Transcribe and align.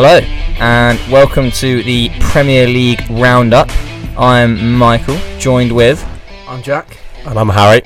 Hello, 0.00 0.20
and 0.60 0.96
welcome 1.10 1.50
to 1.50 1.82
the 1.82 2.08
Premier 2.20 2.68
League 2.68 3.02
Roundup. 3.10 3.68
I'm 4.16 4.74
Michael, 4.74 5.18
joined 5.40 5.72
with, 5.72 6.06
I'm 6.46 6.62
Jack. 6.62 6.98
And 7.26 7.36
I'm 7.36 7.48
Harry. 7.48 7.82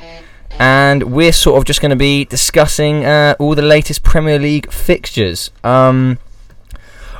and 0.58 1.04
we're 1.04 1.32
sort 1.32 1.56
of 1.56 1.64
just 1.64 1.80
going 1.80 1.88
to 1.88 1.96
be 1.96 2.26
discussing 2.26 3.06
uh, 3.06 3.34
all 3.38 3.54
the 3.54 3.62
latest 3.62 4.02
Premier 4.02 4.38
League 4.38 4.70
fixtures. 4.70 5.52
Um, 5.64 6.18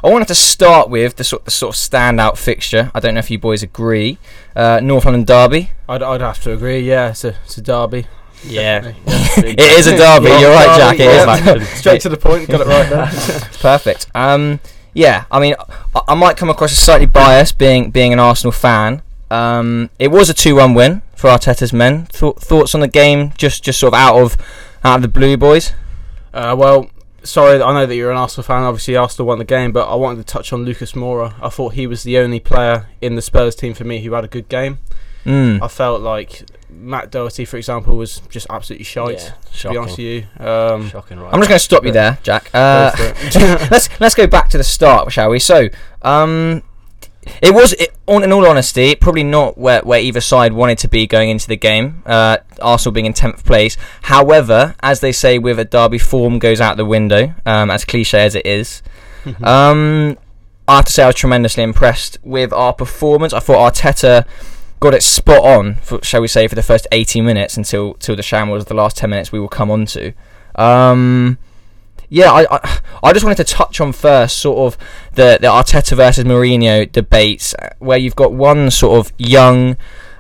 I 0.05 0.11
wanted 0.11 0.29
to 0.29 0.35
start 0.35 0.91
with 0.91 1.17
the 1.17 1.25
sort, 1.25 1.47
the 1.47 1.51
sort 1.51 1.75
of 1.75 1.81
standout 1.81 2.37
fixture. 2.37 2.91
I 2.95 3.01
don't 3.01 3.15
know 3.15 3.21
if 3.21 3.31
you 3.31 3.39
boys 3.39 3.63
agree. 3.63 4.19
Uh, 4.55 4.81
North 4.83 5.07
London 5.07 5.25
Derby. 5.25 5.71
I'd, 5.89 6.03
I'd 6.03 6.21
have 6.21 6.43
to 6.43 6.53
agree. 6.53 6.81
Yeah, 6.81 7.13
it's 7.13 7.25
a, 7.25 7.35
it's 7.47 7.57
a 7.57 7.63
derby. 7.63 8.09
Yeah. 8.45 8.93
It 9.35 9.59
is 9.59 9.87
a 9.87 9.97
derby. 9.97 10.29
You're 10.29 10.51
right, 10.51 10.77
Jack. 10.77 11.01
It 11.01 11.07
is. 11.07 11.25
Derby, 11.25 11.61
yeah. 11.61 11.67
Straight 11.77 12.03
to 12.03 12.11
the 12.11 12.19
point. 12.19 12.51
Got 12.51 12.61
it 12.61 12.67
right 12.67 12.91
there. 12.91 13.07
Perfect. 13.61 14.09
Um, 14.15 14.61
yeah, 14.95 15.25
I 15.31 15.41
mean, 15.41 15.55
I, 15.95 16.01
I 16.09 16.15
might 16.15 16.37
come 16.37 16.51
across 16.51 16.73
as 16.73 16.79
slightly 16.79 17.07
biased, 17.07 17.59
being 17.59 17.91
being 17.91 18.13
an 18.13 18.19
Arsenal 18.19 18.53
fan. 18.53 19.03
Um, 19.31 19.89
it 19.99 20.09
was 20.09 20.29
a 20.29 20.35
two-one 20.35 20.75
win 20.75 21.01
for 21.17 21.31
Arteta's 21.31 21.73
men. 21.73 22.07
Thou- 22.19 22.33
thoughts 22.33 22.75
on 22.75 22.81
the 22.81 22.89
game, 22.89 23.33
just 23.37 23.63
just 23.65 23.81
sort 23.81 23.95
of 23.95 23.99
out 23.99 24.17
of 24.17 24.37
out 24.85 24.97
of 24.97 25.03
the 25.03 25.09
blue, 25.09 25.37
boys. 25.37 25.73
Uh, 26.35 26.55
well, 26.59 26.91
sorry, 27.23 27.63
I 27.63 27.73
know 27.73 27.87
that 27.87 27.95
you're 27.95 28.11
an 28.11 28.17
Arsenal 28.17 28.45
fan. 28.45 28.63
Obviously, 28.63 28.97
Arsenal 28.97 29.29
won 29.29 29.39
the 29.39 29.45
game, 29.45 29.73
but 29.73 29.89
I 29.89 29.95
wanted 29.95 30.27
to 30.27 30.33
touch 30.33 30.53
on 30.53 30.65
Lucas 30.65 30.93
Moura. 30.93 31.35
I 31.41 31.49
thought 31.49 31.75
he 31.75 31.87
was 31.87 32.03
the 32.03 32.19
only 32.19 32.41
player 32.41 32.89
in 33.01 33.17
the 33.17 33.23
Spurs 33.23 33.55
team 33.55 33.75
for 33.75 33.85
me 33.85 34.01
who 34.03 34.13
had 34.13 34.25
a 34.25 34.29
good 34.29 34.49
game. 34.49 34.79
Mm. 35.25 35.63
I 35.63 35.69
felt 35.69 36.01
like 36.03 36.43
Matt 36.73 37.11
Doherty, 37.11 37.45
for 37.45 37.57
example, 37.57 37.97
was 37.97 38.21
just 38.29 38.47
absolutely 38.51 38.85
shite. 38.85 39.23
Yeah, 39.23 39.61
to 39.61 39.71
be 39.71 39.77
honest 39.77 39.99
with 39.99 40.07
you, 40.07 40.27
um, 40.45 40.89
Shocking, 40.89 41.19
right? 41.19 41.33
I'm 41.33 41.41
just 41.41 41.49
going 41.49 41.59
to 41.59 41.65
stop 41.65 41.85
you 41.85 41.93
there, 41.93 42.19
Jack. 42.23 42.51
Uh, 42.53 42.91
let's 43.71 43.89
let's 44.01 44.15
go 44.15 44.27
back 44.27 44.49
to 44.51 44.59
the 44.59 44.65
start, 44.65 45.13
shall 45.13 45.31
we? 45.31 45.39
So, 45.39 45.69
um, 46.03 46.63
it 47.41 47.55
was, 47.55 47.73
it, 47.75 47.95
on, 48.07 48.25
in 48.25 48.33
all 48.33 48.47
honesty, 48.47 48.95
probably 48.97 49.23
not 49.23 49.57
where, 49.57 49.81
where 49.83 50.01
either 50.01 50.21
side 50.21 50.53
wanted 50.53 50.79
to 50.79 50.89
be 50.89 51.07
going 51.07 51.31
into 51.31 51.47
the 51.47 51.57
game. 51.57 52.03
Uh, 52.05 52.39
Arsenal 52.61 52.93
being 52.93 53.07
in 53.07 53.13
tenth 53.13 53.45
place. 53.45 53.77
However, 54.03 54.75
as 54.83 55.01
they 55.01 55.13
say 55.13 55.39
with 55.39 55.59
a 55.59 55.65
derby, 55.65 55.99
form 55.99 56.39
goes 56.39 56.61
out 56.61 56.77
the 56.77 56.85
window. 56.85 57.35
Um, 57.47 57.71
as 57.71 57.85
cliche 57.85 58.25
as 58.25 58.35
it 58.35 58.45
is. 58.45 58.83
um, 59.43 60.19
I 60.67 60.77
have 60.77 60.85
to 60.87 60.93
say 60.93 61.05
I 61.05 61.07
was 61.07 61.17
tremendously 61.17 61.63
impressed 61.63 62.19
with 62.23 62.53
our 62.53 62.73
performance. 62.73 63.33
I 63.33 63.41
thought 63.41 63.75
Arteta 63.75 64.27
got 64.83 64.95
it 64.95 65.03
spot 65.03 65.45
on, 65.45 65.77
for, 65.77 66.03
shall 66.03 66.21
we 66.21 66.29
say, 66.29 66.49
for 66.49 66.57
the 66.57 66.63
first 66.63 66.87
80 66.91 67.21
minutes 67.21 67.57
until 67.57 67.95
till 67.95 68.17
the 68.17 68.23
shambles 68.23 68.63
of 68.63 68.69
the 68.69 68.75
last 68.75 68.97
10 68.97 69.09
minutes 69.09 69.33
we 69.33 69.39
will 69.39 69.49
come 69.49 69.71
on 69.71 69.87
to. 69.87 70.13
Um, 70.57 71.39
yeah, 72.09 72.31
I, 72.31 72.47
I 72.51 72.81
I 73.05 73.13
just 73.13 73.25
wanted 73.25 73.47
to 73.47 73.55
touch 73.55 73.81
on 73.81 73.93
first 73.93 74.39
sort 74.39 74.59
of 74.59 74.79
the 75.15 75.39
the 75.41 75.47
Arteta 75.47 75.97
versus 75.97 76.25
Mourinho 76.25 76.91
debates, 76.91 77.55
uh, 77.55 77.71
where 77.79 77.97
you've 77.97 78.17
got 78.17 78.33
one 78.33 78.71
sort 78.71 78.99
of 78.99 79.13
young, 79.19 79.77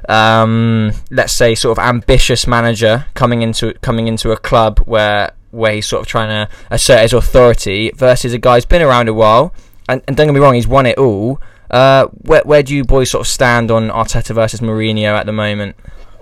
um, 0.08 0.92
let's 1.10 1.33
say 1.33 1.55
sort 1.55 1.77
of 1.77 1.84
ambitious 1.84 2.46
manager 2.46 3.06
coming 3.14 3.42
into 3.42 3.74
coming 3.83 4.06
into 4.06 4.30
a 4.30 4.36
club 4.36 4.78
where 4.80 5.33
where 5.50 5.72
he's 5.74 5.86
sort 5.86 6.00
of 6.00 6.06
trying 6.06 6.28
to 6.28 6.55
assert 6.70 7.02
his 7.02 7.12
authority 7.12 7.90
versus 7.94 8.33
a 8.33 8.38
guy 8.38 8.55
who's 8.55 8.64
been 8.64 8.80
around 8.80 9.08
a 9.08 9.12
while, 9.12 9.52
and, 9.88 10.02
and 10.06 10.16
don't 10.16 10.28
get 10.28 10.33
me 10.33 10.40
wrong, 10.40 10.55
he's 10.55 10.68
won 10.68 10.86
it 10.86 10.96
all. 10.96 11.40
Uh, 11.73 12.06
where 12.23 12.42
where 12.45 12.62
do 12.62 12.75
you 12.75 12.84
boys 12.84 13.11
sort 13.11 13.23
of 13.23 13.27
stand 13.28 13.70
on 13.70 13.89
Arteta 13.89 14.34
versus 14.34 14.61
Mourinho 14.61 15.19
at 15.19 15.27
the 15.27 15.33
moment? 15.33 15.75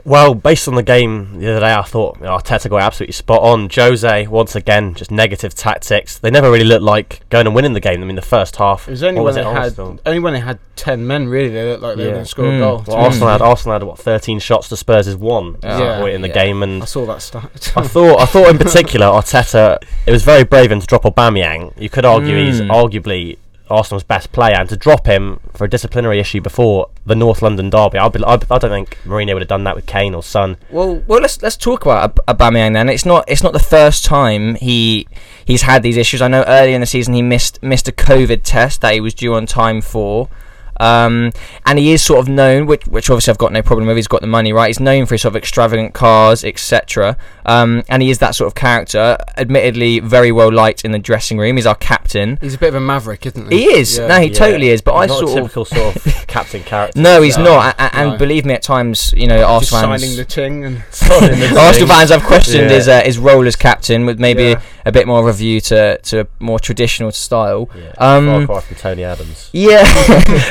Well, 0.02 0.34
based 0.34 0.66
on 0.66 0.76
the 0.76 0.82
game 0.82 1.40
the 1.40 1.50
other 1.50 1.60
day, 1.60 1.74
I 1.74 1.82
thought 1.82 2.16
you 2.18 2.22
know, 2.24 2.30
Arteta 2.38 2.70
got 2.70 2.80
absolutely 2.80 3.12
spot 3.12 3.42
on. 3.42 3.68
Jose, 3.70 4.26
once 4.28 4.56
again, 4.56 4.94
just 4.94 5.10
negative 5.10 5.54
tactics. 5.54 6.18
They 6.18 6.30
never 6.30 6.50
really 6.50 6.64
looked 6.64 6.82
like 6.82 7.20
going 7.28 7.46
and 7.46 7.54
winning 7.54 7.74
the 7.74 7.80
game. 7.80 8.00
I 8.02 8.06
mean, 8.06 8.16
the 8.16 8.22
first 8.22 8.56
half. 8.56 8.88
It 8.88 8.92
was 8.92 9.02
only 9.02 9.20
what 9.20 9.34
when 9.34 9.44
they 9.44 9.50
had 9.50 9.78
only 9.78 10.18
when 10.20 10.32
they 10.32 10.40
had 10.40 10.58
ten 10.74 11.06
men. 11.06 11.28
Really, 11.28 11.50
they 11.50 11.68
looked 11.68 11.82
like 11.82 11.96
they 11.98 12.06
were 12.06 12.12
going 12.12 12.24
to 12.24 12.28
score 12.30 12.46
Mm. 12.46 12.56
a 12.56 12.60
goal. 12.60 12.84
Well, 12.86 12.96
Mm. 12.96 13.02
Arsenal 13.04 13.28
had 13.28 13.42
Arsenal 13.42 13.72
had 13.74 13.82
what 13.82 13.98
13 13.98 14.38
shots 14.38 14.68
to 14.70 14.76
Spurs' 14.78 15.06
is 15.06 15.16
one 15.16 15.56
at 15.62 15.78
Yeah. 15.78 15.98
point 15.98 16.14
in 16.14 16.22
the 16.22 16.28
Yeah. 16.28 16.34
game, 16.44 16.62
and 16.62 16.82
I 16.82 16.86
saw 16.86 17.04
that 17.06 17.20
stat. 17.20 17.72
I 17.76 17.82
thought 17.82 18.20
I 18.20 18.24
thought 18.24 18.48
in 18.48 18.56
particular 18.56 19.06
Arteta 19.06 19.78
it 20.06 20.12
was 20.12 20.22
very 20.22 20.44
brave 20.44 20.66
of 20.66 20.72
him 20.72 20.80
to 20.80 20.86
drop 20.86 21.02
Aubameyang. 21.02 21.72
You 21.78 21.90
could 21.90 22.06
argue 22.06 22.36
he's 22.42 22.62
Mm. 22.62 22.70
arguably 22.70 23.36
Arsenal's 23.70 24.02
best 24.02 24.32
player, 24.32 24.54
and 24.54 24.68
to 24.68 24.76
drop 24.76 25.06
him 25.06 25.40
for 25.52 25.64
a 25.64 25.68
disciplinary 25.70 26.18
issue 26.18 26.40
before 26.40 26.90
the 27.06 27.14
North 27.14 27.42
London 27.42 27.70
derby, 27.70 27.98
I, 27.98 28.08
be, 28.08 28.22
I, 28.24 28.34
I 28.34 28.36
don't 28.36 28.70
think 28.70 28.98
Mourinho 29.04 29.34
would 29.34 29.42
have 29.42 29.48
done 29.48 29.64
that 29.64 29.76
with 29.76 29.86
Kane 29.86 30.14
or 30.14 30.22
Son. 30.22 30.56
Well, 30.70 31.02
well, 31.06 31.20
let's 31.20 31.40
let's 31.42 31.56
talk 31.56 31.82
about 31.82 32.18
Ab- 32.28 32.38
Aubameyang 32.38 32.74
then. 32.74 32.88
It's 32.88 33.06
not 33.06 33.24
it's 33.28 33.42
not 33.42 33.52
the 33.52 33.58
first 33.58 34.04
time 34.04 34.56
he 34.56 35.06
he's 35.44 35.62
had 35.62 35.82
these 35.82 35.96
issues. 35.96 36.22
I 36.22 36.28
know 36.28 36.44
earlier 36.46 36.74
in 36.74 36.80
the 36.80 36.86
season 36.86 37.14
he 37.14 37.22
missed 37.22 37.62
missed 37.62 37.88
a 37.88 37.92
COVID 37.92 38.42
test 38.42 38.80
that 38.80 38.94
he 38.94 39.00
was 39.00 39.14
due 39.14 39.34
on 39.34 39.46
time 39.46 39.80
for. 39.80 40.28
Um, 40.80 41.32
and 41.66 41.78
he 41.78 41.92
is 41.92 42.02
sort 42.02 42.20
of 42.20 42.28
known, 42.28 42.66
which, 42.66 42.86
which 42.86 43.10
obviously 43.10 43.30
I've 43.30 43.38
got 43.38 43.52
no 43.52 43.62
problem 43.62 43.86
with. 43.86 43.96
He's 43.96 44.08
got 44.08 44.20
the 44.22 44.26
money, 44.26 44.52
right? 44.52 44.68
He's 44.68 44.80
known 44.80 45.06
for 45.06 45.14
his 45.14 45.22
sort 45.22 45.32
of 45.32 45.36
extravagant 45.36 45.94
cars, 45.94 46.42
etc. 46.42 47.16
Um, 47.46 47.82
and 47.88 48.02
he 48.02 48.10
is 48.10 48.18
that 48.18 48.34
sort 48.34 48.46
of 48.48 48.54
character. 48.54 49.16
Admittedly, 49.36 50.00
very 50.00 50.32
well 50.32 50.50
liked 50.52 50.84
in 50.84 50.92
the 50.92 50.98
dressing 50.98 51.38
room. 51.38 51.56
He's 51.56 51.66
our 51.66 51.74
captain. 51.74 52.38
He's 52.40 52.54
a 52.54 52.58
bit 52.58 52.70
of 52.70 52.74
a 52.76 52.80
maverick, 52.80 53.26
isn't 53.26 53.52
he? 53.52 53.58
He 53.58 53.64
is. 53.78 53.98
Yeah. 53.98 54.06
No, 54.06 54.20
he 54.20 54.28
Yeah. 54.28 54.34
totally 54.34 54.68
is. 54.70 54.80
But 54.80 54.94
I 54.94 55.02
He's 55.02 55.10
not 55.10 55.18
sort 55.20 55.30
a 55.30 55.32
of 55.32 55.36
typical 55.52 55.64
sort 55.66 55.96
of 55.96 56.04
captain 56.26 56.62
character. 56.62 56.98
no, 57.00 57.20
he's 57.22 57.36
No, 57.36 57.44
not. 57.44 57.74
A- 57.78 57.84
a- 57.84 57.96
And 58.00 58.10
no. 58.12 58.16
believe 58.18 58.44
me, 58.46 58.54
at 58.54 58.62
times, 58.62 59.12
you 59.16 59.26
know, 59.26 59.36
Just 59.38 59.72
Arsenal 59.72 59.90
fans. 59.90 60.02
signing 60.02 60.16
the 60.16 60.24
ting 60.24 60.64
and 60.64 60.76
Arsenal 61.58 61.88
fans 61.88 62.10
have 62.10 62.22
questioned 62.22 62.70
Yeah. 62.70 62.76
his 62.76 62.88
uh, 62.88 63.00
his 63.02 63.18
role 63.18 63.46
as 63.46 63.56
captain 63.56 64.06
with 64.06 64.18
maybe 64.18 64.44
Yeah. 64.44 64.60
a 64.86 64.92
bit 64.92 65.06
more 65.06 65.20
of 65.20 65.26
a 65.26 65.32
view 65.32 65.60
to, 65.62 65.98
to 65.98 66.20
a 66.22 66.26
more 66.38 66.58
traditional 66.58 67.10
style. 67.12 67.68
Yeah, 67.76 67.92
Um, 67.98 68.26
far 68.26 68.46
cry 68.46 68.60
from 68.60 68.76
Tony 68.76 69.04
Adams. 69.04 69.50
Yeah, 69.52 69.84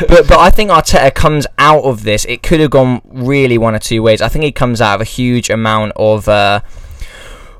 but 0.07 0.18
but 0.27 0.39
I 0.39 0.49
think 0.49 0.69
Arteta 0.71 1.13
comes 1.13 1.45
out 1.57 1.83
of 1.83 2.03
this. 2.03 2.25
It 2.25 2.43
could 2.43 2.59
have 2.59 2.71
gone 2.71 3.01
really 3.05 3.57
one 3.57 3.75
or 3.75 3.79
two 3.79 4.01
ways. 4.01 4.21
I 4.21 4.27
think 4.27 4.43
he 4.45 4.51
comes 4.51 4.81
out 4.81 4.95
of 4.95 5.01
a 5.01 5.05
huge 5.05 5.49
amount 5.49 5.93
of 5.95 6.27
uh, 6.27 6.61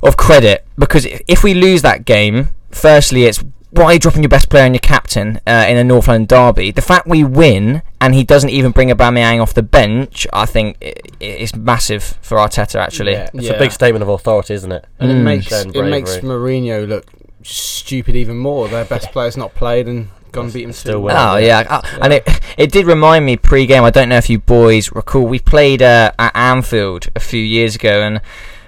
of 0.04 0.18
credit 0.18 0.66
because 0.78 1.06
if 1.28 1.44
we 1.44 1.54
lose 1.54 1.82
that 1.82 2.06
game, 2.06 2.50
firstly, 2.72 3.26
it's 3.26 3.44
why 3.72 3.84
are 3.86 3.94
you 3.94 4.00
dropping 4.00 4.24
your 4.24 4.30
best 4.30 4.50
player 4.50 4.64
and 4.64 4.74
your 4.74 4.80
captain 4.80 5.40
uh, 5.46 5.66
in 5.70 5.78
a 5.78 5.84
North 5.84 6.08
London 6.08 6.26
derby? 6.26 6.72
The 6.72 6.82
fact 6.82 7.06
we 7.08 7.24
win 7.24 7.84
and 8.02 8.16
he 8.16 8.24
doesn't 8.24 8.50
even 8.50 8.72
bring 8.72 8.90
Aubameyang 8.90 9.40
off 9.42 9.54
the 9.54 9.62
bench, 9.62 10.26
I 10.34 10.48
think 10.48 10.78
i- 10.82 10.94
i- 11.22 11.24
is 11.24 11.56
massive 11.56 12.18
for 12.22 12.38
Arteta. 12.40 12.80
Actually, 12.80 13.12
Yeah. 13.12 13.30
It's 13.34 13.50
a 13.50 13.58
big 13.60 13.72
statement 13.72 14.02
of 14.02 14.10
authority, 14.10 14.56
isn't 14.56 14.72
it? 14.72 14.86
and 15.00 15.12
Mm. 15.12 15.16
it 15.20 15.24
makes 15.24 15.48
Showing 15.50 15.76
it 15.76 15.84
makes. 15.84 16.18
Mourinho 16.18 16.88
look 16.88 17.06
stupid 17.44 18.16
even 18.16 18.38
more. 18.38 18.68
Their 18.68 18.86
best 18.86 19.12
player's 19.12 19.38
not 19.38 19.54
played 19.54 19.88
and 19.88 20.08
gone 20.32 20.50
beat 20.52 20.64
him 20.64 20.72
Still 20.74 20.94
two. 20.94 21.00
winning. 21.02 21.22
Oh 21.22 21.38
Yeah. 21.38 21.62
yeah, 21.62 21.82
and 22.02 22.14
it 22.14 22.28
it 22.58 22.72
did 22.72 22.86
remind 22.86 23.26
me 23.26 23.38
pre-game. 23.38 23.84
I 23.84 23.90
don't 23.90 24.10
know 24.10 24.18
if 24.18 24.30
you 24.30 24.40
boys 24.40 24.92
recall. 24.92 25.26
We 25.26 25.40
played 25.40 25.82
uh, 25.82 26.12
at 26.20 26.36
Anfield 26.36 27.08
a 27.16 27.20
few 27.20 27.42
years 27.42 27.76
ago, 27.76 28.02
and 28.02 28.22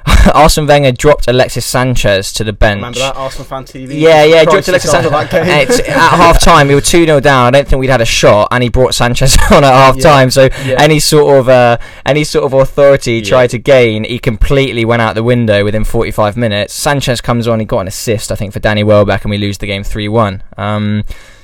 Arsene 0.34 0.66
Wenger 0.66 0.92
dropped 0.92 1.28
Alexis 1.28 1.64
Sanchez 1.64 2.34
to 2.34 2.44
the 2.44 2.52
bench. 2.54 2.78
Remember 2.78 2.98
that 3.00 3.16
Arsenal 3.16 3.46
fan 3.46 3.66
TV? 3.66 4.00
Yeah, 4.00 4.24
yeah, 4.24 4.44
dropped 4.46 4.68
Alexis 4.68 4.90
Sanchez. 4.90 5.12
that 5.12 5.30
game. 5.30 5.42
And 5.44 5.62
it's- 5.70 5.80
at 5.80 5.94
half 6.18 6.42
time, 6.42 6.70
we 6.70 6.74
were 6.76 6.82
2 6.82 7.06
0 7.06 7.20
down. 7.20 7.46
I 7.46 7.52
don't 7.52 7.68
think 7.68 7.80
we'd 7.80 7.92
had 7.92 8.02
a 8.02 8.06
shot, 8.06 8.48
and 8.50 8.64
he 8.64 8.70
brought 8.70 8.96
Sanchez 8.96 9.38
on 9.52 9.64
at 9.64 9.72
half 9.72 9.98
Yeah. 9.98 10.02
time. 10.04 10.32
So, 10.32 10.50
Yeah. 10.66 10.76
any 10.80 11.00
sort 11.00 11.38
of 11.38 11.50
uh, 11.50 11.78
any 12.04 12.24
sort 12.24 12.46
of 12.46 12.54
authority 12.54 13.12
he 13.12 13.20
Yeah. 13.20 13.30
tried 13.30 13.52
to 13.52 13.60
gain, 13.60 14.04
he 14.04 14.18
completely 14.18 14.86
went 14.86 15.04
out 15.04 15.14
the 15.14 15.24
window 15.24 15.64
within 15.64 15.84
45 15.84 16.36
minutes. 16.36 16.74
Sanchez 16.74 17.22
comes 17.22 17.48
on, 17.48 17.60
he 17.60 17.66
got 17.68 17.82
an 17.82 17.88
assist, 17.88 18.32
I 18.32 18.36
think, 18.36 18.54
for 18.54 18.60
Danny 18.60 18.84
Welbeck, 18.84 19.24
and 19.24 19.30
we 19.30 19.38
lose 19.38 19.60
the 19.60 19.68
game 19.68 19.84
3 19.84 20.08
1. 20.08 20.42
Um, 20.58 21.04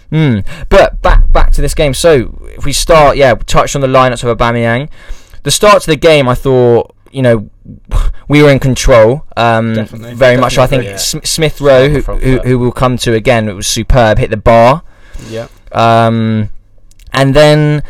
hmm. 0.10 0.40
But 0.70 1.02
back 1.02 1.32
back 1.32 1.52
to 1.54 1.62
this 1.62 1.74
game. 1.74 1.94
So, 1.94 2.40
if 2.58 2.66
we 2.66 2.74
start, 2.74 3.18
yeah, 3.18 3.34
we 3.34 3.44
touched 3.44 3.76
on 3.76 3.82
the 3.82 3.88
lineups 3.88 4.24
of 4.24 4.38
Aubameyang. 4.38 4.90
The 5.44 5.52
start 5.52 5.82
to 5.84 5.88
the 5.90 5.96
game, 5.96 6.28
I 6.28 6.36
thought, 6.36 6.94
you 7.12 7.22
know, 7.22 7.50
we 8.28 8.44
were 8.44 8.50
in 8.50 8.60
control. 8.60 9.26
Um, 9.36 9.74
Definitely. 9.74 10.14
very 10.16 10.38
much. 10.38 10.58
I 10.58 10.68
think 10.68 10.84
yeah. 10.84 10.98
Sm- 10.98 11.24
Smith 11.24 11.62
Rowe, 11.62 11.90
who, 11.90 12.02
who, 12.02 12.40
who 12.40 12.60
we'll 12.60 12.72
come 12.72 12.98
to 12.98 13.14
again, 13.14 13.48
it 13.48 13.54
was 13.54 13.68
superb. 13.68 14.18
Hit 14.18 14.30
the 14.30 14.38
bar. 14.38 14.84
yeah. 15.30 15.48
Um, 15.72 16.50
and 17.14 17.36
then 17.36 17.84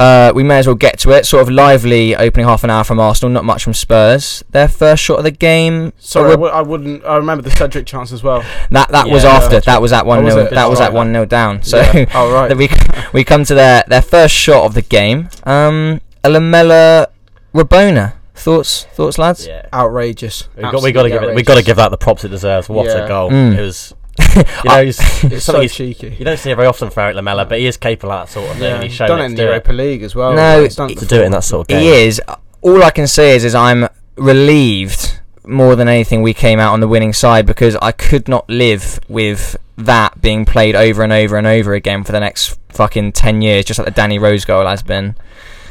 uh, 0.00 0.32
we 0.34 0.42
may 0.42 0.58
as 0.58 0.66
well 0.66 0.76
get 0.76 0.98
to 1.00 1.10
it. 1.10 1.26
Sort 1.26 1.42
of 1.42 1.50
lively 1.50 2.14
opening 2.14 2.46
half 2.46 2.62
an 2.64 2.70
hour 2.70 2.84
from 2.84 3.00
Arsenal, 3.00 3.30
not 3.32 3.44
much 3.44 3.64
from 3.64 3.74
Spurs. 3.74 4.44
Their 4.50 4.68
first 4.68 5.02
shot 5.02 5.18
of 5.18 5.24
the 5.24 5.30
game. 5.30 5.92
Sorry, 5.98 6.30
I 6.30 6.32
a 6.34 6.36
w- 6.36 6.52
I 6.52 6.62
wouldn't. 6.62 7.04
I 7.04 7.16
remember 7.16 7.42
the 7.42 7.50
Cedric 7.50 7.86
chance 7.86 8.12
as 8.12 8.22
well. 8.22 8.42
that 8.70 8.88
that 8.90 9.08
was 9.08 9.24
after. 9.24 9.50
that's 9.56 9.66
That 9.66 9.82
was 9.82 9.92
at 9.92 10.06
one 10.06 10.24
was 10.24 10.34
0? 10.34 10.50
That 10.50 10.68
was 10.70 10.80
at 10.80 10.86
right. 10.88 10.94
one 10.94 11.12
0 11.12 11.24
down. 11.26 11.62
So 11.62 11.78
Yeah. 11.78 12.06
oh 12.14 12.32
right. 12.32 12.56
we 12.56 12.68
we 13.12 13.24
come 13.24 13.44
to 13.44 13.54
their 13.54 13.82
their 13.88 14.02
first 14.02 14.34
shot 14.34 14.64
of 14.64 14.74
the 14.74 14.82
game. 14.82 15.28
Um, 15.44 16.00
a 16.24 16.30
Lamela 16.30 17.08
Rabona. 17.54 18.14
Thoughts, 18.34 18.84
thoughts, 18.94 19.18
lads? 19.18 19.48
Yeah. 19.48 19.66
outrageous. 19.72 20.48
We 20.54 20.62
got, 20.62 20.80
we 20.82 20.92
got 20.92 21.02
to 21.02 21.08
give 21.10 21.22
it. 21.24 21.34
We 21.34 21.42
got 21.42 21.56
to 21.56 21.62
give 21.64 21.76
that 21.78 21.90
the 21.90 21.96
props 21.96 22.22
it 22.24 22.28
deserves. 22.28 22.68
What 22.68 22.86
Yeah. 22.86 23.04
a 23.04 23.08
goal! 23.08 23.30
Mm. 23.30 23.58
It 23.58 23.60
was. 23.62 23.94
You 24.64 24.70
know, 24.70 24.84
he's, 24.84 24.98
It's 25.00 25.20
so 25.44 25.52
something 25.52 25.62
he's- 25.62 25.74
cheeky. 25.74 26.16
you 26.18 26.24
don't 26.24 26.38
see 26.38 26.50
it 26.50 26.56
very 26.56 26.66
often 26.68 26.90
from 26.90 27.02
Erik 27.04 27.16
Lamela, 27.16 27.44
but 27.44 27.58
he 27.58 27.66
is 27.66 27.76
capable 27.76 28.12
of 28.12 28.26
that 28.26 28.32
sort 28.32 28.50
of 28.50 28.56
thing. 28.56 28.62
Yeah, 28.64 28.76
he's 28.82 28.84
he's 28.84 28.92
shown 28.94 29.08
done 29.08 29.20
it 29.20 29.22
it 29.22 29.26
in 29.26 29.30
the 29.32 29.36
do 29.36 29.42
it. 29.44 29.46
Europa 29.50 29.72
League 29.72 30.02
as 30.02 30.14
well. 30.14 30.34
No, 30.34 30.62
He's 30.62 30.76
done 30.76 30.88
to 30.94 31.06
do 31.06 31.16
it 31.20 31.24
in 31.26 31.32
that 31.32 31.44
sort 31.44 31.62
of 31.62 31.68
game. 31.68 31.80
He 31.80 31.88
is. 31.88 32.20
All 32.60 32.82
I 32.82 32.90
can 32.90 33.06
say 33.06 33.36
is, 33.36 33.44
is 33.44 33.54
I'm 33.54 33.86
relieved 34.16 35.20
more 35.46 35.74
than 35.76 35.88
anything 35.88 36.22
we 36.22 36.34
came 36.34 36.58
out 36.58 36.72
on 36.72 36.80
the 36.80 36.88
winning 36.88 37.12
side 37.12 37.46
because 37.46 37.74
I 37.80 37.92
could 37.92 38.28
not 38.28 38.48
live 38.50 39.00
with 39.08 39.56
that 39.78 40.20
being 40.20 40.44
played 40.44 40.74
over 40.74 41.02
and 41.02 41.12
over 41.12 41.36
and 41.36 41.46
over 41.46 41.72
again 41.74 42.04
for 42.04 42.12
the 42.12 42.20
next 42.20 42.58
fucking 42.70 43.12
10 43.12 43.42
years, 43.42 43.64
just 43.64 43.78
like 43.78 43.86
the 43.86 43.92
Danny 43.92 44.18
Rose 44.18 44.44
goal 44.44 44.66
has 44.66 44.82
been. 44.82 45.14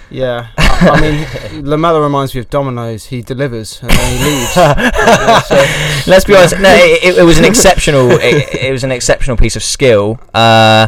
Yeah, 0.09 0.47
I, 0.57 0.89
I 0.93 1.01
mean, 1.01 1.65
Lamela 1.69 2.01
reminds 2.01 2.33
me 2.33 2.39
of 2.39 2.49
Domino's. 2.49 3.05
He 3.05 3.21
delivers 3.21 3.81
and 3.81 3.91
then 3.91 4.17
he 4.17 4.23
leaves. 4.29 4.55
Yeah, 4.55 5.39
so- 5.41 6.09
Let's 6.09 6.23
be 6.25 6.35
honest. 6.35 6.59
No, 6.59 6.69
it, 6.73 7.03
it, 7.03 7.17
it 7.17 7.23
was 7.23 7.37
an 7.39 7.45
exceptional. 7.45 8.11
It, 8.11 8.55
it 8.55 8.71
was 8.71 8.83
an 8.85 8.91
exceptional 8.91 9.35
piece 9.37 9.55
of 9.57 9.63
skill. 9.63 10.19
Uh, 10.33 10.87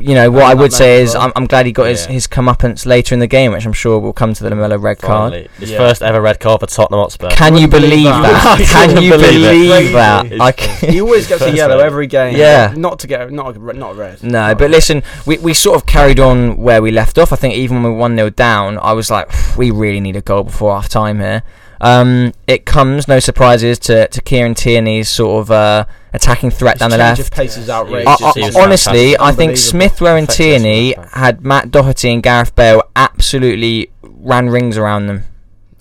you 0.00 0.14
know 0.14 0.30
what 0.30 0.44
I 0.44 0.54
would 0.54 0.72
say 0.72 1.02
is. 1.02 1.14
I'm, 1.14 1.32
I'm 1.36 1.46
glad 1.46 1.66
he 1.66 1.72
got 1.72 1.86
his, 1.86 2.06
Yeah. 2.06 2.12
his 2.12 2.26
comeuppance 2.26 2.86
later 2.86 3.14
in 3.14 3.18
the 3.20 3.26
game, 3.26 3.52
which 3.52 3.64
I'm 3.66 3.72
sure 3.72 3.98
will 3.98 4.12
come 4.12 4.34
to 4.34 4.42
the 4.44 4.50
Lamela 4.50 4.78
red 4.78 4.98
card. 4.98 5.32
Finally. 5.32 5.48
His 5.58 5.70
Yeah. 5.70 5.78
first 5.78 6.02
ever 6.02 6.20
red 6.20 6.38
card 6.40 6.60
for 6.60 6.66
Tottenham 6.66 7.00
Hotspur. 7.00 7.30
Can 7.30 7.56
you 7.56 7.66
believe 7.68 7.90
believe 7.90 8.04
that. 8.04 8.58
that? 8.58 8.88
Can 8.94 9.02
you 9.02 9.10
believe 9.12 9.44
it. 9.44 9.50
believe 9.52 9.92
that? 9.92 10.26
It's- 10.26 10.40
I 10.40 10.52
c- 10.80 10.86
he 10.92 11.00
always 11.00 11.26
gets 11.26 11.42
a 11.42 11.50
yellow 11.54 11.78
every 11.78 12.06
game. 12.06 12.36
Yeah. 12.36 12.74
not 12.76 12.98
to 13.00 13.06
get 13.06 13.32
not 13.32 13.56
a, 13.56 13.72
not 13.72 13.92
a 13.92 13.94
red. 13.94 14.22
No, 14.22 14.48
Not 14.48 14.58
but 14.58 14.66
a- 14.66 14.72
listen, 14.72 15.02
we, 15.24 15.38
we 15.38 15.54
sort 15.54 15.76
of 15.76 15.86
carried 15.86 16.20
on 16.20 16.56
where 16.56 16.82
we 16.82 16.90
left 16.90 17.18
off. 17.18 17.32
I 17.32 17.36
think 17.36 17.54
even 17.54 17.82
when 17.82 17.84
we 17.84 17.96
were 17.96 17.96
1 18.00 18.16
0 18.16 18.30
down, 18.30 18.78
I 18.78 18.92
was 18.92 19.10
like, 19.10 19.28
we 19.56 19.70
really 19.70 20.00
need 20.00 20.16
a 20.16 20.20
goal 20.22 20.44
before 20.44 20.74
half 20.74 20.88
time 20.88 21.20
here. 21.20 21.42
Um, 21.80 22.32
it 22.46 22.64
comes, 22.66 23.06
no 23.08 23.18
surprises, 23.20 23.78
to, 23.80 24.08
to 24.08 24.20
Kieran 24.22 24.54
Tierney's 24.54 25.08
sort 25.08 25.42
of 25.42 25.50
uh, 25.50 25.84
attacking 26.12 26.50
threat 26.50 26.74
His 26.76 26.80
down 26.80 26.90
the 26.90 26.98
left. 26.98 27.20
of 27.20 27.30
pace 27.30 27.56
is 27.56 27.68
Yeah. 27.68 27.78
outrageous. 27.78 28.06
I, 28.20 28.24
I- 28.24 28.26
was- 28.28 28.34
he 28.34 28.42
was 28.42 28.56
honestly. 28.56 29.18
I 29.18 29.32
think 29.32 29.56
Smith 29.56 30.00
Rowe 30.00 30.16
and 30.16 30.28
Tierney 30.28 30.94
from 30.94 31.04
had 31.08 31.40
Matt 31.44 31.70
Doherty 31.70 32.12
and 32.12 32.22
Gareth 32.22 32.54
Bale 32.54 32.82
absolutely 32.96 33.90
ran 34.02 34.48
rings 34.48 34.76
around 34.78 35.06
them. 35.06 35.24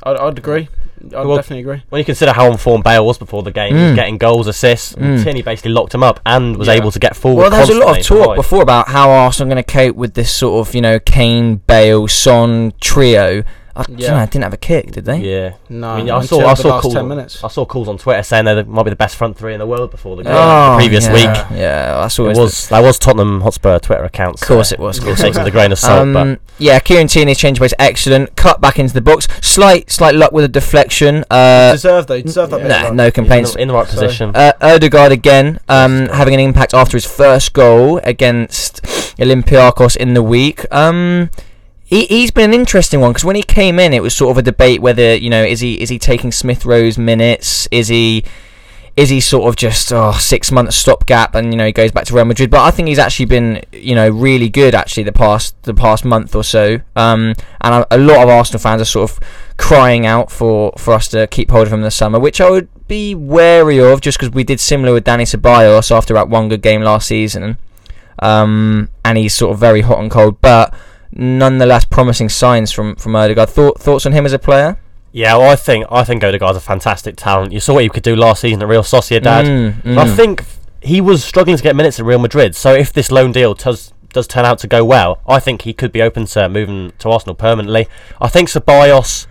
I'd, 0.04 0.18
I'd 0.18 0.38
agree. 0.38 0.68
I'd 1.06 1.12
Well, 1.26 1.36
definitely 1.36 1.60
agree. 1.62 1.84
When 1.90 2.00
you 2.00 2.06
consider 2.06 2.34
how 2.34 2.50
informed 2.52 2.84
Bale 2.84 3.06
was 3.06 3.18
before 3.20 3.44
the 3.44 3.52
game, 3.52 3.76
he 3.76 3.82
was 3.84 3.92
Mm. 3.92 3.96
getting 3.96 4.18
goals, 4.18 4.48
assists, 4.48 4.94
Mm. 4.94 5.24
Tierney 5.24 5.42
basically 5.44 5.72
locked 5.72 5.94
him 5.94 6.02
up 6.04 6.20
and 6.26 6.58
was 6.58 6.68
Yeah. 6.68 6.74
able 6.76 6.92
to 6.92 6.98
get 7.00 7.16
forward. 7.16 7.42
Well, 7.42 7.50
there 7.52 7.60
was 7.62 7.70
a 7.70 7.76
lot 7.78 8.00
of 8.00 8.04
talk 8.06 8.18
behind. 8.22 8.36
before 8.38 8.62
about 8.64 8.90
how 8.90 9.12
Arsenal 9.12 9.52
are 9.52 9.54
going 9.56 9.64
to 9.64 9.72
cope 9.72 9.96
with 9.96 10.16
this 10.16 10.32
sort 10.32 10.68
of, 10.68 10.74
you 10.74 10.82
know, 10.82 10.98
Kane, 11.00 11.58
Bale, 11.68 12.08
Son 12.08 12.74
trio. 12.82 13.44
I, 13.78 13.86
yeah. 13.90 14.12
Yeah. 14.12 14.22
I 14.22 14.26
didn't 14.26 14.44
have 14.44 14.54
a 14.54 14.58
kick, 14.58 14.92
did 14.94 15.04
they? 15.06 15.18
Yeah, 15.20 15.54
No, 15.70 15.90
I 15.90 15.98
mean, 15.98 16.10
I 16.10 16.24
saw, 16.24 16.46
I 16.48 16.54
saw 16.54 16.80
calls. 16.80 16.94
ten 16.94 17.04
on- 17.04 17.10
minutes. 17.10 17.44
I 17.44 17.50
saw 17.50 17.66
calls 17.66 17.88
on 17.90 17.98
Twitter 17.98 18.24
saying 18.24 18.46
they 18.46 18.64
might 18.64 18.84
be 18.84 18.90
the 18.90 18.96
best 18.96 19.16
front 19.18 19.36
three 19.38 19.54
in 19.54 19.60
the 19.60 19.68
world 19.68 19.92
before 19.92 20.16
the 20.16 20.24
game 20.24 20.34
Oh, 20.36 20.72
the 20.72 20.78
previous 20.78 21.06
yeah. 21.08 21.14
week. 21.14 21.60
Yeah, 21.60 21.94
that's 22.02 22.18
It 22.18 22.22
always. 22.22 22.38
was 22.38 22.70
that 22.70 22.82
was 22.82 22.98
Tottenham 22.98 23.42
Hotspur 23.42 23.80
Twitter 23.80 24.04
accounts. 24.06 24.42
Of 24.42 24.48
course 24.48 24.72
it 24.72 24.80
was, 24.80 24.98
of 25.00 25.04
We'll 25.06 25.14
course 25.16 25.22
take 25.22 25.34
it 25.34 25.38
it 25.38 25.40
with 25.42 25.48
a 25.48 25.52
grain 25.52 25.72
of 25.74 25.80
salt, 25.80 26.14
but 26.14 26.22
Um, 26.22 26.40
yeah, 26.58 26.80
Kieran 26.80 27.08
Tierney's 27.08 27.38
change 27.38 27.58
of 27.58 27.64
pace 27.64 27.74
excellent. 27.78 28.36
Cut 28.38 28.62
back 28.62 28.80
into 28.80 28.94
the 28.94 29.02
box. 29.02 29.28
Slight, 29.42 29.92
slight 29.92 30.16
luck 30.16 30.32
with 30.32 30.46
a 30.46 30.48
deflection. 30.50 31.26
Uh, 31.30 31.74
deserve 31.74 32.08
though. 32.08 32.22
Deserve 32.22 32.50
that. 32.52 32.62
yeah. 32.62 32.68
bit 32.68 32.70
nah, 32.78 32.84
luck. 32.86 32.94
no 32.94 33.06
in 33.08 33.12
complaints. 33.12 33.54
the, 33.54 33.62
in 33.62 33.68
the 33.68 33.74
right 33.74 33.88
So- 33.88 34.00
position. 34.00 34.32
Uh, 34.34 34.54
Odegaard 34.62 35.12
again, 35.12 35.60
um, 35.68 36.08
having 36.08 36.34
an 36.34 36.40
impact 36.40 36.74
after 36.74 36.96
his 36.96 37.06
first 37.06 37.52
goal 37.52 38.00
against 38.04 38.82
Olympiacos 39.20 39.96
in 39.98 40.14
the 40.14 40.24
week. 40.24 40.66
Um, 40.72 41.30
he, 41.86 42.06
he's 42.06 42.32
been 42.32 42.50
an 42.50 42.60
interesting 42.60 43.00
one 43.00 43.12
because 43.12 43.24
when 43.24 43.36
he 43.36 43.44
came 43.44 43.80
in, 43.80 43.94
it 43.94 44.02
was 44.02 44.16
sort 44.16 44.32
of 44.32 44.38
a 44.40 44.42
debate 44.42 44.82
whether 44.82 45.16
you 45.16 45.30
know 45.30 45.44
is 45.44 45.60
he 45.60 45.80
is 45.80 45.90
he 45.90 46.00
taking 46.00 46.32
Smith 46.32 46.66
Rowe's 46.66 46.98
minutes? 46.98 47.68
Is 47.72 47.88
he 47.88 48.26
is 48.98 49.10
he 49.10 49.20
sort 49.20 49.48
of 49.48 49.56
just 49.56 49.94
oh, 49.94 50.14
six 50.14 50.52
months 50.52 50.76
stopgap 50.76 51.36
and 51.36 51.54
you 51.54 51.58
know 51.58 51.66
he 51.66 51.72
goes 51.72 51.92
back 51.92 52.06
to 52.06 52.16
Real 52.16 52.26
Madrid? 52.26 52.50
But 52.50 52.62
I 52.62 52.72
think 52.72 52.88
he's 52.88 52.98
actually 52.98 53.28
been 53.28 53.62
you 53.72 53.94
know 53.94 54.10
really 54.10 54.50
good 54.50 54.74
actually 54.74 55.04
the 55.04 55.12
past 55.12 55.62
the 55.62 55.76
past 55.76 56.04
month 56.04 56.36
or 56.36 56.44
so. 56.44 56.80
Um, 56.96 57.36
and 57.62 57.76
a, 57.76 57.96
a 57.96 58.00
lot 58.00 58.24
of 58.24 58.30
Arsenal 58.30 58.60
fans 58.60 58.82
are 58.82 58.86
sort 58.86 59.12
of 59.12 59.20
crying 59.58 60.08
out 60.08 60.32
for 60.32 60.74
for 60.80 60.96
us 60.96 61.08
to 61.10 61.28
keep 61.28 61.52
hold 61.52 61.68
of 61.68 61.74
him 61.74 61.82
the 61.82 61.92
summer, 61.92 62.20
which 62.20 62.42
I 62.42 62.50
would 62.50 62.68
be 62.88 63.14
wary 63.14 63.80
of 63.80 64.02
just 64.02 64.18
because 64.18 64.34
we 64.34 64.44
did 64.44 64.60
similar 64.60 64.92
with 64.92 65.04
Danny 65.04 65.26
Ceballos 65.26 65.96
after 65.96 66.16
that 66.16 66.30
one 66.30 66.50
good 66.50 66.64
game 66.64 66.82
last 66.82 67.08
season. 67.08 67.58
Um, 68.20 68.90
and 69.04 69.20
he's 69.20 69.36
sort 69.36 69.54
of 69.54 69.60
very 69.60 69.82
hot 69.82 70.00
and 70.00 70.10
cold, 70.10 70.40
but 70.42 70.74
nonetheless 71.12 71.86
promising 71.86 72.30
signs 72.30 72.72
from 72.72 72.96
from 72.96 73.16
Odegaard. 73.16 73.50
Thought, 73.50 73.80
thoughts 73.80 74.06
on 74.06 74.12
him 74.12 74.26
as 74.26 74.34
a 74.34 74.40
player? 74.40 74.78
yeah, 75.12 75.38
well, 75.38 75.50
I 75.50 75.56
think 75.56 75.86
I 75.90 76.04
think 76.04 76.24
Odegaard's 76.26 76.58
a 76.58 76.62
fantastic 76.62 77.16
talent. 77.16 77.54
You 77.54 77.62
saw 77.62 77.76
what 77.76 77.84
he 77.84 77.90
could 77.90 78.04
do 78.04 78.18
last 78.18 78.42
season 78.42 78.62
at 78.62 78.68
Real 78.68 78.84
Sociedad. 78.84 79.46
Mm, 79.46 79.86
And 79.86 79.98
I 79.98 80.06
mm. 80.06 80.16
think 80.16 80.44
he 80.82 81.00
was 81.00 81.24
struggling 81.24 81.56
to 81.56 81.64
get 81.64 81.74
minutes 81.74 82.00
at 82.02 82.06
Real 82.06 82.20
Madrid. 82.20 82.54
So 82.54 82.74
if 82.74 82.92
this 82.92 83.12
loan 83.12 83.32
deal 83.32 83.54
does 83.54 83.94
does 84.10 84.28
turn 84.28 84.46
out 84.46 84.60
to 84.60 84.68
go 84.68 84.84
well, 84.84 85.22
I 85.26 85.40
think 85.40 85.62
he 85.62 85.74
could 85.74 85.92
be 85.92 86.02
open 86.02 86.26
to 86.26 86.50
moving 86.50 86.92
to 87.00 87.10
Arsenal 87.10 87.34
permanently. 87.36 87.88
I 88.20 88.28
think 88.28 88.50
Ceballos, 88.50 89.26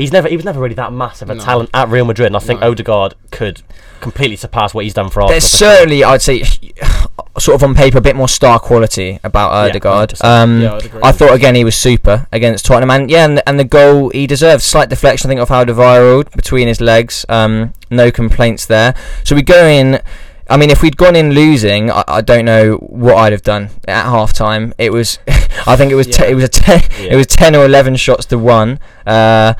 he's 0.00 0.12
never 0.12 0.28
he 0.28 0.36
was 0.36 0.44
never 0.44 0.60
really 0.60 0.74
that 0.74 0.92
massive 0.92 1.30
a 1.30 1.34
No. 1.34 1.42
talent 1.42 1.70
at 1.74 1.88
Real 1.88 2.04
Madrid, 2.04 2.26
and 2.26 2.36
I 2.36 2.40
think 2.40 2.60
No. 2.60 2.70
Odegaard 2.70 3.14
could 3.30 3.62
completely 4.00 4.36
surpass 4.36 4.72
what 4.74 4.84
he's 4.84 4.94
done 4.94 5.10
for 5.10 5.20
Arsenal. 5.22 5.28
There's 5.34 5.50
for 5.50 5.56
sure. 5.58 5.74
certainly, 5.76 6.02
I'd 6.04 6.22
say, 6.22 6.42
sort 7.38 7.54
of 7.54 7.62
on 7.62 7.74
paper, 7.74 7.98
a 7.98 8.00
bit 8.00 8.16
more 8.16 8.28
star 8.28 8.58
quality 8.58 9.20
about 9.22 9.50
Yeah, 9.74 10.02
um, 10.22 10.62
Yeah, 10.62 10.74
I'd 10.74 10.84
agree. 10.86 11.00
I 11.02 11.12
thought 11.12 11.34
again 11.34 11.54
he 11.54 11.64
was 11.64 11.74
super 11.76 12.26
against 12.32 12.64
Tottenham, 12.64 12.90
and 12.90 13.10
yeah, 13.10 13.24
and 13.24 13.36
the, 13.38 13.48
and 13.48 13.58
the 13.60 13.64
goal 13.64 14.08
he 14.10 14.26
deserved. 14.26 14.62
Slight 14.62 14.88
deflection, 14.88 15.28
I 15.28 15.30
think, 15.30 15.40
of 15.40 15.48
how 15.50 15.64
Alderweireld 15.64 16.32
between 16.32 16.66
his 16.68 16.80
legs. 16.80 17.24
Um, 17.28 17.74
no 17.90 18.10
complaints 18.10 18.66
there. 18.66 18.94
So 19.24 19.34
we 19.36 19.42
go 19.42 19.66
in. 19.66 20.00
I 20.48 20.56
mean, 20.56 20.70
if 20.70 20.82
we'd 20.82 20.96
gone 20.96 21.14
in 21.14 21.30
losing, 21.32 21.92
I, 21.92 22.02
I 22.08 22.20
don't 22.22 22.44
know 22.44 22.74
what 22.78 23.14
I'd 23.16 23.30
have 23.30 23.42
done 23.42 23.70
at 23.86 24.02
half 24.04 24.32
time. 24.32 24.74
It 24.78 24.92
was, 24.92 25.20
I 25.64 25.76
think 25.76 25.92
it 25.92 25.94
was, 25.94 26.08
te- 26.08 26.24
it 26.26 26.34
was 26.34 26.42
a 26.42 26.48
ten, 26.48 26.82
Yeah. 26.98 27.12
it 27.12 27.16
was 27.16 27.28
ten 27.28 27.54
or 27.54 27.64
eleven 27.64 27.94
shots 27.94 28.24
to 28.26 28.38
one. 28.38 28.80
Uh, 29.06 29.54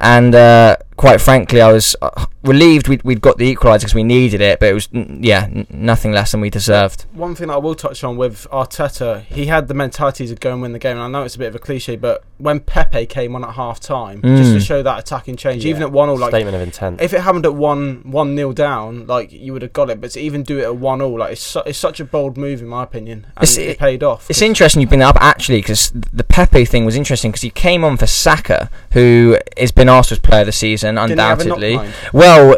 and 0.00 0.34
uh, 0.34 0.76
quite 1.00 1.18
frankly, 1.18 1.62
I 1.62 1.72
was 1.72 1.96
uh, 2.02 2.26
relieved 2.42 2.86
we'd, 2.86 3.02
we'd 3.04 3.22
got 3.22 3.38
the 3.38 3.54
equaliser 3.56 3.80
because 3.80 3.94
we 3.94 4.04
needed 4.04 4.42
it, 4.42 4.60
but 4.60 4.68
it 4.68 4.74
was 4.74 4.86
yeah, 4.92 5.44
n- 5.50 5.66
nothing 5.70 6.12
less 6.12 6.30
than 6.32 6.42
we 6.42 6.50
deserved. 6.50 7.06
One 7.14 7.34
thing 7.34 7.48
that 7.48 7.54
I 7.54 7.56
will 7.56 7.74
touch 7.74 8.04
on 8.04 8.18
with 8.18 8.46
Arteta, 8.52 9.22
he 9.22 9.46
had 9.46 9.66
the 9.68 9.72
mentality 9.74 10.26
to 10.26 10.34
go 10.34 10.52
and 10.52 10.60
win 10.60 10.72
the 10.72 10.78
game. 10.78 10.98
And 10.98 11.02
I 11.04 11.08
know 11.08 11.24
it's 11.24 11.36
a 11.36 11.38
bit 11.38 11.48
of 11.48 11.54
a 11.54 11.58
cliche, 11.58 11.96
but 11.96 12.22
when 12.36 12.60
Pepe 12.60 13.06
came 13.06 13.34
on 13.34 13.42
at 13.44 13.54
half 13.54 13.80
time, 13.80 14.20
just 14.20 14.52
to 14.52 14.58
Mm. 14.58 14.66
show 14.66 14.82
that 14.82 14.98
attacking 14.98 15.36
change, 15.36 15.64
even 15.64 15.82
at 15.82 15.90
one 15.90 16.10
all, 16.10 16.18
like 16.18 16.30
statement 16.32 16.54
of 16.54 16.60
intent. 16.62 17.00
if 17.00 17.14
it 17.14 17.20
happened 17.22 17.46
at 17.46 17.54
one 17.54 18.02
one 18.04 18.34
nil 18.34 18.52
down, 18.52 19.06
like 19.06 19.32
you 19.32 19.54
would 19.54 19.62
have 19.62 19.72
got 19.72 19.88
it. 19.88 20.02
But 20.02 20.10
to 20.12 20.20
even 20.20 20.42
do 20.42 20.58
it 20.58 20.64
at 20.64 20.76
one 20.76 21.00
all, 21.00 21.18
like 21.18 21.32
it's, 21.32 21.40
su- 21.42 21.62
it's 21.64 21.78
such 21.78 21.98
a 22.00 22.04
bold 22.04 22.36
move 22.36 22.60
in 22.60 22.68
my 22.68 22.82
opinion, 22.82 23.24
and 23.36 23.42
It's- 23.42 23.56
it, 23.56 23.68
it- 23.70 23.78
paid 23.78 24.02
off. 24.02 24.28
It's 24.28 24.42
interesting 24.42 24.82
you 24.82 24.86
bring 24.86 25.00
that 25.00 25.16
up 25.16 25.22
actually 25.22 25.58
because 25.62 25.90
the 26.12 26.24
Pepe 26.24 26.66
thing 26.66 26.84
was 26.84 26.94
interesting 26.96 27.30
because 27.30 27.40
he 27.42 27.50
came 27.50 27.84
on 27.84 27.96
for 27.96 28.06
Saka, 28.06 28.70
who 28.92 29.38
has 29.56 29.70
been 29.72 29.88
Arsenal's 29.88 30.20
player 30.20 30.40
of 30.42 30.46
the 30.46 30.52
season 30.96 31.08
Didn't 31.08 31.18
he 31.18 31.22
have 31.22 31.40
a 31.40 31.44
knock 31.44 31.58
undoubtedly. 31.58 31.92
Well, 32.12 32.56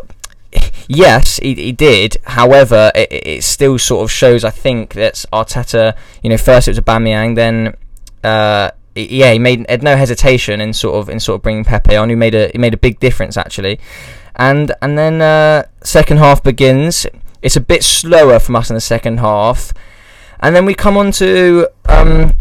yes, 0.89 1.39
he, 1.39 1.55
he 1.55 1.73
did. 1.73 2.17
However, 2.25 2.91
it, 2.95 3.09
it 3.13 3.45
still 3.45 3.79
sort 3.79 4.05
of 4.05 4.11
shows. 4.11 4.45
I 4.45 4.51
think 4.51 4.95
that 4.95 5.25
Arteta, 5.33 5.97
you 6.23 6.31
know, 6.31 6.37
first 6.39 6.69
it 6.69 6.73
was 6.73 6.79
a 6.79 6.83
Aubameyang, 6.83 7.37
then. 7.37 7.77
Uh, 8.25 8.71
yeah, 8.95 9.33
he 9.33 9.39
made 9.39 9.65
had 9.71 9.83
no 9.83 9.97
hesitation 9.97 10.61
in 10.61 10.75
sort 10.75 10.97
of 10.97 11.09
in 11.09 11.19
sort 11.19 11.37
of 11.37 11.43
bringing 11.43 11.65
Pepe 11.65 11.97
on. 11.97 12.11
He 12.11 12.15
made 12.15 12.35
a 12.35 12.51
he 12.53 12.59
made 12.59 12.75
a 12.75 12.77
big 12.77 13.01
difference 13.01 13.39
actually, 13.39 13.81
and 14.37 14.75
and 14.83 14.99
then 14.99 15.23
uh, 15.23 15.65
second 15.83 16.19
half 16.19 16.43
begins. 16.43 17.07
It's 17.41 17.57
a 17.57 17.61
bit 17.61 17.83
slower 17.83 18.39
from 18.39 18.57
us 18.57 18.69
in 18.69 18.75
the 18.75 18.81
second 18.83 19.19
half, 19.19 19.73
and 20.41 20.55
then 20.55 20.67
we 20.67 20.75
come 20.75 20.99
on 20.99 21.11
to 21.13 21.69
um, 21.87 22.35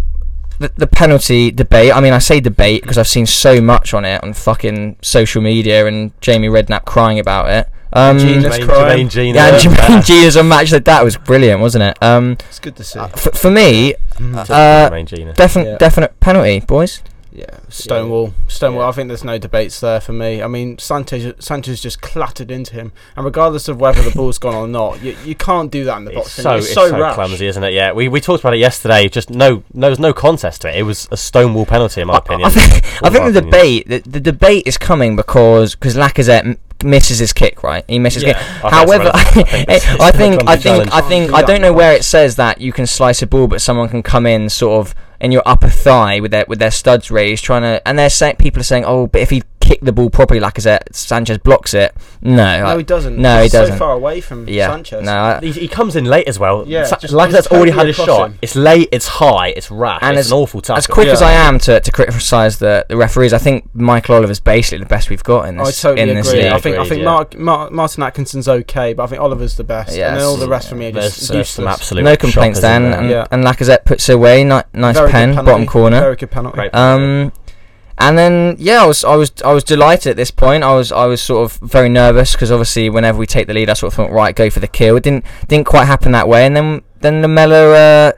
the, 0.62 0.72
the 0.78 0.88
penalty 0.88 1.52
debate. 1.52 1.94
I 1.96 2.00
mean, 2.00 2.14
I 2.14 2.20
say 2.20 2.40
debate 2.40 2.82
because 2.84 2.98
I've 2.98 3.08
seen 3.08 3.26
so 3.26 3.60
much 3.62 3.94
on 3.94 4.06
it 4.06 4.24
on 4.24 4.34
fucking 4.34 4.98
social 5.02 5.42
media 5.42 5.86
and 5.86 6.12
Jamie 6.22 6.48
Redknapp 6.48 6.86
crying 6.86 7.20
about 7.20 7.50
it. 7.50 7.68
Um, 7.94 8.18
Gina- 8.20 8.48
Jermaine- 8.50 8.66
crime. 8.66 8.98
Jermaine 9.00 9.10
Jenas, 9.10 9.36
yeah, 9.36 9.48
and 9.50 9.76
Jermaine. 9.76 10.06
Gina's 10.06 10.38
on 10.38 10.48
match 10.48 10.72
like 10.72 10.86
that 10.86 11.04
was 11.04 11.18
brilliant, 11.18 11.60
wasn't 11.60 11.84
it? 11.84 11.98
Um, 12.02 12.38
It's 12.48 12.60
good 12.60 12.76
to 12.78 12.84
see. 12.86 13.00
for, 13.18 13.32
for 13.32 13.52
me, 13.52 13.96
Mm. 14.18 14.50
uh, 14.50 15.04
Gina. 15.04 15.34
definite 15.34 15.68
Yeah. 15.72 15.78
definite 15.78 16.18
penalty, 16.22 16.60
boys. 16.62 17.02
Yeah, 17.34 17.60
Stonewall, 17.70 18.34
Stonewall. 18.48 18.84
Yeah. 18.84 18.90
I 18.90 18.92
think 18.92 19.08
there's 19.08 19.24
no 19.24 19.38
debates 19.38 19.80
there 19.80 20.02
for 20.02 20.12
me. 20.12 20.42
I 20.42 20.48
mean, 20.48 20.78
Sanchez, 20.78 21.34
Sanchez 21.40 21.80
just 21.80 22.02
clattered 22.02 22.52
into 22.52 22.74
him, 22.74 22.92
and 23.16 23.24
regardless 23.24 23.70
of 23.70 23.80
whether 23.80 24.02
the 24.02 24.12
ball's 24.12 24.38
gone 24.38 24.54
or 24.54 24.68
not, 24.68 25.02
you, 25.02 25.16
you 25.24 25.36
can't 25.36 25.72
do 25.72 25.86
that 25.86 25.98
in 25.98 26.06
the 26.06 26.12
box. 26.12 26.32
So, 26.32 26.56
it's 26.56 26.66
it's 26.66 26.74
so, 26.74 26.90
so, 26.90 27.14
clumsy, 27.14 27.48
isn't 27.48 27.64
it? 27.64 27.74
Yeah, 27.74 27.94
we, 27.94 28.10
we 28.10 28.20
talked 28.20 28.44
about 28.44 28.54
it 28.54 28.60
yesterday. 28.60 29.08
Just 29.08 29.30
no, 29.30 29.64
no, 29.74 29.88
there's 29.88 30.00
no 30.00 30.14
contest 30.14 30.62
to 30.62 30.70
it. 30.70 30.80
It 30.80 30.84
was 30.84 31.08
a 31.12 31.18
stonewall 31.18 31.66
penalty, 31.66 32.02
in 32.02 32.08
my 32.08 32.18
opinion. 32.18 32.48
I 32.48 32.50
think, 32.50 33.04
I 33.04 33.10
think 33.10 33.34
the 33.34 33.42
debate 33.42 33.88
the, 33.88 34.00
the 34.00 34.20
debate 34.20 34.68
is 34.68 34.78
coming 34.78 35.16
because 35.16 35.76
because 35.76 35.96
Lacazette 35.96 36.58
misses 36.84 37.20
his 37.20 37.34
kick, 37.34 37.64
right? 37.64 37.84
He 37.88 38.00
misses 38.00 38.24
his 38.24 38.32
Yeah, 38.34 38.40
kick. 38.62 38.72
However, 38.72 39.12
I 39.14 39.24
relevant. 39.24 39.48
it's- 39.70 39.86
it's 39.88 40.18
think 40.18 40.42
I 40.48 40.56
think 40.58 40.92
I 40.92 40.92
think. 40.92 40.94
I 40.94 41.02
think 41.02 41.34
I 41.34 41.42
don't 41.42 41.62
know 41.62 41.74
where 41.74 41.94
it 41.94 42.04
says 42.04 42.36
that 42.38 42.62
you 42.62 42.72
can 42.74 42.88
slice 42.88 43.22
a 43.22 43.28
ball, 43.28 43.48
but 43.48 43.62
someone 43.62 43.90
can 43.90 44.04
come 44.04 44.26
in 44.26 44.50
sort 44.50 44.80
of 44.86 44.96
in 45.20 45.32
your 45.32 45.44
upper 45.46 45.70
thigh 45.70 46.20
with 46.20 46.32
their 46.32 46.46
with 46.48 46.60
their 46.60 46.72
studs 46.72 47.12
raised, 47.12 47.44
trying 47.44 47.62
to 47.62 47.82
and 47.88 47.98
they're 47.98 48.10
saying 48.10 48.36
people 48.38 48.60
are 48.60 48.64
saying, 48.64 48.84
oh, 48.86 49.08
but 49.08 49.22
if 49.22 49.30
he 49.30 49.44
kick 49.62 49.80
the 49.82 49.92
ball 49.94 50.10
properly. 50.10 50.40
Lacazette, 50.42 50.94
Sanchez 50.94 51.38
blocks 51.38 51.74
it. 51.74 51.96
No, 52.22 52.64
No, 52.66 52.78
he 52.78 52.84
doesn't. 52.84 53.18
no, 53.18 53.38
he 53.38 53.44
He's 53.44 53.52
doesn't. 53.54 53.76
So 53.76 53.80
far 53.80 53.94
away 53.94 54.20
from 54.20 54.48
yeah, 54.50 54.68
Sanchez. 54.68 55.06
no. 55.06 55.14
I- 55.14 55.40
He, 55.42 55.52
he 55.52 55.68
comes 55.68 55.96
in 55.96 56.06
late 56.06 56.28
as 56.28 56.38
well. 56.40 56.66
Yeah, 56.68 56.84
Sa- 56.86 56.98
just- 56.98 57.14
like 57.14 57.32
just 57.32 57.44
that's 57.50 57.56
already 57.56 57.72
had 57.72 57.84
totally 57.88 57.94
his 57.94 58.06
shot. 58.06 58.30
him. 58.32 58.40
It's 58.42 58.56
late, 58.56 58.90
it's 58.92 59.08
high, 59.08 59.48
it's 59.50 59.72
rash, 59.72 60.00
And 60.02 60.18
it's 60.18 60.28
as- 60.28 60.32
an 60.32 60.38
awful 60.38 60.62
tackle. 60.62 60.78
as 60.80 60.88
quick 60.88 61.08
as 61.08 61.22
I 61.22 61.32
am 61.32 61.58
to, 61.60 61.80
to 61.80 61.92
criticise 61.92 62.58
the, 62.60 62.86
the 62.90 62.98
referees, 62.98 63.32
I 63.34 63.38
think 63.38 63.70
Michael 63.74 64.16
Oliver's 64.16 64.40
basically 64.40 64.80
the 64.80 64.90
best 64.90 65.10
we've 65.10 65.24
got 65.24 65.48
in 65.48 65.60
I 65.60 65.64
this 65.66 65.82
totally 65.82 66.10
in 66.10 66.16
this 66.16 66.28
agree. 66.30 66.44
league. 66.44 66.52
I 66.54 66.58
think 66.60 66.78
I 66.78 66.86
think 66.86 67.00
yeah. 67.00 67.06
Mark, 67.06 67.38
Mark, 67.38 67.72
Martin 67.72 68.04
Atkinson's 68.04 68.48
okay, 68.48 68.94
but 68.94 69.04
I 69.04 69.08
think 69.08 69.22
Oliver's 69.22 69.56
the 69.58 69.64
best. 69.64 69.92
and 69.98 70.18
then 70.18 70.24
all 70.26 70.36
the 70.36 70.42
Yes. 70.46 70.50
rest 70.50 70.70
for 70.70 70.76
me 70.76 70.88
are 70.88 70.92
just 70.92 71.18
there's 71.18 71.28
some 71.28 71.38
useless. 71.38 71.68
absolute 71.68 72.04
no 72.04 72.16
complaints 72.16 72.60
then, 72.60 72.94
and, 72.94 73.10
Yeah. 73.10 73.26
and 73.32 73.44
Lacazette 73.44 73.86
puts 73.86 74.10
away. 74.10 74.44
Nice 74.44 74.64
pen, 75.12 75.36
bottom 75.36 75.66
corner. 75.66 76.00
Very 76.00 76.16
good 76.16 76.32
penalty. 76.32 76.56
Great. 76.56 76.76
Um, 76.76 77.32
and 78.02 78.18
then 78.18 78.56
yeah, 78.58 78.84
I 78.84 78.86
was 78.86 79.04
I 79.04 79.16
was 79.16 79.32
I 79.46 79.54
was 79.54 79.64
delighted 79.64 80.10
at 80.10 80.16
this 80.16 80.32
point. 80.32 80.64
I 80.64 80.74
was 80.76 80.92
I 80.92 81.06
was 81.06 81.22
sort 81.22 81.44
of 81.44 81.58
very 81.70 81.88
nervous 81.88 82.34
because 82.34 82.52
obviously 82.52 82.90
whenever 82.90 83.18
we 83.18 83.28
take 83.28 83.48
the 83.48 83.54
lead, 83.54 83.70
I 83.70 83.74
sort 83.74 83.94
of 83.94 83.98
thought 83.98 84.12
right, 84.12 84.36
go 84.36 84.50
for 84.50 84.60
the 84.60 84.68
kill. 84.68 84.98
It 84.98 85.04
didn't 85.04 85.26
didn't 85.48 85.68
quite 85.68 85.86
happen 85.86 86.12
that 86.14 86.28
way, 86.28 86.46
and 86.46 86.56
then 86.56 86.82
then 87.02 87.22
Lamela 87.22 87.74
uh, 87.74 88.12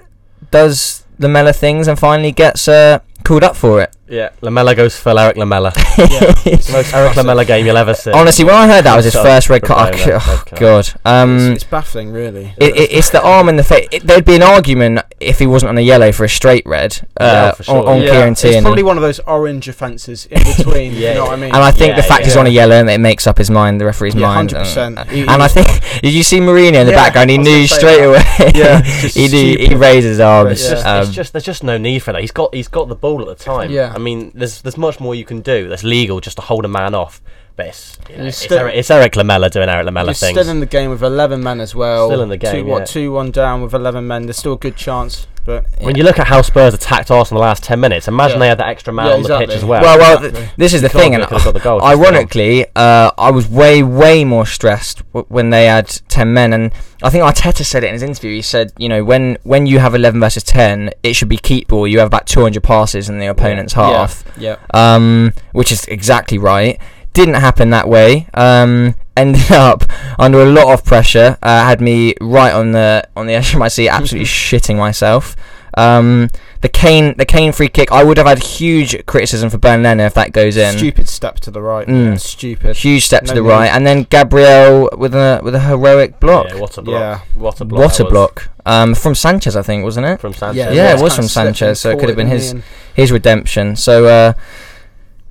does 0.51 1.03
Lamela 1.19 1.51
things 1.53 1.87
and 1.87 1.99
finally 1.99 2.31
gets 2.31 2.67
uh, 2.67 2.99
called 3.23 3.43
up 3.43 3.55
for 3.55 3.81
it. 3.81 3.95
Yeah, 4.07 4.29
Lamela 4.41 4.75
goes 4.75 4.95
full 4.95 5.17
Erik 5.17 5.37
Lamela. 5.37 5.71
Yeah. 5.97 6.33
It's 6.45 6.67
the 6.67 6.73
most 6.73 6.93
Erik 6.93 7.15
Lamela 7.15 7.45
game 7.45 7.65
you'll 7.65 7.77
ever 7.77 7.93
see. 7.95 8.11
Honestly, 8.11 8.45
when 8.45 8.53
I 8.53 8.67
heard 8.67 8.83
that 8.83 8.95
was 8.95 9.05
his 9.05 9.13
So, 9.13 9.23
first 9.23 9.49
red 9.49 9.63
card, 9.63 9.93
playing 9.93 10.09
oh, 10.09 10.13
red 10.13 10.45
card. 10.45 10.59
God. 10.59 10.89
Um, 11.05 11.37
it's, 11.37 11.63
it's 11.63 11.71
baffling, 11.71 12.11
really. 12.11 12.53
it, 12.57 12.75
it, 12.75 12.91
it's 12.91 13.09
the 13.09 13.23
arm 13.23 13.49
and 13.49 13.57
the 13.57 13.63
face. 13.63 13.87
It, 13.91 14.03
there'd 14.03 14.25
be 14.25 14.35
an 14.35 14.43
argument 14.43 14.99
if 15.19 15.39
he 15.39 15.47
wasn't 15.47 15.69
on 15.69 15.77
a 15.77 15.81
yellow 15.81 16.11
for 16.11 16.25
a 16.25 16.29
straight 16.29 16.65
red 16.67 16.99
uh, 17.19 17.23
Yeah, 17.23 17.51
for 17.53 17.63
sure. 17.63 17.77
on, 17.77 17.87
on 17.87 18.01
yeah, 18.01 18.11
Kieran 18.11 18.33
it's 18.33 18.61
probably 18.61 18.83
one 18.83 18.97
of 18.97 19.03
those 19.03 19.19
orange 19.21 19.67
offences 19.67 20.25
in 20.27 20.43
between. 20.57 20.93
Yeah, 20.93 21.09
you 21.09 21.15
know 21.15 21.23
what 21.23 21.33
I 21.33 21.35
mean? 21.37 21.45
And 21.55 21.63
I 21.63 21.71
think 21.71 21.91
Yeah, 21.91 21.95
the 21.95 22.03
fact 22.03 22.21
yeah. 22.21 22.25
he's 22.27 22.37
on 22.37 22.45
a 22.45 22.49
yellow, 22.51 22.75
and 22.75 22.89
it 22.89 22.99
makes 22.99 23.25
up 23.25 23.37
his 23.39 23.49
mind, 23.49 23.81
the 23.81 23.85
referee's 23.85 24.13
Yeah, 24.13 24.27
mind. 24.27 24.49
100%. 24.51 24.97
And, 25.01 25.09
He- 25.09 25.21
and 25.21 25.41
I 25.41 25.47
think, 25.47 25.67
did 26.01 26.13
you 26.13 26.23
see 26.23 26.39
Mourinho 26.39 26.81
in 26.81 26.85
the 26.85 26.91
Yeah, 26.91 26.97
background? 27.03 27.29
He 27.31 27.37
I 27.37 27.39
was 27.39 27.47
knew 27.47 27.55
gonna 27.55 27.67
say 27.67 27.75
straight 27.77 27.99
that. 27.99 28.07
away. 28.43 28.51
Yeah, 28.53 28.81
it's 28.83 29.01
just 29.01 29.15
he 29.17 29.27
knew, 29.29 29.57
he 29.57 29.65
stupid. 29.65 29.77
raised 29.79 30.05
his 30.05 30.19
arms. 30.19 30.51
It's 30.51 30.69
just, 30.69 30.85
um, 30.85 31.03
it's 31.03 31.11
just 31.15 31.33
there's 31.33 31.45
just 31.45 31.63
no 31.63 31.77
need 31.77 31.99
for 32.03 32.11
that. 32.11 32.21
He's 32.21 32.31
got 32.31 32.53
he's 32.53 32.67
got 32.67 32.89
the 32.89 32.95
ball 32.95 33.12
at 33.21 33.27
the 33.27 33.35
time. 33.35 33.71
Yeah. 33.71 33.93
I 33.93 33.97
mean, 33.97 34.31
there's 34.33 34.61
there's 34.61 34.77
much 34.77 34.99
more 34.99 35.15
you 35.15 35.25
can 35.25 35.41
do. 35.41 35.69
That's 35.69 35.83
legal 35.83 36.19
just 36.19 36.37
to 36.37 36.41
hold 36.41 36.65
a 36.65 36.67
man 36.67 36.95
off. 36.95 37.21
But 37.55 37.67
it's, 37.67 37.97
you 38.09 38.15
know, 38.15 38.21
You're 38.21 38.27
it's, 38.29 38.37
still- 38.37 38.57
Erik, 38.59 38.75
it's 38.75 38.89
Erik 38.89 39.15
Lamela 39.15 39.49
doing 39.49 39.69
Erik 39.69 39.85
Lamela 39.85 40.07
You're 40.07 40.13
things. 40.15 40.39
still 40.39 40.49
in 40.49 40.59
the 40.59 40.65
game 40.65 40.89
with 40.89 41.03
11 41.03 41.43
men 41.43 41.59
as 41.61 41.75
well. 41.75 42.07
Still 42.09 42.21
in 42.23 42.29
the 42.29 42.37
game, 42.37 42.51
Two, 42.51 42.65
what, 42.65 42.79
yeah. 42.79 42.85
two, 42.85 43.11
one 43.11 43.29
down 43.31 43.61
with 43.61 43.73
11 43.73 44.07
men. 44.07 44.25
There's 44.25 44.37
still 44.37 44.53
a 44.53 44.57
good 44.57 44.75
chance. 44.75 45.27
But 45.45 45.65
when 45.81 45.97
you 45.97 46.03
look 46.05 46.19
at 46.19 46.27
how 46.27 46.41
Spurs 46.41 46.73
attacked 46.73 47.11
Arsenal 47.11 47.41
in 47.41 47.43
the 47.43 47.47
last 47.49 47.63
ten 47.63 47.77
minutes, 47.81 48.07
imagine 48.07 48.35
Yeah. 48.37 48.39
they 48.39 48.47
had 48.47 48.57
that 48.59 48.69
extra 48.69 48.93
man 48.93 49.07
Yeah, 49.07 49.13
on 49.15 49.23
the 49.23 49.37
pitch 49.39 49.49
as 49.49 49.65
well. 49.65 49.81
well, 49.81 49.97
well, 49.97 50.15
exactly. 50.19 50.39
th- 50.39 50.53
this 50.55 50.73
is 50.73 50.81
the 50.81 50.87
Could 50.89 51.01
thing, 51.01 51.15
and 51.15 51.23
could 51.27 51.43
got 51.43 51.53
the 51.53 51.59
goal, 51.59 51.81
ironically, 51.83 52.65
uh, 52.77 53.11
I 53.17 53.29
was 53.29 53.49
way, 53.49 53.83
way 53.83 54.23
more 54.23 54.45
stressed 54.45 54.99
w- 55.11 55.25
when 55.27 55.49
they 55.49 55.65
had 55.65 55.89
ten 56.07 56.33
men, 56.33 56.53
and 56.53 56.71
I 57.03 57.09
think 57.09 57.25
Arteta 57.25 57.65
said 57.65 57.83
it 57.83 57.87
in 57.87 57.93
his 57.93 58.03
interview. 58.03 58.33
He 58.35 58.41
said, 58.41 58.71
you 58.77 58.87
know, 58.87 59.03
when 59.03 59.37
when 59.43 59.65
you 59.65 59.79
have 59.79 59.93
eleven 59.95 60.21
versus 60.21 60.43
ten, 60.43 60.91
it 61.03 61.13
should 61.13 61.27
be 61.27 61.35
keep 61.35 61.67
ball. 61.67 61.89
You 61.89 61.99
have 61.99 62.07
about 62.07 62.25
two 62.25 62.41
hundred 62.43 62.63
passes 62.63 63.09
in 63.09 63.19
the 63.19 63.25
opponent's 63.27 63.73
half. 63.73 64.23
yeah. 64.37 64.55
um, 64.73 65.33
which 65.51 65.73
is 65.73 65.83
exactly 65.89 66.37
right. 66.37 66.79
Didn't 67.13 67.35
happen 67.35 67.69
that 67.69 67.87
way. 67.87 68.27
Um, 68.33 68.95
ended 69.15 69.51
up 69.51 69.83
under 70.19 70.41
a 70.41 70.45
lot 70.45 70.73
of 70.73 70.83
pressure. 70.83 71.37
Uh, 71.41 71.63
had 71.63 71.81
me 71.81 72.15
right 72.19 72.53
on 72.53 72.71
the 72.71 73.07
on 73.15 73.27
the 73.27 73.33
edge 73.33 73.53
of 73.53 73.59
my 73.59 73.67
seat, 73.67 73.89
absolutely 73.89 74.25
shitting 74.27 74.77
myself. 74.77 75.35
Um, 75.75 76.29
the 76.61 76.69
Kane 76.69 77.15
the 77.17 77.25
Kane 77.25 77.51
free 77.51 77.67
kick. 77.67 77.91
I 77.91 78.03
would 78.03 78.17
have 78.17 78.27
had 78.27 78.41
huge 78.41 79.05
criticism 79.05 79.49
for 79.49 79.57
Bernd 79.57 79.83
Leno 79.83 80.05
if 80.05 80.13
that 80.13 80.31
goes 80.31 80.55
in. 80.55 80.77
Stupid 80.77 81.09
step 81.09 81.39
to 81.41 81.51
the 81.51 81.61
right. 81.61 81.87
Mm. 81.87 82.11
Yeah, 82.11 82.15
stupid. 82.15 82.77
Huge 82.77 83.03
step 83.05 83.23
to 83.25 83.33
No 83.33 83.35
the 83.35 83.43
right, 83.43 83.67
and 83.67 83.85
then 83.85 84.03
Gabriel 84.03 84.89
with 84.97 85.13
a 85.15 85.41
with 85.43 85.55
a 85.55 85.59
heroic 85.59 86.19
block. 86.19 86.49
Yeah, 86.49 86.59
what 86.59 86.77
a 86.77 86.81
block! 86.81 86.99
Yeah. 86.99 87.19
What 87.39 87.59
a 87.59 87.65
block! 87.65 87.79
what 87.79 87.99
a 87.99 88.05
block 88.05 88.49
um, 88.65 88.95
from 88.95 89.15
Sanchez, 89.15 89.55
I 89.55 89.61
think, 89.61 89.83
wasn't 89.83 90.05
it? 90.05 90.21
from 90.21 90.33
Sanchez. 90.33 90.57
Yeah, 90.57 90.71
Yeah, 90.71 90.97
it 90.97 91.01
was 91.01 91.15
from 91.15 91.27
Sanchez, 91.27 91.79
so 91.79 91.89
it 91.89 91.99
could 91.99 92.09
have 92.09 92.17
been 92.17 92.27
his 92.27 92.55
his 92.93 93.11
redemption. 93.11 93.75
So 93.75 94.05
uh, 94.05 94.33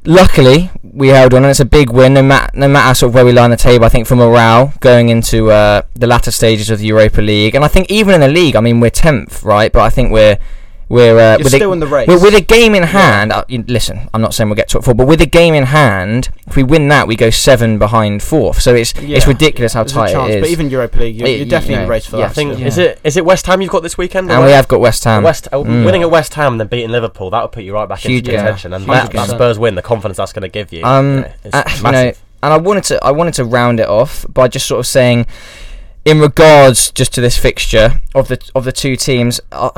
luckily 0.04 0.70
we 0.82 1.08
held 1.08 1.34
on, 1.34 1.44
and 1.44 1.50
it's 1.50 1.60
a 1.60 1.64
big 1.64 1.90
win. 1.90 2.14
No 2.14 2.22
matter 2.22 2.50
no 2.54 2.68
matter 2.68 2.94
sort 2.94 3.10
of 3.10 3.14
where 3.14 3.24
we 3.24 3.32
lie 3.32 3.44
on 3.44 3.50
the 3.50 3.56
table, 3.56 3.84
I 3.84 3.88
think 3.88 4.06
for 4.06 4.16
morale 4.16 4.72
going 4.80 5.08
into 5.08 5.50
uh, 5.50 5.82
the 5.94 6.06
latter 6.06 6.30
stages 6.30 6.70
of 6.70 6.78
the 6.78 6.86
Europa 6.86 7.20
League, 7.20 7.54
and 7.54 7.64
I 7.64 7.68
think 7.68 7.90
even 7.90 8.14
in 8.14 8.20
the 8.20 8.28
league, 8.28 8.56
I 8.56 8.60
mean 8.60 8.80
we're 8.80 8.90
tenth, 8.90 9.42
right? 9.42 9.72
But 9.72 9.82
I 9.82 9.90
think 9.90 10.12
we're 10.12 10.38
we're 10.88 11.18
uh, 11.18 11.30
You're 11.32 11.44
with 11.44 11.46
a- 11.54 11.56
still 11.56 11.72
in 11.72 11.80
the 11.80 11.86
race. 11.86 12.06
with, 12.06 12.22
with 12.22 12.34
a 12.34 12.40
game 12.40 12.74
in 12.74 12.82
hand, 12.82 13.32
uh, 13.32 13.44
you, 13.48 13.64
listen, 13.66 14.08
I'm 14.12 14.20
not 14.20 14.34
saying 14.34 14.48
we'll 14.50 14.56
get 14.56 14.68
top 14.68 14.84
four, 14.84 14.94
but 14.94 15.06
with 15.06 15.20
a 15.22 15.26
game 15.26 15.54
in 15.54 15.64
hand, 15.64 16.28
if 16.46 16.56
we 16.56 16.62
win 16.62 16.88
that, 16.88 17.06
we 17.08 17.16
go 17.16 17.30
seven 17.30 17.78
behind 17.78 18.22
fourth. 18.22 18.60
So 18.60 18.74
it's 18.74 18.92
it's 18.98 19.26
ridiculous 19.26 19.72
how 19.72 19.84
There's 19.84 19.92
tight 19.94 20.12
chance, 20.12 20.30
it 20.32 20.36
is. 20.36 20.42
But 20.42 20.50
even 20.50 20.68
Europa 20.70 20.98
League, 20.98 21.16
you're, 21.16 21.28
It- 21.28 21.36
you're 21.38 21.46
definitely 21.46 21.74
you 21.76 21.80
in 21.80 21.86
the 21.86 21.90
race 21.90 22.06
for 22.06 22.18
Yeah, 22.18 22.26
I 22.26 22.28
think 22.28 22.54
still. 22.54 22.66
is 22.66 22.78
it 22.78 23.00
is 23.04 23.16
it 23.16 23.24
West 23.24 23.46
Ham 23.46 23.62
you've 23.62 23.70
got 23.70 23.82
this 23.82 23.96
weekend? 23.96 24.30
or 24.30 24.34
and 24.34 24.44
we 24.44 24.50
have 24.52 24.68
got 24.68 24.80
West 24.80 25.04
Ham. 25.04 25.22
West 25.22 25.48
uh, 25.52 25.56
Mm. 25.58 25.84
winning 25.84 26.02
at 26.02 26.10
West 26.10 26.34
Ham 26.34 26.54
and 26.54 26.60
then 26.60 26.66
beating 26.68 26.90
Liverpool 26.90 27.30
that 27.30 27.40
would 27.42 27.52
put 27.52 27.62
you 27.64 27.72
right 27.72 27.88
back 27.88 28.00
Huge 28.00 28.18
into 28.20 28.30
game. 28.32 28.40
contention 28.40 28.72
and 28.74 28.84
Huge 28.84 28.92
that, 28.94 29.12
that. 29.12 29.28
Spurs 29.30 29.58
win 29.58 29.74
the 29.76 29.82
confidence 29.82 30.16
that's 30.18 30.32
going 30.32 30.42
to 30.42 30.48
give 30.48 30.72
you 30.72 30.84
Um, 30.84 31.16
you 31.16 31.20
know, 31.22 31.30
uh, 31.52 31.62
you 31.76 31.82
know, 31.92 32.12
and 32.44 32.52
I 32.52 32.56
wanted 32.58 32.84
to 32.84 33.02
I 33.04 33.12
wanted 33.12 33.34
to 33.34 33.44
round 33.44 33.80
it 33.80 33.88
off 33.88 34.26
by 34.28 34.48
just 34.48 34.66
sort 34.66 34.80
of 34.80 34.86
saying, 34.86 35.26
in 36.04 36.18
regards 36.20 36.90
just 36.90 37.14
to 37.14 37.20
this 37.20 37.36
fixture 37.38 38.00
of 38.14 38.26
the 38.28 38.38
of 38.54 38.64
the 38.64 38.72
two 38.72 38.96
teams, 38.96 39.40
uh, 39.52 39.70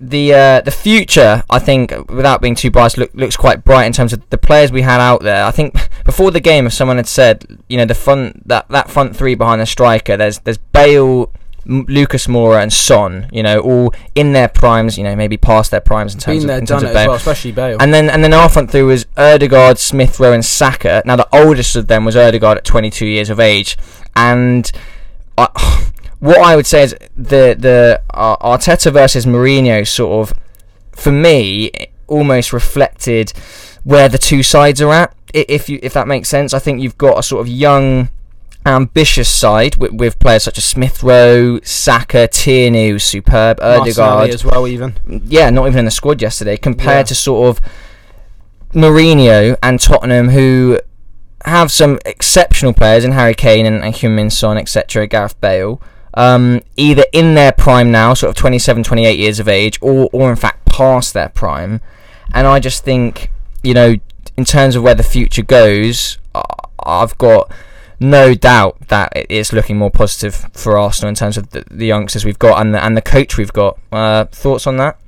the 0.00 0.34
uh, 0.34 0.60
the 0.60 0.70
future 0.70 1.42
I 1.50 1.58
think 1.58 1.92
without 2.10 2.40
being 2.40 2.54
too 2.54 2.70
biased 2.70 2.98
look, 2.98 3.12
looks 3.14 3.36
quite 3.36 3.64
bright 3.64 3.84
in 3.84 3.92
terms 3.92 4.12
of 4.12 4.28
the 4.30 4.38
players 4.38 4.72
we 4.72 4.82
had 4.82 5.00
out 5.00 5.22
there. 5.22 5.44
I 5.44 5.50
think 5.50 5.74
before 6.04 6.30
the 6.30 6.40
game, 6.40 6.66
if 6.66 6.72
someone 6.72 6.96
had 6.96 7.06
said, 7.06 7.44
you 7.68 7.76
know, 7.76 7.84
the 7.84 7.94
front 7.94 8.46
that 8.48 8.68
that 8.68 8.90
front 8.90 9.16
three 9.16 9.34
behind 9.34 9.60
the 9.60 9.66
striker, 9.66 10.16
there's 10.16 10.38
there's 10.40 10.58
Bale. 10.58 11.30
M- 11.68 11.84
Lucas 11.88 12.28
Moura 12.28 12.62
and 12.62 12.72
Son, 12.72 13.28
you 13.32 13.42
know, 13.42 13.58
all 13.58 13.92
in 14.14 14.32
their 14.32 14.46
primes, 14.46 14.96
you 14.96 15.02
know, 15.02 15.16
maybe 15.16 15.36
past 15.36 15.72
their 15.72 15.80
primes 15.80 16.14
in 16.14 16.20
terms 16.20 16.42
Been 16.42 16.46
there, 16.46 16.56
of 16.58 16.60
in 16.60 16.66
terms 16.66 16.82
done 16.82 16.90
of 16.90 16.96
it 16.96 17.00
as 17.00 17.06
well, 17.08 17.16
especially 17.16 17.50
Bale. 17.50 17.76
And 17.80 17.92
then 17.92 18.08
and 18.08 18.22
then 18.22 18.32
our 18.32 18.48
front 18.48 18.70
three 18.70 18.82
was 18.82 19.04
Odegaard, 19.16 19.76
Smith 19.76 20.20
Rowe, 20.20 20.32
and 20.32 20.44
Saka. 20.44 21.02
Now 21.04 21.16
the 21.16 21.26
oldest 21.32 21.74
of 21.74 21.88
them 21.88 22.04
was 22.04 22.14
Odegaard 22.16 22.58
at 22.58 22.64
22 22.64 23.04
years 23.04 23.30
of 23.30 23.40
age, 23.40 23.76
and 24.14 24.70
I, 25.36 25.48
what 26.26 26.38
I 26.38 26.56
would 26.56 26.66
say 26.66 26.82
is 26.82 26.94
the 27.16 27.56
the 27.58 28.02
uh, 28.12 28.36
Arteta 28.38 28.92
versus 28.92 29.26
Mourinho 29.26 29.86
sort 29.86 30.28
of, 30.30 30.38
for 30.92 31.12
me, 31.12 31.70
almost 32.06 32.52
reflected 32.52 33.32
where 33.84 34.08
the 34.08 34.18
two 34.18 34.42
sides 34.42 34.80
are 34.82 34.92
at. 34.92 35.14
If 35.32 35.68
you 35.68 35.78
if 35.82 35.92
that 35.94 36.06
makes 36.08 36.28
sense, 36.28 36.52
I 36.54 36.58
think 36.58 36.80
you've 36.82 36.98
got 36.98 37.18
a 37.18 37.22
sort 37.22 37.40
of 37.42 37.48
young. 37.48 38.10
Ambitious 38.66 39.28
side 39.28 39.76
with, 39.76 39.92
with 39.92 40.18
players 40.18 40.42
such 40.42 40.58
as 40.58 40.64
Smith 40.64 41.00
Rowe, 41.04 41.60
Saka, 41.62 42.26
Tierney, 42.26 42.88
who's 42.90 43.04
superb, 43.04 43.60
Odegaard, 43.60 44.30
as 44.30 44.44
well, 44.44 44.66
even. 44.66 44.94
yeah, 45.28 45.50
not 45.50 45.68
even 45.68 45.78
in 45.78 45.84
the 45.84 45.90
squad 45.92 46.20
yesterday, 46.20 46.56
compared 46.56 46.96
Yeah. 46.96 47.02
to 47.04 47.14
sort 47.14 47.46
of 47.48 47.64
Mourinho 48.74 49.56
and 49.62 49.78
Tottenham, 49.80 50.30
who 50.30 50.80
have 51.44 51.70
some 51.70 52.00
exceptional 52.04 52.72
players 52.72 53.04
in 53.04 53.12
Harry 53.12 53.34
Kane 53.34 53.66
and, 53.66 53.84
and 53.84 53.94
Heung-min 53.94 54.30
Son, 54.30 54.58
etc., 54.58 55.06
Gareth 55.06 55.40
Bale, 55.40 55.80
um, 56.16 56.62
either 56.76 57.04
in 57.12 57.34
their 57.34 57.52
prime 57.52 57.90
now, 57.90 58.14
sort 58.14 58.30
of 58.30 58.36
27, 58.36 58.82
28 58.82 59.18
years 59.18 59.38
of 59.38 59.48
age, 59.48 59.78
or, 59.80 60.08
or 60.12 60.30
in 60.30 60.36
fact 60.36 60.64
past 60.66 61.12
their 61.14 61.28
prime. 61.28 61.80
And 62.32 62.46
I 62.46 62.58
just 62.58 62.84
think, 62.84 63.30
you 63.62 63.74
know, 63.74 63.96
in 64.36 64.44
terms 64.44 64.76
of 64.76 64.82
where 64.82 64.94
the 64.94 65.02
future 65.02 65.42
goes, 65.42 66.18
I've 66.80 67.16
got 67.18 67.52
no 67.98 68.34
doubt 68.34 68.88
that 68.88 69.12
it's 69.14 69.52
looking 69.52 69.78
more 69.78 69.90
positive 69.90 70.34
for 70.52 70.78
Arsenal 70.78 71.08
in 71.08 71.14
terms 71.14 71.36
of 71.36 71.50
the, 71.50 71.64
the 71.70 71.86
youngsters 71.86 72.24
we've 72.24 72.38
got 72.38 72.60
and 72.60 72.74
the, 72.74 72.84
and 72.84 72.96
the 72.96 73.02
coach 73.02 73.36
we've 73.36 73.52
got. 73.52 73.78
Uh, 73.92 74.24
thoughts 74.26 74.66
on 74.66 74.76
that? 74.78 74.98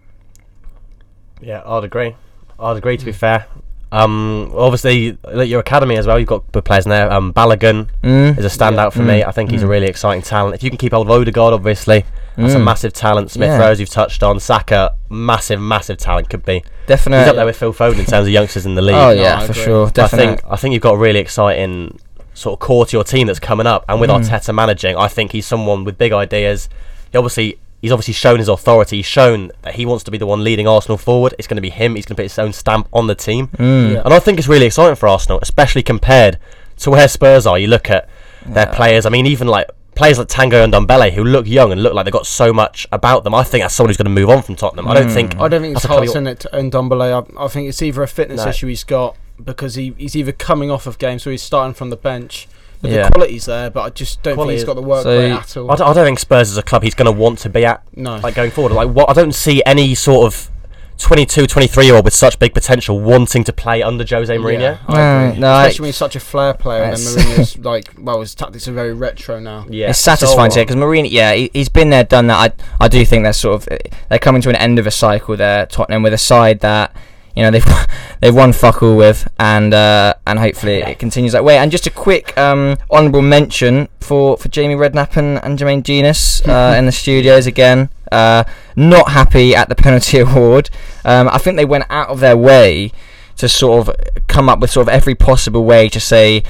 Yeah, 1.40 1.62
I'd 1.64 1.84
agree. 1.84 2.16
I'd 2.58 2.76
agree. 2.76 2.96
To 2.96 3.04
be 3.04 3.12
fair, 3.12 3.46
um, 3.92 4.52
obviously 4.54 5.16
at 5.24 5.48
your 5.48 5.60
academy 5.60 5.96
as 5.96 6.06
well, 6.06 6.18
you've 6.18 6.28
got 6.28 6.50
good 6.52 6.64
players 6.64 6.84
in 6.86 6.90
there. 6.90 7.10
Um, 7.12 7.32
Balogun 7.32 7.88
Mm. 8.02 8.38
is 8.38 8.44
a 8.44 8.48
standout 8.58 8.92
for 8.92 9.02
me. 9.02 9.20
Mm. 9.22 9.28
I 9.28 9.30
think 9.32 9.50
he's 9.50 9.62
a 9.62 9.66
Mm. 9.66 9.70
really 9.70 9.86
exciting 9.86 10.22
talent. 10.22 10.54
If 10.54 10.62
you 10.62 10.70
can 10.70 10.78
keep 10.78 10.92
hold 10.92 11.06
of 11.06 11.10
Odegaard, 11.10 11.54
obviously, 11.54 12.04
that's 12.36 12.54
a 12.54 12.58
Mm. 12.58 12.64
massive 12.64 12.92
talent. 12.92 13.30
Smith 13.30 13.48
Yeah. 13.48 13.58
Rose, 13.58 13.80
you've 13.80 13.88
touched 13.90 14.22
on. 14.22 14.38
Saka, 14.40 14.92
massive, 15.08 15.60
massive 15.60 15.96
talent 15.96 16.28
could 16.28 16.44
be. 16.44 16.62
Definitely. 16.86 17.20
He's 17.24 17.30
up 17.30 17.36
there 17.36 17.46
with 17.46 17.56
Phil 17.56 17.72
Foden 17.72 17.98
in 17.98 18.04
terms 18.04 18.26
of 18.26 18.32
youngsters 18.32 18.66
in 18.66 18.74
the 18.74 18.82
league. 18.82 18.94
Oh 18.94 19.10
yeah, 19.10 19.38
I 19.38 19.46
for 19.46 19.52
agree. 19.52 19.64
sure. 19.64 19.86
I 19.86 19.90
Definitely. 19.90 20.26
think 20.36 20.40
I 20.50 20.56
think 20.56 20.72
you've 20.74 20.82
got 20.82 20.94
a 20.94 20.98
really 20.98 21.18
exciting 21.20 21.98
sort 22.34 22.52
of 22.54 22.60
core 22.60 22.86
to 22.86 22.96
your 22.96 23.04
team 23.04 23.26
that's 23.26 23.40
coming 23.40 23.66
up, 23.66 23.84
and 23.88 24.00
with 24.00 24.10
Mm. 24.10 24.20
Arteta 24.22 24.54
managing, 24.54 24.96
I 24.96 25.08
think 25.08 25.32
he's 25.32 25.44
someone 25.46 25.84
with 25.84 25.98
big 25.98 26.12
ideas. 26.12 26.68
He 27.10 27.18
obviously 27.18 27.58
he's 27.80 27.92
obviously 27.92 28.14
shown 28.14 28.38
his 28.38 28.48
authority. 28.48 28.96
He's 28.96 29.06
shown 29.06 29.50
that 29.62 29.74
he 29.74 29.86
wants 29.86 30.04
to 30.04 30.10
be 30.10 30.18
the 30.18 30.26
one 30.26 30.42
leading 30.44 30.66
Arsenal 30.68 30.98
forward. 30.98 31.34
It's 31.38 31.46
going 31.48 31.56
to 31.56 31.62
be 31.62 31.70
him. 31.70 31.94
He's 31.96 32.04
going 32.06 32.16
to 32.16 32.22
put 32.22 32.24
his 32.30 32.38
own 32.38 32.52
stamp 32.52 32.88
on 32.92 33.06
the 33.06 33.14
team, 33.14 33.48
Mm. 33.56 33.92
Yeah. 33.94 34.02
and 34.04 34.12
I 34.14 34.18
think 34.18 34.38
it's 34.38 34.48
really 34.48 34.66
exciting 34.66 34.96
for 34.96 35.08
Arsenal, 35.08 35.38
especially 35.42 35.82
compared 35.82 36.38
to 36.78 36.90
where 36.90 37.08
Spurs 37.08 37.46
are. 37.46 37.58
You 37.58 37.66
look 37.68 37.90
at 37.90 38.08
their 38.46 38.66
Yeah. 38.68 38.74
players. 38.74 39.06
I 39.06 39.10
mean, 39.10 39.26
even 39.26 39.48
like. 39.48 39.68
Players 39.94 40.16
like 40.16 40.28
Tango 40.28 40.62
and 40.62 40.72
Dombele, 40.72 41.12
who 41.12 41.24
look 41.24 41.44
young 41.48 41.72
and 41.72 41.82
look 41.82 41.92
like 41.92 42.04
they've 42.04 42.12
got 42.12 42.24
so 42.24 42.52
much 42.52 42.86
about 42.92 43.24
them, 43.24 43.34
I 43.34 43.42
think 43.42 43.64
that's 43.64 43.74
someone 43.74 43.88
who's 43.88 43.96
going 43.96 44.04
to 44.04 44.10
move 44.20 44.30
on 44.30 44.42
from 44.42 44.54
Tottenham. 44.54 44.86
I 44.86 44.94
don't 44.94 45.08
Mm. 45.08 45.12
think 45.12 45.34
I 45.40 45.48
don't 45.48 45.60
think 45.60 45.72
it's 45.74 45.82
That's 45.82 45.84
a 45.86 45.88
club 45.88 45.98
hearts 46.04 46.14
in 46.14 46.26
it 46.28 46.46
in 46.52 46.70
Dombele. 46.70 47.26
I, 47.36 47.44
I 47.44 47.48
think 47.48 47.68
it's 47.68 47.82
either 47.82 48.04
a 48.04 48.06
fitness 48.06 48.44
No. 48.44 48.48
issue 48.48 48.68
he's 48.68 48.84
got, 48.84 49.16
because 49.44 49.74
he, 49.74 49.94
he's 49.98 50.14
either 50.14 50.30
coming 50.30 50.70
off 50.70 50.86
of 50.86 50.98
games 50.98 51.26
or 51.26 51.32
he's 51.32 51.42
starting 51.42 51.74
from 51.74 51.90
the 51.90 51.96
bench. 51.96 52.46
But 52.80 52.90
Yeah. 52.92 53.06
the 53.06 53.12
quality's 53.12 53.46
there, 53.46 53.70
but 53.70 53.82
I 53.82 53.90
just 53.90 54.22
don't 54.22 54.34
Quality 54.34 54.50
think 54.50 54.54
he's 54.56 54.62
is- 54.62 54.66
got 54.66 54.74
the 54.76 54.82
work 54.82 55.02
So- 55.02 55.18
rate 55.18 55.32
at 55.32 55.56
all. 55.56 55.70
I 55.70 55.76
don't, 55.76 55.88
I 55.88 55.92
don't 55.94 56.04
think 56.04 56.18
Spurs 56.18 56.50
is 56.50 56.56
a 56.58 56.62
club 56.62 56.82
he's 56.84 56.94
going 56.94 57.06
to 57.06 57.12
want 57.12 57.38
to 57.40 57.48
be 57.48 57.64
at 57.64 57.82
no. 57.96 58.16
like 58.22 58.34
going 58.34 58.50
forward. 58.52 58.72
Like 58.72 58.88
what 58.90 59.10
I 59.10 59.12
don't 59.14 59.34
see 59.34 59.62
any 59.66 59.94
sort 59.96 60.26
of 60.26 60.50
22, 60.98 61.46
23 61.46 61.86
year 61.86 61.94
old 61.94 62.04
with 62.04 62.12
such 62.14 62.38
big 62.40 62.52
potential 62.54 62.98
wanting 63.00 63.44
to 63.44 63.52
play 63.52 63.82
under 63.84 64.04
Jose 64.08 64.36
Mourinho. 64.36 64.60
Yeah, 64.60 64.76
No, 64.88 64.94
I 64.96 65.22
agree. 65.28 65.38
no, 65.40 65.46
I- 65.48 65.62
Especially 65.66 65.82
when 65.82 65.88
he's 65.88 65.96
such 65.96 66.16
a 66.16 66.20
flair 66.20 66.54
player, 66.54 66.82
and 66.84 66.96
then 66.96 67.14
Mourinho's 67.14 67.58
like, 67.64 67.88
well, 67.98 68.20
his 68.20 68.34
tactics 68.34 68.66
are 68.66 68.72
very 68.72 68.92
retro 68.92 69.38
now. 69.38 69.64
Yeah, 69.68 69.90
it's 69.90 69.98
satisfying 70.00 70.50
to 70.50 70.54
so- 70.54 70.60
see 70.60 70.62
because 70.62 70.76
Mourinho, 70.76 71.08
yeah, 71.10 71.32
he, 71.34 71.50
he's 71.52 71.68
been 71.68 71.90
there, 71.90 72.02
done 72.04 72.26
that. 72.28 72.52
I, 72.80 72.84
I 72.84 72.88
do 72.88 73.04
think 73.04 73.22
they're 73.22 73.32
sort 73.32 73.62
of 73.62 73.78
they're 74.08 74.18
coming 74.18 74.42
to 74.42 74.48
an 74.48 74.56
end 74.56 74.80
of 74.80 74.86
a 74.88 74.90
cycle 74.90 75.36
there, 75.36 75.66
Tottenham, 75.66 76.02
with 76.02 76.12
a 76.14 76.18
side 76.18 76.60
that 76.60 76.92
you 77.38 77.44
know 77.44 77.50
they've 77.52 77.86
they've 78.20 78.34
won 78.34 78.52
fuck 78.52 78.82
all 78.82 78.96
with, 78.96 79.28
and 79.38 79.72
uh, 79.72 80.14
and 80.26 80.38
hopefully 80.38 80.82
it 80.82 80.98
continues 80.98 81.32
that 81.32 81.44
way. 81.44 81.56
And 81.56 81.70
just 81.70 81.86
a 81.86 81.90
quick 81.90 82.36
um, 82.36 82.76
honourable 82.90 83.22
mention 83.22 83.88
for, 84.00 84.36
for 84.36 84.48
Jamie 84.48 84.74
Redknapp 84.74 85.16
and, 85.16 85.42
and 85.44 85.58
Jermaine 85.58 85.84
Jenas 85.84 86.42
uh, 86.46 86.74
in 86.76 86.86
the 86.86 86.92
studios 86.92 87.46
again. 87.46 87.90
Uh, 88.10 88.42
not 88.74 89.12
happy 89.12 89.54
at 89.54 89.68
the 89.68 89.74
penalty 89.86 90.18
award. 90.18 90.70
Um, 91.04 91.28
I 91.28 91.38
think 91.38 91.56
they 91.56 91.64
went 91.64 91.84
out 91.90 92.08
of 92.08 92.20
their 92.20 92.36
way 92.36 92.90
to 93.36 93.48
sort 93.48 93.86
of 93.86 93.94
come 94.26 94.48
up 94.48 94.58
with 94.58 94.70
sort 94.70 94.88
of 94.88 94.92
every 94.92 95.14
possible 95.14 95.64
way 95.64 95.88
to 95.88 96.00
say 96.00 96.42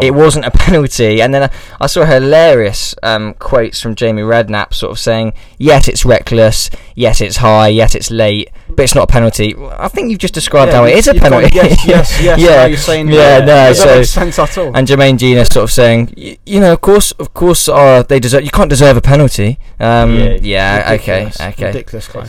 Yeah, 0.00 0.06
it 0.08 0.14
wasn't 0.14 0.44
a 0.44 0.50
penalty. 0.54 1.20
And 1.22 1.32
then 1.34 1.44
I, 1.44 1.50
I 1.80 1.86
saw 1.86 2.04
hilarious 2.04 2.94
um, 3.02 3.34
quotes 3.34 3.80
from 3.80 3.94
Jamie 3.94 4.22
Redknapp 4.22 4.74
sort 4.74 4.92
of 4.92 4.98
saying, 4.98 5.32
yet 5.58 5.88
it's 5.88 6.04
reckless, 6.04 6.70
yet 6.94 7.20
it's 7.20 7.36
high, 7.38 7.68
yet 7.68 7.94
it's 7.94 8.10
late, 8.10 8.50
but 8.68 8.82
it's 8.82 8.94
not 8.94 9.04
a 9.04 9.12
penalty. 9.12 9.54
I 9.58 9.88
think 9.88 10.10
you've 10.10 10.18
just 10.20 10.34
described 10.34 10.72
how 10.72 10.84
it 10.84 10.94
is 10.96 11.08
a 11.08 11.14
You've 11.14 11.22
gone, 11.22 11.32
penalty. 11.32 11.54
Yes, 11.56 11.86
yes, 11.86 12.22
yes. 12.22 12.40
Yeah. 12.40 12.66
You're 12.66 12.76
saying 12.78 13.08
Yeah, 13.08 13.38
no, 13.40 13.46
Does 13.46 13.78
that 13.78 13.84
so- 13.88 13.96
make 13.96 14.06
sense 14.34 14.38
at 14.38 14.58
all? 14.58 14.76
And 14.76 14.86
Jermaine 14.86 15.18
Jenas 15.18 15.48
sort 15.48 15.64
of 15.64 15.72
saying, 15.72 16.14
you 16.44 16.60
know, 16.60 16.72
of 16.72 16.80
course, 16.80 17.12
of 17.12 17.32
course, 17.34 17.68
uh, 17.68 18.02
they 18.02 18.20
deserve. 18.20 18.44
You 18.44 18.50
can't 18.50 18.70
deserve 18.70 18.96
a 18.96 19.00
penalty. 19.00 19.58
Um, 19.80 20.14
Yeah, 20.16 20.38
yeah, 20.42 20.92
okay, 21.00 21.30
okay. 21.40 21.66
Ridiculous 21.66 22.08
claim. 22.12 22.26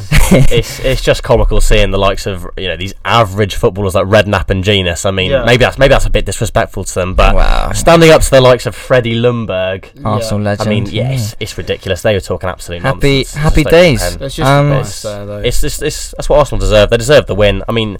it's 0.51 0.79
it's 0.79 1.01
just 1.01 1.23
comical 1.23 1.59
seeing 1.61 1.91
the 1.91 1.97
likes 1.97 2.25
of 2.27 2.47
you 2.57 2.67
know 2.67 2.77
these 2.77 2.93
average 3.05 3.55
footballers 3.55 3.95
like 3.95 4.05
Redknapp 4.05 4.49
and 4.49 4.63
Jenas. 4.63 5.05
I 5.05 5.11
mean, 5.11 5.31
Yeah. 5.31 5.43
maybe 5.45 5.57
that's 5.63 5.77
maybe 5.77 5.89
that's 5.89 6.05
a 6.05 6.09
bit 6.09 6.25
disrespectful 6.25 6.83
to 6.83 6.93
them, 6.93 7.15
but 7.15 7.35
wow, 7.35 7.48
standing 7.73 8.09
up 8.11 8.21
to 8.21 8.29
the 8.29 8.41
likes 8.41 8.65
of 8.65 8.75
Freddie 8.75 9.15
Ljungberg. 9.15 10.03
Arsenal 10.05 10.41
Yeah. 10.41 10.49
legend. 10.49 10.67
I 10.67 10.69
mean, 10.69 10.85
yeah, 10.87 11.11
it's, 11.11 11.35
it's 11.39 11.57
ridiculous. 11.57 12.01
They 12.01 12.13
were 12.13 12.19
talking 12.19 12.49
absolute 12.49 12.81
Happy- 12.81 13.17
nonsense. 13.19 13.33
happy 13.35 13.63
Just 13.63 13.71
don't 13.71 13.81
days. 13.81 13.99
comprehend. 13.99 14.19
There's 14.21 14.35
just 14.35 14.49
Um, 14.49 14.71
a 14.71 14.75
It's- 14.75 15.01
there, 15.01 15.25
though. 15.25 15.37
It's, 15.39 15.63
it's, 15.63 15.81
it's 15.81 16.11
that's 16.17 16.29
what 16.29 16.39
Arsenal 16.39 16.59
deserve. 16.59 16.89
They 16.89 16.97
deserve 16.97 17.25
the 17.27 17.35
win. 17.35 17.63
I 17.67 17.71
mean, 17.71 17.97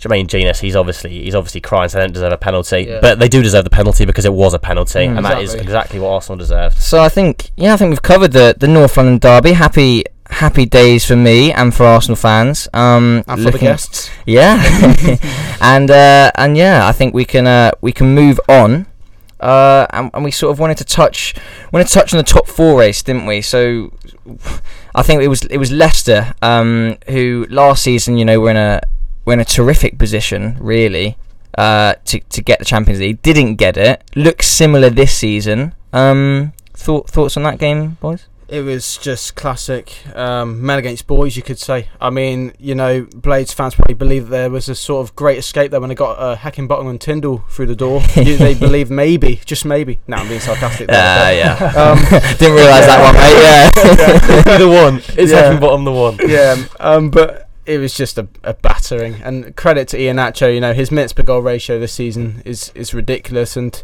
Jermaine 0.00 0.26
Jenas, 0.26 0.60
he's 0.60 0.76
obviously 0.76 1.10
he's 1.24 1.34
obviously 1.34 1.60
crying, 1.62 1.88
so 1.88 1.96
they 1.98 2.04
don't 2.04 2.12
deserve 2.12 2.32
a 2.32 2.36
penalty. 2.36 2.86
Yeah. 2.88 2.98
But 3.00 3.18
they 3.20 3.28
do 3.28 3.42
deserve 3.42 3.64
the 3.64 3.70
penalty 3.70 4.04
because 4.04 4.24
it 4.26 4.32
was 4.34 4.52
a 4.52 4.58
penalty, 4.58 5.06
Mm. 5.06 5.16
and 5.16 5.24
that 5.24 5.38
is 5.38 5.54
Exactly. 5.54 5.62
exactly 5.64 6.00
what 6.00 6.08
Arsenal 6.10 6.36
deserved. 6.38 6.76
So 6.78 7.00
I 7.00 7.08
think, 7.08 7.50
yeah, 7.56 7.72
I 7.72 7.76
think 7.78 7.90
we've 7.90 8.02
covered 8.02 8.32
the 8.32 8.54
the 8.58 8.68
North 8.68 8.96
London 8.98 9.18
derby. 9.18 9.52
Happy 9.52 10.04
happy 10.30 10.66
days 10.66 11.04
for 11.04 11.16
me 11.16 11.52
and 11.52 11.74
for 11.74 11.84
Arsenal 11.84 12.16
fans. 12.16 12.68
Um, 12.72 13.24
and 13.26 13.42
for 13.42 13.50
the 13.50 13.58
guests. 13.58 14.10
Yeah, 14.26 14.60
and 15.60 15.90
uh, 15.90 16.30
and 16.34 16.56
yeah, 16.56 16.86
I 16.86 16.92
think 16.92 17.14
we 17.14 17.24
can 17.24 17.46
uh, 17.46 17.72
we 17.80 17.92
can 17.92 18.14
move 18.14 18.40
on. 18.48 18.86
Uh, 19.40 19.86
and, 19.90 20.10
and 20.14 20.24
we 20.24 20.30
sort 20.30 20.52
of 20.52 20.58
wanted 20.58 20.78
to 20.78 20.84
touch 20.84 21.34
wanted 21.70 21.86
to 21.86 21.92
touch 21.92 22.14
on 22.14 22.18
the 22.18 22.24
top 22.24 22.46
four 22.46 22.78
race, 22.78 23.02
didn't 23.02 23.26
we? 23.26 23.42
So 23.42 23.92
I 24.94 25.02
think 25.02 25.22
it 25.22 25.28
was 25.28 25.44
it 25.46 25.58
was 25.58 25.70
Leicester 25.70 26.34
um, 26.40 26.96
who 27.08 27.46
last 27.50 27.82
season, 27.82 28.16
you 28.16 28.24
know, 28.24 28.40
were 28.40 28.50
in 28.50 28.56
a 28.56 28.80
were 29.24 29.34
in 29.34 29.40
a 29.40 29.44
terrific 29.44 29.98
position, 29.98 30.56
really, 30.60 31.18
uh, 31.58 31.94
to 32.06 32.20
to 32.20 32.42
get 32.42 32.58
the 32.58 32.64
Champions 32.64 33.00
League. 33.00 33.20
Didn't 33.22 33.56
get 33.56 33.76
it. 33.76 34.02
Looks 34.14 34.46
similar 34.46 34.88
this 34.88 35.14
season. 35.14 35.74
Um, 35.92 36.52
thought 36.72 37.10
thoughts 37.10 37.36
on 37.36 37.42
that 37.42 37.58
game, 37.58 37.98
boys? 38.00 38.26
It 38.48 38.60
was 38.60 38.98
just 38.98 39.34
classic 39.36 39.94
um, 40.14 40.64
men 40.64 40.78
against 40.78 41.06
boys, 41.06 41.36
you 41.36 41.42
could 41.42 41.58
say. 41.58 41.88
I 42.00 42.10
mean, 42.10 42.52
you 42.58 42.74
know, 42.74 43.06
Blades 43.14 43.52
fans 43.52 43.74
probably 43.74 43.94
believe 43.94 44.24
that 44.24 44.30
there 44.30 44.50
was 44.50 44.68
a 44.68 44.74
sort 44.74 45.06
of 45.08 45.16
great 45.16 45.38
escape 45.38 45.70
there 45.70 45.80
when 45.80 45.88
they 45.88 45.94
got 45.94 46.18
a 46.18 46.20
uh, 46.20 46.36
Heckingbottom 46.36 46.88
and 46.90 47.00
Tyndall 47.00 47.38
through 47.48 47.66
the 47.66 47.74
door. 47.76 48.02
you, 48.16 48.36
they 48.36 48.54
believe 48.54 48.90
maybe, 48.90 49.40
just 49.46 49.64
maybe. 49.64 49.98
No, 50.06 50.18
I'm 50.18 50.28
being 50.28 50.40
sarcastic. 50.40 50.88
There, 50.88 50.96
Uh, 50.98 51.24
but- 51.24 51.36
yeah. 51.36 51.82
Um, 51.82 51.98
Didn't 52.38 52.54
realise 52.54 52.86
that 52.86 53.02
one, 53.02 53.14
mate. 53.14 54.48
Yeah. 54.48 54.58
the 54.58 54.68
one. 54.68 54.96
It's 55.18 55.32
Yeah. 55.32 55.52
yeah. 55.52 55.60
bottom 55.60 55.84
the 55.84 55.92
one. 55.92 56.18
yeah, 56.26 56.64
um, 56.80 57.10
but 57.10 57.48
it 57.66 57.78
was 57.78 57.94
just 57.94 58.18
a, 58.18 58.28
a 58.42 58.52
battering. 58.54 59.14
And 59.22 59.56
credit 59.56 59.88
to 59.88 59.96
Iheanacho, 59.98 60.52
you 60.54 60.60
know, 60.60 60.74
his 60.74 60.90
minutes 60.90 61.12
per 61.14 61.22
goal 61.22 61.40
ratio 61.40 61.78
this 61.80 61.92
season 61.94 62.42
is, 62.44 62.70
is 62.74 62.92
ridiculous, 62.92 63.56
and 63.56 63.82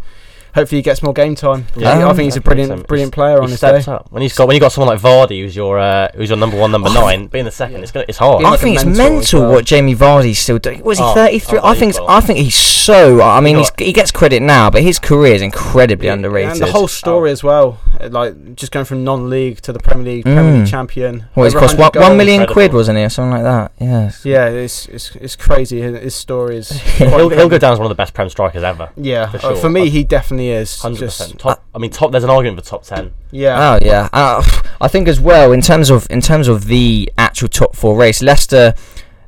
hopefully 0.55 0.79
he 0.79 0.83
gets 0.83 1.03
more 1.03 1.13
game 1.13 1.35
time. 1.35 1.67
Yeah. 1.77 1.91
I 1.91 2.03
Um, 2.03 2.17
think 2.17 2.25
he's 2.27 2.37
a 2.37 2.41
brilliant 2.41 2.81
so. 2.81 2.85
brilliant 2.87 3.13
player 3.13 3.39
on 3.39 3.45
He 3.49 3.51
his 3.53 3.61
day. 3.61 3.83
up 3.87 4.07
when 4.11 4.23
he's 4.23 4.35
got 4.37 4.47
when 4.47 4.55
you 4.55 4.61
got 4.61 4.73
someone 4.73 4.95
like 4.95 5.03
Vardy, 5.03 5.41
who's 5.43 5.55
your 5.57 5.79
uh, 5.79 6.09
who's 6.15 6.29
your 6.31 6.39
number 6.39 6.57
one, 6.57 6.71
number 6.73 6.89
Oh, 6.91 6.95
nine, 6.95 7.27
being 7.29 7.45
the 7.45 7.51
second. 7.51 7.77
yeah. 7.77 7.83
It's 7.83 7.93
gonna, 7.93 8.07
it's 8.09 8.19
hard. 8.19 8.43
Yeah, 8.43 8.49
I 8.49 8.51
like 8.53 8.61
think 8.61 8.77
it's 8.77 8.85
mental 8.85 9.41
well. 9.43 9.53
what 9.53 9.65
Jamie 9.65 9.95
Vardy's 9.95 10.39
still 10.39 10.59
doing. 10.59 10.83
Was 10.83 10.99
he 10.99 11.05
Oh, 11.05 11.15
33? 11.15 11.61
I 11.63 11.75
think 11.75 11.91
it's. 11.91 12.01
I 12.09 12.21
think 12.21 12.39
he's 12.39 12.55
so. 12.55 13.21
I 13.23 13.41
mean, 13.41 13.57
he's, 13.59 13.71
he 13.79 13.93
gets 13.93 14.11
credit 14.11 14.43
now, 14.43 14.71
but 14.71 14.83
his 14.83 14.99
career 14.99 15.35
is 15.35 15.43
incredibly 15.43 16.07
Yeah, 16.07 16.15
underrated. 16.15 16.53
And 16.53 16.61
the 16.61 16.73
whole 16.73 16.89
story 16.89 17.31
as 17.31 17.43
well, 17.45 17.79
uh, 18.01 18.09
like 18.11 18.55
just 18.57 18.73
going 18.73 18.85
from 18.87 19.05
non-league 19.05 19.61
to 19.63 19.73
the 19.73 19.79
Premier 19.79 20.05
League, 20.05 20.25
Premier 20.25 20.41
Mm. 20.43 20.59
League 20.61 20.67
champion. 20.71 21.25
what 21.35 21.45
he's 21.45 21.55
over 21.55 21.67
cost? 21.67 21.77
One, 21.79 21.85
100 21.93 22.01
one 22.01 22.09
goals. 22.11 22.17
million 22.19 22.35
Incredible. 22.43 22.53
quid, 22.55 22.73
wasn't 22.73 22.99
he, 22.99 23.05
or 23.05 23.09
something 23.11 23.33
like 23.33 23.43
that? 23.43 23.73
Yes. 23.79 24.25
Yeah, 24.25 24.47
it's 24.49 24.87
it's, 24.89 25.15
it's 25.17 25.37
crazy. 25.37 25.81
His 25.81 25.99
his 26.01 26.15
story 26.15 26.57
is. 26.57 26.71
he'll, 26.99 27.29
he'll 27.29 27.49
go 27.49 27.59
down 27.59 27.73
as 27.75 27.79
one 27.79 27.87
of 27.87 27.91
the 27.91 27.95
best 28.03 28.15
Prem 28.15 28.29
strikers 28.31 28.63
ever. 28.63 28.91
Yeah, 28.97 29.31
for 29.31 29.47
uh, 29.53 29.55
for 29.57 29.69
me, 29.71 29.89
he 29.91 30.03
definitely 30.05 30.40
is. 30.49 30.81
Hundred 30.81 31.01
Just- 31.01 31.19
percent. 31.21 31.41
Top. 31.41 31.65
I 31.75 31.79
mean, 31.79 31.91
top. 31.91 32.11
There's 32.13 32.25
an 32.25 32.31
argument 32.31 32.63
for 32.65 32.69
top 32.69 32.83
ten. 32.85 33.13
Yeah, 33.31 33.75
Oh 33.75 33.79
yeah, 33.85 34.09
uh, 34.13 34.43
I 34.81 34.89
think 34.89 35.07
as 35.09 35.21
well 35.21 35.53
in 35.53 35.61
terms 35.61 35.91
of 35.91 36.07
in 36.11 36.21
terms 36.21 36.49
of 36.49 36.67
the 36.67 37.13
actual 37.19 37.49
top 37.49 37.77
four 37.77 37.97
race, 37.97 38.23
Leicester 38.23 38.75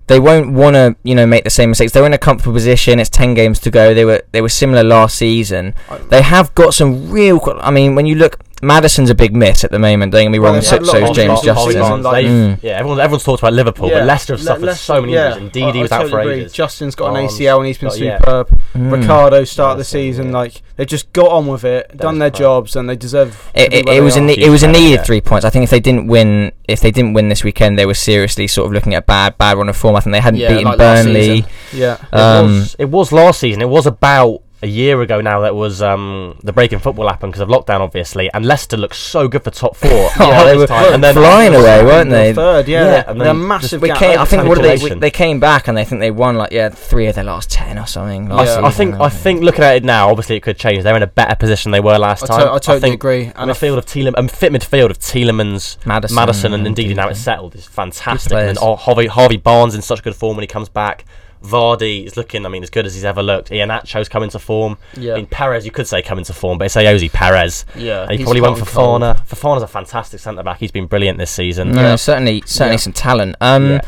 they 0.09 0.18
won't 0.18 0.53
want 0.53 0.75
to 0.75 0.96
you 1.05 1.14
know 1.14 1.25
make 1.27 1.44
the 1.44 1.51
same 1.51 1.70
mistakes. 1.70 1.92
They're 1.92 2.05
in 2.05 2.12
a 2.12 2.18
comfortable 2.18 2.55
position. 2.55 2.98
It's 2.98 3.09
ten 3.09 3.35
games 3.35 3.61
to 3.61 3.70
go. 3.70 3.94
They 3.94 4.05
were 4.05 4.22
they 4.33 4.40
were 4.42 4.48
similar 4.48 4.83
last 4.83 5.16
season. 5.16 5.75
They 6.09 6.22
have 6.22 6.55
got 6.55 6.75
some 6.75 7.11
real. 7.11 7.40
I 7.61 7.70
mean, 7.70 7.94
when 7.94 8.07
you 8.07 8.16
look, 8.16 8.38
Maddison's 8.62 9.11
a 9.11 9.14
big 9.16 9.35
miss 9.35 9.64
at 9.64 9.72
the 9.72 9.79
moment. 9.79 10.12
Don't 10.12 10.22
get 10.22 10.31
me 10.31 10.38
Well, 10.38 10.53
wrong. 10.53 10.61
they've 10.61 10.64
So, 10.68 10.83
so 10.85 10.96
is 10.98 11.11
James 11.11 11.18
injuries 11.44 11.44
Justin. 11.44 11.96
this 11.96 12.05
like- 12.05 12.27
Mm. 12.27 12.59
Yeah, 12.62 12.79
everyone's 12.79 13.01
everyone's 13.01 13.25
talked 13.25 13.42
about 13.42 13.53
Liverpool, 13.55 13.88
Yeah. 13.88 13.98
but 13.98 14.07
Leicester 14.07 14.35
have 14.35 14.40
suffered 14.42 14.62
Leicester- 14.66 14.85
so 14.85 15.01
many 15.01 15.14
yeah. 15.14 15.27
injuries. 15.31 15.42
Indeed, 15.42 15.64
I- 15.64 15.72
he 15.72 15.83
was 15.83 15.92
out 15.92 16.03
for 16.03 16.09
totally 16.11 16.22
agree. 16.33 16.40
ages. 16.42 16.53
Justin's 16.53 16.94
got 16.94 17.11
an 17.16 17.25
ACL 17.25 17.59
and 17.59 17.66
he's 17.66 17.79
been 17.79 17.88
got- 17.88 17.98
yeah. 17.98 18.18
superb. 18.18 18.48
Mm. 18.79 18.92
Ricardo 18.92 19.44
started 19.44 19.81
the 19.81 19.85
season 19.85 20.27
yeah. 20.29 20.33
like 20.38 20.62
they've 20.77 20.87
just 20.87 21.12
got 21.12 21.31
on 21.33 21.48
with 21.48 21.64
it, 21.64 21.88
That 21.88 21.98
done 21.98 22.18
their 22.20 22.31
correct. 22.31 22.38
jobs, 22.38 22.77
and 22.77 22.88
they 22.88 22.94
deserve. 22.96 23.31
to 23.55 23.62
It, 23.62 23.70
be 23.70 23.77
it, 23.79 23.85
where 23.87 23.94
it 23.94 23.96
they 23.96 24.01
was 24.01 24.16
a 24.16 24.20
are. 24.20 24.22
ne- 24.22 24.35
it 24.38 24.48
was 24.51 24.62
a 24.62 24.66
credit, 24.66 24.79
needed 24.81 24.94
yeah. 24.96 25.03
three 25.03 25.20
points. 25.20 25.44
I 25.44 25.51
think 25.51 25.64
if 25.64 25.70
they 25.70 25.81
didn't 25.81 26.07
win, 26.07 26.53
if 26.68 26.81
they 26.81 26.92
didn't 26.92 27.14
win 27.14 27.29
this 27.31 27.42
weekend, 27.42 27.77
they 27.79 27.87
were 27.87 27.94
seriously 27.94 28.46
sort 28.46 28.66
of 28.68 28.72
looking 28.72 28.94
at 28.94 28.98
a 29.03 29.07
bad 29.07 29.37
bad 29.38 29.59
run 29.59 29.68
of 29.68 29.77
form. 29.77 29.96
I 29.96 30.01
think 30.01 30.12
they 30.14 30.20
hadn't 30.20 30.38
Yeah, 30.38 30.48
beaten 30.51 30.64
like 30.66 30.79
Burnley. 30.79 31.44
Yeah, 31.72 31.96
It, 32.12 32.16
Um, 32.16 32.61
was, 32.61 32.77
it 32.79 32.88
was 32.90 33.11
last 33.12 33.40
season. 33.40 33.61
It 33.61 33.68
was 33.68 33.87
about 33.87 34.40
a 34.62 34.66
year 34.68 35.03
ago 35.03 35.20
now 35.20 35.40
that 35.40 35.55
was 35.57 35.83
um, 35.83 36.38
the 36.44 36.53
break 36.53 36.72
in 36.72 36.79
football 36.79 37.09
happened 37.09 37.33
because 37.33 37.40
of 37.40 37.48
lockdown, 37.48 37.81
obviously. 37.81 38.31
And 38.33 38.46
Leicester 38.46 38.77
looked 38.77 38.94
so 38.94 39.27
good 39.27 39.42
for 39.42 39.51
top 39.51 39.75
four. 39.77 39.90
Oh, 40.20 40.44
they 40.44 40.53
this 40.53 40.59
were 40.61 40.66
time. 40.68 40.94
and 40.94 41.03
then 41.03 41.14
flying 41.14 41.55
away, 41.55 41.85
weren't 41.85 42.11
they? 42.11 42.33
Third, 42.33 42.68
yeah, 42.68 42.79
Yeah, 42.85 42.90
they're- 42.90 43.05
and 43.09 43.20
then 43.20 43.29
a 43.29 43.35
massive. 43.35 43.83
We 43.83 43.88
gap. 43.88 43.98
came, 43.98 44.18
I 44.20 44.25
think 44.25 44.44
what 44.46 44.59
they 44.62 44.68
Calculation. 44.70 45.01
they 45.01 45.11
came 45.11 45.40
back 45.40 45.66
and 45.68 45.77
they 45.77 45.85
think 45.85 46.01
they 46.01 46.11
won 46.12 46.37
like 46.37 46.53
yeah 46.53 46.68
three 46.68 47.07
of 47.09 47.14
their 47.16 47.25
last 47.25 47.51
ten 47.51 47.79
or 47.79 47.87
something. 47.87 48.31
I, 48.31 48.35
last 48.37 48.46
th- 48.48 48.61
Yeah. 48.61 48.66
I 48.66 48.70
think 48.70 48.94
I 49.01 49.09
think 49.09 49.42
looking 49.42 49.64
at 49.64 49.77
it 49.77 49.85
now, 49.85 50.11
obviously 50.11 50.37
it 50.37 50.42
could 50.42 50.59
change. 50.59 50.83
They're 50.85 50.94
in 50.96 51.03
a 51.03 51.07
better 51.09 51.35
position 51.35 51.72
they 51.72 51.81
were 51.81 51.98
last 51.98 52.22
I, 52.25 52.27
time. 52.27 52.40
to- 52.46 52.53
I 52.53 52.59
totally 52.59 52.81
think 52.81 52.94
agree. 52.94 53.25
And 53.27 53.37
And 53.37 53.51
a 53.51 53.55
field 53.55 53.79
of 53.79 53.87
Tielemans, 53.87 54.14
a 54.16 54.29
fit 54.29 54.53
midfield 54.53 54.90
of 54.90 54.98
Tielemans, 54.98 55.85
Maddison, 55.85 56.14
Maddison, 56.14 56.53
and 56.55 56.66
indeed 56.66 56.94
now 56.96 57.09
it's 57.09 57.18
settled 57.20 57.55
is 57.57 57.66
fantastic. 57.66 58.33
And 58.33 58.59
oh, 58.61 58.77
Harvey, 58.77 59.07
Harvey 59.07 59.37
Barnes 59.38 59.75
in 59.75 59.83
such 59.83 60.03
good 60.05 60.14
form 60.14 60.37
when 60.37 60.42
he 60.44 60.46
comes 60.46 60.68
back. 60.68 61.05
Vardy 61.42 62.05
is 62.07 62.16
looking, 62.16 62.46
I 62.46 62.48
mean, 62.48 62.62
as 62.62 62.70
good 62.70 62.87
as 62.87 62.94
he's 62.94 63.05
ever 63.05 63.22
looked. 63.22 63.50
Iheanacho's 63.50 64.09
come 64.09 64.22
into 64.22 64.38
form. 64.38 64.78
yeah, 64.96 65.12
I 65.14 65.16
mean, 65.16 65.26
Perez, 65.26 65.64
you 65.64 65.70
could 65.70 65.87
say 65.87 66.00
come 66.02 66.18
into 66.18 66.33
form, 66.33 66.59
but 66.59 66.64
it's 66.66 66.76
Ayoze 66.76 67.12
Perez. 67.12 67.64
yeah, 67.76 68.02
And 68.09 68.18
he 68.18 68.24
probably 68.24 68.40
went 68.40 68.55
for 68.57 68.61
and 68.62 68.68
cold. 68.68 69.02
Fofana. 69.02 69.26
Fofana's 69.26 69.62
a 69.62 69.66
fantastic 69.68 70.20
centre 70.20 70.42
back. 70.42 70.59
He's 70.59 70.70
been 70.70 70.87
brilliant 70.87 71.18
this 71.18 71.31
season. 71.31 71.72
No, 71.72 71.83
Yeah. 71.83 71.96
certainly 71.96 72.42
certainly 72.46 72.74
Yeah. 72.74 72.76
some 72.78 72.92
talent. 72.92 73.37
Um, 73.40 73.70
Yeah. 73.72 73.81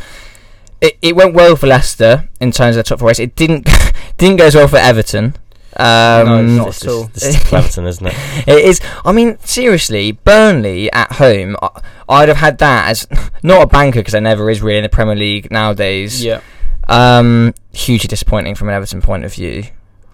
it, 0.80 0.98
it 1.00 1.16
went 1.16 1.34
well 1.34 1.56
for 1.56 1.66
Leicester 1.66 2.28
in 2.40 2.50
terms 2.52 2.76
of 2.76 2.84
the 2.84 2.88
top 2.88 2.98
four 2.98 3.08
race. 3.08 3.18
It 3.20 3.34
didn't 3.36 3.68
didn't 4.18 4.36
go 4.36 4.46
as 4.46 4.54
well 4.54 4.68
for 4.68 4.76
Everton. 4.78 5.34
Um, 5.76 6.26
No, 6.26 6.42
not 6.42 6.66
This 6.66 6.82
at 6.84 6.88
all. 6.88 7.02
is, 7.04 7.08
this 7.10 7.24
is 7.24 7.36
Cleverton, 7.44 7.86
isn't 7.86 8.06
it? 8.06 8.14
It 8.46 8.64
is. 8.64 8.80
I 9.04 9.10
mean, 9.12 9.38
seriously, 9.44 10.12
Burnley 10.12 10.90
at 10.92 11.12
home. 11.14 11.56
I, 11.62 11.68
I'd 12.08 12.28
have 12.28 12.36
had 12.36 12.58
that 12.58 12.88
as 12.90 13.08
not 13.42 13.62
a 13.62 13.66
banker 13.66 13.98
because 14.00 14.12
there 14.12 14.20
never 14.20 14.50
is 14.50 14.62
really 14.62 14.78
in 14.78 14.82
the 14.84 14.88
Premier 14.88 15.16
League 15.16 15.50
nowadays. 15.50 16.22
Yeah, 16.24 16.40
Um, 16.88 17.54
hugely 17.72 18.08
disappointing 18.08 18.54
from 18.54 18.68
an 18.68 18.74
Everton 18.74 19.00
point 19.02 19.24
of 19.24 19.32
view. 19.34 19.64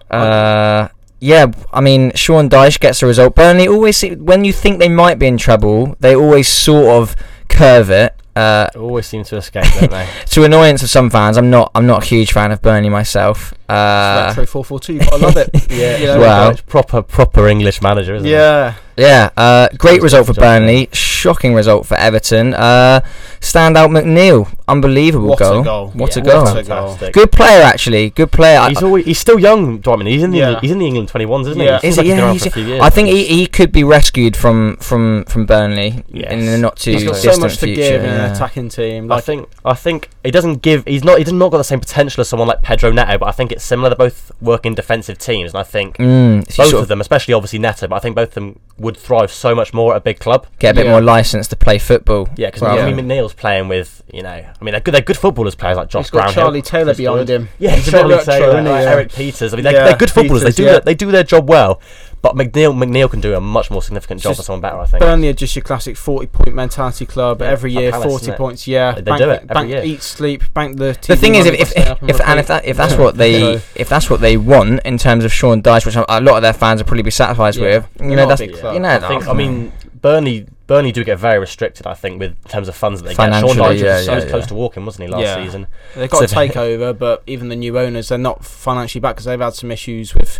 Uh, 0.09 0.87
yeah, 1.19 1.47
I 1.71 1.81
mean, 1.81 2.11
Sean 2.15 2.49
Dyche 2.49 2.79
gets 2.79 3.01
a 3.03 3.05
result. 3.05 3.35
Burnley 3.35 3.67
always, 3.67 3.97
see, 3.97 4.15
when 4.15 4.43
you 4.43 4.51
think 4.53 4.79
they 4.79 4.89
might 4.89 5.19
be 5.19 5.27
in 5.27 5.37
trouble, 5.37 5.95
they 5.99 6.15
always 6.15 6.47
sort 6.47 6.87
of 7.01 7.15
curve 7.47 7.89
it. 7.91 8.15
Uh, 8.33 8.69
Always 8.77 9.07
seem 9.07 9.25
to 9.25 9.35
escape, 9.35 9.65
don't 9.77 9.91
they? 9.91 10.07
to 10.27 10.45
annoyance 10.45 10.81
of 10.83 10.89
some 10.89 11.09
fans, 11.09 11.37
I'm 11.37 11.49
not. 11.49 11.69
I'm 11.75 11.85
not 11.85 12.03
a 12.03 12.05
huge 12.05 12.31
fan 12.31 12.53
of 12.53 12.61
Burnley 12.61 12.87
myself. 12.87 13.53
Uh, 13.67 14.27
Retro 14.29 14.45
four 14.45 14.63
four 14.63 14.79
two. 14.79 14.99
I 15.11 15.17
love 15.17 15.35
it. 15.35 15.49
yeah, 15.69 15.97
You 15.97 16.05
know, 16.07 16.19
Well- 16.21 16.55
proper 16.65 17.01
proper 17.01 17.49
English 17.49 17.81
manager, 17.81 18.15
isn't 18.15 18.25
yeah. 18.29 18.37
yeah, 18.37 18.73
uh, 18.97 19.67
great 19.77 20.01
result 20.01 20.27
for 20.27 20.33
Burnley. 20.33 20.89
Shocking 20.93 21.53
result 21.53 21.85
for 21.85 21.95
Everton. 21.95 22.53
Uh, 22.53 23.01
standout 23.39 23.89
McNeil, 23.89 24.47
unbelievable 24.67 25.29
What 25.29 25.41
a 25.41 25.43
goal. 25.43 25.63
goal. 25.63 25.87
What 25.93 26.15
Yeah, 26.15 26.21
a 26.21 26.25
goal. 26.25 26.43
what 26.43 26.51
a 26.57 26.63
goal. 26.63 26.63
Fantastic. 26.87 27.13
Good 27.13 27.31
player, 27.31 27.61
actually. 27.63 28.09
Good 28.11 28.31
player. 28.31 28.67
He's 28.69 28.81
always, 28.83 29.05
he's 29.05 29.19
still 29.19 29.39
young, 29.39 29.79
Dwight. 29.79 30.05
He's 30.07 30.23
in 30.23 30.31
the 30.31 30.37
Yeah. 30.37 30.59
he's 30.61 30.71
in 30.71 30.79
the 30.79 30.85
England 30.87 31.09
21s, 31.09 31.47
isn't 31.47 31.61
Yeah. 31.61 31.79
he? 31.81 31.87
Is 31.87 31.95
Seems 31.95 31.97
it? 31.97 31.99
like 31.99 32.05
he's 32.05 32.11
been 32.11 32.17
Yeah, 32.17 32.23
around 32.25 32.33
he's- 32.39 32.53
for 32.53 32.59
years. 32.59 32.81
I 32.81 32.89
think 32.89 33.07
he, 33.09 33.23
he 33.25 33.47
could 33.47 33.71
be 33.71 33.83
rescued 33.83 34.35
from 34.35 34.77
from 34.77 35.25
from 35.25 35.45
Burnley 35.45 36.03
Yes. 36.11 36.31
in 36.31 36.45
the 36.45 36.57
not 36.57 36.75
too 36.77 36.91
He's 36.91 37.03
got 37.03 37.13
distant 37.13 37.35
so 37.35 37.41
much 37.41 37.57
to 37.57 37.65
future. 37.65 37.81
give 37.81 38.03
in 38.03 38.09
an 38.09 38.31
attacking 38.31 38.69
team. 38.69 39.11
I 39.11 39.21
think 39.21 39.47
I 39.65 39.73
think 39.73 40.09
he 40.23 40.31
doesn't 40.31 40.61
give. 40.61 40.83
He's 40.85 41.03
not. 41.03 41.17
He's 41.19 41.31
not 41.31 41.51
got 41.51 41.57
the 41.57 41.63
same 41.63 41.79
potential 41.79 42.21
as 42.21 42.29
someone 42.29 42.47
like 42.47 42.61
Pedro 42.61 42.91
Neto, 42.91 43.17
but 43.17 43.27
I 43.27 43.31
think 43.31 43.51
it's 43.51 43.63
similar. 43.63 43.89
They 43.89 43.95
both 43.95 44.31
work 44.41 44.65
in 44.65 44.73
defensive 44.75 45.17
teams, 45.17 45.51
and 45.53 45.59
I 45.59 45.63
think 45.63 45.97
Mm, 45.97 46.45
both 46.57 46.69
sort 46.69 46.81
of 46.83 46.87
them, 46.87 47.01
especially 47.01 47.33
obviously 47.33 47.59
Neto, 47.59 47.87
but 47.87 47.95
I 47.95 47.99
think 47.99 48.15
both 48.15 48.29
of 48.29 48.33
them 48.35 48.59
would 48.81 48.97
thrive 48.97 49.31
so 49.31 49.55
much 49.55 49.73
more 49.73 49.93
at 49.93 49.97
a 49.97 50.01
big 50.01 50.19
club. 50.19 50.47
get 50.59 50.71
a 50.71 50.73
bit 50.75 50.85
Yeah. 50.85 50.91
more 50.91 51.01
license 51.01 51.47
to 51.49 51.55
play 51.55 51.77
football. 51.77 52.27
Yeah, 52.35 52.47
because 52.47 52.61
Well, 52.61 52.79
I 52.79 52.91
mean 52.91 53.05
McNeil's 53.07 53.33
playing 53.33 53.67
with 53.67 54.03
you 54.11 54.23
know, 54.23 54.29
I 54.29 54.63
mean 54.63 54.71
they're 54.73 54.81
good. 54.81 54.93
They're 54.93 55.01
good 55.01 55.17
footballers, 55.17 55.55
players 55.55 55.77
like 55.77 55.87
Josh 55.89 56.05
he's 56.05 56.09
got 56.11 56.33
Charlie 56.33 56.61
Taylor 56.61 56.93
behind 56.93 57.19
Wood. 57.19 57.29
him. 57.29 57.49
Yeah, 57.59 57.75
He's 57.75 57.89
Charlie 57.89 58.15
retro, 58.15 58.33
Taylor, 58.33 58.49
isn't 58.49 58.65
like 58.65 58.83
Yeah. 58.83 58.91
Erik 58.91 59.09
Pieters. 59.09 59.53
I 59.53 59.55
mean, 59.55 59.63
they're, 59.63 59.73
Yeah, 59.73 59.83
they're 59.85 59.95
good 59.97 60.11
footballers. 60.11 60.43
Pieters, 60.43 60.45
they 60.45 60.51
do 60.51 60.63
yeah. 60.63 60.71
their, 60.71 60.79
they 60.81 60.95
do 60.95 61.11
their 61.11 61.23
job 61.23 61.47
well, 61.49 61.79
but 62.21 62.35
McNeil 62.35 62.73
McNeil 62.75 63.09
can 63.09 63.19
do 63.19 63.33
a 63.33 63.41
much 63.41 63.71
more 63.71 63.81
significant 63.81 64.21
job 64.21 64.35
for 64.35 64.43
someone 64.43 64.61
better. 64.61 64.77
I 64.77 64.85
think. 64.85 65.01
Burnley 65.01 65.29
are 65.29 65.33
just 65.33 65.55
your 65.55 65.63
classic 65.63 65.97
forty-point 65.97 66.53
mentality 66.53 67.05
club. 67.05 67.41
Yeah, 67.41 67.47
every 67.47 67.71
year, 67.73 67.91
Palace, 67.91 68.07
forty 68.07 68.23
isn't 68.23 68.33
it? 68.33 68.37
points. 68.37 68.67
Yeah, 68.67 68.91
They 68.93 69.01
bank, 69.01 69.17
do 69.19 69.29
it 69.29 69.41
every 69.43 69.47
bank, 69.53 69.69
year. 69.69 69.83
Eat, 69.83 70.01
sleep, 70.01 70.43
bank 70.53 70.77
the. 70.77 70.93
TV 70.93 71.07
The 71.07 71.15
thing 71.15 71.35
is, 71.35 71.45
if 71.45 71.53
if, 71.59 71.77
if, 71.77 72.03
if 72.03 72.21
and 72.21 72.39
if 72.39 72.47
that 72.47 72.65
if 72.65 72.77
that's 72.77 72.93
Yeah. 72.93 72.99
what 72.99 73.17
they 73.17 73.39
So- 73.57 73.61
if 73.75 73.89
that's 73.89 74.09
what 74.09 74.21
they 74.21 74.37
want 74.37 74.81
in 74.85 74.97
terms 74.97 75.25
of 75.25 75.33
Sean 75.33 75.61
Dyche, 75.63 75.85
which 75.85 75.95
a 75.95 76.05
a 76.07 76.21
lot 76.21 76.35
of 76.35 76.41
their 76.43 76.53
fans 76.53 76.79
will 76.81 76.87
probably 76.87 77.03
be 77.03 77.11
satisfied 77.11 77.55
Yeah. 77.55 77.63
with, 77.63 77.87
you 77.99 78.07
They're 78.09 78.17
know 78.17 78.27
that's 78.27 78.41
big 78.41 78.51
you 78.51 78.57
club. 78.57 78.81
know 78.81 78.89
I 78.89 78.99
think. 78.99 79.27
I 79.27 79.31
um, 79.31 79.37
mean, 79.37 79.71
Burnley 80.01 80.45
Burnley 80.67 80.91
do 80.91 81.03
get 81.03 81.17
very 81.19 81.39
restricted. 81.39 81.85
I 81.87 81.93
think 81.95 82.19
with 82.19 82.31
in 82.31 82.49
terms 82.49 82.67
of 82.67 82.75
funds 82.75 83.01
that 83.01 83.07
they 83.09 83.15
get. 83.15 83.33
Sean 83.41 83.55
Financially, 83.55 83.77
Dyche 83.79 83.83
yeah, 83.83 83.95
was 83.97 84.05
so 84.05 84.13
yeah, 84.17 84.29
close 84.29 84.43
yeah. 84.43 84.47
to 84.47 84.53
walking, 84.55 84.85
wasn't 84.85 85.05
he 85.05 85.11
last 85.11 85.21
Yeah. 85.23 85.43
season? 85.43 85.67
They've 85.95 86.09
got 86.09 86.29
So- 86.29 86.39
a 86.39 86.47
takeover, 86.47 86.97
but 87.05 87.23
even 87.27 87.49
the 87.49 87.55
new 87.55 87.77
owners, 87.79 88.09
they're 88.09 88.17
not 88.17 88.45
financially 88.45 88.99
back 89.01 89.15
because 89.15 89.25
they've 89.25 89.39
had 89.39 89.53
some 89.53 89.71
issues 89.71 90.13
with, 90.15 90.39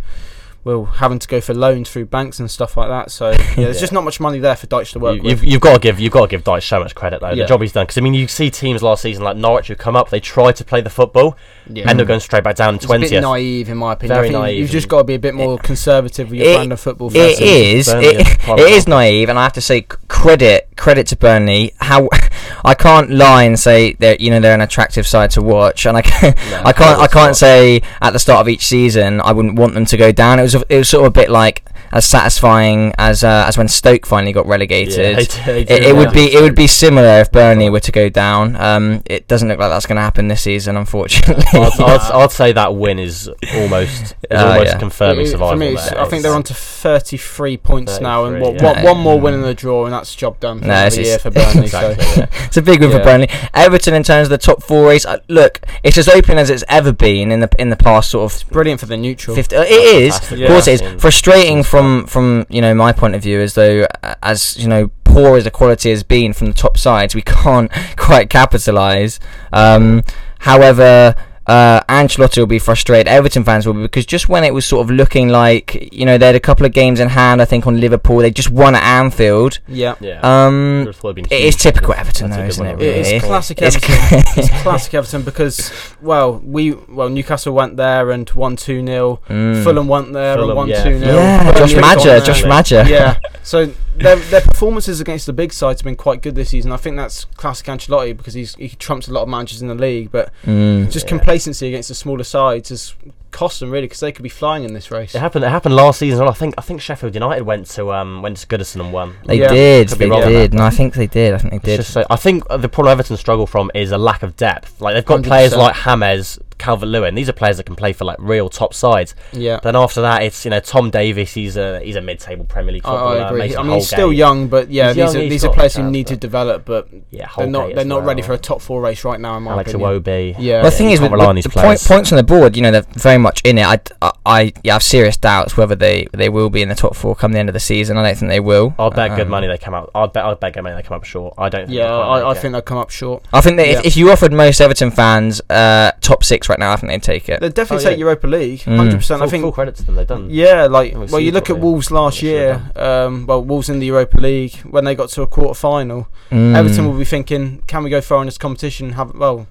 well, 0.64 0.86
having 0.86 1.18
to 1.18 1.28
go 1.28 1.42
for 1.42 1.54
loans 1.56 1.90
through 1.90 2.06
banks 2.06 2.40
and 2.40 2.50
stuff 2.50 2.78
like 2.78 2.88
that. 2.90 3.10
So 3.12 3.32
yeah, 3.32 3.38
there's 3.56 3.78
Yeah. 3.78 3.82
just 3.82 3.92
not 3.94 4.04
much 4.04 4.20
money 4.20 4.40
there 4.40 4.56
for 4.56 4.68
Dyche 4.68 4.92
to 4.94 5.00
work 5.00 5.16
You, 5.18 5.24
with. 5.24 5.42
you've, 5.42 5.52
you've 5.54 5.62
got 5.62 5.74
to 5.74 5.80
give 5.80 6.00
you've 6.00 6.12
got 6.14 6.22
to 6.22 6.28
give 6.28 6.44
Dyche 6.44 6.68
so 6.68 6.80
much 6.80 6.94
credit 6.94 7.20
though. 7.22 7.30
Yeah. 7.30 7.44
The 7.44 7.46
job 7.46 7.62
he's 7.62 7.72
done 7.72 7.84
because 7.86 7.98
I 7.98 8.02
mean 8.02 8.14
you 8.14 8.28
see 8.28 8.50
teams 8.52 8.84
last 8.84 9.02
season 9.02 9.24
like 9.24 9.38
Norwich 9.38 9.68
who 9.70 9.76
come 9.76 9.96
up, 9.96 10.10
they 10.10 10.20
try 10.20 10.52
to 10.52 10.64
play 10.64 10.82
the 10.82 10.90
football, 10.90 11.38
yeah. 11.68 11.90
end 11.90 12.00
up 12.00 12.08
going 12.08 12.20
straight 12.20 12.44
back 12.44 12.56
down 12.58 12.70
in 12.70 12.76
It's 12.76 12.86
a 12.86 12.88
bit 12.90 12.98
twentieth. 13.00 13.22
naive, 13.22 13.70
in 13.70 13.78
my 13.78 13.94
opinion. 13.94 14.16
Very 14.18 14.30
naive 14.30 14.60
You've 14.60 14.70
just 14.70 14.88
got 14.88 15.00
to 15.00 15.04
be 15.04 15.16
a 15.16 15.20
bit 15.20 15.34
more 15.34 15.58
conservative 15.58 16.30
with 16.30 16.40
your 16.40 16.50
It- 16.50 16.56
brand 16.56 16.74
of 16.74 16.80
football. 16.80 17.10
It 17.16 17.40
is. 17.42 17.88
It, 17.88 18.28
it 18.48 18.60
is 18.60 18.88
naive, 18.88 19.30
and 19.30 19.40
I 19.40 19.44
have 19.44 19.54
to 19.54 19.62
say 19.62 19.82
credit 20.08 20.68
credit 20.82 21.06
to 21.08 21.16
Burnley. 21.16 21.74
How 21.80 22.10
I 22.66 22.74
can't 22.74 23.10
lie 23.12 23.44
and 23.44 23.58
say 23.60 23.94
they're 23.94 24.18
you 24.20 24.32
know 24.32 24.40
they're 24.40 24.56
an 24.56 24.62
attractive 24.62 25.06
side 25.08 25.30
to 25.32 25.42
watch, 25.42 25.86
and 25.86 25.96
I 25.98 26.02
can, 26.10 26.34
No, 26.52 26.62
I 26.66 26.74
can't 26.74 27.00
I 27.00 27.08
can't 27.08 27.30
not. 27.30 27.38
say 27.38 27.82
at 28.02 28.12
the 28.14 28.20
start 28.20 28.42
of 28.42 28.50
each 28.50 28.66
season 28.66 29.22
I 29.22 29.32
wouldn't 29.32 29.56
want 29.56 29.74
them 29.76 29.86
to 29.86 29.98
go 29.98 30.12
down. 30.12 30.40
It 30.40 30.44
was 30.44 30.56
a- 30.56 30.66
it 30.70 30.78
was 30.78 30.90
sort 30.90 31.06
of 31.06 31.12
a 31.14 31.18
bit 31.22 31.30
like 31.30 31.64
as 31.94 32.06
satisfying 32.06 32.94
as 32.98 33.24
uh, 33.24 33.46
as 33.48 33.58
when 33.58 33.68
Stoke 33.68 34.06
finally 34.06 34.34
got 34.34 34.46
relegated. 34.48 34.98
Yeah, 34.98 35.14
they 35.16 35.26
do- 35.26 35.42
they 35.46 35.64
do, 35.66 35.74
it, 35.74 35.84
it 35.84 35.96
would 35.96 36.12
be 36.14 36.34
it 36.34 36.42
would 36.42 36.56
be 36.56 36.68
similar 36.68 37.20
if 37.22 37.32
Burnley 37.32 37.70
were 37.70 37.80
to 37.82 37.92
go 37.92 38.10
down. 38.10 38.56
Um, 38.56 39.02
it 39.06 39.28
doesn't 39.28 39.48
look 39.48 39.60
like 39.60 39.70
that's 39.70 39.86
going 39.86 39.96
to 39.98 40.02
happen 40.02 40.28
this 40.28 40.42
season, 40.44 40.78
unfortunately. 40.78 41.44
I'd, 41.54 41.72
I'd, 41.80 42.12
I'd 42.12 42.32
say 42.32 42.52
that 42.54 42.76
win 42.76 43.00
is 43.00 43.30
almost 43.56 44.02
is 44.02 44.14
Uh, 44.32 44.36
almost 44.54 44.72
yeah. 44.74 44.78
confirming 44.80 45.22
It- 45.26 45.28
it- 45.28 45.32
survival. 45.32 45.54
for 45.54 45.58
me, 45.58 45.76
there. 45.76 46.00
I 46.02 46.06
think 46.08 46.24
they're 46.24 46.34
on 46.34 46.44
to 46.44 46.54
33 46.54 47.58
points 47.58 48.00
now, 48.00 48.26
and 48.26 48.42
what, 48.42 48.56
yeah. 48.56 48.64
what, 48.64 48.84
one 48.84 48.98
more 49.04 49.20
win 49.20 49.34
in 49.34 49.42
the 49.42 49.54
draw, 49.54 49.86
and 49.86 49.94
that's 49.94 50.16
job 50.16 50.40
done 50.40 50.60
for 50.60 50.66
No, 50.66 50.72
another 50.74 50.88
it's- 50.88 51.06
year 51.08 51.16
it's- 51.16 51.22
for 51.24 51.32
Burnley. 51.32 51.64
exactly. 51.66 52.04
so. 52.06 52.20
yeah. 52.22 52.28
it's 52.46 52.58
a 52.58 52.62
big 52.62 52.80
win 52.82 52.92
for 52.92 53.00
Burnley. 53.04 53.28
Everton, 53.54 53.94
in 53.94 54.04
terms 54.04 54.28
of 54.28 54.30
the 54.30 54.38
top 54.38 54.64
four 54.64 54.88
race, 54.88 55.06
uh, 55.06 55.20
look, 55.28 55.60
it's 55.84 55.98
as 55.98 56.08
open 56.08 56.38
as 56.38 56.50
it's 56.50 56.64
ever 56.70 56.92
been 56.94 57.32
in 57.32 57.40
the 57.42 57.50
in 57.60 57.70
the 57.70 57.76
past 57.76 58.10
sort 58.12 58.32
of 58.32 58.50
Brilliant 58.50 58.80
for 58.80 58.86
the 58.86 58.98
neutral. 58.98 59.36
50, 59.36 59.56
uh, 59.56 59.62
it 59.64 59.72
is, 59.72 60.14
fantastic. 60.18 60.42
of 60.42 60.48
course, 60.48 60.68
it 60.68 60.82
Yeah. 60.82 60.88
is 60.96 61.02
frustrating 61.02 61.64
from 61.64 61.81
from 62.08 62.46
you 62.50 62.62
know 62.62 62.74
my 62.74 62.92
point 62.92 63.16
of 63.16 63.22
view, 63.22 63.40
as 63.42 63.54
though 63.54 63.86
as 64.24 64.58
you 64.58 64.68
know 64.68 64.92
poor 65.04 65.38
as 65.38 65.44
the 65.44 65.52
quality 65.52 65.90
has 65.90 66.04
been 66.04 66.34
from 66.34 66.48
the 66.48 66.54
top 66.54 66.78
sides, 66.78 67.14
we 67.16 67.22
can't 67.26 67.72
quite 67.98 68.30
capitalise. 68.30 69.20
Um, 69.54 70.04
however. 70.40 71.16
Uh, 71.48 71.82
Ancelotti 71.90 72.38
will 72.38 72.46
be 72.46 72.60
frustrated. 72.60 73.08
Everton 73.08 73.44
fans 73.44 73.66
will 73.66 73.74
be 73.74 73.82
because 73.82 74.06
just 74.06 74.30
when 74.30 74.44
it 74.44 74.54
was 74.54 74.66
sort 74.66 74.86
of 74.86 74.92
looking 74.92 75.30
like 75.30 75.90
you 75.92 76.06
know 76.06 76.18
they 76.18 76.28
had 76.28 76.36
a 76.36 76.40
couple 76.40 76.66
of 76.66 76.72
games 76.72 77.00
in 77.00 77.10
hand, 77.10 77.42
I 77.42 77.46
think 77.46 77.66
on 77.66 77.80
Liverpool 77.80 78.18
they 78.18 78.30
just 78.32 78.50
won 78.52 78.76
at 78.76 78.84
Anfield. 78.84 79.60
Yeah. 79.68 79.96
Yeah. 80.00 80.20
Um, 80.22 80.86
Liverpool 80.86 81.10
have 81.10 81.16
been 81.16 81.26
it 81.26 81.32
is 81.32 81.56
typical 81.56 81.94
Everton, 81.96 82.30
though, 82.30 82.44
isn't 82.46 82.66
one. 82.66 82.76
it, 82.76 82.82
It 82.82 83.14
is 83.16 83.24
classic 83.24 83.62
It's- 83.62 83.76
Everton. 83.76 84.24
it's 84.44 84.62
classic 84.62 84.94
Everton 84.94 85.24
because, 85.24 85.72
well, 86.02 86.40
we 86.44 86.72
well 86.72 87.10
Newcastle 87.10 87.54
went 87.54 87.76
there 87.76 88.12
and 88.12 88.30
won 88.32 88.56
two 88.56 88.86
0 88.86 89.20
Mm. 89.28 89.64
Fulham 89.64 89.88
went 89.88 90.14
there 90.14 90.36
Fulham, 90.36 90.50
and 90.52 90.58
won 90.58 90.68
yeah. 90.70 90.84
two 90.84 91.00
0 91.00 91.14
Yeah, 91.16 91.52
Josh 91.54 91.76
Maja, 91.76 92.22
Josh 92.22 92.46
Maja. 92.46 92.86
Yeah, 92.88 93.18
so 93.44 93.72
their, 93.98 94.16
their 94.16 94.42
performances 94.42 95.00
against 95.00 95.26
the 95.26 95.34
big 95.34 95.52
sides 95.54 95.82
have 95.82 95.86
been 95.86 95.96
quite 95.96 96.22
good 96.22 96.36
this 96.36 96.50
season. 96.50 96.72
I 96.72 96.78
think 96.78 96.96
that's 96.98 97.26
classic 97.26 97.68
Ancelotti 97.68 98.16
because 98.16 98.34
he's 98.34 98.56
he 98.56 98.70
trumps 98.70 99.08
a 99.08 99.14
lot 99.14 99.24
of 99.24 99.30
managers 99.30 99.62
in 99.62 99.68
the 99.68 99.76
league, 99.76 100.12
but 100.12 100.32
Mm. 100.46 100.92
just 100.92 101.06
Yeah. 101.06 101.10
complacency 101.18 101.68
against 101.68 101.90
the 101.90 101.96
smaller 101.96 102.24
sides 102.24 102.70
has 102.70 102.94
cost 103.32 103.62
them 103.62 103.72
really 103.72 103.86
because 103.88 104.02
they 104.02 104.12
could 104.12 104.24
be 104.24 104.30
flying 104.30 104.64
in 104.66 104.74
this 104.74 104.92
race. 104.92 105.16
It 105.16 105.20
happened. 105.20 105.46
It 105.46 105.50
happened 105.50 105.76
last 105.76 106.00
season. 106.00 106.16
as 106.16 106.20
well. 106.20 106.30
I 106.30 106.34
think. 106.34 106.54
I 106.58 106.62
think 106.62 106.82
Sheffield 106.82 107.14
United 107.14 107.44
went 107.44 107.68
to 107.72 107.92
um 107.94 108.22
went 108.22 108.38
to 108.38 108.48
Goodison 108.48 108.82
and 108.82 108.92
won. 108.94 109.16
They 109.26 109.40
Yeah. 109.40 109.48
did, 109.50 109.90
Could 109.90 109.98
they 110.00 110.10
did. 110.10 110.52
that. 110.52 110.58
No, 110.58 110.64
I 110.66 110.70
think 110.70 110.94
they 110.96 111.08
did. 111.08 111.34
I 111.34 111.38
think 111.38 111.52
they 111.52 111.58
It's 111.58 111.66
did. 111.66 111.78
just 111.78 111.92
so, 111.94 112.04
I 112.10 112.16
think 112.18 112.44
the 112.50 112.68
problem 112.70 112.92
Everton 112.94 113.18
struggle 113.18 113.48
from 113.48 113.72
is 113.74 113.92
a 113.92 113.98
lack 113.98 114.24
of 114.24 114.36
depth. 114.36 114.82
Like 114.82 114.96
they've 114.96 115.06
got 115.06 115.24
players 115.24 115.54
100%. 115.54 115.58
like 115.58 115.76
James, 115.76 116.40
Calvert 116.62 116.88
Lewin. 116.90 117.16
These 117.16 117.28
are 117.28 117.34
players 117.34 117.58
that 117.58 117.66
can 117.66 117.76
play 117.76 117.92
for 117.94 118.06
like 118.06 118.18
real 118.20 118.48
top 118.50 118.74
sides. 118.74 119.16
Yeah. 119.34 119.56
But 119.56 119.64
then 119.64 119.76
after 119.76 120.02
that, 120.02 120.24
it's 120.24 120.46
you 120.46 120.52
know 120.52 120.60
Tom 120.60 120.90
Davies. 120.92 121.34
He's 121.34 121.58
a 121.58 121.82
he's 121.82 121.96
a 121.96 122.02
mid-table 122.02 122.46
Premier 122.46 122.74
League 122.74 122.86
I, 122.86 122.90
footballer. 122.90 123.22
I 123.22 123.28
agree. 123.28 123.40
makes 123.40 123.56
I 123.56 123.62
a 123.62 123.64
mean, 123.64 123.74
he's 123.76 123.88
still 123.88 124.10
game. 124.10 124.18
young, 124.20 124.48
but 124.48 124.70
yeah, 124.70 124.88
He's 124.94 124.96
these 124.96 125.14
young, 125.16 125.26
are 125.26 125.30
these 125.30 125.46
are 125.46 125.54
players 125.54 125.76
who 125.76 125.90
need 125.90 126.08
to 126.08 126.16
develop, 126.18 126.66
but 126.66 126.88
Yeah, 127.10 127.30
they're 127.36 127.48
not 127.48 127.70
they're 127.70 127.80
as 127.80 127.86
not 127.86 128.06
ready 128.06 128.22
for 128.22 128.34
a 128.34 128.38
top 128.38 128.62
four 128.62 128.82
race 128.82 129.04
right 129.04 129.20
now. 129.20 129.38
In 129.38 129.44
my 129.44 129.52
Alex 129.52 129.74
opinion. 129.74 130.02
Iwobi. 130.04 130.36
Yeah. 130.40 130.62
Well, 130.62 130.72
the 130.72 130.78
thing 130.78 130.88
you 130.88 130.94
is, 130.94 131.00
can't 131.00 131.12
with 131.12 131.20
rely 131.20 131.26
the, 131.26 131.30
on 131.30 131.36
these 131.36 131.44
the 131.46 131.50
point, 131.50 131.82
points 131.82 132.12
on 132.12 132.18
the 132.18 132.24
board, 132.24 132.56
you 132.56 132.62
know, 132.62 132.72
they're 132.72 132.86
very 132.94 133.18
much 133.18 133.42
in 133.44 133.58
it. 133.58 133.66
I, 133.66 133.80
I, 134.02 134.12
I 134.26 134.54
yeah, 134.64 134.74
have 134.74 134.84
serious 134.84 135.18
doubts 135.18 135.58
whether 135.58 135.76
they, 135.76 136.08
they 136.14 136.30
will 136.30 136.50
be 136.50 136.62
in 136.62 136.70
the 136.70 136.76
top 136.76 136.96
four 136.96 137.16
come 137.16 137.32
the 137.32 137.40
end 137.40 137.50
of 137.50 137.54
the 137.54 137.60
season. 137.60 137.98
I 137.98 138.04
don't 138.04 138.18
think 138.18 138.30
they 138.30 138.40
will. 138.40 138.76
I'll 138.78 138.92
bet 138.92 139.12
good 139.16 139.22
Um, 139.22 139.30
money 139.30 139.48
they 139.48 139.58
come 139.58 139.74
out. 139.74 139.90
I'd 139.96 140.14
bet 140.14 140.26
I'd 140.26 140.40
bet 140.40 140.54
good 140.54 140.62
money 140.64 140.76
they 140.76 140.84
come 140.84 140.98
up 140.98 141.04
short. 141.04 141.34
I 141.38 141.50
don't. 141.50 141.68
Think 141.68 141.78
Yeah, 141.78 141.92
I, 141.96 142.32
I 142.32 142.34
think 142.34 142.52
they'll 142.54 142.62
come 142.62 142.78
up 142.78 142.90
short. 142.90 143.24
I 143.34 143.42
think 143.42 143.58
that 143.58 143.86
if, 143.86 143.98
you 143.98 144.12
offered 144.12 144.32
most 144.34 144.60
Everton 144.62 144.92
fans 144.92 145.42
uh, 145.50 145.92
top 146.02 146.24
six 146.24 146.50
right 146.52 146.60
now, 146.60 146.72
I 146.72 146.76
think 146.76 146.92
they'd 146.92 147.02
take 147.14 147.28
it. 147.30 147.40
They'll 147.40 147.50
definitely 147.50 147.86
Oh, 147.86 147.90
take. 147.90 148.00
Europa 148.00 148.28
League, 148.28 148.60
Mm. 148.62 148.76
hundred 148.78 148.98
percent. 148.98 149.22
I 149.22 149.28
think. 149.28 149.42
full 149.44 149.52
credit 149.52 149.76
to 149.78 149.84
them. 149.86 149.96
They've 149.96 150.08
done. 150.08 150.28
Yeah, 150.30 150.68
like 150.68 150.94
We'll 150.94 151.08
well, 151.08 151.20
you 151.20 151.32
look 151.32 151.50
at 151.50 151.58
Wolves 151.60 151.90
last 151.92 152.22
year. 152.22 152.62
Um, 152.76 153.26
well, 153.26 153.42
Wolves 153.44 153.70
in 153.70 153.80
the 153.80 153.88
Europa 153.88 154.18
League 154.18 154.56
when 154.74 154.84
they 154.86 154.96
got 154.96 155.10
to 155.10 155.22
a 155.24 155.28
quarter 155.28 155.54
final. 155.56 156.08
Mm. 156.32 156.56
Everton 156.56 156.86
will 156.88 156.98
be 156.98 157.06
thinking, 157.06 157.64
can 157.68 157.84
we 157.84 157.90
go 157.90 158.02
far 158.02 158.20
in 158.22 158.28
this 158.28 158.38
competition? 158.38 158.94
Have 158.94 159.14
well, 159.16 159.48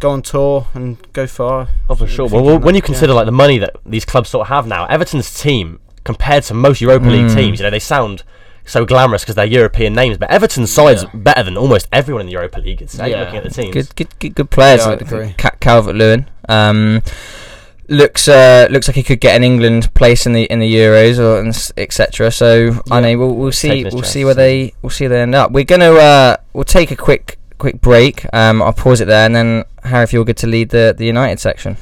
go 0.00 0.10
on 0.10 0.22
tour 0.22 0.66
and 0.74 0.96
go 1.12 1.26
far. 1.26 1.68
Oh, 1.88 1.94
for 1.94 2.04
We'll 2.04 2.08
sure. 2.14 2.28
thinking 2.28 2.46
Well, 2.46 2.58
when 2.58 2.74
you 2.74 2.80
yeah. 2.82 2.86
consider 2.86 3.12
like 3.14 3.26
the 3.26 3.32
money 3.44 3.58
that 3.58 3.76
these 3.86 4.04
clubs 4.04 4.28
sort 4.30 4.42
of 4.46 4.48
have 4.48 4.66
now, 4.66 4.86
Everton's 4.86 5.32
team 5.34 5.78
compared 6.04 6.42
to 6.44 6.54
most 6.54 6.80
Europa 6.80 7.06
League 7.08 7.26
Mm. 7.30 7.34
teams, 7.34 7.58
you 7.58 7.64
know, 7.64 7.70
they 7.70 7.78
sound 7.78 8.22
so 8.64 8.84
glamorous 8.84 9.22
because 9.22 9.34
they're 9.34 9.44
European 9.44 9.92
names, 9.94 10.16
but 10.18 10.30
Everton's 10.30 10.72
side's 10.72 11.02
Yeah. 11.02 11.10
better 11.14 11.42
than 11.42 11.56
almost 11.56 11.86
everyone 11.92 12.22
in 12.22 12.26
the 12.26 12.32
Europa 12.32 12.60
League. 12.60 12.80
It's 12.82 12.94
Yeah. 12.96 13.20
looking 13.20 13.36
at 13.36 13.44
the 13.44 13.50
teams. 13.50 13.72
good, 13.72 13.94
good, 13.96 14.18
good, 14.18 14.34
good 14.34 14.50
players. 14.50 14.80
Yeah, 14.86 14.92
I'd 14.92 15.02
agree. 15.02 15.34
Ca- 15.36 15.56
Calvert 15.60 15.94
Lewin. 15.96 16.26
Um, 16.48 17.02
looks 17.88 18.28
uh, 18.28 18.66
looks 18.70 18.88
like 18.88 18.94
he 18.96 19.02
could 19.02 19.20
get 19.20 19.36
an 19.36 19.44
England 19.44 19.92
place 19.94 20.24
in 20.26 20.32
the 20.32 20.44
in 20.44 20.58
the 20.58 20.74
Euros 20.74 21.18
or 21.18 21.46
etc. 21.76 22.30
So 22.30 22.80
I 22.90 23.00
Yeah. 23.00 23.12
know 23.12 23.18
we'll, 23.18 23.34
we'll 23.34 23.52
see 23.52 23.84
we'll 23.84 23.90
see 24.02 24.20
chances, 24.20 24.24
where 24.24 24.34
they 24.34 24.72
we'll 24.82 24.90
see 24.90 25.04
where 25.04 25.16
they 25.18 25.22
end 25.22 25.34
up. 25.34 25.52
We're 25.52 25.64
gonna 25.64 25.92
uh, 25.92 26.36
we'll 26.54 26.64
take 26.64 26.90
a 26.90 26.96
quick 26.96 27.38
quick 27.58 27.80
break. 27.80 28.24
Um, 28.32 28.62
I'll 28.62 28.72
pause 28.72 29.00
it 29.00 29.06
there, 29.06 29.26
and 29.26 29.34
then 29.36 29.64
Harry, 29.84 30.04
if 30.04 30.12
you're 30.12 30.24
good 30.24 30.38
to 30.38 30.46
lead 30.46 30.70
the 30.70 30.94
the 30.96 31.04
United 31.06 31.38
section. 31.40 31.76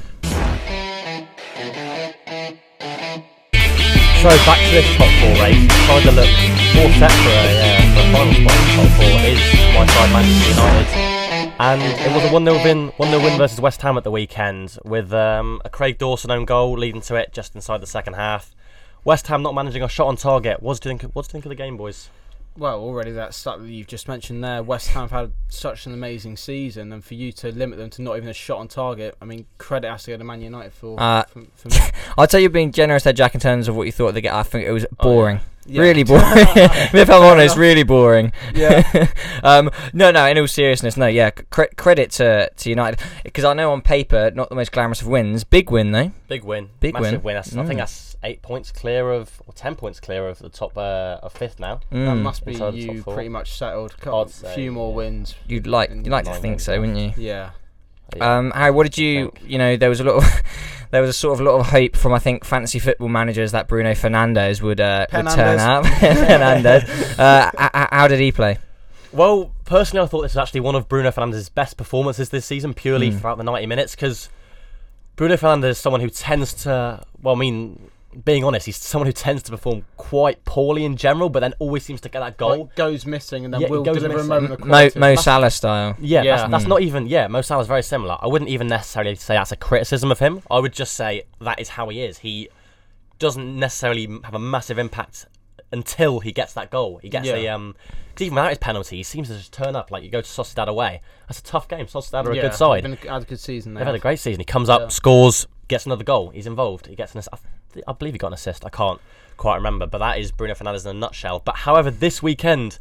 So 4.23 4.29
back 4.45 4.57
to 4.65 4.71
this 4.71 4.95
top 4.95 5.11
four 5.19 5.43
race, 5.43 5.67
trying 5.83 6.01
to 6.03 6.11
look 6.11 6.31
more 6.73 6.89
set 6.93 7.11
for 7.11 7.27
a, 7.27 7.59
uh, 7.59 7.93
for 7.93 7.99
a 7.99 8.11
final 8.13 8.33
spot 8.33 8.55
in 8.55 8.63
the 8.63 8.73
top 8.73 8.91
four 8.95 9.19
is 9.19 9.41
my 9.75 9.85
side 9.85 10.13
Manchester 10.13 10.49
United. 10.49 11.53
And 11.59 11.81
it 11.81 12.15
was 12.15 12.23
a 12.23 12.31
1 12.31 12.45
0 12.45 12.63
win, 12.63 12.87
1 12.95 13.09
0 13.09 13.21
win 13.21 13.37
versus 13.37 13.59
West 13.59 13.81
Ham 13.81 13.97
at 13.97 14.05
the 14.05 14.11
weekend 14.11 14.77
with 14.85 15.11
um, 15.11 15.61
a 15.65 15.69
Craig 15.69 15.97
Dawson 15.97 16.31
own 16.31 16.45
goal 16.45 16.71
leading 16.77 17.01
to 17.01 17.15
it 17.15 17.33
just 17.33 17.53
inside 17.53 17.81
the 17.81 17.85
second 17.85 18.13
half. 18.13 18.55
West 19.03 19.27
Ham 19.27 19.41
not 19.41 19.55
managing 19.55 19.83
a 19.83 19.89
shot 19.89 20.07
on 20.07 20.15
target. 20.15 20.63
What 20.63 20.79
do 20.79 20.87
you 20.87 20.97
think? 20.97 21.11
What 21.11 21.25
do 21.25 21.27
you 21.27 21.31
think 21.33 21.43
of 21.43 21.49
the 21.49 21.55
game, 21.55 21.75
boys? 21.75 22.09
Well, 22.57 22.79
already 22.79 23.11
that 23.11 23.33
stat 23.33 23.59
that 23.59 23.67
you've 23.67 23.87
just 23.87 24.07
mentioned 24.07 24.43
there, 24.43 24.61
West 24.61 24.89
Ham 24.89 25.03
have 25.03 25.11
had 25.11 25.31
such 25.49 25.85
an 25.85 25.93
amazing 25.93 26.37
season, 26.37 26.91
and 26.93 27.03
for 27.03 27.13
you 27.15 27.31
to 27.33 27.51
limit 27.51 27.79
them 27.79 27.89
to 27.91 28.01
not 28.01 28.17
even 28.17 28.29
a 28.29 28.33
shot 28.33 28.59
on 28.59 28.67
target, 28.67 29.15
I 29.21 29.25
mean, 29.25 29.45
credit 29.57 29.89
has 29.89 30.03
to 30.03 30.11
go 30.11 30.17
to 30.17 30.23
Man 30.23 30.41
United 30.41 30.73
for. 30.73 30.99
Uh, 30.99 31.23
for, 31.23 31.43
for 31.55 31.69
me. 31.69 31.77
I'll 32.17 32.27
tell 32.27 32.39
you, 32.39 32.49
being 32.49 32.71
generous 32.71 33.03
there, 33.03 33.13
Jack, 33.13 33.33
in 33.33 33.39
terms 33.41 33.67
of 33.67 33.75
what 33.75 33.83
you 33.83 33.91
thought 33.91 34.09
of 34.09 34.13
the 34.13 34.21
game. 34.21 34.33
I 34.33 34.43
think 34.43 34.67
it 34.67 34.71
was 34.71 34.85
boring. 35.01 35.39
Yeah. 35.65 35.81
Really 35.81 36.03
boring. 36.03 36.23
if 36.35 37.09
I'm 37.09 37.23
honest, 37.23 37.55
really 37.57 37.83
boring. 37.83 38.33
Yeah. 38.53 39.07
um, 39.43 39.71
no, 39.93 40.11
no. 40.11 40.25
In 40.27 40.37
all 40.37 40.47
seriousness, 40.47 40.97
no. 40.97 41.07
Yeah, 41.07 41.29
cre- 41.31 41.73
credit 41.77 42.11
to 42.11 42.49
to 42.53 42.69
United 42.69 42.99
because 43.23 43.45
I 43.45 43.53
know 43.53 43.71
on 43.71 43.81
paper 43.81 44.29
not 44.35 44.49
the 44.49 44.55
most 44.55 44.73
glamorous 44.73 45.01
of 45.01 45.07
wins. 45.07 45.45
Big 45.45 45.71
win 45.71 45.91
though. 45.93 46.11
Big 46.27 46.43
win. 46.43 46.69
Big 46.81 46.93
Massive 46.93 47.23
win. 47.23 47.23
win. 47.23 47.35
That's, 47.35 47.55
I 47.55 47.61
Mm. 47.63 47.67
think 47.67 47.77
that's 47.79 48.12
eight 48.23 48.41
points 48.41 48.71
clear 48.71 49.11
of, 49.11 49.41
or 49.47 49.53
ten 49.53 49.75
points 49.75 49.99
clear 49.99 50.27
of 50.27 50.39
the 50.39 50.49
top 50.49 50.77
uh, 50.77 51.19
of 51.21 51.33
fifth 51.33 51.59
now. 51.59 51.81
That 51.91 51.97
Mm. 51.97 52.21
must 52.21 52.45
be 52.45 52.53
Inside 52.53 52.73
the 52.73 52.85
top 52.87 52.95
you 52.95 53.01
four. 53.03 53.13
pretty 53.13 53.29
much 53.29 53.53
settled. 53.57 53.93
I'd 54.05 54.27
a 54.27 54.29
say, 54.29 54.55
few 54.55 54.71
more 54.71 54.89
yeah. 54.91 54.95
wins. 54.95 55.35
You'd 55.47 55.67
like 55.67 55.89
you'd 55.89 56.07
like 56.07 56.25
to 56.25 56.31
Nine 56.31 56.41
think 56.41 56.53
games 56.53 56.63
so, 56.63 56.71
left. 56.73 56.81
wouldn't 56.81 56.97
you? 56.99 57.13
Yeah. 57.23 57.51
Yeah. 58.15 58.37
Um, 58.37 58.51
Harry, 58.51 58.71
what 58.71 58.83
did 58.83 58.97
you? 58.97 59.31
You 59.45 59.57
know, 59.57 59.75
there 59.77 59.89
was 59.89 59.99
a 59.99 60.03
lot 60.03 60.17
of 60.17 60.41
there 60.91 61.01
was 61.01 61.09
a 61.09 61.13
sort 61.13 61.33
of 61.33 61.39
a 61.45 61.49
lot 61.49 61.59
of 61.59 61.67
hope 61.67 61.95
from 61.95 62.13
I 62.13 62.19
think 62.19 62.45
fantasy 62.45 62.77
football 62.79 63.09
managers 63.09 63.51
that 63.53 63.67
Bruno 63.67 63.91
Fernandes 63.93 64.61
would 64.61 64.79
uh, 64.79 65.07
would 65.11 65.27
turn 65.29 65.59
up. 65.59 65.83
Fernandes. 66.27 67.19
Uh, 67.19 67.49
h- 67.59 67.69
h- 67.73 67.87
how 67.91 68.07
did 68.07 68.19
he 68.19 68.31
play? 68.31 68.57
Well, 69.11 69.51
personally, 69.65 70.03
I 70.03 70.07
thought 70.07 70.21
this 70.23 70.33
was 70.33 70.37
actually 70.41 70.61
one 70.61 70.75
of 70.75 70.87
Bruno 70.87 71.11
Fernandes' 71.11 71.53
best 71.53 71.77
performances 71.77 72.29
this 72.29 72.45
season, 72.45 72.73
purely 72.73 73.11
Mm. 73.11 73.19
throughout 73.19 73.37
the 73.37 73.43
90 73.43 73.67
minutes, 73.67 73.95
because 73.95 74.27
Bruno 75.15 75.35
Fernandes 75.35 75.65
is 75.69 75.77
someone 75.77 76.01
who 76.01 76.09
tends 76.09 76.53
to, 76.63 77.03
well, 77.21 77.35
I 77.35 77.37
mean, 77.37 77.79
being 78.25 78.43
honest, 78.43 78.65
he's 78.65 78.77
someone 78.77 79.05
who 79.07 79.13
tends 79.13 79.43
to 79.43 79.51
perform 79.51 79.85
quite 79.97 80.43
poorly 80.45 80.85
in 80.85 80.95
general, 80.97 81.29
but 81.29 81.39
then 81.41 81.53
always 81.59 81.83
seems 81.83 82.01
to 82.01 82.09
get 82.09 82.19
that 82.19 82.37
goal. 82.37 82.63
Like, 82.65 82.75
goes 82.75 83.05
missing 83.05 83.45
and 83.45 83.53
then 83.53 83.61
yeah, 83.61 83.67
will 83.69 83.83
goes 83.83 83.95
deliver 83.97 84.15
missing. 84.15 84.31
a 84.31 84.33
moment 84.33 84.53
of 84.53 84.59
Mo, 84.61 84.65
quality. 84.67 84.99
Mo 84.99 85.05
That's- 85.07 85.23
Salah 85.23 85.49
style. 85.51 85.95
Yeah, 85.99 86.21
Yeah. 86.23 86.37
That's, 86.37 86.51
that's 86.51 86.63
Mm. 86.65 86.69
not 86.69 86.81
even. 86.81 87.07
Yeah, 87.07 87.27
Mo 87.27 87.41
Salah's 87.41 87.67
very 87.67 87.83
similar. 87.83 88.17
I 88.21 88.27
wouldn't 88.27 88.49
even 88.49 88.67
necessarily 88.67 89.15
say 89.15 89.35
that's 89.35 89.51
a 89.51 89.55
criticism 89.57 90.11
of 90.11 90.19
him. 90.19 90.41
I 90.51 90.59
would 90.59 90.73
just 90.73 90.93
say 90.93 91.23
that 91.41 91.59
is 91.59 91.69
how 91.69 91.89
he 91.89 92.01
is. 92.01 92.19
He 92.19 92.49
doesn't 93.19 93.57
necessarily 93.59 94.07
have 94.23 94.33
a 94.33 94.39
massive 94.39 94.77
impact 94.77 95.27
until 95.71 96.19
he 96.19 96.31
gets 96.31 96.53
that 96.53 96.69
goal. 96.69 96.97
He 97.01 97.09
gets 97.09 97.27
Yeah. 97.27 97.35
a 97.35 97.47
um. 97.49 97.75
'cause 98.15 98.25
even 98.27 98.35
without 98.35 98.49
his 98.49 98.59
penalty, 98.59 98.97
he 98.97 99.03
seems 99.03 99.27
to 99.29 99.35
just 99.37 99.51
turn 99.51 99.75
up. 99.75 99.89
Like 99.89 100.03
you 100.03 100.09
go 100.11 100.21
to 100.21 100.27
Sociedad 100.29 100.67
away. 100.67 101.01
That's 101.27 101.39
a 101.39 101.43
tough 101.43 101.67
game. 101.67 101.87
Sociedad 101.87 102.25
are 102.27 102.31
a 102.31 102.35
yeah, 102.35 102.41
good 102.43 102.53
side. 102.53 102.83
Been, 102.83 102.95
had 102.97 103.23
a 103.23 103.25
good 103.25 103.39
season. 103.39 103.73
They've 103.73 103.85
had 103.85 103.95
a 103.95 103.99
great 103.99 104.19
season. 104.19 104.39
He 104.39 104.45
comes 104.45 104.69
up, 104.69 104.81
Yeah. 104.81 104.87
scores, 104.89 105.47
gets 105.73 105.85
another 105.85 106.03
goal. 106.03 106.29
He's 106.29 106.47
involved. 106.47 106.87
He 106.87 106.95
gets 106.95 107.13
an. 107.13 107.19
assist. 107.19 107.35
I, 107.87 107.93
believe 107.93 108.13
he 108.13 108.19
got 108.19 108.27
an 108.27 108.33
assist. 108.33 108.63
I 108.65 108.69
can't 108.69 109.01
quite 109.37 109.55
remember, 109.55 109.87
but 109.87 109.97
that 109.97 110.19
is 110.19 110.31
Bruno 110.31 110.53
Fernandes 110.53 110.85
in 110.85 110.95
a 110.95 110.99
nutshell. 110.99 111.41
But 111.43 111.55
however, 111.55 111.89
this 111.89 112.21
weekend, 112.21 112.77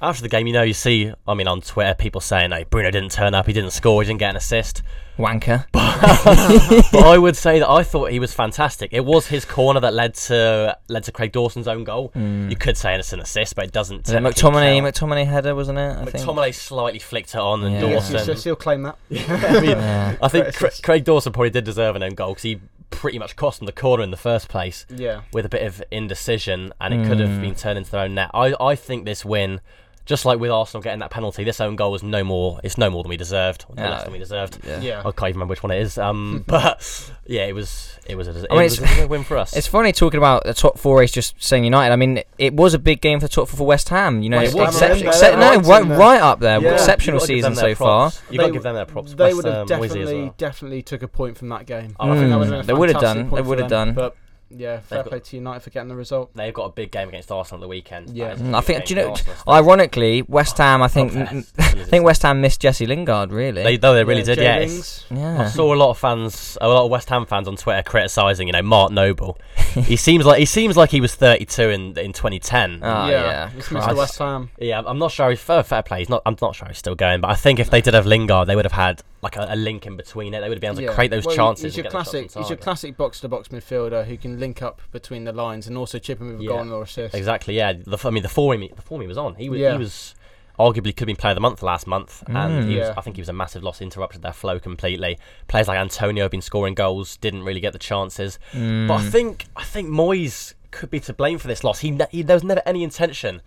after 0.00 0.22
the 0.22 0.28
game, 0.28 0.46
you 0.46 0.52
know, 0.52 0.62
you 0.62 0.74
see, 0.74 1.12
I 1.26 1.34
mean, 1.34 1.48
on 1.48 1.60
Twitter, 1.60 1.94
people 1.94 2.20
saying, 2.20 2.50
"Hey, 2.52 2.64
Bruno 2.68 2.90
didn't 2.90 3.12
turn 3.12 3.34
up. 3.34 3.46
He 3.46 3.52
didn't 3.52 3.70
score. 3.72 4.02
He 4.02 4.06
didn't 4.06 4.20
get 4.20 4.30
an 4.30 4.36
assist." 4.36 4.82
Wanker. 5.18 5.66
but 5.72 7.04
I 7.04 7.18
would 7.18 7.36
say 7.36 7.58
that 7.58 7.68
I 7.68 7.82
thought 7.82 8.12
he 8.12 8.20
was 8.20 8.32
fantastic. 8.32 8.92
It 8.92 9.04
was 9.04 9.26
his 9.26 9.44
corner 9.44 9.80
that 9.80 9.92
led 9.92 10.14
to 10.14 10.76
led 10.88 11.04
to 11.04 11.12
Craig 11.12 11.32
Dawson's 11.32 11.66
own 11.66 11.82
goal. 11.84 12.12
Mm. 12.14 12.50
You 12.50 12.56
could 12.56 12.76
say 12.76 12.94
it's 12.94 13.12
an 13.12 13.20
assist, 13.20 13.56
but 13.56 13.64
it 13.64 13.72
doesn't. 13.72 14.02
Was 14.06 14.10
it 14.10 14.12
technically 14.14 14.42
McTominay? 14.42 14.80
count. 14.80 14.94
McTominay 14.94 15.26
header, 15.26 15.54
wasn't 15.54 15.78
it? 15.78 15.96
I 15.96 16.04
think. 16.04 16.24
McTominay 16.24 16.54
slightly 16.54 17.00
flicked 17.00 17.30
it 17.34 17.40
on, 17.40 17.64
and 17.64 17.74
Yeah. 17.74 17.84
Yeah, 17.88 17.94
Dawson. 17.94 18.18
so 18.20 18.34
still 18.34 18.56
claim 18.56 18.82
that. 18.82 18.96
I 19.10 19.60
mean, 19.60 19.70
Yeah. 19.70 20.16
I 20.22 20.28
think 20.28 20.54
Cra- 20.54 20.70
Craig 20.82 21.04
Dawson 21.04 21.32
probably 21.32 21.50
did 21.50 21.64
deserve 21.64 21.96
an 21.96 22.02
own 22.04 22.14
goal 22.14 22.28
because 22.30 22.44
he 22.44 22.60
pretty 22.90 23.18
much 23.18 23.34
cost 23.36 23.58
them 23.58 23.66
the 23.66 23.72
corner 23.72 24.02
in 24.02 24.10
the 24.12 24.16
first 24.16 24.48
place 24.48 24.86
Yeah. 24.88 25.22
with 25.32 25.44
a 25.44 25.48
bit 25.48 25.62
of 25.66 25.82
indecision, 25.90 26.72
and 26.80 26.94
it 26.94 27.06
could 27.08 27.18
have 27.20 27.28
Mm. 27.28 27.40
been 27.42 27.54
turned 27.54 27.78
into 27.78 27.90
their 27.90 28.02
own 28.02 28.14
net. 28.14 28.30
I, 28.32 28.54
I 28.60 28.76
think 28.76 29.04
this 29.04 29.24
win, 29.24 29.60
just 30.08 30.24
like 30.24 30.40
with 30.40 30.50
Arsenal 30.50 30.82
getting 30.82 31.00
that 31.00 31.10
penalty, 31.10 31.44
this 31.44 31.60
own 31.60 31.76
goal 31.76 31.92
was 31.92 32.02
no 32.02 32.24
more. 32.24 32.58
It's 32.64 32.78
no 32.78 32.88
more 32.88 33.02
than 33.02 33.10
we 33.10 33.16
deserved, 33.18 33.66
no 33.76 33.84
No. 33.84 33.90
less 33.90 34.04
than 34.04 34.12
we 34.12 34.18
deserved. 34.18 34.58
Yeah. 34.66 34.80
Yeah. 34.80 34.98
I 35.00 35.02
can't 35.12 35.18
even 35.28 35.34
remember 35.34 35.52
which 35.52 35.62
one 35.62 35.70
it 35.70 35.80
is. 35.82 35.98
Um, 35.98 36.42
but 36.48 36.82
yeah, 37.26 37.44
it 37.44 37.54
was 37.54 37.96
it 38.06 38.16
was 38.16 38.26
a, 38.26 38.30
it 38.44 38.46
I 38.50 38.54
mean, 38.54 38.62
was 38.64 38.80
a 38.80 39.06
win 39.06 39.22
for 39.22 39.36
us. 39.36 39.54
It's 39.54 39.66
funny 39.66 39.92
talking 39.92 40.16
about 40.16 40.44
the 40.44 40.54
top 40.54 40.78
four 40.78 40.98
race, 40.98 41.12
just 41.12 41.34
saying 41.42 41.62
United. 41.64 41.92
I 41.92 41.96
mean, 41.96 42.22
it 42.38 42.54
was 42.54 42.72
a 42.72 42.78
big 42.78 43.02
game 43.02 43.20
for 43.20 43.26
the 43.28 43.32
top 43.32 43.48
four 43.48 43.58
for 43.58 43.66
West 43.66 43.90
Ham. 43.90 44.22
You 44.22 44.30
know, 44.30 44.38
West 44.38 44.56
Ham 44.56 44.64
are 44.64 44.66
excep- 44.66 44.90
in 44.92 44.98
there, 45.00 45.08
excep- 45.08 45.30
they're 45.32 45.38
no, 45.38 45.56
right 45.56 45.66
right, 45.66 45.82
in 45.82 45.88
there. 45.90 45.98
right 45.98 46.20
up 46.22 46.40
there. 46.40 46.60
Yeah. 46.62 46.72
Exceptional 46.72 47.16
You 47.16 47.20
gotta 47.20 47.32
give 47.34 47.42
them 47.42 47.52
season 47.54 47.64
their 47.66 47.74
so 47.74 47.78
far. 47.84 48.10
props. 48.10 48.22
You 48.30 48.38
got 48.38 48.42
to 48.44 48.48
They- 48.48 48.52
give 48.54 48.62
them 48.62 48.74
their 48.76 48.84
props. 48.86 49.12
They 49.14 49.24
West, 49.24 49.36
would 49.36 49.44
have 49.44 49.54
um, 49.60 49.66
definitely, 49.66 50.14
well. 50.22 50.34
definitely 50.38 50.82
took 50.82 51.02
a 51.02 51.08
point 51.08 51.36
from 51.36 51.50
that 51.50 51.66
game. 51.66 51.94
Oh, 52.00 52.10
I 52.12 52.16
think 52.16 52.30
that 52.30 52.38
would 52.38 52.48
Mm, 52.48 52.56
have 52.56 52.66
they 52.66 52.72
been 52.72 52.76
a 52.76 52.80
would 52.80 52.88
have 52.90 53.00
done, 53.02 53.30
they 53.30 53.42
would 53.42 53.58
have 53.58 53.68
them, 53.68 53.94
done. 53.94 54.10
But 54.50 54.58
yeah, 54.60 54.80
fair 54.80 55.02
got- 55.02 55.08
play 55.10 55.20
to 55.20 55.36
United 55.36 55.60
for 55.60 55.70
getting 55.70 55.88
the 55.88 55.96
result. 55.96 56.30
They've 56.34 56.52
got 56.54 56.64
a 56.64 56.70
big 56.70 56.90
game 56.90 57.08
against 57.08 57.30
Arsenal 57.30 57.60
at 57.60 57.62
the 57.62 57.68
weekend. 57.68 58.10
Yeah. 58.10 58.28
That 58.28 58.34
is 58.36 58.40
a 58.40 58.44
Mm, 58.44 58.54
I 58.56 58.60
think. 58.60 58.84
Do 58.86 58.94
you 58.94 59.00
know? 59.00 59.06
for 59.06 59.10
Arsenal. 59.10 59.36
Oh, 59.46 59.52
Ironically, 59.52 60.22
West 60.22 60.58
Ham. 60.58 60.82
I 60.82 60.88
think. 60.88 61.14
Not. 61.14 61.32
I 61.58 61.84
think 61.84 62.04
West 62.04 62.22
Ham 62.22 62.40
missed 62.40 62.60
Jesse 62.60 62.86
Lingard. 62.86 63.30
Really. 63.32 63.62
They, 63.62 63.76
though 63.76 63.94
they 63.94 64.04
really 64.04 64.20
Yeah, 64.20 64.26
did, 64.26 64.36
Jay 64.38 64.44
yeah. 64.44 64.56
it's- 64.56 65.04
Lings. 65.10 65.22
I 65.40 65.48
saw 65.48 65.74
a 65.74 65.76
lot 65.76 65.90
of 65.90 65.98
fans, 65.98 66.56
a 66.60 66.68
lot 66.68 66.84
of 66.84 66.90
West 66.90 67.08
Ham 67.10 67.26
fans 67.26 67.46
on 67.48 67.56
Twitter 67.56 67.82
criticising, 67.82 68.46
you 68.48 68.52
know, 68.52 68.62
Mark 68.62 68.90
Noble. 68.92 69.38
he 69.74 69.96
seems 70.08 70.24
like 70.24 70.38
he 70.38 70.44
seems 70.46 70.76
like 70.76 70.90
he 70.90 71.00
was 71.00 71.14
32 71.14 71.62
in 71.70 71.98
in 71.98 72.12
2010. 72.12 72.80
Oh, 72.82 73.08
yeah. 73.08 73.50
It's 73.56 73.68
Christ. 73.68 73.96
West 73.96 74.18
Ham. 74.18 74.50
yeah, 74.58 74.76
I'm- 74.76 74.86
I'm 74.86 74.98
not 74.98 75.10
sure. 75.12 75.30
He's 75.30 75.40
fair, 75.40 75.62
fair 75.62 75.82
play. 75.82 75.98
He's 76.00 76.08
not. 76.08 76.22
I'm 76.26 76.36
not 76.40 76.54
sure 76.56 76.68
he's 76.68 76.78
still 76.78 76.94
going. 76.94 77.20
But 77.20 77.30
I 77.30 77.34
think 77.34 77.58
if 77.58 77.70
they 77.70 77.80
did 77.80 77.94
have 77.94 78.06
Lingard, 78.06 78.48
they 78.48 78.56
would 78.56 78.64
have 78.64 78.72
had 78.72 79.02
like 79.20 79.36
a, 79.36 79.46
a 79.50 79.56
link 79.56 79.84
in 79.86 79.96
between 79.96 80.32
it. 80.32 80.40
They 80.40 80.48
would 80.48 80.56
have 80.56 80.60
been 80.60 80.70
able 80.70 80.76
to 80.76 80.84
Yeah. 80.84 80.94
create 80.94 81.10
those 81.10 81.26
Well, 81.26 81.34
chances. 81.34 81.64
He's 81.64 81.76
your 81.76 81.82
get 81.84 81.92
the 81.92 81.98
shots 81.98 82.08
on 82.14 82.20
classic. 82.22 82.38
He's 82.40 82.50
your 82.50 82.56
classic 82.56 82.96
box-to-box 82.96 83.48
midfielder 83.48 84.04
who 84.06 84.16
can 84.16 84.37
link 84.38 84.62
up 84.62 84.80
between 84.92 85.24
the 85.24 85.32
lines 85.32 85.66
and 85.66 85.76
also 85.76 85.98
chip 85.98 86.20
in 86.20 86.28
with 86.28 86.40
a 86.40 86.42
Yeah. 86.44 86.48
goal 86.50 86.72
or 86.72 86.82
assist. 86.82 87.14
Exactly. 87.14 87.54
Yeah. 87.56 87.72
The, 87.74 87.98
I 88.04 88.10
mean, 88.10 88.22
the 88.22 88.28
form 88.28 88.62
he, 88.62 88.68
the 88.68 88.82
form 88.82 89.00
he 89.02 89.06
was 89.06 89.18
on. 89.18 89.34
He 89.34 89.48
was. 89.50 89.60
Yeah. 89.60 89.72
He 89.72 89.78
was 89.78 90.14
arguably 90.58 90.86
could 90.96 91.00
have 91.00 91.06
been 91.06 91.16
player 91.16 91.30
of 91.32 91.36
the 91.36 91.40
month 91.40 91.62
last 91.62 91.86
month, 91.86 92.24
and 92.26 92.36
Mm. 92.36 92.68
he 92.68 92.76
was, 92.78 92.88
Yeah. 92.88 92.94
I 92.96 93.00
think 93.00 93.16
he 93.16 93.20
was 93.22 93.28
a 93.28 93.32
massive 93.32 93.62
loss. 93.62 93.80
Interrupted 93.80 94.22
their 94.22 94.32
flow 94.32 94.58
completely. 94.58 95.18
Players 95.46 95.68
like 95.68 95.78
Antonio 95.78 96.24
have 96.24 96.30
been 96.32 96.42
scoring 96.42 96.74
goals, 96.74 97.16
didn't 97.16 97.44
really 97.44 97.60
get 97.60 97.72
the 97.72 97.78
chances. 97.78 98.38
Mm. 98.52 98.88
But 98.88 98.94
I 98.94 99.02
think 99.04 99.46
I 99.56 99.64
think 99.64 99.88
Moyes 99.88 100.54
could 100.70 100.90
be 100.90 101.00
to 101.00 101.12
blame 101.12 101.38
for 101.38 101.46
this 101.48 101.62
loss. 101.64 101.78
He, 101.80 101.96
he 102.10 102.22
there 102.22 102.36
was 102.36 102.44
never 102.44 102.62
any 102.66 102.82
intention 102.82 103.40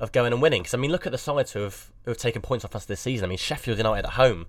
of 0.00 0.12
going 0.12 0.32
and 0.32 0.40
winning. 0.42 0.62
Because 0.62 0.74
I 0.74 0.78
mean, 0.78 0.90
look 0.92 1.06
at 1.06 1.12
the 1.12 1.18
sides 1.18 1.52
who 1.52 1.60
have 1.60 1.90
who 2.04 2.10
have 2.10 2.18
taken 2.18 2.40
points 2.42 2.64
off 2.64 2.74
us 2.74 2.84
this 2.86 3.00
season. 3.00 3.26
I 3.26 3.28
mean, 3.28 3.38
Sheffield 3.38 3.76
United 3.78 4.06
at 4.06 4.12
home. 4.14 4.46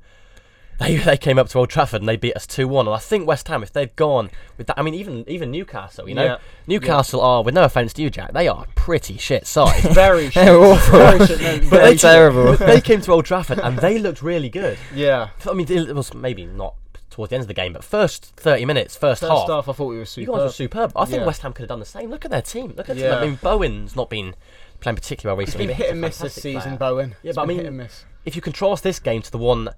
They, 0.79 0.97
they 0.97 1.17
came 1.17 1.39
up 1.39 1.49
to 1.49 1.57
Old 1.59 1.69
Trafford 1.69 2.01
and 2.01 2.07
they 2.09 2.17
beat 2.17 2.35
us 2.35 2.45
two 2.45 2.67
one. 2.67 2.87
And 2.87 2.95
I 2.95 2.99
think 2.99 3.27
West 3.27 3.47
Ham, 3.47 3.63
if 3.63 3.73
they've 3.73 3.95
gone 3.95 4.29
with 4.57 4.67
that, 4.67 4.77
I 4.77 4.81
mean, 4.83 4.93
even 4.93 5.23
even 5.27 5.51
Newcastle, 5.51 6.07
you 6.07 6.15
know, 6.15 6.23
Yeah. 6.23 6.37
Newcastle 6.67 7.21
are, 7.21 7.43
with 7.43 7.53
no 7.55 7.63
offence 7.63 7.93
to 7.93 8.01
you, 8.01 8.09
Jack, 8.09 8.33
they 8.33 8.47
are 8.47 8.65
pretty 8.75 9.17
shit 9.17 9.47
side. 9.47 9.81
Very 9.93 10.25
shit. 10.29 10.45
They're 10.45 10.57
awful. 10.57 10.99
Very 10.99 11.25
shit. 11.27 11.39
They're 11.69 11.91
shit. 11.91 11.99
terrible. 12.01 12.57
But 12.57 12.67
they 12.67 12.81
came 12.81 13.01
to 13.01 13.11
Old 13.11 13.25
Trafford 13.25 13.59
and 13.59 13.77
they 13.79 13.97
looked 13.99 14.21
really 14.21 14.49
good. 14.49 14.77
Yeah. 14.93 15.29
I 15.49 15.53
mean, 15.53 15.71
it 15.71 15.95
was 15.95 16.13
maybe 16.13 16.45
not 16.45 16.75
towards 17.09 17.31
the 17.31 17.35
end 17.35 17.41
of 17.41 17.47
the 17.47 17.53
game, 17.55 17.73
but 17.73 17.83
first 17.83 18.25
thirty 18.35 18.63
minutes, 18.65 18.95
first, 18.95 19.21
First 19.21 19.31
half, 19.31 19.47
half, 19.49 19.67
I 19.69 19.73
thought 19.73 19.87
we 19.87 19.95
were 19.95 20.01
you 20.01 20.05
super. 20.05 20.31
guys 20.33 20.41
were 20.41 20.49
superb. 20.51 20.91
I 20.95 21.05
think 21.05 21.21
Yeah. 21.21 21.25
West 21.25 21.41
Ham 21.41 21.53
could 21.53 21.63
have 21.63 21.69
done 21.69 21.79
the 21.79 21.85
same. 21.85 22.11
Look 22.11 22.23
at 22.25 22.29
their 22.31 22.43
team. 22.43 22.73
Look 22.77 22.89
at 22.89 22.97
Yeah. 22.97 23.17
I 23.17 23.25
mean, 23.25 23.39
Bowen's 23.41 23.95
not 23.95 24.09
been 24.11 24.35
playing 24.79 24.95
particularly 24.97 25.35
well 25.35 25.39
He's 25.43 25.55
recently. 25.55 25.67
been 25.67 25.75
hit 25.75 25.89
and 25.89 26.01
miss 26.01 26.19
this 26.19 26.35
season, 26.35 26.77
player. 26.77 26.91
Bowen. 26.91 27.15
Yeah, 27.23 27.29
It's 27.29 27.35
but 27.35 27.41
I 27.41 27.45
mean- 27.47 27.57
hit 27.57 27.65
and 27.65 27.77
miss. 27.77 28.05
If 28.25 28.35
you 28.35 28.41
contrast 28.43 28.83
this 28.83 28.99
game 28.99 29.23
to 29.23 29.31
the 29.31 29.37
one 29.39 29.69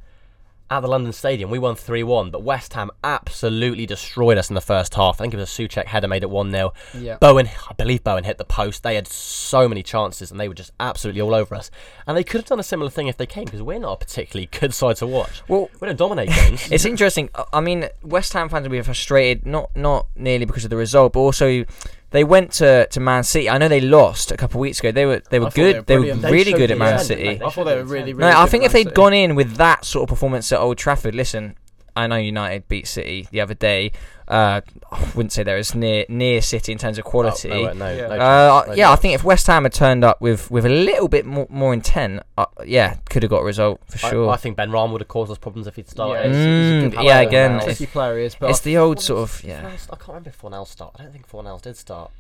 at 0.71 0.81
the 0.81 0.87
London 0.87 1.11
Stadium, 1.13 1.49
we 1.49 1.59
won 1.59 1.75
3 1.75 2.03
1, 2.03 2.29
but 2.31 2.43
West 2.43 2.73
Ham 2.73 2.91
absolutely 3.03 3.85
destroyed 3.85 4.37
us 4.37 4.49
in 4.49 4.53
the 4.55 4.61
first 4.61 4.93
half. 4.95 5.19
I 5.19 5.23
think 5.23 5.33
it 5.33 5.37
was 5.37 5.49
a 5.59 5.61
Soucek 5.67 5.85
header 5.85 6.07
made 6.07 6.23
it 6.23 6.29
1 6.29 6.51
0. 6.51 6.73
Yeah. 6.97 7.17
Bowen, 7.19 7.47
I 7.69 7.73
believe 7.73 8.03
Bowen 8.03 8.23
hit 8.23 8.37
the 8.37 8.45
post. 8.45 8.83
They 8.83 8.95
had 8.95 9.07
so 9.07 9.67
many 9.67 9.81
chances 9.83 10.31
and 10.31 10.39
they 10.39 10.47
were 10.47 10.53
just 10.53 10.71
absolutely 10.79 11.21
all 11.21 11.33
over 11.33 11.55
us. 11.55 11.71
And 12.05 12.15
they 12.15 12.23
could 12.23 12.41
have 12.41 12.47
done 12.47 12.59
a 12.59 12.63
similar 12.63 12.89
thing 12.89 13.07
if 13.07 13.17
they 13.17 13.25
came 13.25 13.45
because 13.45 13.61
we're 13.63 13.79
not 13.79 13.93
a 13.93 13.97
particularly 14.05 14.47
good 14.59 14.73
side 14.73 14.97
to 14.97 15.07
watch. 15.07 15.41
Well, 15.47 15.69
We 15.79 15.87
don't 15.87 15.97
dominate 15.97 16.29
games. 16.29 16.71
It's 16.71 16.85
interesting. 16.85 17.29
I- 17.35 17.45
I 17.53 17.61
mean, 17.61 17.89
West 18.03 18.33
Ham 18.33 18.47
fans 18.49 18.63
will 18.63 18.71
be 18.71 18.81
frustrated, 18.81 19.45
not 19.45 19.75
not 19.75 20.07
nearly 20.15 20.45
because 20.45 20.63
of 20.63 20.69
the 20.69 20.77
result, 20.77 21.13
but 21.13 21.19
also 21.19 21.65
they 22.11 22.23
went 22.23 22.51
to, 22.53 22.87
to 22.87 22.99
Man 22.99 23.23
City. 23.23 23.49
I 23.49 23.57
know 23.57 23.67
they 23.67 23.81
lost 23.81 24.31
a 24.31 24.37
couple 24.37 24.59
of 24.59 24.61
weeks 24.61 24.79
ago. 24.79 24.91
They 24.91 25.05
were 25.05 25.21
they 25.29 25.39
were 25.39 25.45
thought 25.45 25.55
they 25.55 25.61
good. 25.61 25.75
were 25.75 25.81
They 25.83 25.97
were, 25.97 26.31
really 26.31 26.53
good 26.53 26.71
at 26.71 26.77
Man 26.77 26.99
City. 26.99 27.41
I 27.41 27.49
thought 27.49 27.65
they 27.65 27.75
were 27.75 27.83
really, 27.83 28.13
really. 28.13 28.31
No, 28.31 28.39
I 28.39 28.45
think 28.47 28.63
if 28.63 28.71
they'd 28.71 28.93
gone 28.93 29.13
in 29.13 29.35
with 29.35 29.57
that 29.57 29.85
sort 29.85 30.03
of 30.03 30.09
performance 30.09 30.51
at 30.51 30.59
Old 30.59 30.77
Trafford, 30.77 31.13
listen, 31.15 31.55
I 31.99 32.07
know 32.07 32.15
United 32.17 32.67
beat 32.67 32.87
City 32.87 33.27
the 33.31 33.41
other 33.41 33.53
day. 33.53 33.91
Uh, 34.27 34.61
I 34.91 35.11
wouldn't 35.15 35.31
say 35.31 35.41
they're 35.43 35.57
as 35.57 35.73
near 35.73 36.05
near 36.07 36.41
City 36.41 36.71
in 36.71 36.77
terms 36.77 36.97
of 36.99 37.03
quality. 37.03 37.49
Oh, 37.51 37.63
no, 37.67 37.73
no, 37.73 37.93
Yeah. 37.95 38.07
no 38.07 38.13
Uh, 38.15 38.59
chance, 38.61 38.67
no 38.67 38.73
yeah, 38.75 38.91
I 38.91 38.95
think 38.95 39.15
if 39.15 39.23
West 39.23 39.47
Ham 39.47 39.63
had 39.63 39.73
turned 39.73 40.03
up 40.03 40.21
with, 40.21 40.51
with 40.51 40.65
a 40.65 40.69
little 40.69 41.07
bit 41.07 41.25
more, 41.25 41.47
more 41.49 41.73
intent, 41.73 42.21
uh, 42.37 42.45
yeah, 42.65 42.97
could 43.09 43.23
have 43.23 43.29
got 43.31 43.39
a 43.39 43.43
result 43.45 43.81
for 43.87 43.97
sure. 43.97 44.29
I, 44.29 44.35
think 44.37 44.55
Benrahma 44.57 44.91
would 44.91 45.01
have 45.01 45.07
caused 45.07 45.31
us 45.31 45.37
problems 45.39 45.65
if 45.67 45.75
he'd 45.77 45.85
Yeah, 45.87 45.91
started. 45.91 46.27
he's, 46.27 46.35
he's 46.35 46.45
a 46.45 46.81
good 46.81 46.91
Mm, 46.91 46.93
player. 46.93 47.05
yeah, 47.07 47.19
again, 47.21 47.51
He's 47.53 47.59
a 47.59 47.63
it's- 47.63 47.77
tricky 47.77 47.91
player 47.91 48.19
is, 48.19 48.35
but 48.35 48.49
it's 48.51 48.59
the 48.59 48.77
old 48.77 48.99
sort 49.01 49.19
of 49.21 49.43
yeah. 49.43 49.63
Fornals- 49.63 49.87
I 49.91 49.95
can't 49.95 50.07
remember 50.09 50.29
if 50.29 50.41
Fornals 50.41 50.67
started. 50.67 50.99
I 50.99 51.03
don't 51.03 51.11
think 51.11 51.27
Fornals 51.29 51.61
did 51.63 51.75
start. 51.77 52.11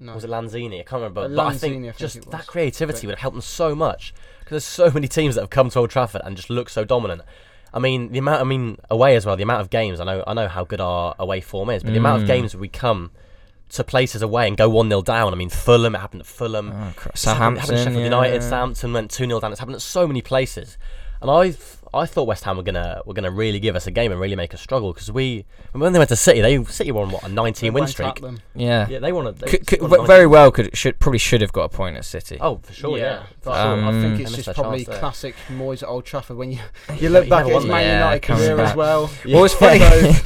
no. 0.00 0.14
Was 0.14 0.24
it 0.24 0.30
Lanzini? 0.30 0.80
I 0.80 0.82
can't 0.82 0.92
remember. 1.02 1.28
But 1.28 1.38
I 1.40 1.50
Lanzini, 1.52 1.54
I 1.54 1.58
think 1.58 1.82
think 1.84 1.96
just 1.96 2.16
it 2.16 2.30
that 2.32 2.46
creativity 2.48 3.02
But- 3.02 3.06
would 3.06 3.14
have 3.14 3.20
helped 3.20 3.34
them 3.36 3.42
so 3.42 3.76
much 3.76 4.12
because 4.40 4.50
there's 4.50 4.64
so 4.64 4.90
many 4.90 5.06
teams 5.06 5.36
that 5.36 5.42
have 5.42 5.50
come 5.50 5.70
to 5.70 5.78
Old 5.78 5.90
Trafford 5.90 6.22
and 6.24 6.36
just 6.36 6.50
look 6.50 6.68
so 6.68 6.82
dominant. 6.84 7.22
I 7.74 7.80
mean, 7.80 8.12
the 8.12 8.18
amount. 8.20 8.40
I 8.40 8.44
mean, 8.44 8.78
away 8.90 9.16
as 9.16 9.26
well. 9.26 9.36
The 9.36 9.42
amount 9.42 9.60
of 9.60 9.68
games. 9.68 9.98
I 10.00 10.04
know. 10.04 10.22
I 10.26 10.32
know 10.32 10.48
how 10.48 10.64
good 10.64 10.80
our 10.80 11.14
away 11.18 11.40
form 11.42 11.68
is, 11.70 11.82
but 11.82 11.90
the 11.92 11.98
amount 11.98 12.20
Mm. 12.20 12.22
of 12.22 12.28
games 12.28 12.54
we 12.56 12.68
come 12.68 13.10
to 13.70 13.82
places 13.82 14.22
away 14.22 14.46
and 14.46 14.56
go 14.56 14.68
one 14.68 14.88
0 14.88 15.02
down. 15.02 15.32
I 15.32 15.36
mean, 15.36 15.50
Fulham. 15.50 15.94
It 15.96 15.98
happened 15.98 16.20
at 16.20 16.26
Fulham. 16.26 16.70
Oh, 16.72 16.88
It's 16.88 16.94
happened- 17.02 17.18
Southampton, 17.18 17.60
happened 17.60 17.78
at 17.78 17.84
Sheffield 17.84 17.98
yeah. 17.98 18.04
United, 18.04 18.42
Southampton 18.42 18.92
went 18.92 19.10
two 19.10 19.26
0 19.26 19.40
down. 19.40 19.50
It's 19.50 19.58
happened 19.58 19.74
at 19.76 19.82
so 19.82 20.06
many 20.06 20.22
places, 20.22 20.78
and 21.20 21.28
I 21.30 21.54
I 21.96 22.06
thought 22.06 22.24
West 22.26 22.44
Ham 22.44 22.56
were 22.56 22.62
gonna 22.62 23.00
were 23.06 23.14
gonna 23.14 23.30
really 23.30 23.60
give 23.60 23.76
us 23.76 23.86
a 23.86 23.90
game 23.90 24.10
and 24.12 24.20
really 24.20 24.36
make 24.36 24.52
us 24.54 24.60
struggle 24.60 24.92
because 24.92 25.10
we 25.10 25.44
when 25.72 25.92
they 25.92 25.98
went 25.98 26.08
to 26.10 26.16
City, 26.16 26.40
they 26.40 26.62
City 26.64 26.92
were 26.92 27.02
on 27.02 27.10
what 27.10 27.22
a 27.24 27.28
19 27.28 27.72
win 27.72 27.86
streak. 27.86 28.20
them. 28.20 28.40
Yeah, 28.54 28.86
Yeah, 28.88 28.98
they 29.00 29.12
won 29.12 29.26
a 29.26 29.32
they 29.32 29.46
Could, 29.46 29.66
could, 29.66 29.80
won 29.82 30.00
a 30.00 30.04
very 30.04 30.26
well 30.26 30.50
could 30.50 30.76
should 30.76 30.98
probably 31.00 31.18
should 31.18 31.40
have 31.40 31.52
got 31.52 31.62
a 31.64 31.68
point 31.68 31.96
at 31.96 32.04
City. 32.04 32.38
Oh, 32.40 32.58
for 32.62 32.72
sure, 32.72 32.98
yeah. 32.98 33.24
But 33.42 33.58
Um, 33.60 33.84
I 33.88 33.92
think 33.92 34.20
it's 34.20 34.32
just 34.36 34.54
probably 34.54 34.84
chance 34.84 34.98
classic 34.98 35.34
Moyes 35.50 35.82
at 35.82 35.88
Old 35.88 36.04
Trafford 36.04 36.36
when 36.36 36.52
you 36.52 36.58
you 36.98 37.08
look 37.10 37.28
back 37.28 37.46
never 37.46 37.56
at 37.58 37.62
his 37.62 37.64
won 37.64 37.68
Man 37.68 37.70
that. 37.70 37.82
Yeah, 37.86 37.98
United 38.04 38.22
coming 38.22 38.42
career 38.44 38.56
back. 38.56 38.70
as 38.70 38.76
well. 38.76 39.10
Well, 39.26 39.44
it's 39.44 39.54
funny. 39.64 39.78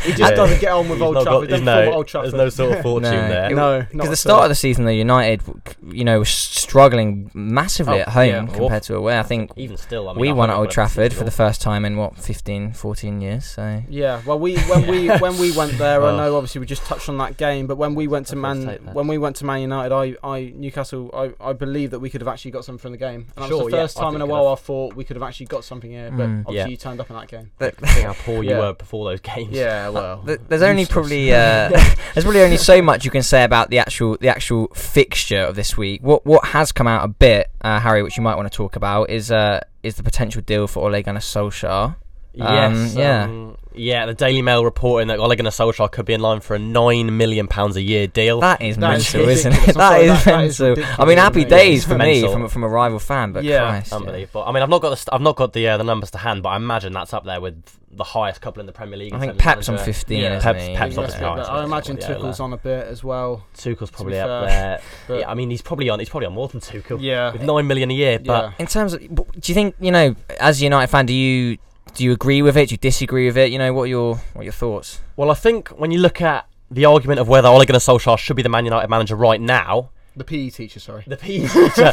He 0.05 0.13
just 0.13 0.35
doesn't 0.35 0.61
get 0.61 0.73
on 0.73 0.89
with 0.89 1.01
Old 1.03 1.15
got- 1.15 1.25
Trafford. 1.25 1.49
there's 1.51 1.63
no, 1.63 1.85
no, 1.85 1.93
Old 1.93 2.07
Trafford. 2.09 2.33
There's 2.33 2.39
no 2.39 2.49
sort 2.51 2.77
of 2.77 2.83
fortune 2.83 3.11
there. 3.13 3.51
No, 3.51 3.87
Because 3.91 4.11
the 4.11 4.17
start 4.17 4.45
of 4.45 4.49
the 4.51 4.55
season, 4.55 4.85
the 4.85 4.95
United, 4.95 5.43
you 5.91 6.05
know, 6.05 6.19
was 6.21 6.29
struggling 6.29 7.31
massively 7.35 7.99
Oh, 7.99 8.01
at 8.03 8.09
home 8.09 8.49
compared 8.49 8.83
to 8.85 8.97
away. 8.97 9.19
I 9.19 9.23
think 9.23 9.51
Even 9.57 9.77
still, 9.77 10.15
we 10.15 10.33
won 10.33 10.51
at 10.51 10.57
Old 10.57 10.71
Trafford 10.71 11.13
for 11.15 11.25
the 11.25 11.31
first 11.31 11.58
time 11.59 11.85
in 11.85 11.97
what 11.97 12.17
15, 12.17 12.73
14 12.73 13.21
years. 13.21 13.45
So 13.45 13.83
Yeah, 13.89 14.21
well, 14.27 14.39
we 14.39 14.57
when 14.61 14.87
we 14.87 15.09
when 15.19 15.37
we 15.39 15.53
went 15.57 15.77
there, 15.79 16.03
I 16.03 16.11
Oh. 16.11 16.17
know 16.17 16.37
obviously 16.37 16.61
we 16.61 16.67
just 16.67 16.83
touched 16.85 17.09
on 17.09 17.19
that 17.19 17.37
game, 17.37 17.67
but 17.67 17.77
when 17.77 17.95
we 17.95 18.07
went 18.09 18.27
to 18.29 18.37
Man 18.37 18.79
when 18.93 19.07
we 19.07 19.19
went 19.19 19.37
to 19.37 19.45
Man 19.45 19.61
United, 19.61 19.95
I, 19.95 20.17
I 20.23 20.53
Newcastle, 20.57 21.11
I, 21.15 21.33
I 21.51 21.53
believe 21.53 21.91
that 21.91 22.01
we 22.01 22.11
could 22.11 22.21
have 22.21 22.29
actually 22.29 22.51
got 22.53 22.65
something 22.65 22.81
from 22.81 22.93
the 22.93 22.99
game, 22.99 23.27
and 23.37 23.37
that 23.37 23.41
was 23.43 23.49
Sure, 23.49 23.71
the 23.71 23.77
first 23.77 23.99
I 23.99 24.03
time 24.03 24.15
in 24.15 24.21
a 24.21 24.25
think 24.25 24.33
while 24.33 24.49
I 24.49 24.55
thought 24.55 24.95
we 24.95 25.05
could 25.05 25.17
have 25.17 25.23
actually 25.23 25.47
got 25.47 25.65
something 25.65 25.91
here, 25.91 26.11
but 26.11 26.27
Mm. 26.29 26.41
obviously 26.47 26.57
Yeah. 26.57 26.67
you 26.69 26.77
turned 26.77 27.01
up 27.01 27.11
in 27.11 27.17
that 27.17 27.29
game. 27.29 27.51
Think 27.59 27.81
how 28.05 28.13
poor 28.25 28.43
you 28.43 28.51
Yeah. 28.51 28.59
were 28.61 28.73
before 28.75 29.05
those 29.11 29.21
games. 29.21 29.51
Yeah, 29.53 29.89
well, 29.97 30.23
Th- 30.27 30.41
there's 30.49 30.63
only 30.63 30.87
probably 30.87 31.33
uh, 31.33 31.69
there's 32.15 32.27
really 32.27 32.43
only 32.43 32.57
so 32.57 32.81
much 32.83 33.05
you 33.05 33.11
can 33.11 33.23
say 33.23 33.45
about 33.45 33.71
the 33.71 33.79
actual 33.79 34.17
the 34.21 34.29
actual 34.29 34.69
fixture 34.75 35.41
of 35.41 35.57
this 35.57 35.77
week. 35.77 36.03
What 36.03 36.25
what 36.27 36.45
has 36.47 36.73
come 36.73 36.87
out 36.87 37.05
a 37.05 37.09
bit, 37.09 37.51
uh, 37.63 37.81
Harry, 37.81 38.03
which 38.03 38.17
you 38.17 38.23
might 38.23 38.37
want 38.37 38.51
to 38.51 38.57
talk 38.57 38.77
about, 38.77 39.11
is 39.11 39.31
uh 39.31 39.61
is 39.83 39.97
the 39.97 40.03
potential 40.03 40.43
deal 40.43 40.67
for 40.67 40.89
Ole 40.89 41.03
Gunnar 41.03 41.21
Solskjaer. 41.21 41.97
Yes. 42.39 42.95
Um, 42.97 43.01
yeah. 43.01 43.25
um, 43.25 43.57
yeah. 43.75 44.07
The 44.07 44.15
Daily 44.15 44.43
Mail 44.43 44.65
reporting 44.65 45.09
that 45.09 45.19
Ole 45.19 45.35
Gunnar 45.37 45.51
Solskjaer 45.51 45.91
could 45.91 46.07
be 46.07 46.13
in 46.15 46.21
line 46.21 46.41
for 46.41 46.55
a 46.55 46.59
nine 46.59 47.17
million 47.17 47.47
pounds 47.49 47.77
a 47.77 47.83
year 47.83 48.07
deal. 48.07 48.41
That 48.41 48.61
is 48.63 48.77
That 48.77 48.97
is 48.99 49.13
mental, 49.15 49.29
isn't 49.29 49.53
it? 49.53 49.59
I'm 49.61 49.65
That 49.67 49.75
sorry, 49.75 50.05
is 50.05 50.09
that- 50.09 50.25
that 50.25 50.45
is 50.45 50.61
mental. 50.61 50.85
I 50.99 51.05
mean, 51.05 51.19
happy 51.19 51.41
isn't 51.41 51.53
it? 51.53 51.57
days 51.57 51.85
for 51.85 51.99
me 51.99 52.23
from 52.23 52.45
a- 52.45 52.49
from 52.49 52.65
a 52.65 52.69
rival 52.69 52.99
fan, 52.99 53.33
but 53.33 53.45
Yeah. 53.45 53.69
Christ, 53.69 53.91
yeah. 53.93 53.97
Unbelievable. 53.99 54.45
I 54.45 54.53
mean, 54.53 54.63
I've 54.63 54.69
not 54.69 54.83
got 54.83 54.91
the 54.91 54.97
st- 54.97 55.13
I've 55.15 55.21
not 55.21 55.37
got 55.37 55.53
the 55.53 55.69
uh, 55.69 55.77
the 55.77 55.85
numbers 55.85 56.11
to 56.13 56.19
hand, 56.19 56.43
but 56.43 56.51
I 56.51 56.57
imagine 56.57 56.93
that's 56.93 57.13
up 57.15 57.25
there 57.25 57.41
with 57.41 57.63
the 57.91 58.05
highest 58.05 58.41
couple 58.43 58.61
in 58.61 58.67
the 58.67 58.73
Premier 58.73 58.99
League. 58.99 59.15
I 59.15 59.19
think 59.19 59.33
terms 59.33 59.43
Pep's 59.43 59.69
on 59.71 59.79
15, 59.79 60.21
Yeah. 60.21 60.37
isn't 60.37 60.43
Pep's- 60.43 60.67
he? 60.67 60.77
Pep's 60.77 60.95
Yeah, 60.95 61.01
obviously 61.01 61.21
but 61.23 61.33
highest, 61.35 61.51
I 61.51 61.65
imagine 61.65 61.97
yeah, 61.99 62.07
Tuchel's 62.09 62.41
on 62.41 62.53
a 62.53 62.57
bit 62.59 62.87
as 62.87 63.03
well. 63.03 63.45
Tuchel's 63.57 63.91
probably 63.91 64.19
up 64.21 64.49
fair. 64.49 64.81
there. 65.09 65.19
Yeah, 65.21 65.31
I 65.31 65.35
mean, 65.35 65.51
he's 65.51 65.63
probably 65.63 65.89
on. 65.89 65.99
He's 65.99 66.09
probably 66.09 66.27
on 66.27 66.35
more 66.35 66.49
than 66.49 66.61
Tuchel. 66.61 66.99
yeah, 67.01 67.33
with 67.33 67.43
nine 67.43 67.67
million 67.67 67.91
a 67.91 67.95
year. 67.95 68.19
But. 68.19 68.53
In 68.59 68.67
terms 68.67 68.93
of, 68.93 69.01
do 69.01 69.25
you 69.47 69.55
think 69.55 69.75
you 69.81 69.91
know, 69.91 70.15
as 70.41 70.61
a 70.61 70.65
United 70.65 70.89
fan, 70.91 71.07
do 71.07 71.15
you 71.15 71.59
do 71.95 72.05
you 72.05 72.13
agree 72.13 72.43
with 72.43 72.57
it? 72.57 72.69
Do 72.69 72.75
you 72.75 72.79
disagree 72.79 73.27
with 73.27 73.37
it? 73.37 73.51
You 73.51 73.59
know, 73.59 73.73
what 73.73 73.83
are 73.83 73.87
your 73.87 74.17
what 74.33 74.43
are 74.43 74.45
your 74.45 74.53
thoughts? 74.53 75.01
well, 75.17 75.31
I 75.31 75.35
think 75.35 75.69
when 75.71 75.91
you 75.91 75.99
look 75.99 76.21
at 76.21 76.47
the 76.71 76.85
argument 76.85 77.19
of 77.21 77.29
whether 77.29 77.49
Ole 77.49 77.65
Gunnar 77.65 77.79
Solskjaer 77.81 78.19
should 78.19 78.37
be 78.37 78.43
the 78.43 78.49
Man 78.49 78.65
United 78.65 78.89
manager 78.89 79.17
right 79.17 79.41
now, 79.41 79.91
the 80.17 80.25
PE 80.25 80.51
teacher, 80.51 80.81
sorry. 80.81 81.05
the 81.07 81.17
PE 81.17 81.47
teacher 81.47 81.93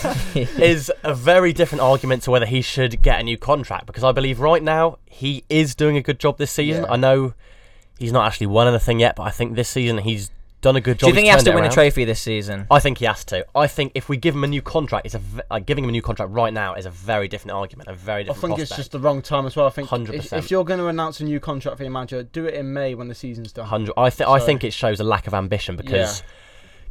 is 0.61 0.91
a 1.03 1.13
very 1.13 1.53
different 1.53 1.81
argument 1.81 2.23
to 2.23 2.31
whether 2.31 2.45
he 2.45 2.61
should 2.61 3.01
get 3.01 3.19
a 3.19 3.23
new 3.23 3.37
contract 3.37 3.85
because 3.85 4.03
I 4.03 4.11
believe 4.11 4.39
right 4.39 4.63
now 4.63 4.97
he 5.05 5.43
is 5.49 5.75
doing 5.75 5.95
a 5.95 6.01
good 6.01 6.19
job 6.19 6.37
this 6.37 6.51
season. 6.51 6.83
Yeah. 6.83 6.91
I 6.91 6.95
know 6.97 7.33
he's 7.99 8.11
not 8.11 8.25
actually 8.25 8.47
won 8.47 8.67
anything 8.67 8.99
yet, 8.99 9.15
but 9.15 9.23
I 9.23 9.29
think 9.29 9.55
this 9.55 9.69
season 9.69 9.99
he's 9.99 10.31
done 10.65 10.75
a 10.75 10.81
good 10.81 10.97
job. 10.99 11.07
Do 11.07 11.11
you 11.11 11.13
think 11.15 11.25
he 11.25 11.29
has 11.29 11.43
to 11.43 11.51
turned 11.51 11.59
it 11.59 11.61
win 11.61 11.71
a 11.71 11.73
trophy 11.73 12.03
this 12.05 12.19
season? 12.19 12.67
I 12.69 12.79
think 12.79 12.97
he 12.97 13.05
has 13.05 13.23
to. 13.25 13.45
I 13.55 13.67
think 13.67 13.91
if 13.95 14.09
we 14.09 14.17
give 14.17 14.35
him 14.35 14.43
a 14.43 14.47
new 14.47 14.61
contract, 14.61 15.05
it's 15.05 15.15
a 15.15 15.19
v- 15.19 15.41
like 15.49 15.65
giving 15.65 15.83
him 15.83 15.89
a 15.89 15.91
new 15.91 16.01
contract 16.01 16.31
right 16.31 16.51
now 16.53 16.73
is 16.73 16.85
a 16.85 16.89
very 16.89 17.27
different 17.27 17.51
argument, 17.55 17.87
a 17.89 17.93
very 17.93 18.23
different. 18.23 18.29
I 18.29 18.47
different. 18.47 18.55
think 18.57 18.67
it's 18.69 18.75
just 18.75 18.91
the 18.91 18.99
wrong 18.99 19.21
time 19.21 19.45
as 19.45 19.55
well. 19.55 19.67
I 19.67 19.69
think 19.69 19.91
if, 19.91 20.31
100%. 20.31 20.37
if 20.37 20.51
you're 20.51 20.65
going 20.65 20.79
to 20.79 20.87
announce 20.87 21.19
a 21.21 21.23
new 21.23 21.39
contract 21.39 21.77
for 21.77 21.83
your 21.83 21.91
manager, 21.91 22.23
do 22.23 22.45
it 22.45 22.53
in 22.55 22.73
May 22.73 22.95
when 22.95 23.07
the 23.07 23.15
season's 23.15 23.51
done. 23.53 23.65
hundred. 23.67 23.93
I 23.97 24.09
think 24.09 24.29
I 24.29 24.39
think 24.39 24.63
it 24.63 24.73
shows 24.73 24.99
a 24.99 25.03
lack 25.03 25.27
of 25.27 25.33
ambition 25.33 25.75
because 25.77 26.23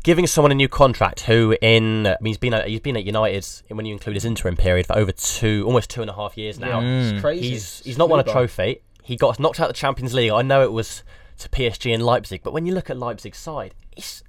giving 0.02 0.26
someone 0.26 0.52
a 0.52 0.54
new 0.54 0.68
contract 0.68 1.20
who 1.22 1.56
in 1.60 2.06
I 2.06 2.16
mean, 2.20 2.30
he's 2.30 2.38
been 2.38 2.54
at, 2.54 2.68
he's 2.68 2.80
been 2.80 2.96
at 2.96 3.04
United 3.04 3.46
when 3.68 3.86
you 3.86 3.92
include 3.94 4.16
his 4.16 4.24
interim 4.24 4.56
period 4.56 4.86
for 4.86 4.96
over 4.96 5.12
two 5.12 5.64
almost 5.66 5.90
two 5.90 6.00
and 6.02 6.10
a 6.10 6.14
half 6.14 6.36
years 6.36 6.58
now. 6.60 6.80
Yeah, 6.80 6.86
Mm. 6.86 7.12
it's 7.12 7.20
crazy. 7.20 7.50
He's 7.50 7.80
he's 7.84 7.98
not 7.98 8.08
won 8.08 8.20
a 8.20 8.24
trophy. 8.24 8.82
He 9.02 9.16
got 9.16 9.38
knocked 9.40 9.60
out 9.60 9.68
of 9.68 9.74
the 9.74 9.78
Champions 9.78 10.14
League. 10.14 10.30
I 10.30 10.42
know 10.42 10.62
it 10.62 10.72
was 10.72 11.02
to 11.38 11.48
PSG 11.48 11.92
and 11.92 12.04
Leipzig, 12.04 12.42
but 12.42 12.52
when 12.52 12.66
you 12.66 12.74
look 12.74 12.90
at 12.90 12.96
Leipzig's 12.96 13.38
side, 13.38 13.74
it's. 13.96 14.22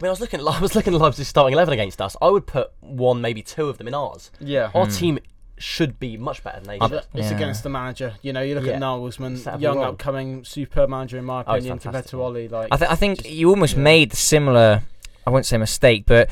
I 0.00 0.04
mean, 0.04 0.08
I 0.08 0.10
was 0.10 0.20
looking 0.20 0.40
at 0.40 0.46
I 0.48 0.60
was 0.60 0.74
looking 0.74 0.94
at 0.94 1.00
Leipzig's 1.00 1.28
starting 1.28 1.54
eleven 1.54 1.74
against 1.74 2.00
us. 2.00 2.16
I 2.22 2.28
would 2.28 2.46
put 2.46 2.70
one, 2.80 3.20
maybe 3.20 3.42
two 3.42 3.68
of 3.68 3.78
them 3.78 3.88
in 3.88 3.94
ours. 3.94 4.30
Yeah. 4.40 4.70
Our 4.74 4.86
hmm. 4.86 4.92
team 4.92 5.18
should 5.58 5.98
be 5.98 6.16
much 6.16 6.44
better 6.44 6.60
than 6.60 6.68
they 6.68 6.78
But 6.78 6.88
should. 6.88 7.02
It's 7.14 7.30
Yeah. 7.30 7.36
against 7.36 7.62
the 7.64 7.68
manager. 7.68 8.14
You 8.22 8.32
know, 8.32 8.42
you 8.42 8.54
look 8.54 8.64
Yeah. 8.64 8.74
at 8.74 8.76
It's 8.76 9.18
Nagelsmann, 9.18 9.60
young, 9.60 9.78
wrong. 9.78 9.86
upcoming, 9.94 10.44
superb 10.44 10.88
manager 10.88 11.18
in 11.18 11.24
my 11.24 11.42
Oh, 11.46 11.54
opinion, 11.54 11.80
compared 11.80 12.06
to 12.06 12.16
yeah. 12.16 12.22
Ollie. 12.22 12.48
Like, 12.48 12.68
I, 12.70 12.76
th- 12.76 12.90
I 12.90 12.94
think 12.94 13.22
just- 13.22 13.34
you 13.34 13.48
almost 13.50 13.74
yeah. 13.74 13.82
made 13.82 14.12
similar. 14.12 14.82
I 15.28 15.30
won't 15.30 15.44
say 15.46 15.58
mistake, 15.58 16.04
but 16.06 16.30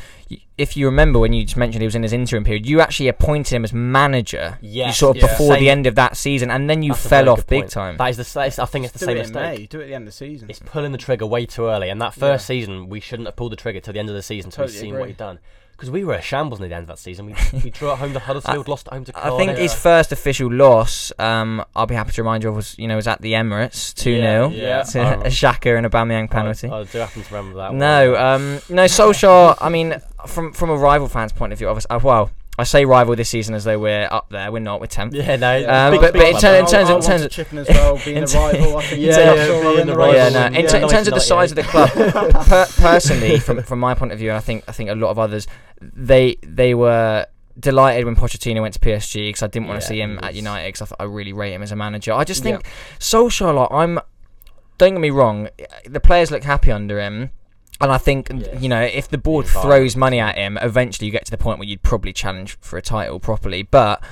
if 0.56 0.74
you 0.76 0.86
remember 0.86 1.18
when 1.18 1.34
you 1.34 1.44
just 1.44 1.56
mentioned 1.58 1.82
he 1.82 1.86
was 1.86 1.94
in 1.94 2.02
his 2.02 2.14
interim 2.14 2.44
period, 2.44 2.66
you 2.66 2.80
actually 2.80 3.08
appointed 3.08 3.54
him 3.54 3.62
as 3.64 3.74
manager. 3.74 4.58
you 4.62 4.70
Yes, 4.84 4.98
sort 4.98 5.18
of 5.18 5.22
yeah. 5.22 5.28
before 5.28 5.56
the 5.58 5.68
end 5.68 5.86
of 5.86 5.94
that 5.96 6.16
season, 6.16 6.50
and 6.50 6.68
then 6.70 6.82
you 6.82 6.92
That's 6.92 7.04
a 7.04 7.08
fell 7.10 7.18
very 7.24 7.28
off 7.28 7.38
good 7.40 7.46
big 7.48 7.60
point. 7.64 7.70
time. 7.72 7.96
That 7.98 8.08
is 8.10 8.16
the 8.16 8.40
s- 8.40 8.58
I 8.58 8.64
think 8.64 8.84
it's 8.86 8.92
the 8.94 8.98
do 9.00 9.04
same 9.04 9.16
it 9.18 9.20
in 9.20 9.32
mistake. 9.32 9.58
May. 9.60 9.66
Do 9.66 9.80
it 9.80 9.82
at 9.82 9.88
the 9.88 9.94
end 9.94 10.02
of 10.04 10.06
the 10.06 10.12
season. 10.16 10.48
It's 10.48 10.58
pulling 10.60 10.92
the 10.92 10.98
trigger 10.98 11.26
way 11.26 11.44
too 11.44 11.66
early, 11.66 11.90
and 11.90 12.00
that 12.00 12.14
first 12.14 12.44
Yeah. 12.48 12.54
season 12.56 12.88
we 12.88 13.00
shouldn't 13.00 13.28
have 13.28 13.36
pulled 13.36 13.52
the 13.52 13.56
trigger 13.56 13.80
till 13.80 13.92
the 13.92 13.98
end 14.00 14.08
of 14.08 14.14
the 14.14 14.22
season 14.22 14.50
till 14.50 14.64
we've 14.64 14.70
Totally 14.72 14.80
seen 14.80 14.90
agree. 14.94 15.00
what 15.00 15.08
he'd 15.10 15.16
done. 15.18 15.38
Because 15.76 15.90
we 15.90 16.04
were 16.04 16.14
a 16.14 16.22
shambles 16.22 16.58
near 16.58 16.70
the 16.70 16.74
end 16.74 16.84
of 16.84 16.88
that 16.88 16.98
season. 16.98 17.26
We, 17.26 17.34
we 17.62 17.70
drew 17.70 17.90
at 17.90 17.98
home 17.98 18.14
to 18.14 18.18
Huddersfield, 18.26 18.66
lost 18.66 18.86
at 18.86 18.94
home 18.94 19.04
to 19.04 19.12
I 19.14 19.36
think 19.36 19.58
his 19.58 19.74
first 19.74 20.10
official 20.10 20.50
loss, 20.50 21.12
um, 21.18 21.62
I'll 21.74 21.86
be 21.86 21.94
happy 21.94 22.12
to 22.12 22.22
remind 22.22 22.44
you 22.44 22.48
of, 22.48 22.56
was 22.56 22.78
you 22.78 22.88
know 22.88 22.96
was 22.96 23.06
at 23.06 23.20
the 23.20 23.34
Emirates, 23.34 23.92
two 23.94 24.18
0 24.18 24.48
Yeah, 24.50 24.62
yeah. 24.62 24.82
to 24.82 25.00
I 25.00 25.12
a 25.14 25.24
Xhaka 25.24 25.76
and 25.76 25.84
a 25.84 25.90
Aubameyang 25.90 26.30
penalty. 26.30 26.68
I, 26.70 26.84
do 26.84 26.98
happen 26.98 27.22
to 27.22 27.34
remember 27.34 27.58
that. 27.58 27.70
one. 27.70 27.78
No, 27.78 28.16
um, 28.16 28.54
no, 28.70 28.86
Solskjaer. 28.86 29.58
I 29.60 29.68
mean, 29.68 30.00
from 30.26 30.52
from 30.52 30.70
a 30.70 30.76
rival 30.76 31.08
fan's 31.08 31.32
point 31.32 31.52
of 31.52 31.58
view, 31.58 31.68
obviously, 31.68 31.94
uh, 31.94 32.00
well, 32.02 32.30
I 32.58 32.64
say 32.64 32.84
rival 32.86 33.14
this 33.16 33.28
season 33.28 33.54
as 33.54 33.64
though 33.64 33.78
we're 33.78 34.08
up 34.10 34.30
there. 34.30 34.50
We're 34.50 34.60
not. 34.60 34.80
We're 34.80 34.86
tenth. 34.86 35.12
yeah, 35.14 35.36
no. 35.36 35.68
Um, 35.68 35.92
big- 35.92 36.00
but- 36.00 36.12
big 36.14 36.32
but 36.32 36.44
in 36.44 36.50
though. 36.52 36.58
in 36.58 36.66
terms 36.66 36.88
of- 36.90 36.96
in 36.96 37.02
terms 37.02 37.22
of- 37.22 37.30
chipping 37.30 37.58
as 37.58 37.68
well, 37.68 37.98
being 38.04 38.16
in 38.16 38.24
a 38.24 38.26
rival. 38.26 38.76
I 38.78 38.82
think 38.86 39.02
Yeah, 39.02 39.18
yeah, 39.18 39.34
yeah, 39.34 39.34
yeah, 39.34 39.60
being 39.62 39.80
in 39.80 39.86
the 39.88 39.92
the 39.92 39.98
rival. 39.98 40.14
yeah, 40.14 40.28
no. 40.30 40.46
In, 40.46 40.54
Yeah. 40.54 40.66
ter- 40.68 40.78
in 40.78 40.88
terms 40.88 41.08
of 41.08 41.14
the 41.14 41.20
size 41.20 41.52
of 41.52 41.56
the 41.56 41.62
club, 41.64 41.90
per- 42.46 42.66
personally, 42.78 43.38
from 43.38 43.62
from 43.62 43.78
my 43.78 43.94
point 43.94 44.12
of 44.12 44.18
view, 44.18 44.30
and 44.30 44.36
I 44.36 44.40
think 44.40 44.64
I 44.68 44.72
think 44.72 44.88
a 44.90 44.94
lot 44.94 45.10
of 45.10 45.18
others, 45.18 45.46
they 45.82 46.36
they 46.42 46.74
were 46.74 47.26
delighted 47.58 48.04
when 48.04 48.16
Pochettino 48.16 48.60
went 48.62 48.74
to 48.74 48.80
PSG 48.80 49.28
because 49.28 49.42
I 49.42 49.46
didn't 49.46 49.68
want 49.68 49.80
to 49.80 49.84
Yeah, 49.84 49.88
see 49.88 50.00
him 50.00 50.18
at 50.22 50.34
United 50.34 50.68
because 50.68 50.82
I, 50.82 50.86
th- 50.86 50.96
I 51.00 51.04
really 51.04 51.32
rate 51.32 51.52
him 51.54 51.62
as 51.62 51.72
a 51.72 51.76
manager. 51.76 52.12
I 52.12 52.24
just 52.24 52.42
think 52.42 52.64
Solskjaer, 52.98 53.54
like, 53.54 53.68
I'm. 53.70 53.98
Don't 54.78 54.92
get 54.92 55.00
me 55.00 55.08
wrong, 55.10 55.48
the 55.86 56.00
players 56.00 56.30
look 56.30 56.42
happy 56.44 56.70
under 56.70 57.00
him. 57.00 57.30
And 57.80 57.92
I 57.92 57.98
think 57.98 58.30
Yeah. 58.30 58.58
you 58.58 58.68
know 58.68 58.80
if 58.82 59.08
the 59.08 59.18
board 59.18 59.46
environment. 59.46 59.78
throws 59.80 59.96
money 59.96 60.18
at 60.18 60.36
him, 60.36 60.58
eventually 60.62 61.06
you 61.06 61.12
get 61.12 61.24
to 61.26 61.30
the 61.30 61.38
point 61.38 61.58
where 61.58 61.68
you'd 61.68 61.82
probably 61.82 62.12
challenge 62.12 62.56
for 62.60 62.78
a 62.78 62.82
title 62.82 63.20
properly. 63.20 63.62
But 63.62 64.02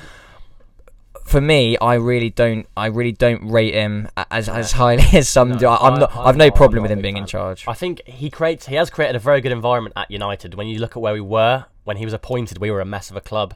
for 1.25 1.41
me, 1.41 1.79
I 1.79 1.95
really 1.95 2.29
don't. 2.31 2.67
I 2.77 2.87
really 2.87 3.13
don't 3.13 3.49
rate 3.51 3.73
him 3.75 4.09
as 4.31 4.49
as 4.49 4.73
highly 4.73 5.05
as 5.15 5.29
some 5.29 5.51
No, 5.51 5.59
do. 5.59 5.67
I, 5.69 5.77
I'm 5.89 5.95
I- 5.95 5.99
not. 5.99 6.17
I'm 6.17 6.27
I've 6.27 6.37
no 6.37 6.51
problem 6.51 6.83
with 6.83 6.91
him 6.93 7.01
being 7.01 7.17
in 7.17 7.27
charge. 7.27 7.65
I 7.67 7.73
think 7.75 8.03
he 8.07 8.29
creates. 8.31 8.67
He 8.67 8.75
has 8.75 8.91
created 8.91 9.17
a 9.17 9.21
very 9.21 9.41
good 9.41 9.53
environment 9.53 9.95
at 9.97 10.11
United. 10.11 10.55
When 10.55 10.67
you 10.67 10.79
look 10.79 10.97
at 10.97 11.01
where 11.03 11.15
we 11.15 11.21
were 11.23 11.65
when 11.85 11.97
he 11.97 12.05
was 12.05 12.13
appointed, 12.15 12.59
we 12.59 12.71
were 12.71 12.81
a 12.81 12.85
mess 12.85 13.11
of 13.11 13.17
a 13.17 13.21
club. 13.21 13.55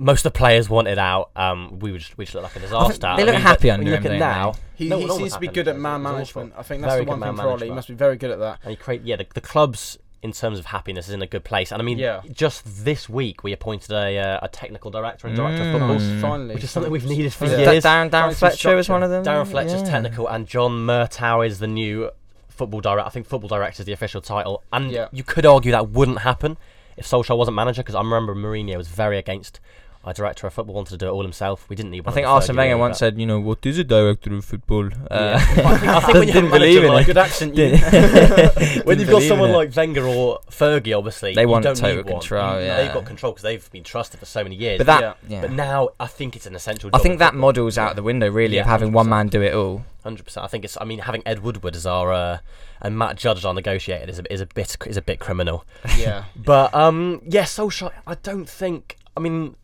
Most 0.00 0.24
of 0.24 0.32
the 0.32 0.38
players 0.38 0.68
wanted 0.70 0.98
out. 0.98 1.30
Um, 1.36 1.78
we 1.78 1.92
would 1.92 2.00
just, 2.00 2.16
we 2.16 2.24
just 2.24 2.34
look 2.34 2.44
like 2.44 2.56
a 2.56 2.60
disaster. 2.60 3.14
they 3.16 3.24
look 3.24 3.34
I 3.34 3.38
mean, 3.38 3.40
happy 3.42 3.70
under 3.70 3.84
him, 3.86 3.90
look 3.92 4.04
at 4.06 4.08
don't 4.08 4.18
now, 4.18 4.54
He, 4.74 4.88
no 4.88 4.98
he 4.98 5.04
one 5.06 5.18
seems 5.18 5.32
to 5.34 5.38
be 5.40 5.48
good 5.48 5.68
at 5.68 5.76
man 5.78 6.02
management. 6.02 6.54
I 6.56 6.62
think 6.62 6.80
that's 6.82 6.94
Very 6.94 7.04
the 7.04 7.10
one 7.10 7.20
thing 7.20 7.28
man 7.28 7.36
for 7.36 7.50
Ollie. 7.50 7.68
He 7.68 7.72
must 7.74 7.88
be 7.88 7.94
very 7.94 8.16
good 8.16 8.30
at 8.30 8.38
that. 8.38 8.60
and 8.62 8.70
he 8.70 8.76
create 8.76 9.02
yeah 9.02 9.16
the, 9.16 9.26
the 9.34 9.40
club's 9.42 9.98
in 10.22 10.32
terms 10.32 10.58
of 10.58 10.66
happiness 10.66 11.08
is 11.08 11.14
in 11.14 11.22
a 11.22 11.26
good 11.26 11.44
place. 11.44 11.72
And 11.72 11.80
I 11.80 11.84
mean, 11.84 11.96
Yeah. 11.98 12.20
just 12.32 12.84
this 12.84 13.08
week 13.08 13.42
we 13.42 13.52
appointed 13.52 13.90
a 13.92 14.18
uh, 14.18 14.38
a 14.42 14.48
technical 14.48 14.90
director 14.90 15.26
and 15.26 15.36
director 15.36 15.62
Mm. 15.62 15.74
of 15.74 15.80
football, 15.80 15.96
Mm. 15.98 16.20
Finally, 16.20 16.54
which 16.56 16.64
is 16.64 16.70
something 16.70 16.92
we've 16.92 17.06
needed 17.06 17.32
for 17.32 17.46
Yeah. 17.46 17.56
Da- 17.64 17.70
years. 17.72 17.84
Darren, 17.84 18.10
Darren 18.10 18.34
Fletcher 18.34 18.76
was 18.76 18.88
one 18.88 19.02
of 19.02 19.10
them. 19.10 19.22
Darren 19.24 19.46
Fletcher's 19.46 19.82
Yeah. 19.82 19.90
technical, 19.90 20.26
and 20.28 20.46
John 20.46 20.72
Murtough 20.86 21.46
is 21.46 21.58
the 21.58 21.66
new 21.66 22.10
football 22.48 22.80
director. 22.80 23.06
I 23.06 23.10
think 23.10 23.26
football 23.26 23.48
director 23.48 23.82
is 23.82 23.86
the 23.86 23.92
official 23.92 24.20
title, 24.20 24.62
and 24.72 24.90
Yeah. 24.90 25.08
you 25.12 25.24
could 25.24 25.46
argue 25.46 25.72
that 25.72 25.88
wouldn't 25.90 26.20
happen 26.20 26.56
if 26.98 27.06
Solskjaer 27.06 27.36
wasn't 27.36 27.54
manager. 27.54 27.82
Because 27.82 27.94
I 27.94 28.00
remember 28.00 28.34
Mourinho 28.34 28.76
was 28.76 28.88
very 28.88 29.16
against. 29.18 29.58
Our 30.02 30.14
director 30.14 30.46
of 30.46 30.54
football 30.54 30.74
wanted 30.74 30.92
to 30.92 30.96
do 30.96 31.08
it 31.08 31.10
all 31.10 31.22
himself. 31.22 31.68
We 31.68 31.76
didn't 31.76 31.90
need. 31.90 32.06
I 32.08 32.12
think 32.12 32.26
Arsene 32.26 32.56
Wenger 32.56 32.78
once 32.78 32.96
said, 32.98 33.18
you 33.20 33.26
know, 33.26 33.38
what 33.38 33.66
is 33.66 33.76
a 33.78 33.84
director 33.84 34.34
of 34.34 34.44
football? 34.46 34.86
Uh, 34.86 34.90
Yeah. 35.10 35.34
I 35.40 35.40
think, 35.76 35.84
I 35.88 36.00
think 36.00 36.14
when 36.14 36.26
you 36.28 36.32
didn't 36.32 36.50
believe 36.50 36.84
in 36.84 36.88
like. 36.92 37.04
Good 37.06 37.18
accent. 37.18 37.54
You. 37.54 37.76
when 38.84 38.98
you've 38.98 39.10
got 39.10 39.22
someone 39.22 39.52
like 39.52 39.76
Wenger 39.76 40.06
or 40.06 40.40
Fergie, 40.50 40.96
obviously 40.96 41.34
They 41.34 41.44
want 41.44 41.64
total 41.64 41.96
one. 41.96 42.04
control, 42.04 42.60
You- 42.60 42.66
yeah. 42.66 42.76
They've 42.82 42.94
got 42.94 43.04
control 43.04 43.32
because 43.32 43.42
they've 43.42 43.70
been 43.72 43.84
trusted 43.84 44.20
for 44.20 44.26
so 44.26 44.42
many 44.42 44.56
years. 44.56 44.78
But 44.78 44.86
that, 44.86 45.00
Yeah. 45.02 45.14
yeah. 45.28 45.40
But 45.42 45.52
now 45.52 45.90
I 46.00 46.06
think 46.06 46.34
it's 46.34 46.46
an 46.46 46.54
essential. 46.54 46.88
I 46.94 46.98
think 46.98 47.18
that 47.18 47.32
football. 47.32 47.40
model's 47.40 47.76
out 47.76 47.94
the 47.96 48.02
window 48.02 48.30
really 48.30 48.56
of 48.56 48.64
having 48.66 48.92
one 48.92 49.06
100%. 49.06 49.10
man 49.10 49.28
do 49.28 49.42
it 49.42 49.54
all. 49.54 49.84
Hundred 50.02 50.24
percent. 50.24 50.44
I 50.44 50.48
think 50.48 50.64
it's. 50.64 50.78
I 50.80 50.84
mean, 50.86 51.00
having 51.00 51.22
Ed 51.26 51.40
Woodward 51.42 51.76
as 51.76 51.84
our 51.84 52.10
uh, 52.10 52.38
and 52.80 52.96
Matt 52.96 53.16
Judge 53.16 53.36
as 53.36 53.44
our 53.44 53.52
negotiator 53.52 54.10
is 54.10 54.18
a, 54.18 54.32
is 54.32 54.40
a 54.40 54.46
bit 54.46 54.74
is 54.86 54.96
a 54.96 55.02
bit 55.02 55.20
criminal. 55.20 55.66
Yeah. 55.98 56.24
But 56.34 56.74
um, 56.74 57.20
yeah, 57.26 57.42
Solskjaer. 57.42 57.92
I 58.06 58.14
don't 58.14 58.48
think. 58.48 58.96
I 59.14 59.20
mean, 59.20 59.56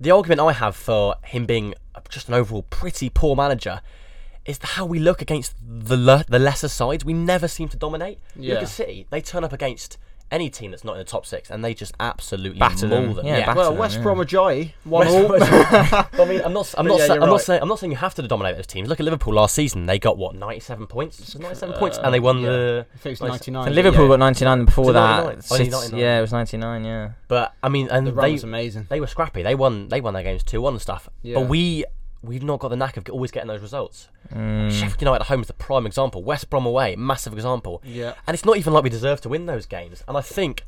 the 0.00 0.10
argument 0.10 0.40
I 0.40 0.52
have 0.52 0.76
for 0.76 1.16
him 1.24 1.46
being 1.46 1.74
just 2.08 2.28
an 2.28 2.34
overall 2.34 2.62
pretty 2.62 3.08
poor 3.10 3.34
manager 3.36 3.80
is 4.44 4.58
how 4.62 4.86
we 4.86 4.98
look 4.98 5.20
against 5.20 5.54
the 5.60 5.96
le- 5.96 6.24
the 6.28 6.38
lesser 6.38 6.68
sides. 6.68 7.04
We 7.04 7.12
never 7.12 7.48
seem 7.48 7.68
to 7.68 7.76
dominate. 7.76 8.18
Look 8.54 8.62
at 8.62 8.68
City. 8.68 9.06
They 9.10 9.20
turn 9.20 9.44
up 9.44 9.52
against 9.52 9.98
any 10.30 10.50
team 10.50 10.70
that's 10.70 10.84
not 10.84 10.92
in 10.92 10.98
the 10.98 11.04
top 11.04 11.24
six, 11.26 11.50
and 11.50 11.64
they 11.64 11.74
just 11.74 11.94
absolutely 12.00 12.58
Batter 12.58 12.86
maul 12.86 13.02
them. 13.06 13.14
them. 13.14 13.26
Yeah, 13.26 13.46
batter 13.46 13.58
well, 13.58 13.70
them, 13.70 13.78
West 13.78 13.96
yeah. 13.96 14.02
Brom 14.02 14.18
Ajayi, 14.18 14.72
one 14.84 15.06
West- 15.06 15.52
all. 15.52 16.22
I 16.22 16.28
mean, 16.28 16.40
I'm 16.42 16.52
not. 16.52 16.74
I'm 16.76 16.86
But 16.86 16.90
not. 16.92 16.98
yeah, 17.00 17.06
sa- 17.06 17.14
you're 17.14 17.22
I'm 17.22 17.28
not 17.30 17.40
saying. 17.40 17.62
I'm 17.62 17.68
not 17.68 17.78
saying 17.78 17.92
you 17.92 17.96
have 17.98 18.14
to 18.16 18.22
dominate 18.22 18.56
those 18.56 18.66
teams. 18.66 18.88
Look 18.88 19.00
at 19.00 19.04
Liverpool 19.04 19.34
last 19.34 19.54
season. 19.54 19.86
They 19.86 19.98
got 19.98 20.18
what 20.18 20.34
97 20.34 20.86
points. 20.86 21.34
97 21.34 21.74
points, 21.78 21.98
and 21.98 22.12
they 22.12 22.20
won 22.20 22.40
yeah. 22.40 22.48
the. 22.48 22.86
I 22.94 22.98
think 22.98 23.12
it's 23.12 23.20
Nice. 23.22 23.30
99. 23.30 23.66
And 23.66 23.74
yeah. 23.74 23.82
Liverpool 23.82 24.04
yeah. 24.04 24.12
got 24.12 24.18
99 24.18 24.64
before 24.66 24.84
Was 24.86 24.94
that. 24.94 25.24
99? 25.24 25.42
Oh, 25.50 25.80
99. 25.80 26.00
yeah, 26.00 26.18
it 26.18 26.20
was 26.20 26.32
99. 26.32 26.84
Yeah. 26.84 27.10
But 27.28 27.54
I 27.62 27.68
mean, 27.68 27.88
and 27.90 28.06
The 28.06 28.12
run 28.12 28.26
they 28.26 28.32
was 28.32 28.44
amazing. 28.44 28.86
they 28.90 29.00
were 29.00 29.06
scrappy. 29.06 29.42
They 29.42 29.54
won. 29.54 29.88
They 29.88 30.00
won 30.00 30.14
their 30.14 30.22
games 30.22 30.42
two 30.42 30.60
one 30.60 30.74
and 30.74 30.82
stuff. 30.82 31.08
Yeah. 31.22 31.36
But 31.36 31.48
we 31.48 31.84
we've 32.22 32.42
not 32.42 32.58
got 32.60 32.68
the 32.68 32.76
knack 32.76 32.96
of 32.96 33.08
always 33.10 33.30
getting 33.30 33.48
those 33.48 33.62
results. 33.62 34.08
Mm. 34.32 34.70
Sheffield 34.70 35.00
United 35.00 35.22
at 35.22 35.26
home 35.28 35.40
is 35.40 35.46
the 35.46 35.52
prime 35.52 35.86
example. 35.86 36.22
West 36.22 36.50
Brom 36.50 36.66
away, 36.66 36.96
massive 36.96 37.32
example. 37.32 37.80
Yeah. 37.84 38.14
And 38.26 38.34
it's 38.34 38.44
not 38.44 38.56
even 38.56 38.72
like 38.72 38.84
we 38.84 38.90
deserve 38.90 39.20
to 39.22 39.28
win 39.28 39.46
those 39.46 39.66
games. 39.66 40.02
And 40.08 40.16
I 40.16 40.20
think 40.20 40.64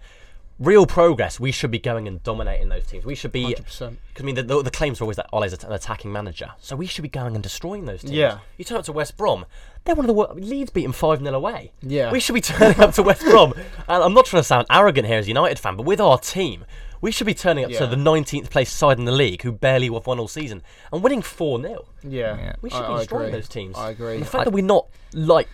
real 0.61 0.87
progress, 0.87 1.41
we 1.41 1.51
should 1.51 1.71
be 1.71 1.79
going 1.79 2.07
and 2.07 2.23
dominating 2.23 2.69
those 2.69 2.87
teams. 2.87 3.05
We 3.05 3.15
should 3.15 3.33
be. 3.33 3.55
100%. 3.55 3.57
Because 3.65 3.97
I 4.19 4.23
mean, 4.23 4.35
the, 4.37 4.43
the, 4.43 4.63
the 4.63 4.71
claims 4.71 5.01
are 5.01 5.05
always 5.05 5.17
that 5.17 5.29
Ole's 5.33 5.53
an 5.65 5.73
attacking 5.73 6.13
manager, 6.13 6.53
so 6.61 6.77
we 6.77 6.87
should 6.87 7.03
be 7.03 7.09
going 7.09 7.35
and 7.35 7.43
destroying 7.43 7.87
those 7.87 8.03
teams. 8.03 8.13
Yeah. 8.13 8.39
You 8.59 8.65
turn 8.65 8.79
up 8.79 8.85
to 8.85 8.93
West 8.93 9.17
Brom, 9.17 9.47
they're 9.85 9.95
one 9.95 10.05
of 10.05 10.09
the 10.09 10.15
wor- 10.15 10.35
Leeds 10.35 10.71
beat 10.71 10.83
them 10.83 10.93
five 10.93 11.21
0 11.21 11.35
away. 11.35 11.73
Yeah. 11.83 12.13
We 12.13 12.21
should 12.21 12.35
be 12.35 12.41
turning 12.43 12.79
up 12.79 12.93
to 12.95 13.03
West 13.03 13.23
Brom, 13.23 13.55
and 13.89 14.03
I'm 14.03 14.15
not 14.15 14.27
trying 14.27 14.41
to 14.41 14.47
sound 14.47 14.67
arrogant 14.71 15.07
here 15.07 15.19
as 15.19 15.25
a 15.25 15.29
United 15.29 15.59
fan, 15.59 15.77
but 15.77 15.87
with 15.87 16.01
our 16.01 16.19
team, 16.19 16.65
we 17.01 17.11
should 17.11 17.27
be 17.27 17.35
turning 17.35 17.65
up 17.65 17.71
Yeah. 17.71 17.79
to 17.81 17.87
the 17.87 17.97
19th 17.97 18.51
place 18.51 18.71
side 18.73 18.99
in 18.99 19.05
the 19.05 19.13
league 19.13 19.43
who 19.43 19.53
barely 19.53 19.89
have 19.89 20.07
won 20.07 20.19
all 20.19 20.29
season 20.29 20.63
and 20.93 21.03
winning 21.03 21.23
four 21.23 21.61
0 21.61 21.85
Yeah. 22.03 22.37
Yeah. 22.37 22.53
We 22.63 22.71
should 22.71 22.83
I- 22.83 22.89
be 22.89 22.93
I 22.95 22.99
destroying 22.99 23.33
those 23.33 23.49
teams. 23.49 23.77
I 23.77 23.91
agree. 23.91 24.15
And 24.15 24.23
the 24.23 24.27
fact 24.27 24.45
that 24.45 24.51
we're 24.53 24.65
not 24.65 24.87
like. 25.13 25.49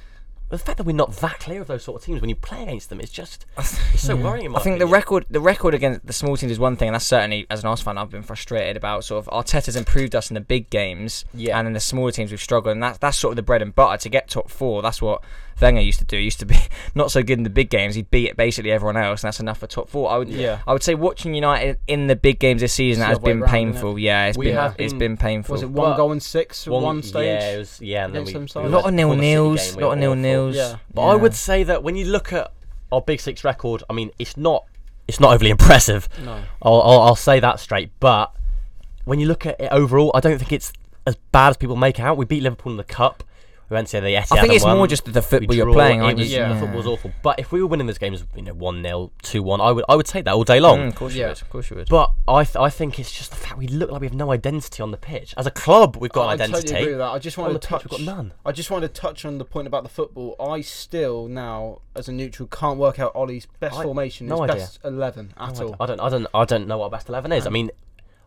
The 0.49 0.59
fact 0.59 0.79
that 0.79 0.85
we're 0.85 0.93
not 0.95 1.11
that 1.17 1.41
clear 1.41 1.61
of 1.61 1.67
those 1.67 1.83
sort 1.83 2.01
of 2.01 2.07
teams 2.07 2.21
when 2.21 2.31
you 2.31 2.37
play 2.37 2.63
against 2.63 2.89
them 2.89 3.01
is 3.01 3.11
just 3.11 3.47
it's 3.59 4.01
so 4.01 4.15
worrying. 4.15 4.47
In 4.47 4.53
my 4.53 4.61
I 4.61 4.63
think 4.63 4.79
the 4.79 4.87
record, 4.87 5.27
the 5.29 5.41
record 5.41 5.75
against 5.75 6.07
the 6.07 6.13
small 6.13 6.37
teams 6.37 6.53
is 6.53 6.59
one 6.61 6.77
thing, 6.77 6.87
and 6.87 6.95
that's 6.95 7.05
certainly 7.05 7.49
as 7.51 7.65
an 7.65 7.67
Arsenal 7.67 7.95
fan, 7.95 7.99
I've 7.99 8.11
been 8.11 8.23
frustrated 8.23 8.77
about. 8.77 9.03
Sort 9.03 9.27
of 9.27 9.33
Arteta's 9.33 9.75
improved 9.75 10.15
us 10.15 10.31
in 10.31 10.35
the 10.35 10.41
big 10.41 10.71
games, 10.71 11.25
Yeah. 11.35 11.59
and 11.59 11.67
in 11.67 11.73
the 11.75 11.81
smaller 11.81 12.13
teams 12.13 12.31
we've 12.31 12.41
struggled, 12.41 12.71
and 12.75 12.81
that's 12.81 12.99
that's 12.99 13.19
sort 13.19 13.33
of 13.33 13.37
the 13.37 13.43
bread 13.43 13.61
and 13.61 13.75
butter 13.75 14.01
to 14.03 14.09
get 14.09 14.29
top 14.29 14.49
four. 14.49 14.83
That's 14.83 15.03
what 15.03 15.21
Wenger 15.61 15.81
used 15.81 15.99
to 16.01 16.05
do. 16.05 16.17
He 16.19 16.25
used 16.25 16.39
to 16.41 16.47
be 16.47 16.57
not 16.95 17.11
so 17.11 17.23
good 17.23 17.39
in 17.39 17.45
the 17.45 17.51
big 17.51 17.71
games. 17.71 17.95
He'd 17.95 18.11
beat 18.11 18.37
basically 18.37 18.71
everyone 18.73 18.97
else, 18.97 19.23
and 19.23 19.29
that's 19.29 19.41
enough 19.41 19.59
for 19.59 19.67
top 19.67 19.89
four. 19.89 20.11
I 20.11 20.19
would, 20.19 20.29
Yeah. 20.29 20.61
I 20.67 20.73
would 20.73 20.83
say 20.83 20.95
watching 20.95 21.35
United 21.35 21.79
in 21.87 22.07
the 22.09 22.17
big 22.17 22.39
games 22.39 22.61
this 22.61 22.73
season 22.75 23.03
It's 23.03 23.09
has 23.09 23.19
the 23.19 23.23
other 23.23 23.27
way 23.27 23.33
been 23.33 23.41
round, 23.41 23.51
painful. 23.53 23.99
Yeah, 23.99 24.27
it's 24.27 24.39
We 24.39 24.47
been 24.47 24.55
have 24.57 24.75
it's 24.79 24.93
been- 24.93 24.99
been 24.99 25.17
painful. 25.17 25.53
Was 25.55 25.63
it 25.63 25.71
one 25.71 25.91
But 25.93 25.97
goal 25.97 26.13
and 26.13 26.23
six 26.23 26.67
one, 26.67 27.03
stage? 27.03 27.25
Yeah, 27.27 27.51
it 27.53 27.59
was, 27.59 27.81
yeah, 27.81 28.05
and 28.05 28.15
then 28.15 28.25
we, 28.25 28.33
we 28.35 28.47
a 28.63 28.69
lot 28.69 28.87
of 28.87 28.95
nil 28.95 29.15
nils, 29.17 29.75
a 29.75 29.81
lot 29.81 29.93
of 29.93 29.99
nil 29.99 30.15
nils. 30.15 30.57
Yeah. 30.57 30.77
But 30.93 31.03
I 31.07 31.15
would 31.15 31.35
say 31.35 31.63
that 31.65 31.83
when 31.83 31.97
you 31.97 32.05
look 32.07 32.33
at 32.33 32.53
our 32.93 33.01
Big 33.01 33.21
Six 33.21 33.43
record, 33.45 33.83
I 33.91 33.93
mean, 33.95 34.11
it's 34.19 34.37
not 34.37 34.65
it's 35.09 35.21
not 35.21 35.33
overly 35.33 35.51
impressive. 35.51 36.09
No. 36.25 36.41
I'll, 36.63 36.83
I'll, 36.83 37.01
I'll 37.01 37.17
say 37.17 37.41
that 37.41 37.61
straight. 37.61 37.91
But 38.01 38.33
when 39.05 39.21
you 39.21 39.27
look 39.27 39.47
at 39.47 39.61
it 39.61 39.69
overall, 39.71 40.11
I 40.15 40.21
don't 40.21 40.39
think 40.39 40.53
it's 40.53 40.73
as 41.07 41.17
bad 41.33 41.51
as 41.51 41.57
people 41.57 41.77
make 41.77 42.01
out. 42.01 42.17
We 42.17 42.25
beat 42.25 42.43
Liverpool 42.43 42.73
in 42.73 42.77
the 42.77 42.85
cup. 42.85 43.23
We 43.69 43.75
went 43.75 43.89
to 43.89 44.01
the 44.01 44.07
Etihad. 44.15 44.39
I 44.39 44.41
think 44.43 44.53
it's 44.55 44.65
won. 44.65 44.77
more 44.77 44.87
just 44.87 45.05
the 45.07 45.11
We 45.13 45.21
football 45.21 45.57
you're 45.57 45.67
draw. 45.67 45.75
playing, 45.75 46.05
It 46.05 46.17
was, 46.17 46.31
you? 46.33 46.39
Yeah. 46.39 46.53
The 46.53 46.61
football 46.61 46.77
was 46.77 46.87
awful. 46.87 47.11
But 47.23 47.41
if 47.41 47.51
we 47.51 47.61
were 47.61 47.67
winning 47.67 47.89
those 47.89 47.99
games, 47.99 48.25
you 48.37 48.43
know, 48.43 48.55
one 48.55 48.81
0 48.81 49.11
two 49.23 49.43
one, 49.43 49.61
I 49.61 49.73
would 49.73 49.85
I 49.89 49.97
would 49.97 50.07
take 50.07 50.25
that 50.27 50.35
all 50.35 50.45
day 50.45 50.61
long. 50.61 50.79
Mm, 50.81 50.89
of 50.89 50.95
course 50.95 51.15
you 51.15 51.23
Yeah. 51.23 51.29
would. 51.31 51.43
Of 51.43 51.51
course 51.51 51.71
you 51.71 51.77
would. 51.77 51.89
But 51.89 52.13
I 52.29 52.45
th- 52.45 52.55
I 52.57 52.71
think 52.71 53.01
it's 53.01 53.11
just 53.11 53.31
the 53.31 53.37
fact 53.37 53.59
we 53.59 53.67
look 53.67 53.91
like 53.91 54.01
we 54.01 54.07
have 54.07 54.15
no 54.15 54.31
identity 54.31 54.83
on 54.83 54.93
the 54.93 54.97
pitch. 54.97 55.35
As 55.37 55.47
a 55.47 55.51
club, 55.51 55.97
we've 55.97 56.13
got 56.13 56.29
I 56.29 56.35
an 56.35 56.41
identity. 56.43 56.63
totally 56.69 56.81
agree 56.81 56.93
with 56.93 56.99
that. 57.01 57.11
I 57.11 57.19
just 57.19 57.39
on 57.39 57.43
wanted 57.43 57.55
the 57.55 57.59
to 57.59 57.67
pitch, 57.67 57.83
touch. 57.83 57.91
we've 57.99 58.07
got 58.07 58.17
none. 58.17 58.33
I 58.45 58.53
just 58.53 58.71
wanted 58.71 58.95
to 58.95 59.01
touch 59.01 59.25
on 59.25 59.39
the 59.39 59.45
point 59.45 59.67
about 59.67 59.83
the 59.83 59.89
football. 59.89 60.37
I 60.39 60.61
still 60.61 61.27
now, 61.27 61.81
as 61.97 62.09
a 62.09 62.13
neutral, 62.13 62.47
can't 62.49 62.79
work 62.79 63.01
out 63.01 63.13
Ollie's 63.17 63.47
best 63.59 63.77
I- 63.77 63.83
formation, 63.83 64.29
no 64.29 64.43
his 64.43 64.51
idea. 64.51 64.63
best 64.63 64.79
eleven 64.85 65.35
at 65.37 65.59
No, 65.59 65.67
all. 65.69 65.77
I 65.81 65.87
don't, 65.87 66.01
I 66.01 66.09
don't, 66.09 66.27
I 66.35 66.45
don't 66.45 66.69
know 66.69 66.79
what 66.79 66.93
best 66.93 67.09
eleven 67.09 67.33
is. 67.33 67.47
I 67.47 67.51
mean, 67.51 67.73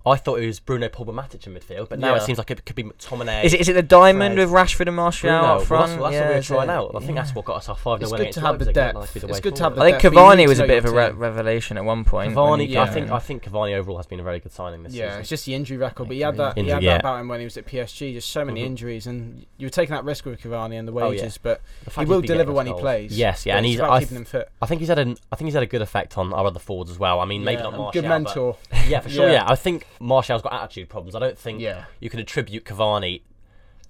I 0.06 0.16
thought 0.16 0.40
it 0.40 0.46
was 0.48 0.60
Bruno 0.62 0.88
Pogba 0.88 1.14
Matic 1.14 1.46
in 1.46 1.54
midfield, 1.54 1.90
but 1.90 2.00
now 2.00 2.14
it 2.16 2.20
Yeah. 2.20 2.26
seems 2.26 2.38
like 2.38 2.50
it 2.52 2.66
could 2.66 2.76
be 2.76 2.84
McTominay. 2.86 3.44
Is 3.44 3.54
it, 3.54 3.60
is 3.60 3.68
it 3.70 3.74
the 3.74 3.82
diamond 3.84 4.36
Fred. 4.36 4.48
with 4.48 4.54
Rashford 4.56 4.88
and 4.88 4.96
Martial 4.96 5.30
Bruno. 5.30 5.44
up 5.44 5.58
Well, 5.58 5.66
front? 5.66 5.90
that's, 5.92 6.02
that's 6.02 6.14
yeah, 6.14 6.20
what 6.22 6.28
we 6.30 6.34
were 6.34 6.40
is 6.40 6.48
trying 6.48 6.70
it? 6.70 6.72
out. 6.72 6.92
I 6.96 7.00
think 7.00 7.16
that's 7.18 7.36
what 7.36 7.46
got 7.46 7.58
us 7.58 7.70
our 7.70 7.76
five 7.76 8.00
0 8.00 8.04
It's 8.04 8.12
win 8.12 8.18
good 8.18 8.22
against 8.24 8.40
to 8.40 8.46
have 8.46 8.60
the 8.60 8.66
Leipzig. 8.66 8.74
depth. 8.76 8.94
That'd 9.00 9.14
be 9.14 9.20
the 9.20 9.28
It's 9.28 9.38
way 9.38 9.42
good 9.42 9.56
to 9.58 9.64
have 9.64 9.74
forward. 9.74 9.84
I 9.88 9.92
think 9.92 10.02
depth, 10.02 10.14
but 10.16 10.20
you 10.22 10.36
need 10.38 10.42
Cavani 10.42 10.44
to 10.44 10.48
was 10.50 10.60
a 10.60 10.62
know 10.62 10.68
bit 10.68 10.78
of 10.78 10.86
a 10.86 10.96
re- 10.96 11.08
team. 11.10 11.18
revelation 11.20 11.78
at 11.78 11.86
one 11.86 12.04
point. 12.06 12.36
when 12.36 12.36
Cavani, 12.46 12.68
he- 12.68 12.78
I 12.78 12.86
yeah. 12.86 12.90
think, 12.92 13.12
I 13.12 13.20
think 13.20 13.44
Cavani 13.44 13.74
overall 13.76 13.98
has 13.98 14.06
been 14.08 14.20
a 14.22 14.24
very 14.24 14.40
good 14.40 14.52
signing 14.54 14.84
this 14.84 14.94
Yeah, 14.94 15.08
season. 15.08 15.20
it's 15.20 15.30
just 15.30 15.46
the 15.46 15.54
injury 15.56 15.78
record. 15.78 16.08
But 16.08 16.16
he 16.16 16.22
had 16.22 16.38
that. 16.38 16.54
he 16.56 16.62
Injury, 16.62 16.74
had 16.76 16.84
yeah. 16.84 16.92
that 16.94 17.00
about 17.02 17.20
him 17.20 17.28
when 17.28 17.40
he 17.40 17.44
was 17.46 17.58
at 17.58 17.66
PSG. 17.66 18.14
Just 18.14 18.30
so 18.30 18.46
many 18.46 18.62
Mhm. 18.62 18.66
injuries, 18.68 19.06
and 19.06 19.46
you 19.58 19.66
were 19.66 19.70
taking 19.72 19.94
that 19.96 20.06
risk 20.06 20.26
with 20.26 20.42
Cavani 20.42 20.80
and 20.80 20.88
the 20.88 20.94
Oh, 20.94 21.00
yeah. 21.12 21.22
wages. 21.24 21.38
But 21.38 21.62
The 21.84 21.90
he 21.90 21.96
fact 21.96 22.08
will 22.10 22.22
he's 22.22 22.28
deliver 22.30 22.44
getting 22.46 22.56
when 22.56 22.66
he 22.68 22.72
goals. 22.72 22.82
plays. 22.82 23.18
Yes, 23.18 23.46
yeah, 23.46 23.54
But 23.54 23.58
and 23.58 23.66
it's 23.66 23.72
he's. 23.74 23.80
about 23.82 23.92
I, 23.92 24.00
keeping 24.00 24.18
him 24.18 24.26
fit. 24.26 24.50
I 24.62 24.66
think 24.66 24.80
he's 24.80 24.88
had 24.90 25.00
an. 25.00 25.18
I 25.32 25.36
think 25.36 25.48
he's 25.48 25.54
had 25.56 25.64
a 25.64 25.68
good 25.68 25.82
effect 25.82 26.18
on 26.18 26.32
our 26.34 26.46
other 26.48 26.60
forwards 26.60 26.90
as 26.90 26.98
well. 26.98 27.20
I 27.20 27.26
mean, 27.26 27.44
maybe 27.44 27.58
Yeah, 27.58 27.64
not 27.64 27.74
and 27.74 27.78
Martial. 27.84 28.02
Good 28.02 28.08
but- 28.08 28.16
mentor. 28.22 28.56
Yeah, 28.88 29.02
for 29.02 29.10
sure. 29.10 29.28
Yeah. 29.28 29.34
Yeah, 29.34 29.44
I 29.48 29.56
think 29.56 29.86
Martial's 30.00 30.42
got 30.42 30.54
attitude 30.54 30.90
problems. 30.90 31.16
I 31.16 31.20
don't 31.20 31.38
think 31.38 31.60
Yeah. 31.62 31.86
you 32.00 32.10
can 32.10 32.20
attribute 32.20 32.64
Cavani 32.66 33.22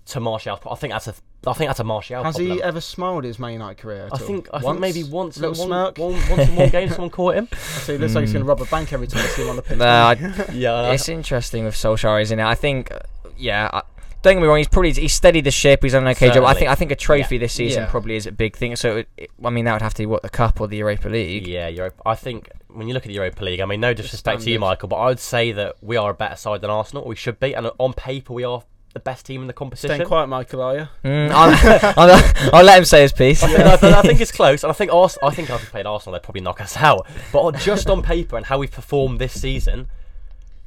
to 0.08 0.20
Martial's. 0.20 0.60
pro- 0.60 0.72
I 0.72 0.76
think 0.76 0.94
that's 0.94 1.08
a. 1.08 1.14
I 1.48 1.54
think 1.54 1.70
that's 1.70 1.80
a 1.80 1.84
Martial 1.86 2.22
Has 2.24 2.36
problem. 2.36 2.58
he 2.58 2.62
ever 2.64 2.82
smiled 2.82 3.24
his 3.24 3.40
Man 3.40 3.54
United 3.54 3.78
career? 3.78 4.08
At 4.08 4.14
I 4.16 4.18
all? 4.22 4.28
think. 4.28 4.50
I 4.52 4.58
once? 4.58 4.66
think 4.66 4.80
maybe 4.80 5.04
once. 5.04 5.38
in 5.38 5.44
Little 5.44 5.68
one, 5.70 5.94
smirk. 5.96 5.98
One, 5.98 6.14
once 6.38 6.50
in 6.50 6.56
one 6.58 6.70
game, 6.70 6.90
someone 6.90 7.10
caught 7.12 7.36
him. 7.36 7.48
So 7.58 7.94
he 7.94 7.98
looks 7.98 8.14
like 8.14 8.24
he's 8.24 8.34
going 8.34 8.44
to 8.44 8.50
rob 8.50 8.60
a 8.62 8.66
bank 8.66 8.92
every 8.92 9.08
time 9.08 9.24
I 9.24 9.28
see 9.28 9.44
him 9.44 9.50
on 9.52 9.56
the 9.56 9.62
pitch. 9.62 9.78
Nah, 9.78 10.10
I- 10.10 10.46
Yeah, 10.54 10.92
it's 10.92 11.08
interesting 11.08 11.64
with 11.64 11.76
Solskjaer, 11.76 12.22
isn't 12.24 12.38
it? 12.40 12.46
I 12.46 12.56
think, 12.56 12.92
yeah. 13.38 13.70
I, 13.72 13.84
don't 14.22 14.34
get 14.36 14.42
me 14.42 14.48
wrong. 14.48 14.58
He's 14.58 14.68
probably 14.68 14.92
he's 14.92 15.14
steadied 15.14 15.46
the 15.46 15.52
ship. 15.52 15.82
He's 15.82 15.94
done 15.94 16.04
an 16.04 16.10
okay 16.10 16.30
job. 16.30 16.44
I 16.44 16.54
think 16.54 16.70
I 16.70 16.76
think 16.76 16.92
a 16.92 16.96
trophy 16.98 17.38
this 17.38 17.54
season 17.54 17.84
Yeah. 17.84 17.90
probably 17.90 18.18
is 18.18 18.26
a 18.28 18.34
big 18.34 18.58
thing. 18.58 18.76
So, 18.76 18.98
it, 18.98 19.08
it- 19.16 19.32
I 19.46 19.50
mean, 19.50 19.64
that 19.64 19.72
would 19.74 19.82
have 19.82 19.94
to 19.94 20.02
be 20.02 20.08
what 20.08 20.24
the 20.24 20.30
cup 20.30 20.60
or 20.60 20.68
the 20.68 20.76
Europa 20.76 21.08
League. 21.08 21.48
Yeah, 21.48 21.70
Europa. 21.70 22.02
I 22.06 22.16
think 22.16 22.50
when 22.70 22.88
you 22.88 22.94
look 22.94 23.04
at 23.04 23.08
the 23.08 23.14
Europa 23.16 23.44
League, 23.44 23.60
I 23.60 23.66
mean, 23.66 23.82
no 23.82 23.94
disrespect 23.94 24.44
to 24.44 24.52
you. 24.52 24.60
Michael, 24.60 24.90
but 24.90 24.98
I 24.98 25.08
would 25.08 25.20
say 25.20 25.52
that 25.52 25.76
we 25.82 25.98
are 25.98 26.12
a 26.12 26.14
better 26.14 26.36
side 26.36 26.62
than 26.62 26.70
Arsenal. 26.70 27.06
We 27.06 27.16
should 27.16 27.40
be, 27.40 27.54
and 27.54 27.70
on 27.80 27.94
paper, 27.94 28.34
we 28.34 28.44
are 28.44 28.64
the 28.94 29.00
best 29.00 29.26
team 29.26 29.42
in 29.42 29.48
the 29.48 29.54
competition. 29.54 29.96
Staying 29.96 30.08
quiet, 30.08 30.28
Michael, 30.28 30.62
are 30.62 30.76
you? 30.78 30.88
Mm, 31.04 31.30
I'll, 31.34 32.10
I'll, 32.10 32.50
I'll 32.54 32.64
let 32.66 32.78
him 32.78 32.86
say 32.86 33.02
his 33.02 33.14
piece. 33.14 33.44
I, 33.44 33.48
think, 33.48 33.84
I, 33.84 34.00
I 34.00 34.02
think 34.02 34.22
it's 34.22 34.32
close, 34.32 34.64
and 34.64 34.72
I 34.72 34.74
think 34.74 34.92
Ars- 34.92 35.18
I 35.24 35.30
think 35.32 35.50
if 35.50 35.62
we 35.62 35.68
played 35.68 35.86
Arsenal, 35.86 36.14
they'd 36.14 36.24
probably 36.24 36.42
knock 36.42 36.62
us 36.62 36.76
out. 36.78 37.08
But 37.32 37.58
just 37.58 37.90
on 37.90 38.02
paper 38.02 38.38
and 38.38 38.46
how 38.46 38.58
we've 38.58 38.72
performed 38.72 39.20
this 39.20 39.40
season, 39.40 39.88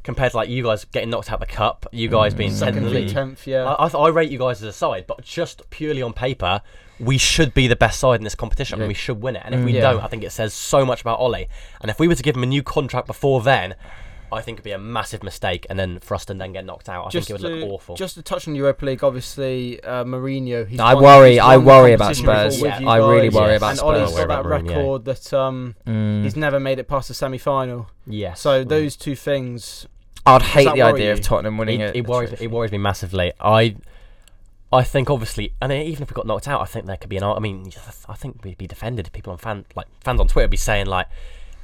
compared 0.03 0.33
to 0.33 0.37
like 0.37 0.49
you 0.49 0.63
guys 0.63 0.85
getting 0.87 1.11
knocked 1.11 1.31
out 1.31 1.41
of 1.43 1.49
the 1.49 1.55
cup, 1.55 1.87
you 1.93 2.09
guys 2.09 2.35
being 2.35 2.51
second 2.51 2.79
in 2.79 2.85
the 2.85 2.91
league, 2.91 3.11
tenth, 3.13 3.47
yeah. 3.47 3.65
I, 3.65 3.87
I, 3.87 3.89
th- 3.89 4.01
I 4.01 4.09
rate 4.09 4.31
you 4.31 4.39
guys 4.39 4.63
as 4.63 4.69
a 4.69 4.73
side, 4.73 5.07
but 5.07 5.23
just 5.23 5.69
purely 5.71 6.03
on 6.03 6.13
paper, 6.13 6.61
we 6.99 7.19
should 7.19 7.55
be 7.55 7.69
the 7.69 7.77
best 7.77 8.01
side 8.01 8.21
in 8.21 8.25
this 8.25 8.35
competition. 8.35 8.75
and 8.77 8.83
Yeah. 8.83 8.89
we 8.89 8.95
should 8.95 9.21
win 9.23 9.37
it. 9.37 9.43
And 9.45 9.55
if 9.55 9.65
we 9.65 9.73
mm. 9.73 9.77
Yeah. 9.77 9.93
don't, 9.93 10.03
I 10.03 10.09
think 10.09 10.25
it 10.25 10.31
says 10.33 10.53
so 10.55 10.85
much 10.85 11.01
about 11.01 11.21
Ole. 11.21 11.47
And 11.81 11.91
if 11.91 11.99
we 12.01 12.09
were 12.09 12.15
to 12.15 12.23
give 12.23 12.37
him 12.37 12.43
a 12.43 12.47
new 12.47 12.63
contract 12.63 13.07
before 13.07 13.41
then, 13.43 13.75
I 14.33 14.41
think 14.41 14.57
it'd 14.57 14.65
be 14.65 14.73
a 14.73 14.79
massive 14.79 15.23
mistake. 15.23 15.67
And 15.71 15.79
then 15.79 16.01
for 16.01 16.15
us 16.15 16.25
to 16.27 16.35
then 16.35 16.53
get 16.53 16.65
knocked 16.65 16.89
out, 16.89 17.07
I 17.07 17.11
just 17.11 17.29
think 17.29 17.39
it 17.41 17.43
would 17.43 17.49
to, 17.49 17.57
look 17.67 17.71
awful. 17.73 17.97
Just 17.97 18.15
to 18.15 18.23
touch 18.23 18.49
on 18.49 18.55
the 18.55 18.59
Europa 18.59 18.85
League, 18.87 19.05
obviously 19.05 19.83
uh, 19.85 20.05
Mourinho. 20.05 20.67
He's 20.67 20.81
I 20.81 20.95
won- 20.95 21.05
worry- 21.05 21.31
he's 21.33 21.41
I 21.41 21.57
worry 21.59 21.93
about 21.93 22.15
competition 22.17 22.25
Spurs. 22.57 22.61
Yeah, 22.63 22.79
you 22.81 22.89
I 22.89 22.97
really 22.99 23.29
guys. 23.29 23.35
worry 23.41 23.57
about 23.57 23.71
and 23.71 23.79
Spurs. 23.79 23.89
Ollie's 24.01 24.11
I 24.11 24.15
worry 24.15 24.27
got 24.29 24.43
that 24.43 24.49
Mourinho. 24.49 24.69
record 24.69 25.05
that 25.05 25.33
um, 25.35 25.75
Mm. 25.87 26.23
he's 26.25 26.37
never 26.37 26.59
made 26.59 26.79
it 26.79 26.89
past 26.89 27.09
the 27.09 27.15
semi-final. 27.15 27.89
yes. 28.07 28.41
So 28.41 28.65
Mm. 28.65 28.69
those 28.69 28.97
two 28.97 29.15
things. 29.15 29.87
I'd 30.25 30.43
hate 30.43 30.65
the 30.65 30.71
worry 30.71 30.83
idea 30.83 31.13
of? 31.13 31.21
Tottenham 31.21 31.59
winning 31.59 31.81
it, 31.81 31.91
it. 31.91 31.97
it 31.97 32.07
worries. 32.07 32.33
It 32.41 32.51
worries 32.51 32.71
me 32.73 32.79
massively. 32.79 33.33
I, 33.41 33.75
I 34.73 34.85
think 34.85 35.11
obviously, 35.11 35.53
and 35.61 35.73
even 35.73 36.03
if 36.05 36.11
we 36.11 36.15
got 36.15 36.27
knocked 36.27 36.47
out, 36.49 36.61
I 36.63 36.65
think 36.65 36.87
there 36.87 36.97
could 36.97 37.11
be 37.11 37.17
an. 37.17 37.25
I 37.25 37.39
mean, 37.41 37.71
I 38.09 38.15
think 38.15 38.43
we'd 38.45 38.57
be 38.57 38.67
defended. 38.69 39.11
People 39.13 39.33
on 39.33 39.39
fan 39.39 39.65
like 39.75 39.87
fans 40.01 40.21
on 40.21 40.29
Twitter 40.29 40.45
would 40.45 40.51
be 40.51 40.57
saying 40.57 40.87
like, 40.87 41.09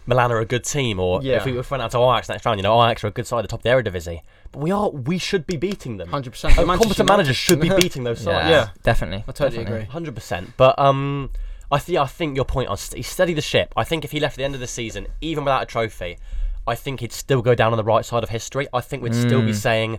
Milan 0.09 0.33
are 0.33 0.41
a 0.41 0.47
good 0.47 0.65
team, 0.65 0.99
or 0.99 1.23
Yeah. 1.23 1.37
if 1.37 1.45
we 1.45 1.59
if 1.59 1.71
we 1.71 1.75
went 1.75 1.83
out 1.83 1.91
to 1.93 1.99
Ajax 1.99 2.29
next 2.31 2.45
round, 2.47 2.59
you 2.59 2.63
know, 2.63 2.83
Ajax 2.83 3.05
are 3.05 3.09
a 3.09 3.11
good 3.11 3.27
side, 3.27 3.41
at 3.41 3.43
the 3.43 3.49
top 3.49 3.61
of 3.61 3.65
the 3.65 3.69
Eredivisie. 3.71 4.23
But 4.51 4.61
we 4.61 4.71
are. 4.71 4.89
We 4.91 5.19
should 5.19 5.47
be 5.47 5.57
beating 5.57 5.99
them. 5.99 6.09
Hundred 6.09 6.31
percent. 6.31 6.57
A 6.59 6.65
competent 6.65 7.09
manager 7.09 7.35
should 7.35 7.61
be 7.61 7.69
beating 7.83 8.03
those 8.05 8.21
sides. 8.23 8.49
Yeah. 8.49 8.69
definitely. 8.83 9.19
I 9.29 9.33
totally 9.33 9.59
definitely. 9.59 9.81
agree. 9.83 9.93
Hundred 9.93 10.15
percent. 10.15 10.55
But 10.57 10.79
um, 10.79 11.31
I 11.71 11.79
think 11.79 11.99
I 11.99 12.07
think 12.07 12.35
your 12.37 12.47
point 12.47 12.69
on 12.71 12.77
st- 12.79 12.97
he 12.97 13.03
steadied 13.03 13.37
the 13.37 13.43
ship. 13.43 13.75
I 13.77 13.85
think 13.85 14.05
if 14.05 14.11
he 14.11 14.19
left 14.19 14.35
at 14.35 14.39
the 14.39 14.45
end 14.45 14.55
of 14.55 14.61
the 14.61 14.67
season, 14.67 15.07
even 15.21 15.45
without 15.45 15.63
a 15.63 15.67
trophy, 15.67 16.17
I 16.67 16.75
think 16.75 17.01
he'd 17.01 17.13
still 17.13 17.43
go 17.43 17.55
down 17.55 17.73
on 17.73 17.77
the 17.77 17.85
right 17.85 18.05
side 18.05 18.23
of 18.23 18.31
history. 18.31 18.67
I 18.73 18.81
think 18.81 19.03
we'd 19.03 19.15
still 19.15 19.43
be 19.43 19.53
Mm. 19.53 19.57
saying 19.57 19.99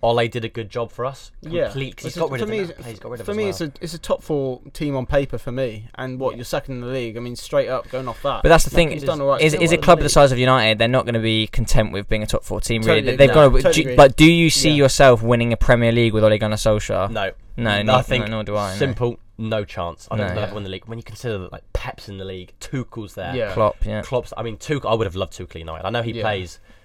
Ole 0.00 0.28
did 0.28 0.44
a 0.44 0.48
good 0.48 0.70
job 0.70 0.92
for 0.92 1.04
us. 1.04 1.32
Yeah. 1.42 1.64
Complete, 1.64 1.96
'cause 1.96 2.04
he's 2.04 2.12
It's 2.12 2.18
got 2.20 2.30
rid 2.30 2.38
for 2.38 2.44
of 2.44 2.50
me, 2.50 2.58
the 2.58 2.70
it's- 2.70 2.86
He's 2.86 2.98
got 3.00 3.10
rid 3.10 3.20
of 3.20 3.26
For 3.26 3.34
me, 3.34 3.44
well. 3.44 3.50
it's 3.50 3.60
a 3.60 3.72
it's 3.80 3.94
a 3.94 3.98
top 3.98 4.22
four 4.22 4.60
team 4.72 4.94
on 4.94 5.06
paper 5.06 5.38
for 5.38 5.50
me, 5.50 5.88
and 5.96 6.20
what 6.20 6.30
Yeah. 6.32 6.36
you're 6.38 6.44
second 6.44 6.76
in 6.76 6.80
the 6.82 6.86
league. 6.86 7.16
I 7.16 7.20
mean, 7.20 7.34
straight 7.34 7.68
up 7.68 7.88
going 7.90 8.06
off 8.06 8.22
that. 8.22 8.42
But 8.42 8.48
that's 8.48 8.62
the 8.64 8.70
thing. 8.70 8.90
he's 8.92 9.02
done 9.02 9.20
all 9.20 9.26
right. 9.28 9.40
Is, 9.40 9.52
still 9.52 9.62
is 9.64 9.72
a 9.72 9.74
in 9.74 9.80
the 9.80 9.84
club 9.84 9.98
the 10.00 10.08
size 10.08 10.30
of 10.30 10.38
United? 10.38 10.78
They're 10.78 10.86
not 10.86 11.04
going 11.04 11.14
to 11.14 11.20
be 11.20 11.48
content 11.48 11.92
with 11.92 12.08
being 12.08 12.22
a 12.22 12.26
top 12.26 12.44
four 12.44 12.60
team. 12.60 12.82
Really, 12.82 13.00
Totally 13.00 13.16
they've 13.16 13.30
agree. 13.30 13.62
got 13.62 13.68
to. 13.72 13.74
Totally 13.74 13.84
do- 13.92 13.96
but 13.96 14.16
do 14.16 14.24
you 14.30 14.50
see 14.50 14.70
Yeah. 14.70 14.76
yourself 14.76 15.22
winning 15.22 15.52
a 15.52 15.56
Premier 15.56 15.90
League 15.92 16.12
with 16.12 16.22
Ole 16.22 16.38
Gunnar 16.38 16.56
Solskjaer? 16.56 17.10
no, 17.10 17.32
no, 17.56 17.70
I 17.70 17.82
no, 17.82 18.00
think 18.02 18.26
no, 18.26 18.30
nor 18.30 18.44
do 18.44 18.56
I. 18.56 18.74
simple, 18.76 19.18
no 19.36 19.64
chance. 19.64 20.06
I 20.12 20.16
don't 20.16 20.20
No. 20.20 20.28
think 20.28 20.34
they'll 20.36 20.44
ever 20.44 20.54
win 20.54 20.62
the 20.64 20.70
league. 20.70 20.84
When 20.86 20.98
you 20.98 21.04
consider 21.04 21.38
that, 21.38 21.52
like 21.52 21.64
Pep's 21.72 22.08
in 22.08 22.18
the 22.18 22.24
league, 22.24 22.52
Tuchel's 22.60 23.14
there, 23.14 23.34
Yeah. 23.34 23.52
Klopp, 23.52 23.84
yeah. 23.84 24.02
Klopp's. 24.02 24.32
I 24.36 24.42
mean, 24.44 24.58
Tuchel. 24.58 24.88
I 24.90 24.94
would 24.94 25.06
have 25.06 25.16
loved 25.16 25.32
Tuchel 25.32 25.58
United. 25.58 25.84
I 25.84 25.90
know 25.90 26.02
he 26.02 26.12
Yeah. 26.12 26.22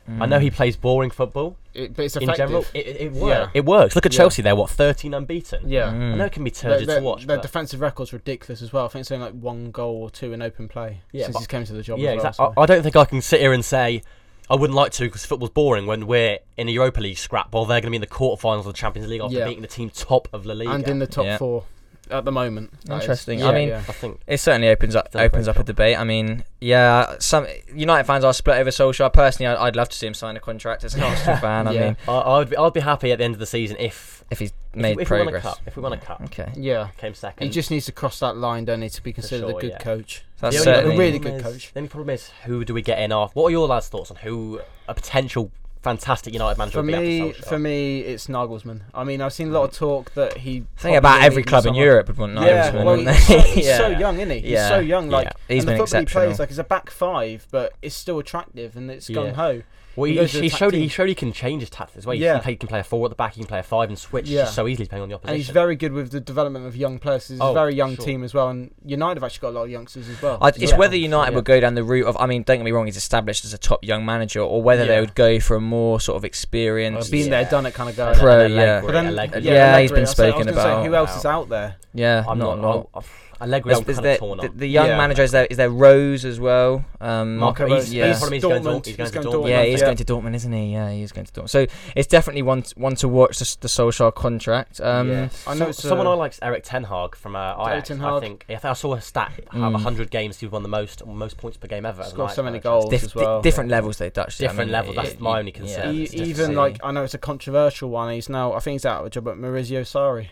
Plays. 0.05 0.21
I 0.21 0.25
Mm. 0.25 0.29
know 0.29 0.39
he 0.39 0.51
plays 0.51 0.75
boring 0.75 1.09
football 1.09 1.55
It, 1.73 1.95
but 1.95 2.05
it's 2.05 2.15
in 2.17 2.33
general. 2.35 2.65
It, 2.73 2.85
it, 2.87 2.95
it 3.01 3.13
Yeah. 3.13 3.21
works. 3.21 3.51
It 3.53 3.65
works. 3.65 3.95
Look 3.95 4.05
at 4.05 4.11
Chelsea. 4.11 4.41
They're 4.41 4.55
what 4.55 4.69
thirteen 4.69 5.13
unbeaten. 5.13 5.69
yeah. 5.69 5.87
I 5.89 5.91
Mm. 5.93 6.17
know 6.17 6.25
it 6.25 6.31
can 6.31 6.43
be 6.43 6.49
Their, 6.51 6.71
turgid 6.73 6.89
their, 6.89 6.99
to 6.99 7.03
watch. 7.05 7.25
their 7.25 7.37
but 7.37 7.41
defensive 7.41 7.81
record's 7.81 8.13
ridiculous 8.13 8.61
as 8.61 8.71
well. 8.73 8.85
I 8.85 8.87
think 8.89 9.01
it's 9.01 9.11
only 9.11 9.25
like 9.25 9.33
one 9.35 9.71
goal 9.71 10.01
or 10.03 10.09
two 10.09 10.33
in 10.33 10.41
open 10.41 10.67
play 10.67 11.01
Yeah, 11.11 11.25
since 11.25 11.33
but- 11.33 11.39
he's 11.39 11.47
came 11.47 11.63
to 11.65 11.73
the 11.73 11.81
job. 11.81 11.99
yeah, 11.99 12.11
as 12.11 12.17
well, 12.17 12.25
exactly. 12.27 12.45
so- 12.45 12.53
I, 12.57 12.63
I 12.63 12.65
don't 12.65 12.83
think 12.83 12.95
I 12.95 13.05
can 13.05 13.21
sit 13.21 13.39
here 13.41 13.53
and 13.53 13.63
say 13.65 14.01
I 14.49 14.55
wouldn't 14.55 14.75
like 14.75 14.91
to 14.93 15.05
because 15.05 15.25
football's 15.25 15.51
boring 15.51 15.85
when 15.87 16.05
we're 16.05 16.37
in 16.57 16.67
a 16.67 16.71
Europa 16.71 16.99
League 16.99 17.17
scrap 17.17 17.47
while 17.53 17.65
they're 17.65 17.79
going 17.79 17.87
to 17.87 17.91
be 17.91 17.95
in 17.95 18.01
the 18.01 18.07
quarterfinals 18.07 18.59
of 18.59 18.65
the 18.65 18.73
Champions 18.73 19.09
League 19.09 19.21
after 19.21 19.37
Yeah. 19.37 19.45
beating 19.45 19.61
the 19.61 19.67
team 19.69 19.89
top 19.89 20.27
of 20.33 20.45
La 20.45 20.53
Liga. 20.53 20.71
and 20.71 20.87
in 20.87 20.99
the 20.99 21.07
top 21.07 21.25
Yeah. 21.25 21.37
four 21.37 21.63
at 22.11 22.25
the 22.25 22.31
moment. 22.31 22.71
that 22.85 22.95
is. 22.97 23.01
Interesting. 23.03 23.39
Yeah, 23.39 23.47
I 23.49 23.53
mean, 23.53 23.69
yeah. 23.69 23.77
I 23.87 23.91
think 23.93 24.19
It 24.27 24.37
certainly 24.39 24.69
opens 24.69 24.95
up 24.95 25.13
a 25.15 25.21
opens 25.21 25.47
up 25.47 25.57
a 25.57 25.63
debate. 25.63 25.97
I 25.97 26.03
mean, 26.03 26.43
yeah, 26.59 27.15
some 27.19 27.47
United 27.73 28.05
fans 28.05 28.23
are 28.23 28.33
split 28.33 28.57
over 28.57 28.69
Solskjaer. 28.69 29.11
Personally, 29.13 29.47
I- 29.55 29.65
I'd 29.67 29.75
love 29.75 29.89
to 29.89 29.95
see 29.97 30.07
him 30.07 30.13
sign 30.13 30.35
a 30.37 30.39
contract 30.39 30.83
as 30.83 30.95
an 30.95 31.03
Arsenal 31.03 31.37
fan. 31.41 31.67
I 31.67 31.71
Yeah. 31.71 31.81
mean, 31.85 31.97
I, 32.07 32.11
I'd 32.19 32.49
be 32.49 32.57
I'd 32.57 32.73
be 32.73 32.79
happy 32.81 33.11
at 33.11 33.17
the 33.19 33.23
end 33.23 33.33
of 33.35 33.39
the 33.39 33.45
season 33.45 33.77
if 33.79 34.23
if 34.31 34.39
he's 34.39 34.51
if, 34.73 34.79
made 34.79 34.99
if 34.99 35.09
we 35.09 35.17
won 35.17 35.27
a 35.27 35.31
progress. 35.31 35.43
cup. 35.43 35.59
If 35.65 35.75
we 35.75 35.81
won 35.83 35.93
a 35.93 35.97
cup, 35.97 36.21
Okay, 36.25 36.51
yeah. 36.55 36.89
came 36.97 37.13
second. 37.13 37.45
He 37.45 37.51
just 37.51 37.69
needs 37.71 37.85
to 37.85 37.91
cross 37.91 38.19
that 38.19 38.35
line, 38.37 38.65
don't 38.65 38.81
he, 38.81 38.89
to 38.89 39.03
be 39.03 39.13
considered 39.13 39.47
sure, 39.49 39.57
a 39.57 39.61
good 39.61 39.71
yeah. 39.71 39.77
coach. 39.77 40.23
that's 40.39 40.63
The 40.63 40.83
only- 40.83 40.95
a 40.95 40.97
really 40.97 41.19
good 41.19 41.35
is- 41.35 41.41
coach. 41.43 41.71
The 41.73 41.79
only 41.79 41.89
problem 41.89 42.09
is 42.09 42.31
who 42.45 42.65
do 42.65 42.73
we 42.73 42.81
get 42.81 42.99
in 42.99 43.11
off? 43.11 43.35
What 43.35 43.47
are 43.47 43.51
your 43.51 43.67
lads' 43.67 43.87
thoughts 43.89 44.09
on 44.11 44.17
who 44.17 44.61
a 44.87 44.93
potential 44.93 45.51
fantastic 45.83 46.33
United 46.33 46.57
manager 46.57 46.79
For 46.79 46.83
me, 46.83 46.93
after 47.29 47.41
Solskjaer? 47.41 47.45
for 47.49 47.59
me, 47.59 47.99
it's 47.99 48.27
Nagelsmann. 48.27 48.81
I 48.93 49.03
mean, 49.03 49.21
I've 49.21 49.33
seen 49.33 49.49
a 49.49 49.51
lot 49.51 49.65
of 49.65 49.71
talk 49.75 50.13
that 50.13 50.37
he. 50.37 50.63
I 50.77 50.81
think 50.81 50.97
about 50.97 51.21
every 51.21 51.43
club 51.43 51.65
in. 51.65 51.75
Europe 51.75 52.07
would 52.07 52.17
want 52.17 52.33
Yeah, 52.35 52.71
Nagelsmann, 52.71 52.73
well, 52.85 52.85
wouldn't 52.97 53.09
he's, 53.15 53.27
so, 53.27 53.33
they? 53.37 53.41
he's 53.51 53.77
so 53.77 53.87
young, 53.89 54.15
isn't 54.15 54.29
he? 54.31 54.39
He's 54.39 54.51
Yeah. 54.51 54.69
so 54.69 54.79
young. 54.79 55.09
Like, 55.09 55.25
Yeah. 55.27 55.31
He's 55.55 55.63
and 55.63 55.67
been 55.67 55.77
the 55.77 55.83
football 55.85 55.99
he 55.99 56.05
plays, 56.05 56.39
like, 56.39 56.49
he's 56.49 56.59
a 56.59 56.63
back 56.63 56.89
five, 56.89 57.47
but 57.51 57.73
it's 57.81 57.95
still 57.95 58.17
attractive 58.19 58.75
and 58.75 58.89
it's 58.89 59.09
Yeah. 59.09 59.17
gung 59.17 59.33
ho. 59.33 59.61
Well, 59.95 60.05
He 60.09 60.17
he, 60.25 60.41
he 60.41 60.49
showed 60.49 60.73
he 60.73 60.87
showed 60.87 61.07
he 61.07 61.15
can 61.15 61.31
change 61.31 61.61
his 61.61 61.69
tactics 61.69 61.97
as 61.99 62.05
well. 62.07 62.15
He 62.15 62.23
Yeah. 62.23 62.33
can 62.33 62.41
play, 62.41 62.51
he 62.53 62.55
can 62.57 62.67
play 62.69 62.79
a 62.79 62.83
four 62.83 63.05
at 63.05 63.09
the 63.09 63.15
back, 63.15 63.33
he 63.33 63.41
can 63.41 63.47
play 63.47 63.59
a 63.59 63.63
five 63.63 63.89
and 63.89 63.97
switch 63.99 64.27
Yeah. 64.27 64.45
so 64.45 64.67
easily 64.67 64.85
depending 64.85 65.03
on 65.03 65.09
the 65.09 65.15
opposition. 65.15 65.33
And 65.35 65.37
he's 65.37 65.49
very 65.49 65.75
good 65.75 65.91
with 65.93 66.11
the 66.11 66.19
development 66.19 66.65
of 66.65 66.75
young 66.75 66.97
players. 66.97 67.27
He's 67.27 67.39
Oh, 67.39 67.51
a 67.51 67.53
very 67.53 67.75
young 67.75 67.95
sure. 67.95 68.05
team 68.05 68.23
as 68.23 68.33
well, 68.33 68.49
and 68.49 68.71
United 68.83 69.17
have 69.17 69.23
actually 69.23 69.41
got 69.41 69.49
a 69.49 69.57
lot 69.59 69.63
of 69.65 69.69
youngsters 69.69 70.09
as 70.09 70.19
well. 70.21 70.39
I, 70.41 70.47
it's 70.49 70.59
Yeah. 70.71 70.77
whether 70.77 70.95
United 70.95 71.31
Yeah. 71.31 71.35
would 71.35 71.45
go 71.45 71.59
down 71.59 71.75
the 71.75 71.83
route 71.83 72.07
of, 72.07 72.17
I 72.19 72.25
mean, 72.25 72.41
don't 72.43 72.57
get 72.57 72.63
me 72.65 72.71
wrong, 72.71 72.87
he's 72.87 72.97
established 72.97 73.45
as 73.45 73.53
a 73.53 73.57
top 73.59 73.83
young 73.83 74.03
manager, 74.05 74.39
or 74.41 74.63
whether 74.63 74.85
they 74.85 74.99
would 74.99 75.13
go 75.15 75.39
for 75.39 75.55
a 75.57 75.61
more 75.61 75.99
sort 75.99 76.17
of 76.17 76.25
experienced. 76.25 77.11
been 77.11 77.25
Yeah. 77.27 77.41
there, 77.43 77.51
done 77.51 77.65
it 77.67 77.73
kind 77.75 77.89
of 77.89 77.95
guy. 77.95 78.07
And 78.07 78.15
then 78.15 78.21
Pro, 78.23 78.33
Allegri- 78.39 78.55
yeah. 78.55 78.81
But 78.81 78.91
then, 78.93 79.07
Allegri- 79.07 79.41
Yeah, 79.43 79.79
he's 79.79 79.91
been 79.91 80.05
Allegri, 80.05 80.25
I 80.25 80.29
spoken 80.29 80.43
say, 80.47 80.51
about. 80.53 80.85
Who 80.85 80.95
else 80.95 81.15
is 81.17 81.25
out 81.25 81.49
there? 81.49 81.75
yeah, 81.93 82.23
I'm 82.27 82.37
not, 82.39 82.59
not. 82.59 82.61
not. 82.61 82.89
I'll- 82.95 83.03
Allegri, 83.43 83.69
There's, 83.69 83.79
I'm 83.79 83.83
there's 83.85 83.97
kind 83.99 84.07
the, 84.13 84.17
torn 84.17 84.37
the, 84.39 84.49
the 84.49 84.67
young 84.67 84.87
Yeah. 84.87 84.97
manager 84.97 85.21
is 85.23 85.31
there. 85.31 85.45
Is 85.45 85.57
there 85.57 85.69
Rose 85.69 86.25
as 86.25 86.39
well? 86.39 86.83
Um, 87.01 87.37
Marco, 87.37 87.63
Marco 87.67 87.75
he's, 87.75 87.83
Rose. 87.85 87.93
yeah, 87.93 88.05
yeah. 88.05 88.13
problem 88.17 88.33
is 88.33 88.43
he's 88.43 88.49
going 88.49 88.63
to 88.63 88.69
Dortmund. 88.69 88.85
he's 88.85 88.95
going 88.97 89.05
He's 89.05 89.11
to 89.11 89.13
going 89.19 89.31
to 89.31 89.37
Dortmund. 89.37 89.49
Yeah, 89.49 89.63
he's 89.63 89.79
Yeah. 89.79 89.85
going 89.85 89.97
to 89.97 90.05
Dortmund, 90.05 90.35
isn't 90.35 90.53
he? 90.53 90.73
Yeah, 90.73 90.91
he's 90.91 91.11
going 91.11 91.25
to 91.25 91.31
Dortmund. 91.33 91.49
So 91.49 91.65
it's 91.95 92.07
definitely 92.07 92.41
one 92.41 92.63
one 92.77 92.95
to 92.95 93.07
watch 93.07 93.39
the, 93.39 93.57
the 93.61 93.67
Solskjaer 93.67 94.15
contract. 94.15 94.79
Um, 94.81 95.09
Yes. 95.09 95.43
I 95.45 95.53
know 95.55 95.71
So- 95.71 95.89
someone 95.89 96.07
uh, 96.07 96.11
I 96.11 96.13
like 96.15 96.31
is 96.33 96.39
Erik 96.41 96.63
Ten 96.63 96.85
Hag 96.85 97.15
from 97.15 97.35
uh, 97.35 97.53
Ajax. 97.67 97.89
Ten 97.89 98.01
I 98.03 98.19
think 98.19 98.45
I 98.49 98.53
think 98.55 98.65
I 98.65 98.73
saw 98.73 98.93
a 98.93 99.01
stat 99.01 99.31
have 99.51 99.61
Mm. 99.61 99.73
100 99.73 100.09
games 100.09 100.39
he's 100.39 100.49
won 100.49 100.63
the 100.63 100.69
most 100.69 101.05
most 101.05 101.37
points 101.37 101.57
per 101.57 101.67
game 101.67 101.85
ever. 101.85 102.01
as 102.01 102.07
an 102.09 102.13
Scored 102.13 102.31
so 102.31 102.41
many 102.43 102.53
manager. 102.53 102.69
goals. 102.69 102.89
diff- 102.89 103.03
as 103.03 103.15
well. 103.15 103.41
di- 103.41 103.49
different 103.49 103.69
levels 103.69 103.97
they 103.97 104.09
Dutch. 104.09 104.39
I 104.41 104.45
Different 104.47 104.69
mean, 104.69 104.71
level, 104.71 104.93
that's 104.93 105.19
my 105.19 105.39
only 105.39 105.51
concern. 105.51 105.95
yeah, 105.95 106.01
it's 106.03 106.11
different 106.11 106.29
even 106.29 106.55
like 106.55 106.79
I 106.83 106.91
know 106.91 107.03
it's 107.03 107.13
a 107.13 107.17
controversial 107.17 107.89
one. 107.89 108.13
He's 108.13 108.29
now 108.29 108.53
I 108.53 108.59
think 108.59 108.73
he's 108.75 108.85
out 108.85 109.01
of 109.01 109.07
a 109.07 109.09
job 109.09 109.27
at 109.27 109.35
Maurizio 109.35 109.81
Sarri. 109.81 110.27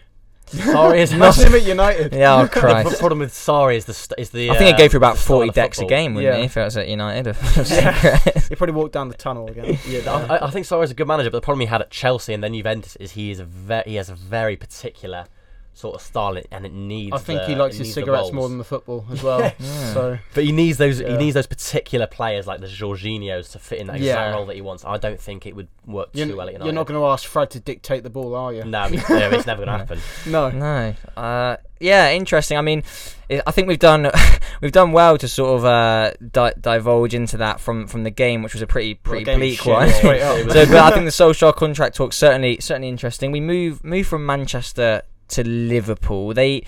Sorry, 0.52 1.02
is 1.02 1.14
Not 1.14 1.38
him 1.38 1.56
at 1.56 1.64
United. 1.64 2.14
Yeah, 2.22 2.36
oh 2.36 2.44
The 2.44 2.50
Christ. 2.50 3.00
problem 3.00 3.20
with 3.20 3.32
Sarri 3.34 3.78
is 3.78 3.86
the 3.86 3.94
st- 3.94 4.20
is 4.20 4.30
the. 4.32 4.50
I 4.52 4.58
think 4.58 4.78
he'd 4.78 4.90
go 4.90 4.96
uh, 4.96 4.98
about 4.98 5.18
style 5.18 5.38
40 5.38 5.50
of 5.50 5.56
decks 5.56 5.78
a 5.78 5.82
football. 5.82 5.98
game, 5.98 6.14
wouldn't 6.16 6.34
Yeah. 6.34 6.40
he, 6.40 6.46
if 6.46 6.58
it 6.58 6.62
was 6.64 6.78
at 6.78 6.88
United? 6.88 7.36
Yeah. 7.72 8.18
He 8.50 8.56
probably 8.56 8.76
walked 8.76 8.94
down 8.94 9.08
the 9.10 9.16
tunnel 9.16 9.48
again. 9.48 9.78
Yeah, 9.88 10.10
I, 10.12 10.48
I 10.48 10.50
think 10.52 10.66
Sarri's 10.66 10.92
a 10.92 10.94
good 10.94 11.08
manager, 11.08 11.30
but 11.30 11.38
the 11.38 11.46
problem 11.46 11.62
he 11.62 11.68
had 11.68 11.82
at 11.82 11.90
Chelsea 11.90 12.34
and 12.34 12.44
then 12.44 12.54
Juventus 12.54 12.96
is 12.98 13.12
he 13.14 13.32
is 13.32 13.40
a 13.40 13.46
ve- 13.46 13.84
he 13.86 13.96
has 13.96 14.10
a 14.10 14.16
very 14.16 14.56
particular 14.58 15.26
sort 15.74 15.96
of 15.96 16.02
style, 16.02 16.36
it 16.38 16.48
and 16.52 16.66
it 16.66 16.74
needs. 16.74 17.14
I 17.16 17.18
think 17.18 17.42
the- 17.42 17.48
he 17.48 17.56
likes 17.56 17.78
his 17.78 17.94
cigarettes 17.94 18.32
more 18.32 18.48
than 18.50 18.58
the 18.58 18.64
football 18.64 19.06
as 19.12 19.24
well. 19.24 19.40
Yeah. 19.60 19.94
So 19.94 20.18
But 20.34 20.44
he 20.44 20.52
needs 20.52 20.78
those. 20.78 21.00
He 21.00 21.16
needs 21.18 21.34
those 21.34 21.48
particular 21.48 22.08
players 22.08 22.46
like 22.48 22.60
the 22.62 22.68
Jorginhos 22.68 23.52
to 23.54 23.60
fit 23.60 23.80
in 23.80 23.88
that 23.88 23.96
exact 23.98 24.20
Yeah. 24.20 24.32
role 24.34 24.46
that 24.48 24.56
he 24.56 24.62
wants. 24.62 24.84
I 24.86 24.98
don't 24.98 25.20
think 25.20 25.46
it 25.46 25.56
would 25.56 25.68
work 25.86 26.10
you're, 26.14 26.28
too 26.28 26.36
well 26.36 26.48
at 26.48 26.54
United. 26.54 26.66
you're 26.66 26.74
not 26.76 26.88
going 26.88 27.00
to 27.00 27.06
ask 27.08 27.26
Fred 27.28 27.50
to 27.52 27.60
dictate 27.60 28.04
the 28.04 28.10
ball, 28.10 28.36
are 28.36 28.54
you? 28.54 28.64
No, 28.66 28.88
no, 28.88 28.90
it's 29.10 29.46
never 29.46 29.66
going 29.66 29.68
to 29.78 29.78
happen. 29.78 30.00
No. 30.26 30.50
No. 30.50 30.94
Uh, 31.16 31.58
yeah, 31.80 32.12
interesting. 32.12 32.58
I 32.58 32.62
mean, 32.62 32.84
i 33.30 33.42
I 33.48 33.52
think 33.52 33.68
we've 33.68 33.80
done 33.80 34.12
we've 34.62 34.72
done 34.72 34.92
well 34.92 35.18
to 35.18 35.28
sort 35.28 35.58
of 35.60 35.66
uh, 35.66 36.12
di- 36.32 36.54
divulge 36.60 37.14
into 37.16 37.38
that 37.38 37.60
from, 37.60 37.88
from 37.88 38.04
the 38.04 38.12
game, 38.12 38.44
which 38.44 38.54
was 38.54 38.62
a 38.62 38.68
pretty 38.68 38.94
pretty 38.96 39.24
game 39.26 39.40
bleak 39.40 39.66
one. 39.66 39.88
yeah, 39.88 39.94
straight 39.94 40.22
up. 40.22 40.38
so, 40.52 40.66
but 40.68 40.76
I 40.76 40.92
think 40.92 41.06
the 41.06 41.12
Solskjaer 41.12 41.56
contract 41.56 41.96
talk 41.96 42.14
certainly 42.14 42.58
certainly 42.60 42.90
interesting. 42.90 43.32
We 43.32 43.40
move 43.40 43.84
move 43.84 44.06
from 44.06 44.26
Manchester 44.28 45.02
to 45.32 45.44
Liverpool. 45.48 46.34
They 46.34 46.64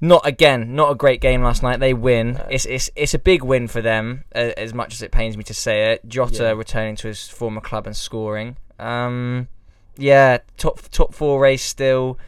not 0.00 0.26
again 0.26 0.74
not 0.74 0.90
a 0.90 0.94
great 0.94 1.20
game 1.20 1.42
last 1.42 1.62
night. 1.62 1.80
They 1.80 1.94
win. 1.94 2.40
It's 2.50 2.64
it's 2.66 2.90
it's 2.96 3.14
a 3.14 3.18
big 3.18 3.42
win 3.42 3.68
for 3.68 3.80
them. 3.80 4.24
Uh, 4.34 4.50
as 4.56 4.74
much 4.74 4.94
as 4.94 5.02
it 5.02 5.10
pains 5.12 5.36
me 5.36 5.44
to 5.44 5.54
say 5.54 5.92
it, 5.92 6.06
Jota 6.08 6.42
Yeah. 6.44 6.50
returning 6.52 6.96
to 6.96 7.08
his 7.08 7.28
former 7.28 7.60
club 7.60 7.86
and 7.86 7.96
scoring. 7.96 8.56
Um, 8.78 9.48
yeah, 9.96 10.38
top 10.56 10.80
top 10.90 11.14
four 11.14 11.40
race 11.40 11.62
still. 11.62 12.18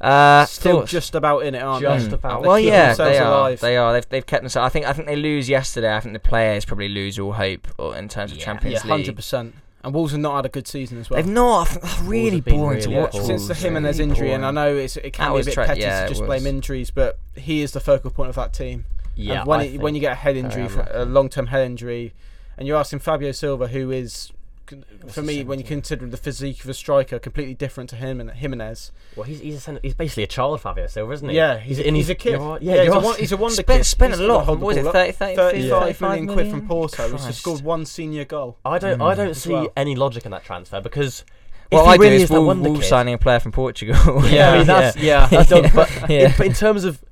Uh, 0.00 0.46
Still 0.46 0.78
thoughts? 0.78 0.90
just 0.92 1.14
about 1.14 1.40
in 1.40 1.54
it, 1.54 1.60
aren't 1.62 1.82
Just 1.82 2.08
they? 2.08 2.14
about. 2.14 2.40
Well, 2.40 2.56
keeping 2.56 2.72
yeah, 2.72 2.94
they 2.94 3.18
are. 3.18 3.26
alive. 3.38 3.60
They 3.60 3.76
are. 3.76 3.92
They've, 3.92 4.08
they've 4.08 4.24
kept 4.24 4.42
themselves. 4.42 4.64
I 4.66 4.70
think. 4.70 4.86
I 4.86 4.94
think 4.94 5.06
they 5.08 5.16
lose 5.16 5.46
yesterday. 5.46 5.94
I 5.94 6.00
think 6.00 6.14
the 6.14 6.18
players 6.20 6.64
probably 6.64 6.88
lose 6.88 7.18
all 7.18 7.32
hope 7.34 7.68
in 7.98 8.08
terms 8.08 8.32
of 8.32 8.38
Yeah. 8.38 8.44
Champions 8.46 8.74
Yeah, 8.76 8.80
League. 8.84 8.90
hundred 9.04 9.16
percent. 9.16 9.54
And 9.82 9.94
Wolves 9.94 10.12
have 10.12 10.20
not 10.20 10.36
had 10.36 10.46
a 10.46 10.50
good 10.50 10.68
season 10.68 10.98
as 10.98 11.08
well. 11.08 11.22
They've 11.22 11.32
not. 11.32 11.62
I 11.62 11.64
think 11.70 11.82
they're 11.82 12.04
really 12.04 12.36
have 12.36 12.44
boring 12.44 12.80
to 12.80 12.88
really 12.88 13.00
watch. 13.00 13.12
poor. 13.12 13.24
Since 13.24 13.42
the 13.42 13.48
Wolves. 13.48 13.62
Jimenez 13.62 13.98
Really 13.98 14.10
injury, 14.10 14.32
and 14.32 14.44
I 14.44 14.50
know 14.50 14.76
it's, 14.76 14.96
it 14.98 15.12
can 15.12 15.32
That 15.32 15.36
be 15.36 15.40
a 15.40 15.44
bit 15.44 15.54
tra- 15.54 15.66
petty 15.66 15.80
yeah, 15.80 16.02
to 16.02 16.08
just 16.08 16.24
blame 16.24 16.46
injuries, 16.46 16.90
but 16.90 17.18
he 17.34 17.62
is 17.62 17.72
the 17.72 17.80
focal 17.80 18.10
point 18.10 18.28
of 18.28 18.34
that 18.36 18.52
team. 18.52 18.84
Yeah, 19.16 19.40
and 19.40 19.46
when 19.46 19.60
it, 19.60 19.80
when 19.80 19.94
you 19.94 20.00
get 20.00 20.12
a 20.12 20.16
head 20.16 20.36
injury, 20.36 20.68
for, 20.68 20.86
a 20.92 21.04
long-term 21.04 21.46
head 21.46 21.64
injury, 21.64 22.12
and 22.58 22.68
you're 22.68 22.76
asking 22.78 22.98
Fabio 22.98 23.32
Silva, 23.32 23.68
who 23.68 23.90
is, 23.90 24.32
con- 24.70 24.84
for 25.08 25.20
me, 25.22 25.44
when 25.44 25.58
you 25.58 25.64
consider 25.64 26.06
the 26.06 26.16
physique 26.16 26.64
of 26.64 26.70
a 26.70 26.74
striker, 26.74 27.18
completely 27.18 27.54
different 27.54 27.90
to 27.90 27.96
him 27.96 28.20
and 28.20 28.30
Jimenez. 28.30 28.92
Well, 29.16 29.24
he's 29.24 29.40
he's, 29.40 29.68
a, 29.68 29.78
he's 29.82 29.94
basically 29.94 30.22
a 30.22 30.26
child, 30.28 30.60
Fabio 30.62 30.86
Silva, 30.86 31.12
isn't 31.12 31.28
he? 31.28 31.36
Yeah, 31.36 31.58
he's, 31.58 31.78
and 31.80 31.94
he's 31.96 32.08
a 32.08 32.14
kid. 32.14 32.32
Yeah, 32.40 32.58
Yeah, 32.60 32.72
he's, 32.72 32.80
a, 32.80 32.84
you're 32.84 32.94
won- 32.94 33.04
right. 33.04 33.16
he's 33.20 33.32
a 33.32 33.36
wonder 33.36 33.54
Spent, 33.56 33.78
kid. 33.80 33.84
spent 33.84 34.14
a 34.14 34.16
lot. 34.18 34.28
gonna 34.34 34.44
hold 34.44 34.60
What 34.60 34.66
was 34.68 34.76
it? 34.78 34.80
ball 34.84 34.88
up. 34.96 35.14
30, 35.14 35.34
30, 35.36 35.68
35 35.68 36.00
million 36.00 36.26
quid 36.28 36.50
from 36.50 36.66
Porto. 36.66 37.10
He's 37.12 37.26
just 37.26 37.40
scored 37.40 37.60
one 37.62 37.84
senior 37.84 38.24
goal. 38.24 38.56
I 38.64 38.78
don't 38.78 39.00
I 39.02 39.12
Mm. 39.14 39.16
don't 39.16 39.34
see 39.34 39.52
well. 39.52 39.68
any 39.76 39.94
logic 39.96 40.24
in 40.24 40.30
that 40.30 40.44
transfer 40.44 40.80
because 40.80 41.24
What 41.70 41.82
if 41.82 41.86
I 41.88 41.92
he 41.92 41.98
do 41.98 42.02
really 42.04 42.16
is 42.16 42.22
is 42.22 42.28
that 42.30 42.34
Wolves, 42.36 42.46
wonder 42.46 42.68
Wolves 42.70 42.80
kid, 42.82 42.88
signing 42.88 43.14
a 43.14 43.18
player 43.18 43.40
from 43.40 43.52
Portugal. 43.52 44.24
Yeah, 44.26 44.52
I 44.52 44.58
mean 44.58 44.66
that's 44.66 44.96
yeah. 44.96 45.26
that's 45.30 45.50
done. 45.50 45.70
But, 45.74 45.90
Yeah. 46.08 46.28
in, 46.28 46.34
but 46.38 46.46
in 46.46 46.52
terms 46.54 46.84
of 46.84 47.02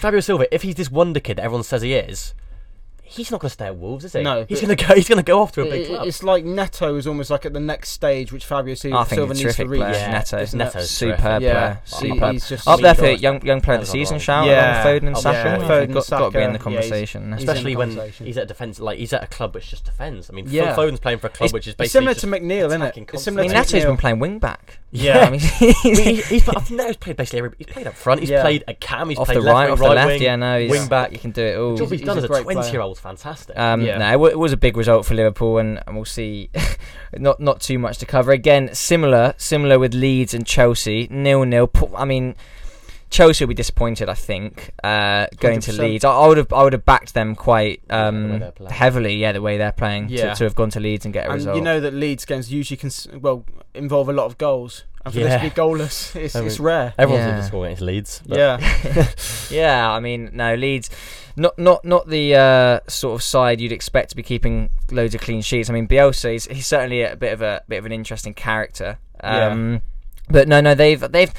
Fabio 0.00 0.20
Silva, 0.20 0.52
if 0.54 0.62
he's 0.62 0.74
this 0.74 0.90
wonder 0.90 1.20
kid 1.20 1.36
that 1.38 1.44
everyone 1.44 1.62
says 1.64 1.82
he 1.82 1.94
is, 1.94 2.34
he's 3.08 3.30
not 3.30 3.40
going 3.40 3.48
to 3.48 3.52
stay 3.54 3.66
at 3.66 3.76
Wolves, 3.76 4.04
is 4.04 4.12
he? 4.12 4.22
No, 4.22 4.44
he's 4.48 4.60
going 4.60 4.76
to 4.76 4.84
go. 4.86 4.94
He's 4.94 5.08
going 5.08 5.16
to 5.18 5.22
go 5.22 5.40
off 5.42 5.52
to 5.52 5.62
a 5.62 5.64
big 5.64 5.82
It- 5.82 5.86
club. 5.88 6.06
It's 6.06 6.22
like 6.22 6.44
Neto 6.44 6.94
is 6.96 7.06
almost 7.06 7.30
like 7.30 7.46
at 7.46 7.52
the 7.52 7.60
next 7.60 7.90
stage, 7.90 8.32
which 8.32 8.44
Fabio 8.44 8.74
Silva, 8.74 8.98
I 8.98 9.04
think 9.04 9.18
Silva 9.18 9.34
needs 9.34 9.56
to 9.56 9.66
reach. 9.66 9.80
Yeah, 9.80 10.12
Neto, 10.12 10.38
Isn't 10.38 10.58
Neto's 10.58 10.84
it? 10.84 10.86
superb 10.88 11.18
terrific. 11.18 11.42
Yeah, 11.42 11.74
player. 11.74 11.80
he- 11.84 12.08
Superb. 12.14 12.32
he's 12.32 12.48
just 12.48 12.68
Up 12.68 12.80
there 12.80 12.94
for 12.94 13.06
young 13.08 13.44
young 13.44 13.60
player 13.60 13.78
of 13.78 13.82
the 13.84 13.90
season 13.90 14.14
on 14.14 14.20
shout. 14.20 14.46
Yeah. 14.46 14.84
Foden 14.84 15.06
and 15.08 15.16
Oh, 15.16 15.20
Saka. 15.20 15.36
yeah. 15.48 15.54
I 15.56 15.58
Foden, 15.68 15.92
got, 15.94 16.08
got 16.08 16.30
to 16.32 16.38
be 16.38 16.42
in 16.44 16.52
the 16.52 16.58
Saka, 16.58 16.70
yeah, 16.70 16.76
he's- 16.80 16.88
conversation. 16.88 17.32
he's 17.32 17.44
the 17.46 17.52
Especially 17.52 17.76
when 17.76 17.88
conversation. 17.90 18.26
he's 18.26 18.36
at 18.36 18.42
a 18.44 18.46
defense, 18.46 18.80
like 18.80 18.98
he's 18.98 19.12
at 19.12 19.22
a 19.24 19.26
club 19.26 19.54
which 19.54 19.68
just 19.70 19.84
defends. 19.84 20.30
I 20.30 20.34
mean, 20.34 20.46
Yeah. 20.48 20.64
yeah. 20.64 20.76
Foden's 20.76 21.00
playing 21.00 21.18
for 21.18 21.26
a 21.28 21.30
club 21.30 21.46
It's- 21.46 21.52
which 21.52 21.66
is 21.66 21.74
basically 21.74 22.12
similar 22.12 22.14
to 22.14 22.26
McNeil, 22.26 22.66
isn't 22.68 22.82
it? 22.82 22.84
attacking 22.84 23.02
It's 23.04 23.14
I 23.14 23.24
similar 23.24 23.42
mean, 23.42 23.50
to 23.52 23.56
Neto's 23.58 23.72
McNeil. 23.72 23.86
been 23.86 23.96
playing 23.96 24.18
wing 24.18 24.38
back. 24.38 24.78
Yeah. 24.90 25.18
I 25.26 25.30
mean, 25.30 25.40
Well, 25.60 25.72
he, 25.94 26.14
he's, 26.22 26.48
I 26.48 26.60
think 26.60 26.80
Neto's 26.80 26.96
played 26.96 27.16
basically 27.16 27.38
every. 27.40 27.50
He's 27.58 27.66
played 27.66 27.86
up 27.86 27.94
front. 27.94 28.20
He's 28.20 28.30
Yeah. 28.30 28.42
played 28.42 28.64
a 28.66 28.74
cam. 28.74 29.08
He's 29.10 29.18
off 29.18 29.26
played 29.26 29.36
the 29.38 29.42
left 29.42 29.54
right, 29.54 29.64
wing, 29.64 29.72
off 29.72 29.80
right 29.80 29.88
the 29.90 29.94
left. 29.94 30.06
wing, 30.08 30.22
yeah, 30.22 30.36
no, 30.36 30.60
he's, 30.60 30.70
wing 30.70 30.88
back. 30.88 31.10
He 31.12 31.18
can 31.18 31.30
do 31.30 31.42
it 31.42 31.52
The 31.52 31.60
all. 31.60 31.76
job 31.76 31.90
he's 31.90 32.00
he's 32.00 32.06
done 32.06 32.18
as 32.18 32.24
a 32.24 32.28
twenty-year-old 32.42 32.98
fantastic. 32.98 33.58
Um, 33.58 33.82
Yeah. 33.82 33.98
No, 33.98 34.24
it, 34.26 34.32
it 34.32 34.38
was 34.38 34.52
a 34.52 34.56
big 34.56 34.76
result 34.76 35.04
for 35.06 35.14
Liverpool, 35.14 35.58
and, 35.58 35.80
and 35.86 35.94
we'll 35.96 36.04
see. 36.04 36.50
not 37.16 37.38
not 37.40 37.60
too 37.60 37.78
much 37.78 37.98
to 37.98 38.06
cover. 38.06 38.32
Again, 38.32 38.74
similar 38.74 39.34
similar 39.36 39.78
with 39.78 39.94
Leeds 39.94 40.32
and 40.34 40.46
Chelsea, 40.46 41.06
nil 41.10 41.44
nil. 41.44 41.70
I 41.96 42.04
mean, 42.04 42.34
Chelsea 43.10 43.44
will 43.44 43.48
be 43.48 43.54
disappointed. 43.54 44.08
I 44.08 44.14
think 44.14 44.70
uh, 44.84 45.26
going 45.38 45.60
to 45.60 45.70
100%. 45.72 45.78
Leeds. 45.78 46.04
I, 46.04 46.12
I 46.12 46.26
would 46.28 46.36
have 46.36 46.52
I 46.52 46.62
would 46.62 46.72
have 46.74 46.84
backed 46.84 47.14
them 47.14 47.34
quite 47.34 47.80
Yeah, 47.88 48.10
the 48.10 48.16
way 48.16 48.24
um, 48.34 48.38
they're 48.40 48.50
playing. 48.52 48.72
heavily. 48.72 49.14
Yeah, 49.16 49.32
the 49.32 49.42
way 49.42 49.56
they're 49.58 49.72
playing 49.72 50.08
Yeah. 50.10 50.30
to, 50.30 50.34
to 50.36 50.44
have 50.44 50.54
gone 50.54 50.70
to 50.70 50.80
Leeds 50.80 51.04
and 51.04 51.14
get 51.14 51.26
a 51.26 51.30
And 51.30 51.34
result. 51.36 51.56
you 51.56 51.62
know 51.62 51.80
that 51.80 51.94
Leeds 51.94 52.24
games 52.24 52.52
usually 52.52 52.76
cons- 52.76 53.08
well 53.20 53.44
involve 53.74 54.08
a 54.08 54.12
lot 54.12 54.26
of 54.26 54.36
goals. 54.38 54.84
and 55.04 55.14
for 55.14 55.20
this 55.20 55.34
to 55.34 55.40
be 55.40 55.50
goalless, 55.50 56.14
it's, 56.22 56.36
I 56.36 56.42
it's 56.44 56.58
mean, 56.58 56.66
rare. 56.66 56.94
Everyone's 56.98 57.22
Yeah. 57.24 57.30
going 57.30 57.40
to 57.42 57.46
score 57.46 57.64
against 57.66 57.82
Leeds. 57.82 58.22
but- 58.26 58.36
Yeah, 58.38 59.08
Yeah, 59.50 59.90
I 59.90 60.00
mean, 60.00 60.30
no 60.34 60.54
Leeds, 60.54 60.90
not 61.36 61.58
not 61.58 61.84
not 61.84 62.08
the 62.08 62.34
uh, 62.34 62.80
sort 62.88 63.14
of 63.14 63.22
side 63.22 63.60
you'd 63.60 63.72
expect 63.72 64.10
to 64.10 64.16
be 64.16 64.22
keeping 64.22 64.70
loads 64.90 65.14
of 65.14 65.20
clean 65.20 65.40
sheets. 65.40 65.70
I 65.70 65.72
mean, 65.72 65.86
Bielsa, 65.88 66.32
he's, 66.32 66.46
he's 66.46 66.66
certainly 66.66 67.02
a 67.02 67.16
bit 67.16 67.32
of 67.32 67.40
a 67.42 67.62
bit 67.68 67.78
of 67.78 67.86
an 67.86 67.92
interesting 67.92 68.34
character. 68.34 68.98
Yeah. 69.22 69.46
Um, 69.46 69.80
But 70.30 70.46
no, 70.46 70.60
no, 70.60 70.74
they've 70.74 71.00
they've. 71.00 71.32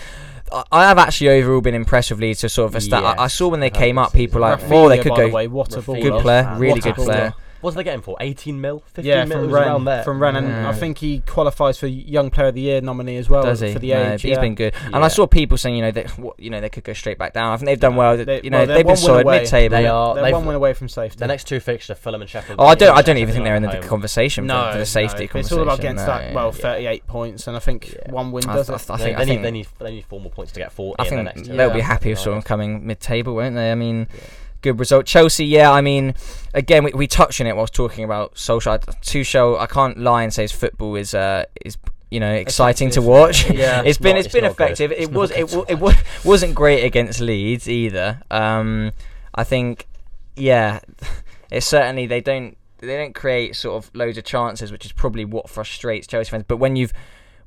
I- 0.52 0.64
I 0.72 0.84
have 0.88 0.98
actually 0.98 1.30
overall 1.30 1.62
been 1.62 1.76
impressed 1.76 2.12
with 2.12 2.20
Leeds. 2.20 2.40
To 2.42 2.50
sort 2.50 2.70
of 2.70 2.76
a 2.76 2.82
stat, 2.82 3.04
I, 3.04 3.24
I 3.24 3.28
saw 3.28 3.48
when 3.50 3.60
they 3.60 3.70
came 3.70 3.98
up, 3.98 4.14
people 4.14 4.42
like, 4.42 4.60
Raphinha, 4.60 4.72
oh, 4.72 4.90
they 4.90 4.98
could 5.00 5.10
by 5.10 5.22
the 5.24 5.28
go. 5.30 5.36
way, 5.36 5.48
what 5.48 5.76
a 5.78 5.82
Good 5.82 6.22
player, 6.22 6.56
really 6.58 6.82
good 6.82 6.96
player. 6.96 7.34
What 7.62 7.72
are 7.72 7.76
they 7.78 7.84
getting 7.84 8.02
for? 8.02 8.16
18 8.20 8.60
mil? 8.62 8.80
15 8.94 9.06
Yeah, 9.06 9.26
mil? 9.26 9.40
It 9.40 9.42
from 9.42 9.52
was 9.52 9.54
around 9.54 9.66
Rennes, 9.74 9.86
there. 9.86 10.04
from 10.04 10.22
Rennes, 10.22 10.38
and 10.38 10.48
Yeah. 10.48 10.70
I 10.70 10.74
think 10.74 10.98
he 11.00 11.20
qualifies 11.26 11.78
for 11.78 11.88
Young 11.88 12.30
Player 12.30 12.48
of 12.48 12.56
the 12.56 12.62
Year 12.62 12.80
nominee 12.82 13.18
as 13.18 13.30
well 13.30 13.44
Does 13.44 13.60
he? 13.60 13.74
for 13.74 13.80
the 13.80 13.92
No, 13.94 14.14
age. 14.14 14.22
he's 14.22 14.32
yeah. 14.32 14.40
been 14.40 14.56
good, 14.56 14.74
and 14.86 14.96
I 15.04 15.08
saw 15.10 15.28
people 15.28 15.58
saying, 15.58 15.76
you 15.76 15.82
know, 15.82 15.92
that 15.92 16.12
you 16.38 16.50
know 16.50 16.62
they 16.62 16.70
could 16.70 16.84
go 16.86 16.94
straight 16.94 17.18
back 17.18 17.34
down. 17.34 17.52
I 17.54 17.58
think 17.58 17.66
they've 17.68 17.80
done 17.80 17.96
well. 17.96 18.16
They- 18.18 18.42
you 18.44 18.50
know, 18.50 18.60
well, 18.60 18.68
they're 18.68 18.76
they've 18.78 18.86
been 18.86 18.88
one 18.88 18.94
win 18.94 18.98
solid 18.98 19.26
away. 19.26 19.40
mid-table. 19.40 19.76
They 19.78 19.88
are- 19.88 20.16
They're 20.16 20.24
they've- 20.24 20.34
one 20.34 20.46
win 20.46 20.56
away 20.56 20.74
from 20.74 20.88
safety. 20.90 21.18
The 21.20 21.28
next 21.28 21.48
two 21.48 21.60
fixtures, 21.60 21.98
Fulham 21.98 22.22
and 22.22 22.30
Sheffield. 22.30 22.60
Oh, 22.62 22.66
I 22.66 22.76
don't. 22.76 22.96
I 22.98 23.02
don't 23.02 23.18
even 23.18 23.34
think 23.34 23.44
they're 23.46 23.56
in 23.56 23.64
the 23.64 23.70
Sheffield 23.72 23.90
conversation 23.90 24.46
no, 24.48 24.66
for, 24.68 24.72
for 24.74 24.78
the 24.80 24.86
safety 24.86 25.24
no. 25.24 25.28
conversation. 25.28 25.40
It's 25.40 25.52
all 25.52 25.62
about 25.64 25.82
getting 25.82 25.98
no. 25.98 26.06
that. 26.06 26.34
Well, 26.34 26.54
Yeah. 26.56 26.62
38 26.62 27.08
points, 27.08 27.48
and 27.48 27.58
I 27.58 27.60
think 27.60 27.94
Yeah. 27.94 28.12
one 28.12 28.32
win 28.32 28.44
does 28.46 28.70
I, 28.70 28.74
it. 28.76 28.90
I 28.90 28.98
think. 28.98 29.18
they, 29.18 29.22
I 29.48 29.50
need, 29.52 29.68
they 29.80 29.92
need 29.92 30.06
four 30.06 30.20
more 30.22 30.32
points 30.32 30.52
to 30.54 30.60
get 30.60 30.72
40 30.72 30.96
I 31.00 31.04
in 31.04 31.10
the 31.10 31.16
think 31.16 31.26
next 31.38 31.48
two. 31.50 31.58
they'll 31.58 31.70
be 31.74 31.82
happy 31.82 32.10
with 32.10 32.20
Something 32.20 32.32
sort 32.34 32.38
of 32.40 32.46
coming 32.46 32.88
mid-table, 32.88 33.36
won't 33.36 33.56
they? 33.56 33.72
I 33.72 33.76
mean, 33.76 34.08
Yeah. 34.14 34.20
Good 34.62 34.80
result. 34.80 35.06
Chelsea, 35.06 35.46
yeah. 35.46 35.72
I 35.72 35.82
mean, 35.82 36.16
again, 36.54 36.84
we, 36.84 36.92
we 36.94 37.08
touched 37.08 37.40
on 37.42 37.48
it 37.48 37.56
whilst 37.56 37.74
talking 37.74 38.04
about 38.04 38.38
social 38.38 38.74
Solskjaer. 38.74 39.02
Tuchel, 39.02 39.60
I 39.60 39.66
can't 39.66 39.98
lie 39.98 40.24
and 40.24 40.34
say 40.34 40.44
his 40.44 40.52
football 40.52 40.96
is 40.96 41.14
uh 41.14 41.46
is 41.66 41.78
you 42.12 42.20
know 42.20 42.34
exciting 42.34 42.90
to 42.92 43.02
watch. 43.02 43.50
Yeah. 43.52 43.84
it's 43.86 43.98
been 43.98 44.14
not- 44.16 44.20
it's 44.20 44.26
it's 44.28 44.34
been 44.34 44.44
not 44.44 44.56
good. 44.58 44.64
effective. 44.66 44.92
It's 44.92 45.02
It 45.04 45.12
was 45.12 45.32
it, 45.32 45.48
to 45.50 45.66
it 45.68 45.80
wa- 45.80 45.94
wasn't 46.26 46.56
great 46.56 46.84
against 46.84 47.20
Leeds 47.22 47.70
either. 47.70 48.22
Um, 48.32 48.92
I 49.36 49.44
think 49.44 49.88
yeah, 50.36 50.80
it's 51.52 51.66
certainly 51.68 52.06
they 52.08 52.22
don't 52.22 52.58
they 52.80 52.96
don't 52.96 53.14
create 53.14 53.56
sort 53.56 53.84
of 53.84 53.92
loads 53.94 54.18
of 54.18 54.24
chances, 54.24 54.72
which 54.72 54.86
is 54.86 54.92
probably 54.94 55.26
what 55.26 55.50
frustrates 55.50 56.08
Chelsea 56.08 56.30
fans. 56.32 56.46
But 56.48 56.58
when 56.58 56.76
you've 56.76 56.94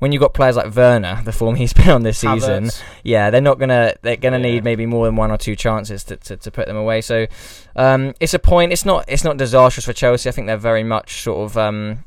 when 0.03 0.11
you've 0.11 0.21
got 0.21 0.35
players 0.35 0.57
like 0.57 0.75
Werner, 0.75 1.23
the 1.25 1.31
form 1.31 1.55
he's 1.55 1.73
been 1.73 1.89
on 1.91 2.03
this 2.03 2.19
season, 2.19 2.65
Havertz. 2.65 2.83
yeah, 3.05 3.31
they're 3.31 3.41
not 3.41 3.61
gonna 3.61 3.95
they're 4.03 4.17
gonna 4.17 4.39
Yeah. 4.39 4.43
need 4.55 4.65
maybe 4.65 4.85
more 4.85 5.07
than 5.07 5.15
one 5.15 5.31
or 5.31 5.39
two 5.39 5.55
chances 5.55 6.03
to, 6.05 6.17
to, 6.17 6.37
to 6.39 6.51
put 6.51 6.67
them 6.67 6.77
away. 6.77 7.03
So 7.03 7.29
um, 7.77 8.13
it's 8.19 8.35
a 8.35 8.41
point. 8.41 8.73
It's 8.73 8.85
not 8.85 9.05
it's 9.07 9.23
not 9.23 9.37
disastrous 9.37 9.87
for 9.87 9.93
Chelsea. 9.93 10.29
I 10.29 10.33
think 10.33 10.49
they're 10.49 10.57
very 10.57 10.83
much 10.83 11.23
sort 11.23 11.49
of 11.49 11.57
um, 11.57 12.05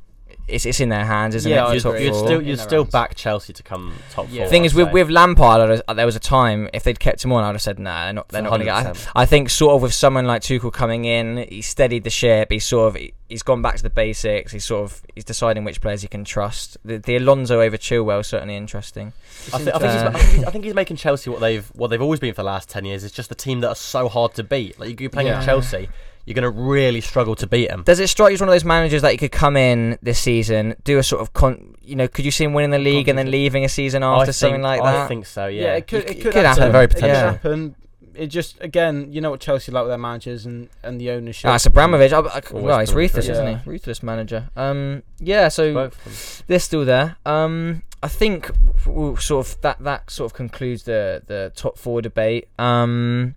it's 0.48 0.66
it's 0.66 0.80
in 0.80 0.90
their 0.90 1.06
hands, 1.06 1.36
isn't 1.36 1.50
Yeah, 1.52 1.66
it? 1.66 1.70
I 1.70 1.74
You'd, 1.74 1.82
top 1.84 1.94
agree. 1.94 2.06
you'd 2.06 2.14
four? 2.14 2.26
still 2.28 2.42
you'd 2.42 2.60
still 2.60 2.84
hands. 2.84 2.92
back 2.92 3.16
Chelsea 3.16 3.54
to 3.54 3.64
come 3.64 3.94
top 4.12 4.28
Yeah. 4.30 4.44
four. 4.44 4.50
thing 4.52 4.62
I'd 4.64 4.66
is 4.68 4.74
with 4.76 4.88
say. 4.88 4.94
with 4.94 5.10
Lampard, 5.10 5.62
I 5.62 5.66
was- 5.66 5.82
there 5.96 6.06
was 6.06 6.16
a 6.16 6.20
time 6.20 6.70
if 6.74 6.84
they'd 6.84 7.00
kept 7.00 7.24
him 7.24 7.32
on, 7.32 7.44
I'd 7.44 7.54
have 7.54 7.62
said 7.62 7.80
nah, 7.80 8.06
they're 8.06 8.14
not 8.14 8.30
they're 8.30 8.42
not 8.42 8.50
going 8.50 8.60
to 8.62 8.66
get. 8.66 8.74
I, 9.16 9.22
I 9.24 9.26
think 9.26 9.50
sort 9.50 9.76
of 9.76 9.82
with 9.82 9.94
someone 9.94 10.26
like 10.28 10.42
Tuchel 10.44 10.72
coming 10.72 11.06
in, 11.06 11.38
he 11.50 11.62
steadied 11.62 12.04
the 12.04 12.10
ship. 12.10 12.52
He's 12.52 12.66
sort 12.66 12.96
of 12.96 13.02
he's 13.28 13.42
gone 13.42 13.62
back 13.64 13.76
to 13.78 13.84
the 13.84 13.90
basics. 13.90 14.52
He's 14.52 14.66
sort 14.66 14.84
of 14.84 15.02
he's 15.16 15.24
deciding 15.24 15.64
which 15.64 15.82
players 15.82 16.02
he 16.04 16.08
can 16.08 16.24
trust. 16.24 16.78
The, 16.86 16.98
the 17.00 17.16
Alonso 17.18 17.62
over 17.62 17.78
Chilwell 17.78 18.20
is 18.20 18.28
certainly 18.28 18.56
interesting. 18.56 19.14
I, 19.54 19.58
thi- 19.60 19.72
I, 19.72 19.80
think 19.80 19.92
he's, 19.92 20.02
Uh, 20.02 20.08
I, 20.08 20.12
think 20.20 20.36
he's, 20.36 20.44
I 20.44 20.52
think 20.52 20.64
he's 20.66 20.74
making 20.76 20.98
Chelsea 20.98 21.30
what 21.30 21.40
they've 21.40 21.66
what 21.74 21.88
they've 21.90 22.02
always 22.02 22.20
been 22.20 22.34
for 22.34 22.42
the 22.44 22.48
last 22.48 22.70
ten 22.70 22.86
years. 22.86 23.04
It's 23.04 23.16
just 23.16 23.32
a 23.32 23.36
team 23.36 23.62
that 23.62 23.70
are 23.70 23.76
so 23.76 24.08
hard 24.10 24.36
to 24.36 24.44
beat. 24.44 24.80
Like 24.80 24.90
you- 24.90 24.96
you're 25.00 25.10
playing 25.10 25.28
Yeah. 25.30 25.40
at 25.40 25.46
Chelsea, 25.46 25.90
you're 26.26 26.34
going 26.34 26.44
to 26.44 26.50
really 26.50 27.02
struggle 27.02 27.36
to 27.36 27.48
beat 27.48 27.70
them. 27.70 27.84
Does 27.84 28.00
it 28.00 28.08
strike 28.08 28.32
you 28.32 28.34
as 28.36 28.42
one 28.42 28.50
of 28.50 28.54
those 28.56 28.66
managers 28.66 29.02
that 29.04 29.12
you 29.12 29.18
could 29.20 29.32
come 29.32 29.56
in 29.56 29.98
this 30.02 30.20
season, 30.20 30.76
do 30.84 30.98
a 30.98 31.04
sort 31.04 31.22
of 31.22 31.34
con, 31.34 31.76
you 31.82 31.96
know, 31.96 32.08
could 32.08 32.26
you 32.26 32.32
see 32.32 32.44
him 32.46 32.54
winning 32.54 32.72
the 32.72 32.80
league 32.80 33.08
and 33.08 33.18
then 33.18 33.30
leaving 33.32 33.64
a 33.64 33.70
season 33.70 34.02
I 34.04 34.20
after 34.20 34.34
something 34.34 34.62
think- 34.64 34.64
like 34.64 34.82
I 34.82 35.08
think 35.08 35.26
so. 35.26 35.46
Yeah, 35.48 35.62
Yeah, 35.64 35.76
it 35.76 35.88
could. 35.88 36.04
It 36.04 36.10
It, 36.10 36.22
could, 36.22 36.34
could 36.34 36.46
happen. 36.46 36.62
happen. 36.64 36.72
Very 36.72 36.86
It 36.86 36.94
could 36.96 37.04
happen. 37.04 37.76
It 38.16 38.28
just 38.28 38.62
again, 38.62 39.12
you 39.12 39.20
know 39.20 39.30
what 39.32 39.42
Chelsea 39.42 39.74
like 39.74 39.84
with 39.84 39.92
their 39.92 39.98
managers 39.98 40.46
and 40.46 40.70
and 40.84 41.02
the 41.02 41.12
ownership. 41.12 41.50
Ah, 41.52 41.56
it's 41.56 41.66
Abramovich. 41.66 42.14
I, 42.14 42.20
I, 42.20 42.42
well, 42.54 42.80
it's 42.80 42.94
ruthless, 42.94 43.26
pretty- 43.26 43.42
isn't 43.42 43.60
he? 43.60 43.70
Ruthless 43.70 44.02
manager. 44.02 44.50
Um, 44.56 45.04
yeah. 45.20 45.50
So 45.50 45.74
Both 45.74 45.98
of 45.98 46.04
them. 46.38 46.46
they're 46.48 46.60
still 46.60 46.86
there. 46.86 47.18
Um, 47.26 47.84
I 48.02 48.08
think 48.08 48.50
we'll 48.86 49.18
sort 49.18 49.46
of 49.48 49.62
that 49.64 49.80
that 49.84 50.10
sort 50.10 50.32
of 50.32 50.34
concludes 50.34 50.84
the 50.84 51.24
the 51.28 51.52
top 51.58 51.78
four 51.78 52.02
debate. 52.02 52.48
Um, 52.58 53.36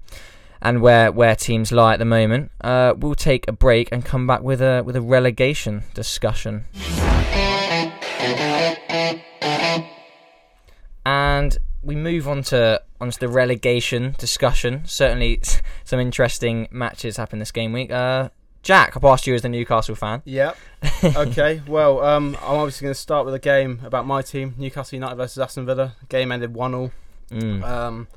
and 0.61 0.81
where 0.81 1.11
where 1.13 1.37
teams 1.37 1.73
lie 1.73 1.95
at 1.95 1.99
the 1.99 2.05
moment. 2.05 2.51
Uh, 2.61 2.95
we'll 2.97 3.15
take 3.15 3.47
a 3.49 3.53
break 3.53 3.89
and 3.93 4.05
come 4.05 4.27
back 4.27 4.43
with 4.43 4.61
a 4.61 4.83
with 4.85 4.97
a 4.97 5.01
relegation 5.01 5.85
discussion. 5.95 6.65
And 11.07 11.57
we 11.83 11.97
move 11.97 12.29
on 12.29 12.43
to 12.45 12.83
onto 13.01 13.19
the 13.19 13.29
relegation 13.29 14.15
discussion. 14.19 14.83
Certainly, 14.85 15.41
some 15.85 16.01
interesting 16.01 16.69
matches 16.71 17.17
happened 17.17 17.41
this 17.41 17.53
game 17.53 17.73
week. 17.73 17.91
Uh, 17.91 18.29
Jack, 18.63 18.93
I'll 18.97 19.01
pass 19.01 19.27
you 19.27 19.35
as 19.35 19.43
the 19.43 19.49
Newcastle 19.49 19.95
fan. 19.95 20.21
Yep. 20.25 20.57
okay. 21.05 21.63
Well, 21.67 22.03
um, 22.03 22.37
I'm 22.43 22.57
obviously 22.57 22.87
going 22.87 22.95
to 22.95 23.01
start 23.01 23.25
with 23.25 23.35
a 23.35 23.39
game 23.39 23.81
about 23.85 24.07
my 24.07 24.21
team, 24.21 24.55
Newcastle 24.59 24.97
United 24.97 25.17
versus 25.17 25.39
Aston 25.39 25.65
Villa. 25.65 25.95
Game 26.09 26.33
ended 26.33 26.55
one 26.55 26.75
all. 26.75 26.91
Mm. 27.31 27.63
Um, 27.63 28.09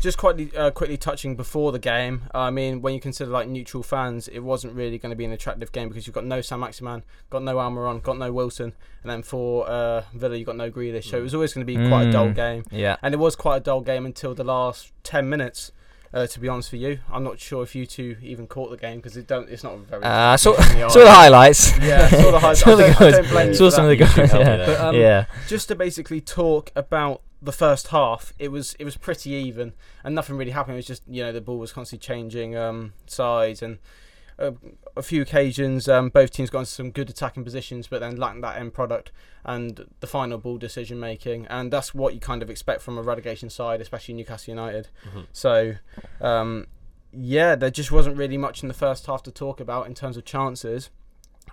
just 0.00 0.18
quickly, 0.18 0.50
uh, 0.56 0.70
quickly 0.70 0.96
touching 0.96 1.36
before 1.36 1.72
the 1.72 1.78
game. 1.78 2.22
I 2.34 2.50
mean, 2.50 2.82
when 2.82 2.94
you 2.94 3.00
consider 3.00 3.30
like 3.30 3.48
neutral 3.48 3.82
fans, 3.82 4.28
it 4.28 4.40
wasn't 4.40 4.74
really 4.74 4.98
going 4.98 5.10
to 5.10 5.16
be 5.16 5.24
an 5.24 5.32
attractive 5.32 5.72
game 5.72 5.88
because 5.88 6.06
you've 6.06 6.14
got 6.14 6.24
no 6.24 6.40
Saint-Maximin, 6.40 7.02
got 7.30 7.42
no 7.42 7.56
Almiron, 7.56 8.02
got 8.02 8.18
no 8.18 8.32
Wilson, 8.32 8.72
and 9.02 9.10
then 9.10 9.22
for 9.22 9.68
uh, 9.68 10.02
Villa 10.14 10.36
you've 10.36 10.46
got 10.46 10.56
no 10.56 10.70
Grealish. 10.70 11.04
So 11.04 11.18
it 11.18 11.22
was 11.22 11.34
always 11.34 11.52
going 11.52 11.66
to 11.66 11.72
be 11.72 11.88
quite 11.88 12.08
a 12.08 12.12
dull 12.12 12.26
Mm. 12.28 12.34
game, 12.34 12.64
yeah. 12.70 12.96
and 13.02 13.14
it 13.14 13.18
was 13.18 13.36
quite 13.36 13.56
a 13.56 13.60
dull 13.60 13.80
game 13.80 14.04
until 14.06 14.34
the 14.34 14.44
last 14.44 14.92
ten 15.02 15.28
minutes. 15.28 15.72
Uh, 16.14 16.26
to 16.26 16.40
be 16.40 16.48
honest 16.48 16.72
with 16.72 16.80
you, 16.80 16.98
I'm 17.12 17.24
not 17.24 17.38
sure 17.40 17.62
if 17.62 17.74
you 17.74 17.84
two 17.84 18.16
even 18.22 18.46
caught 18.46 18.70
the 18.70 18.76
game 18.78 18.98
because 18.98 19.16
it 19.18 19.26
don't. 19.26 19.50
It's 19.50 19.62
not 19.64 19.76
very. 19.80 20.02
Uh, 20.02 20.36
saw, 20.38 20.52
the 20.54 20.88
saw 20.88 21.00
the 21.00 21.10
highlights. 21.10 21.76
Yeah, 21.78 22.08
saw 22.22 22.30
the 22.30 22.38
highlights. 22.38 22.60
Saw 22.60 22.72
I 22.72 22.76
don't- 22.80 23.00
I 23.02 23.10
don't 23.10 23.28
blame 23.28 23.48
you 23.48 23.54
Saw 23.54 23.68
some 23.70 23.84
of 23.84 23.90
the 23.90 23.96
goals. 23.96 24.16
Yeah. 24.16 24.66
But, 24.66 24.80
um, 24.80 24.94
yeah. 24.96 25.26
just 25.48 25.68
to 25.68 25.74
basically 25.74 26.20
talk 26.22 26.70
about 26.74 27.20
the 27.40 27.52
first 27.52 27.88
half, 27.88 28.32
it 28.38 28.48
was 28.48 28.74
it 28.78 28.84
was 28.84 28.96
pretty 28.96 29.30
even, 29.30 29.74
and 30.04 30.14
nothing 30.14 30.36
really 30.36 30.52
happened. 30.52 30.74
It 30.74 30.78
was 30.78 30.86
just 30.86 31.02
you 31.06 31.22
know 31.22 31.32
the 31.32 31.40
ball 31.40 31.58
was 31.58 31.72
constantly 31.72 32.04
changing 32.04 32.56
um, 32.56 32.92
sides, 33.06 33.62
and 33.62 33.78
uh, 34.38 34.52
a 34.96 35.02
few 35.02 35.22
occasions 35.22 35.88
um, 35.88 36.08
both 36.08 36.30
teams 36.30 36.50
got 36.50 36.60
into 36.60 36.70
some 36.70 36.90
good 36.90 37.10
attacking 37.10 37.44
positions, 37.44 37.86
but 37.88 38.00
then 38.00 38.16
lacked 38.16 38.40
that 38.42 38.58
end 38.58 38.74
product 38.74 39.12
and 39.44 39.86
the 40.00 40.06
final 40.06 40.38
ball 40.38 40.58
decision 40.58 40.98
making, 40.98 41.46
and 41.46 41.72
that's 41.72 41.94
what 41.94 42.14
you 42.14 42.20
kind 42.20 42.42
of 42.42 42.50
expect 42.50 42.82
from 42.82 42.98
a 42.98 43.02
relegation 43.02 43.50
side, 43.50 43.80
especially 43.80 44.14
Newcastle 44.14 44.52
United. 44.52 44.88
Mhm. 45.12 45.26
So. 45.32 45.74
Um, 46.20 46.66
yeah, 47.18 47.54
there 47.54 47.70
just 47.70 47.90
wasn't 47.90 48.16
really 48.16 48.36
much 48.36 48.62
in 48.62 48.68
the 48.68 48.74
first 48.74 49.06
half 49.06 49.22
to 49.22 49.30
talk 49.30 49.58
about 49.58 49.86
in 49.86 49.94
terms 49.94 50.18
of 50.18 50.24
chances. 50.26 50.90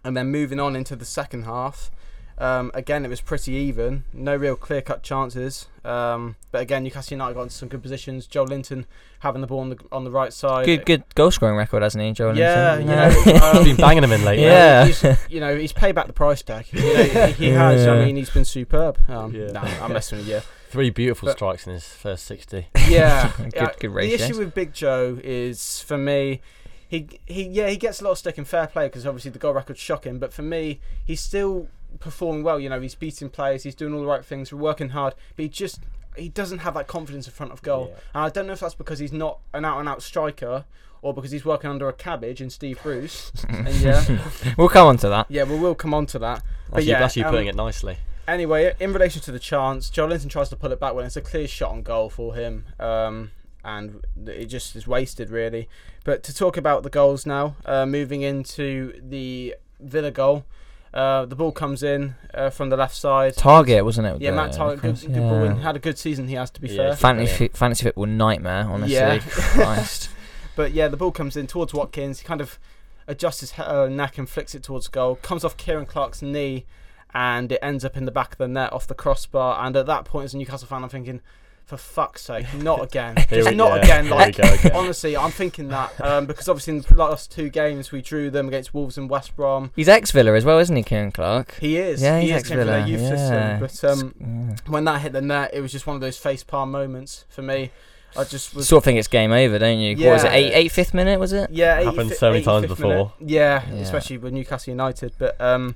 And 0.03 0.17
then 0.17 0.27
moving 0.27 0.59
on 0.59 0.75
into 0.75 0.95
the 0.95 1.05
second 1.05 1.43
half, 1.43 1.89
um, 2.37 2.71
again, 2.73 3.05
it 3.05 3.09
was 3.09 3.21
pretty 3.21 3.53
even. 3.53 4.03
No 4.13 4.35
real 4.35 4.55
clear 4.55 4.81
cut 4.81 5.03
chances. 5.03 5.67
Um, 5.85 6.35
but 6.51 6.61
again, 6.61 6.83
Newcastle 6.83 7.15
United 7.15 7.33
got 7.35 7.41
into 7.43 7.53
some 7.55 7.69
good 7.69 7.81
positions. 7.81 8.27
Joelinton 8.27 8.85
having 9.19 9.41
the 9.41 9.47
ball 9.47 9.59
on 9.59 9.69
the 9.69 9.77
on 9.91 10.03
the 10.03 10.11
right 10.11 10.31
side. 10.33 10.65
Good, 10.65 10.85
good 10.85 11.03
goal 11.15 11.31
scoring 11.31 11.55
record, 11.57 11.83
hasn't 11.83 12.03
he, 12.03 12.11
Joe? 12.11 12.31
Yeah, 12.33 12.75
Linton? 12.75 12.89
you 13.27 13.33
know, 13.39 13.39
um, 13.51 13.57
He's 13.57 13.65
been 13.65 13.75
banging 13.77 14.01
them 14.01 14.11
in 14.11 14.23
lately. 14.23 14.45
Yeah. 14.45 14.85
He's, 14.85 15.03
you 15.29 15.39
know, 15.39 15.55
he's 15.57 15.73
paid 15.73 15.93
back 15.95 16.07
the 16.07 16.13
price 16.13 16.41
tag. 16.41 16.65
You 16.71 16.79
know, 16.81 17.03
he, 17.03 17.31
he 17.33 17.47
has. 17.49 17.85
Yeah. 17.85 17.93
I 17.93 18.05
mean, 18.05 18.15
he's 18.15 18.29
been 18.29 18.45
superb. 18.45 18.97
Um, 19.07 19.33
Yeah. 19.33 19.51
No, 19.51 19.59
I'm 19.59 19.93
messing 19.93 20.19
with 20.19 20.27
you. 20.27 20.41
Three 20.69 20.89
beautiful 20.89 21.27
But- 21.27 21.33
strikes 21.37 21.67
in 21.67 21.73
his 21.73 21.85
first 21.85 22.25
60. 22.25 22.67
Yeah, 22.89 23.31
Good- 23.37 23.53
yeah, 23.55 23.69
good 23.79 23.93
The 23.93 24.13
issue 24.13 24.39
with 24.39 24.55
Big 24.55 24.73
Joe 24.73 25.19
is 25.23 25.81
for 25.81 25.97
me, 25.97 26.41
he 26.87 27.07
he 27.25 27.43
yeah 27.47 27.69
he 27.69 27.77
gets 27.77 28.01
a 28.01 28.03
lot 28.03 28.11
of 28.11 28.17
stick 28.19 28.37
in 28.37 28.45
fair 28.45 28.67
play 28.67 28.85
because 28.87 29.05
obviously 29.07 29.31
the 29.31 29.39
goal 29.39 29.53
record's 29.53 29.79
shocking. 29.79 30.17
But 30.19 30.31
for 30.33 30.41
me, 30.43 30.79
he's 31.05 31.21
still 31.21 31.67
performing 31.99 32.43
well. 32.43 32.59
You 32.59 32.69
know, 32.69 32.81
he's 32.81 32.95
beating 32.95 33.29
players, 33.29 33.63
he's 33.63 33.75
doing 33.75 33.93
all 33.93 34.01
the 34.01 34.07
right 34.07 34.23
things, 34.23 34.51
we're 34.51 34.59
working 34.59 34.89
hard, 34.89 35.15
but 35.35 35.43
he 35.43 35.49
just 35.49 35.79
he 36.15 36.29
doesn't 36.29 36.59
have 36.59 36.75
that 36.75 36.87
confidence 36.87 37.27
in 37.27 37.33
front 37.33 37.51
of 37.51 37.61
goal. 37.61 37.87
Yeah. 37.89 37.99
And 38.13 38.25
I 38.25 38.29
don't 38.29 38.47
know 38.47 38.53
if 38.53 38.59
that's 38.59 38.75
because 38.75 38.99
he's 38.99 39.13
not 39.13 39.39
an 39.53 39.65
out 39.65 39.79
and 39.79 39.89
out 39.89 40.03
striker 40.03 40.65
or 41.01 41.13
because 41.13 41.31
he's 41.31 41.43
working 41.43 41.69
under 41.69 41.89
a 41.89 41.93
cabbage 41.93 42.41
in 42.41 42.49
Steve 42.49 42.79
Bruce. 42.81 43.31
and 43.49 43.75
yeah, 43.75 44.03
we'll 44.57 44.69
come 44.69 44.87
on 44.87 44.97
to 44.97 45.09
that. 45.09 45.25
yeah, 45.29 45.43
well 45.43 45.59
we'll 45.59 45.75
come 45.75 45.93
on 45.93 46.05
to 46.07 46.19
that. 46.19 46.43
But 46.69 46.75
That's, 46.75 46.85
you, 46.85 46.91
yeah, 46.91 46.99
that's 46.99 47.17
you 47.17 47.25
um, 47.25 47.31
putting 47.31 47.47
it 47.47 47.55
nicely. 47.55 47.97
Anyway, 48.27 48.73
in 48.79 48.93
relation 48.93 49.21
to 49.21 49.31
the 49.31 49.39
chance, 49.39 49.89
Joelinton 49.89 50.29
tries 50.29 50.47
to 50.49 50.55
pull 50.55 50.71
it 50.71 50.79
back 50.79 50.93
when 50.93 51.05
it's 51.05 51.17
a 51.17 51.21
clear 51.21 51.47
shot 51.47 51.71
on 51.71 51.81
goal 51.81 52.09
for 52.09 52.35
him, 52.35 52.65
um, 52.79 53.31
and 53.65 54.05
it 54.25 54.45
just 54.45 54.75
is 54.77 54.87
wasted 54.87 55.29
really. 55.29 55.67
But 56.05 56.23
to 56.23 56.33
talk 56.33 56.55
about 56.55 56.83
the 56.83 56.89
goals 56.89 57.25
now, 57.25 57.57
uh, 57.65 57.85
moving 57.85 58.21
into 58.21 58.93
the 59.01 59.55
Villa 59.81 60.11
goal, 60.11 60.45
uh, 60.93 61.25
the 61.25 61.35
ball 61.35 61.51
comes 61.51 61.83
in 61.83 62.15
uh, 62.33 62.49
from 62.49 62.69
the 62.69 62.77
left 62.77 62.95
side. 62.95 63.35
Targett, 63.35 63.83
wasn't 63.83 64.07
it? 64.07 64.21
Yeah, 64.21 64.31
the- 64.31 64.37
Matt 64.37 64.51
Targett, 64.51 64.81
good, 64.81 64.95
cross? 64.95 65.03
good 65.03 65.13
ball 65.15 65.43
in. 65.43 65.57
Had 65.57 65.75
a 65.75 65.79
good 65.79 65.97
season. 65.97 66.27
He 66.27 66.35
has 66.35 66.49
to 66.51 66.61
be 66.61 66.67
Yeah, 66.69 66.75
fair. 66.75 66.89
he's 66.91 66.99
Fantasy, 66.99 67.47
fantasy 67.49 67.83
football 67.85 68.05
nightmare, 68.05 68.65
honestly. 68.69 68.95
Yeah. 68.95 69.19
Christ. 69.29 70.09
But 70.55 70.71
yeah, 70.73 70.87
the 70.87 70.97
ball 70.97 71.11
comes 71.11 71.35
in 71.35 71.47
towards 71.47 71.73
Watkins. 71.73 72.19
He 72.19 72.25
kind 72.27 72.39
of 72.39 72.59
adjusts 73.07 73.39
his 73.39 73.53
he- 73.53 73.63
uh, 73.63 73.87
neck 73.87 74.19
and 74.19 74.29
flicks 74.29 74.53
it 74.53 74.61
towards 74.61 74.87
goal. 74.87 75.15
Comes 75.15 75.43
off 75.43 75.57
Ciaran 75.57 75.87
Clark's 75.87 76.21
knee, 76.21 76.65
and 77.11 77.51
it 77.51 77.57
ends 77.63 77.83
up 77.83 77.97
in 77.97 78.05
the 78.05 78.11
back 78.11 78.33
of 78.33 78.37
the 78.37 78.47
net 78.47 78.71
off 78.71 78.85
the 78.85 78.93
crossbar. 78.93 79.65
And 79.65 79.75
at 79.75 79.87
that 79.87 80.05
point, 80.05 80.25
as 80.25 80.35
a 80.35 80.37
Newcastle 80.37 80.67
fan, 80.67 80.83
I'm 80.83 80.89
thinking, 80.89 81.21
for 81.65 81.77
fuck's 81.77 82.21
sake, 82.23 82.45
not 82.57 82.83
again. 82.83 83.15
Just 83.29 83.49
we- 83.49 83.55
not 83.55 83.75
yeah, 83.77 83.83
again. 83.83 84.09
Like, 84.09 84.37
again. 84.39 84.71
honestly, 84.73 85.15
I'm 85.17 85.31
thinking 85.31 85.69
that 85.69 85.99
um, 86.05 86.25
because 86.25 86.49
obviously 86.49 86.75
in 86.75 86.81
the 86.81 86.95
last 86.95 87.31
two 87.31 87.49
games 87.49 87.91
we 87.91 88.01
drew 88.01 88.29
them 88.29 88.47
against 88.47 88.73
Wolves 88.73 88.97
and 88.97 89.09
West 89.09 89.35
Brom. 89.35 89.71
He's 89.75 89.87
ex 89.89 90.11
Villa 90.11 90.33
as 90.33 90.45
well, 90.45 90.59
isn't 90.59 90.75
he, 90.75 90.83
Ciaran 90.83 91.11
Clark? 91.11 91.55
He 91.59 91.77
is. 91.77 92.01
Yeah, 92.01 92.19
he 92.19 92.31
he's 92.31 92.41
is 92.43 92.47
from 92.47 92.57
their 92.57 92.75
ex-Villa, 92.79 92.87
youth 92.87 93.01
yeah. 93.01 93.59
system. 93.59 93.59
But 93.59 93.91
um, 93.91 94.15
Yeah. 94.19 94.71
when 94.71 94.83
that 94.85 95.01
hit 95.01 95.13
the 95.13 95.21
net, 95.21 95.51
it 95.53 95.61
was 95.61 95.71
just 95.71 95.87
one 95.87 95.95
of 95.95 96.01
those 96.01 96.17
face 96.17 96.43
palm 96.43 96.71
moments 96.71 97.25
for 97.29 97.41
me. 97.41 97.71
I 98.15 98.23
just 98.25 98.53
was. 98.53 98.67
Sort 98.67 98.81
of 98.81 98.83
think 98.85 98.99
it's 98.99 99.07
game 99.07 99.31
over, 99.31 99.57
don't 99.57 99.79
you? 99.79 99.95
What 100.05 100.13
was 100.13 100.23
it? 100.23 100.27
Yeah. 100.27 100.33
Eight, 100.33 100.53
eight 100.53 100.71
fifth 100.71 100.93
minute 100.93 101.19
was 101.19 101.33
it? 101.33 101.49
yeah, 101.49 101.81
Happened 101.81 102.11
85th 102.11 102.15
so 102.17 102.31
many 102.31 102.43
times 102.43 102.67
before. 102.67 103.13
Yeah, 103.19 103.63
Yeah. 103.67 103.79
especially 103.81 104.19
with 104.19 104.33
Newcastle 104.33 104.69
United. 104.71 105.13
But 105.17 105.39
um, 105.41 105.75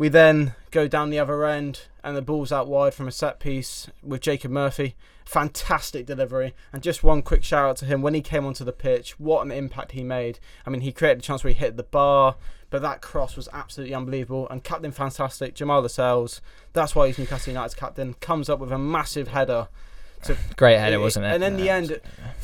we 0.00 0.08
then 0.08 0.54
go 0.70 0.88
down 0.88 1.10
the 1.10 1.18
other 1.18 1.44
end, 1.44 1.82
and 2.02 2.16
the 2.16 2.22
ball's 2.22 2.50
out 2.50 2.66
wide 2.66 2.94
from 2.94 3.06
a 3.06 3.12
set 3.12 3.38
piece 3.38 3.86
with 4.02 4.22
Jacob 4.22 4.50
Murphy. 4.50 4.96
Fantastic 5.26 6.06
delivery, 6.06 6.54
and 6.72 6.82
just 6.82 7.04
one 7.04 7.20
quick 7.20 7.44
shout 7.44 7.68
out 7.68 7.76
to 7.76 7.84
him 7.84 8.00
when 8.00 8.14
he 8.14 8.22
came 8.22 8.46
onto 8.46 8.64
the 8.64 8.72
pitch. 8.72 9.20
What 9.20 9.44
an 9.44 9.52
impact 9.52 9.92
he 9.92 10.02
made! 10.02 10.38
I 10.66 10.70
mean, 10.70 10.80
he 10.80 10.90
created 10.90 11.18
a 11.18 11.22
chance 11.22 11.44
where 11.44 11.52
he 11.52 11.58
hit 11.58 11.76
the 11.76 11.82
bar, 11.82 12.36
but 12.70 12.80
that 12.80 13.02
cross 13.02 13.36
was 13.36 13.46
absolutely 13.52 13.94
unbelievable. 13.94 14.48
And 14.48 14.64
captain 14.64 14.90
fantastic, 14.90 15.54
Jamal 15.54 15.82
Lascelles. 15.82 16.40
That's 16.72 16.94
why 16.94 17.08
he's 17.08 17.18
Newcastle 17.18 17.52
United's 17.52 17.74
captain. 17.74 18.14
Comes 18.14 18.48
up 18.48 18.58
with 18.58 18.72
a 18.72 18.78
massive 18.78 19.28
header. 19.28 19.68
Great 20.56 20.78
header, 20.78 20.96
It- 20.96 21.00
wasn't 21.00 21.26
it? 21.26 21.34
And 21.34 21.44
in 21.44 21.56
the 21.58 21.64
Yeah. 21.64 21.76
end, 21.76 22.00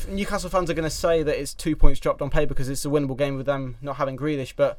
Newcastle 0.07 0.51
fans 0.51 0.69
are 0.69 0.75
going 0.75 0.83
to 0.83 0.95
say 0.95 1.23
that 1.23 1.41
it's 1.41 1.55
two 1.55 1.75
points 1.75 1.99
dropped 1.99 2.21
on 2.21 2.29
paper 2.29 2.49
because 2.49 2.69
it's 2.69 2.85
a 2.85 2.89
winnable 2.89 3.17
game 3.17 3.35
with 3.35 3.47
them 3.47 3.77
not 3.81 3.95
having 3.95 4.15
Grealish. 4.15 4.53
But 4.55 4.77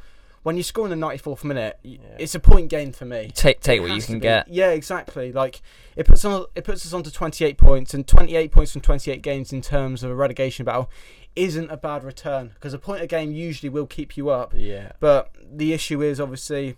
when 0.49 0.57
you 0.57 0.63
score 0.63 0.87
in 0.87 0.91
the 0.99 1.07
94th 1.07 1.45
minute, 1.45 1.79
Yeah. 1.83 1.99
it's 2.19 2.35
a 2.35 2.41
point 2.41 2.71
gain 2.71 2.93
for 2.93 3.05
me. 3.05 3.31
take 3.35 3.61
take 3.61 3.77
It 3.79 3.81
what 3.83 3.91
you 3.91 4.01
can 4.01 4.15
be. 4.15 4.21
get. 4.21 4.49
Yeah, 4.49 4.71
exactly. 4.71 5.31
Like 5.31 5.61
it 5.95 6.07
puts 6.07 6.25
on 6.25 6.47
it 6.55 6.65
puts 6.65 6.87
us 6.87 6.93
on 6.95 7.03
to 7.03 7.11
28 7.13 7.59
points, 7.59 7.93
and 7.93 8.07
28 8.07 8.51
points 8.51 8.73
from 8.73 8.81
28 8.81 9.21
games 9.23 9.53
in 9.53 9.61
terms 9.61 10.03
of 10.03 10.11
a 10.11 10.15
relegation 10.15 10.65
battle 10.65 10.91
isn't 11.37 11.71
a 11.71 11.77
bad 11.77 12.03
return 12.03 12.53
because 12.55 12.73
a 12.73 12.79
point 12.79 13.03
a 13.03 13.07
game 13.07 13.31
usually 13.31 13.69
will 13.69 13.87
keep 13.87 14.17
you 14.17 14.31
up. 14.31 14.53
Yeah. 14.57 14.93
But 15.01 15.31
the 15.53 15.73
issue 15.75 16.01
is 16.03 16.19
obviously 16.19 16.77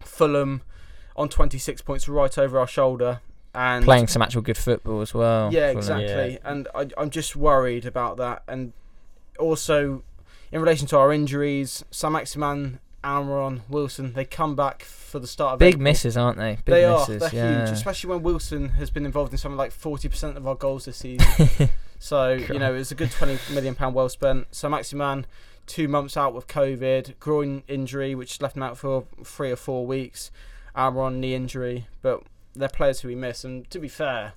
Fulham 0.00 0.62
on 1.16 1.28
26 1.28 1.82
points 1.82 2.08
right 2.08 2.36
over 2.36 2.58
our 2.58 2.66
shoulder 2.66 3.20
and 3.54 3.84
Playing 3.84 4.08
some 4.08 4.20
actual 4.22 4.42
good 4.42 4.58
football 4.58 5.00
as 5.00 5.14
well. 5.14 5.52
yeah, 5.52 5.66
Fulham. 5.68 5.76
exactly. 5.78 6.32
Yeah. 6.32 6.38
And 6.50 6.66
I, 6.74 6.88
I'm 6.98 7.10
just 7.10 7.36
worried 7.36 7.86
about 7.86 8.16
that. 8.16 8.42
And 8.48 8.72
also, 9.38 10.02
in 10.50 10.60
relation 10.60 10.86
to 10.88 10.98
our 10.98 11.12
injuries, 11.12 11.84
Saint-Maximin, 11.92 12.80
Almiron, 13.04 13.60
Wilson, 13.68 14.14
they 14.14 14.24
come 14.24 14.56
back 14.56 14.82
for 14.82 15.18
the 15.18 15.26
start 15.26 15.54
of 15.54 15.58
Big 15.58 15.74
April. 15.74 15.84
misses, 15.84 16.16
aren't 16.16 16.38
they? 16.38 16.56
Big 16.64 16.74
they 16.74 16.90
misses. 16.90 17.22
are. 17.22 17.28
They're 17.28 17.34
yeah. 17.34 17.66
huge, 17.66 17.76
especially 17.76 18.10
when 18.10 18.22
Wilson 18.22 18.70
has 18.70 18.90
been 18.90 19.04
involved 19.04 19.32
in 19.32 19.38
something 19.38 19.58
like 19.58 19.72
40% 19.72 20.36
of 20.36 20.48
our 20.48 20.54
goals 20.54 20.86
this 20.86 20.96
season. 20.96 21.68
so, 21.98 22.32
you 22.32 22.58
know, 22.58 22.74
it 22.74 22.78
was 22.78 22.90
a 22.90 22.94
good 22.94 23.10
20 23.10 23.38
million 23.54 23.74
pound 23.74 23.94
well 23.94 24.08
spent. 24.08 24.52
Saint-Maximin, 24.54 25.26
two 25.66 25.86
months 25.86 26.16
out 26.16 26.34
with 26.34 26.46
COVID, 26.48 27.18
groin 27.20 27.62
injury, 27.68 28.14
which 28.14 28.40
left 28.40 28.56
him 28.56 28.62
out 28.62 28.78
for 28.78 29.04
three 29.22 29.50
or 29.50 29.56
four 29.56 29.86
weeks. 29.86 30.30
Almiron, 30.74 31.16
knee 31.16 31.34
injury. 31.34 31.86
But 32.02 32.22
they're 32.56 32.68
players 32.68 33.00
who 33.00 33.08
we 33.08 33.14
miss. 33.14 33.44
And 33.44 33.68
to 33.70 33.78
be 33.78 33.88
fair, 33.88 34.32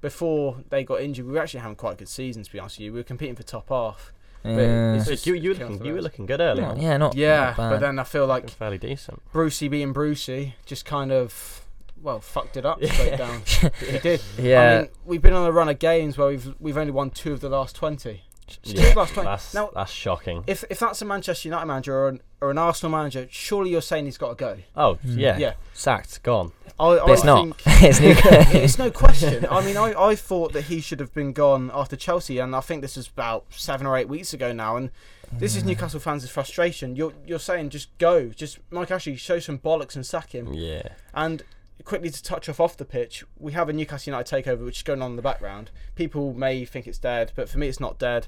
before 0.00 0.58
they 0.68 0.84
got 0.84 1.00
injured, 1.00 1.26
we 1.26 1.32
were 1.32 1.40
actually 1.40 1.60
having 1.60 1.76
quite 1.76 1.94
a 1.94 1.96
good 1.96 2.08
season, 2.08 2.42
to 2.42 2.52
be 2.52 2.58
honest 2.58 2.78
with 2.78 2.84
you. 2.84 2.92
We 2.92 3.00
were 3.00 3.04
competing 3.04 3.34
for 3.36 3.42
top 3.42 3.68
half. 3.68 4.12
Yeah. 4.44 4.94
it's 4.94 5.06
just 5.06 5.26
you, 5.26 5.34
you, 5.34 5.50
were 5.50 5.54
looking, 5.56 5.84
you 5.84 5.92
were 5.94 6.02
looking 6.02 6.26
good 6.26 6.40
earlier. 6.40 6.66
Not- 6.66 6.78
yeah, 6.80 6.96
not 6.96 7.14
Yeah, 7.14 7.36
not 7.36 7.56
bad. 7.56 7.70
but 7.70 7.80
then 7.80 7.98
I 7.98 8.04
feel 8.04 8.26
like 8.26 8.48
fairly 8.50 8.78
decent. 8.78 9.22
Brucey 9.32 9.68
being 9.68 9.92
Brucey 9.92 10.54
just 10.64 10.84
kind 10.84 11.12
of, 11.12 11.66
well, 12.02 12.20
fucked 12.20 12.56
it 12.56 12.64
up 12.64 12.78
Yeah. 12.82 12.92
straight 12.92 13.18
down. 13.18 13.42
he 13.90 13.98
did. 13.98 14.22
yeah. 14.38 14.60
I 14.60 14.78
mean, 14.82 14.88
we've 15.04 15.22
been 15.22 15.34
on 15.34 15.46
a 15.46 15.52
run 15.52 15.68
of 15.68 15.78
games 15.78 16.16
where 16.16 16.28
we've 16.28 16.54
we've 16.58 16.76
only 16.78 16.92
won 16.92 17.10
two 17.10 17.32
of 17.32 17.40
the 17.40 17.48
last 17.50 17.76
twenty. 17.76 18.22
Two 18.46 18.72
Yeah, 18.72 18.94
the 18.94 18.98
last 18.98 19.14
20. 19.14 19.26
That's 19.28 19.54
Now, 19.54 19.70
that's 19.74 19.92
shocking. 19.92 20.42
if 20.48 20.64
if 20.70 20.78
that's 20.80 21.00
a 21.02 21.04
Manchester 21.04 21.48
United 21.48 21.66
manager 21.66 21.94
or 21.96 22.08
an, 22.08 22.20
or 22.40 22.50
an 22.50 22.58
Arsenal 22.58 22.90
manager, 22.90 23.26
surely 23.30 23.70
you're 23.70 23.82
saying 23.82 24.04
he's 24.06 24.18
got 24.18 24.30
to 24.30 24.34
go. 24.34 24.56
Oh 24.76 24.98
Mm. 25.06 25.16
yeah, 25.18 25.38
Yeah. 25.38 25.52
sacked, 25.74 26.22
gone. 26.22 26.52
I, 26.78 26.96
But 26.98 27.10
it's 27.10 27.24
not. 27.24 27.42
Think, 27.60 27.62
it's 27.82 28.00
it's 28.54 28.78
no 28.78 28.90
question. 28.90 29.46
I 29.50 29.64
mean, 29.64 29.76
I, 29.76 29.92
I 29.92 30.14
thought 30.14 30.52
that 30.54 30.62
he 30.62 30.80
should 30.80 31.00
have 31.00 31.12
been 31.12 31.32
gone 31.34 31.70
after 31.74 31.94
Chelsea, 31.96 32.38
and 32.38 32.56
I 32.56 32.60
think 32.60 32.80
this 32.80 32.96
was 32.96 33.06
about 33.08 33.44
seven 33.50 33.86
or 33.86 33.96
eight 33.98 34.08
weeks 34.08 34.32
ago 34.32 34.52
now. 34.52 34.76
And 34.76 34.90
this 35.32 35.54
is 35.54 35.62
Newcastle 35.64 36.00
fans' 36.00 36.28
frustration. 36.30 36.96
You're 36.96 37.12
you're 37.26 37.38
saying 37.38 37.68
just 37.70 37.96
go, 37.98 38.28
just 38.30 38.58
Mike 38.70 38.90
Ashley 38.90 39.16
show 39.16 39.38
some 39.38 39.58
bollocks 39.58 39.94
and 39.94 40.06
sack 40.06 40.34
him. 40.34 40.54
Yeah. 40.54 40.88
And 41.12 41.42
quickly 41.84 42.10
to 42.10 42.22
touch 42.22 42.48
off 42.48 42.60
off 42.60 42.76
the 42.78 42.84
pitch, 42.86 43.24
we 43.38 43.52
have 43.52 43.68
a 43.68 43.72
Newcastle 43.74 44.12
United 44.12 44.44
takeover 44.44 44.64
which 44.64 44.78
is 44.78 44.82
going 44.82 45.02
on 45.02 45.10
in 45.10 45.16
the 45.16 45.22
background. 45.22 45.70
People 45.96 46.32
may 46.32 46.64
think 46.64 46.86
it's 46.86 46.98
dead, 46.98 47.32
but 47.36 47.48
for 47.50 47.58
me, 47.58 47.68
it's 47.68 47.80
not 47.80 47.98
dead. 47.98 48.26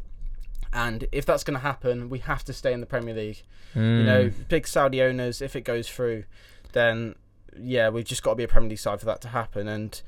And 0.73 1.07
if 1.13 1.27
that's 1.27 1.45
going 1.45 1.55
to 1.55 1.61
happen, 1.61 2.09
we 2.09 2.21
have 2.21 2.45
to 2.45 2.53
stay 2.53 2.73
in 2.73 2.81
the 2.81 2.87
Premier 2.87 3.15
League. 3.15 3.43
You 3.75 3.81
know, 4.05 4.25
Mm. 4.29 4.49
big 4.49 4.67
Saudi 4.67 5.03
owners. 5.03 5.41
If 5.43 5.55
it 5.57 5.63
goes 5.63 5.89
through, 5.89 6.25
then 6.73 7.15
yeah, 7.59 7.89
we've 7.91 8.05
just 8.05 8.23
got 8.23 8.31
to 8.31 8.37
be 8.37 8.45
a 8.45 8.49
Premier 8.49 8.71
League 8.71 8.79
side 8.79 8.99
for 9.01 9.07
that 9.07 9.21
to 9.23 9.29
happen. 9.29 9.69
And 9.69 10.01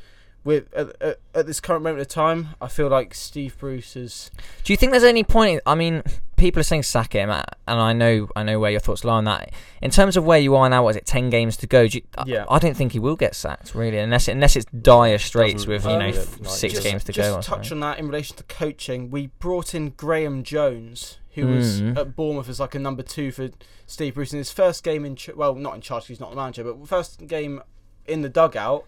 with 0.45 0.73
at, 0.75 0.95
at, 1.01 1.19
at 1.35 1.47
this 1.47 1.61
current 1.61 1.83
moment 1.83 2.01
of 2.03 2.09
time, 2.09 2.49
I 2.61 2.69
feel 2.69 2.89
like 2.89 3.15
Steve 3.15 3.57
Bruce 3.59 3.97
is. 3.97 4.31
Do 4.65 4.73
you 4.73 4.77
think 4.77 4.93
there's 4.93 5.05
any 5.05 5.25
point? 5.25 5.61
I 5.67 5.75
mean, 5.75 6.03
people 6.45 6.61
are 6.61 6.65
saying 6.65 6.83
sack 6.83 7.15
him, 7.15 7.31
and 7.31 7.45
I 7.67 7.93
know, 7.95 8.29
I 8.37 8.43
know 8.43 8.59
where 8.61 8.71
your 8.71 8.81
thoughts 8.81 9.03
lie 9.03 9.15
on 9.15 9.25
that. 9.25 9.51
In 9.81 9.91
terms 9.91 10.17
of 10.17 10.25
where 10.25 10.39
you 10.39 10.55
are 10.57 10.69
now, 10.69 10.85
what 10.85 10.91
is 10.91 10.97
it 10.97 11.07
ten 11.07 11.31
games 11.31 11.57
to 11.59 11.67
go? 11.67 11.89
Do 11.89 11.99
you, 11.99 12.05
I- 12.19 12.25
Yeah. 12.27 12.45
I, 12.51 12.59
don't 12.59 12.77
think 12.77 12.93
he 12.93 12.99
will 12.99 13.17
get 13.17 13.35
sacked 13.35 13.75
really, 13.75 13.99
unless 13.99 14.29
unless 14.29 14.55
it's 14.57 14.67
dire 14.67 15.19
straits 15.19 15.67
with 15.67 15.85
you 15.85 15.91
know 15.93 15.99
like 16.07 16.15
f- 16.17 16.41
it. 16.41 16.47
six 16.51 16.75
just, 16.75 16.87
games 16.87 17.05
to 17.05 17.13
just 17.13 17.29
go. 17.31 17.35
Or 17.39 17.43
touch 17.43 17.69
something. 17.69 17.73
on 17.73 17.81
that 17.93 17.99
in 17.99 18.07
relation 18.09 18.37
to 18.37 18.43
coaching. 18.45 19.11
We 19.11 19.29
brought 19.39 19.75
in 19.75 19.91
Graeme 19.91 20.43
Jones, 20.43 21.19
who 21.33 21.47
was 21.47 21.81
Mm. 21.81 21.97
at 21.97 22.15
Bournemouth 22.15 22.49
as 22.51 22.61
like 22.61 22.75
a 22.75 22.79
number 22.79 23.03
two 23.03 23.33
for 23.33 23.49
Steve 23.87 24.15
Bruce 24.15 24.33
in 24.33 24.39
his 24.39 24.51
first 24.53 24.85
game 24.85 25.05
in. 25.07 25.17
Ch- 25.17 25.31
well, 25.35 25.55
not 25.55 25.75
in 25.75 25.81
charge. 25.81 26.07
He's 26.09 26.21
not 26.21 26.29
the 26.31 26.37
manager, 26.37 26.63
but 26.65 26.87
first 26.87 27.27
game 27.27 27.63
in 28.07 28.21
the 28.21 28.29
dugout. 28.29 28.85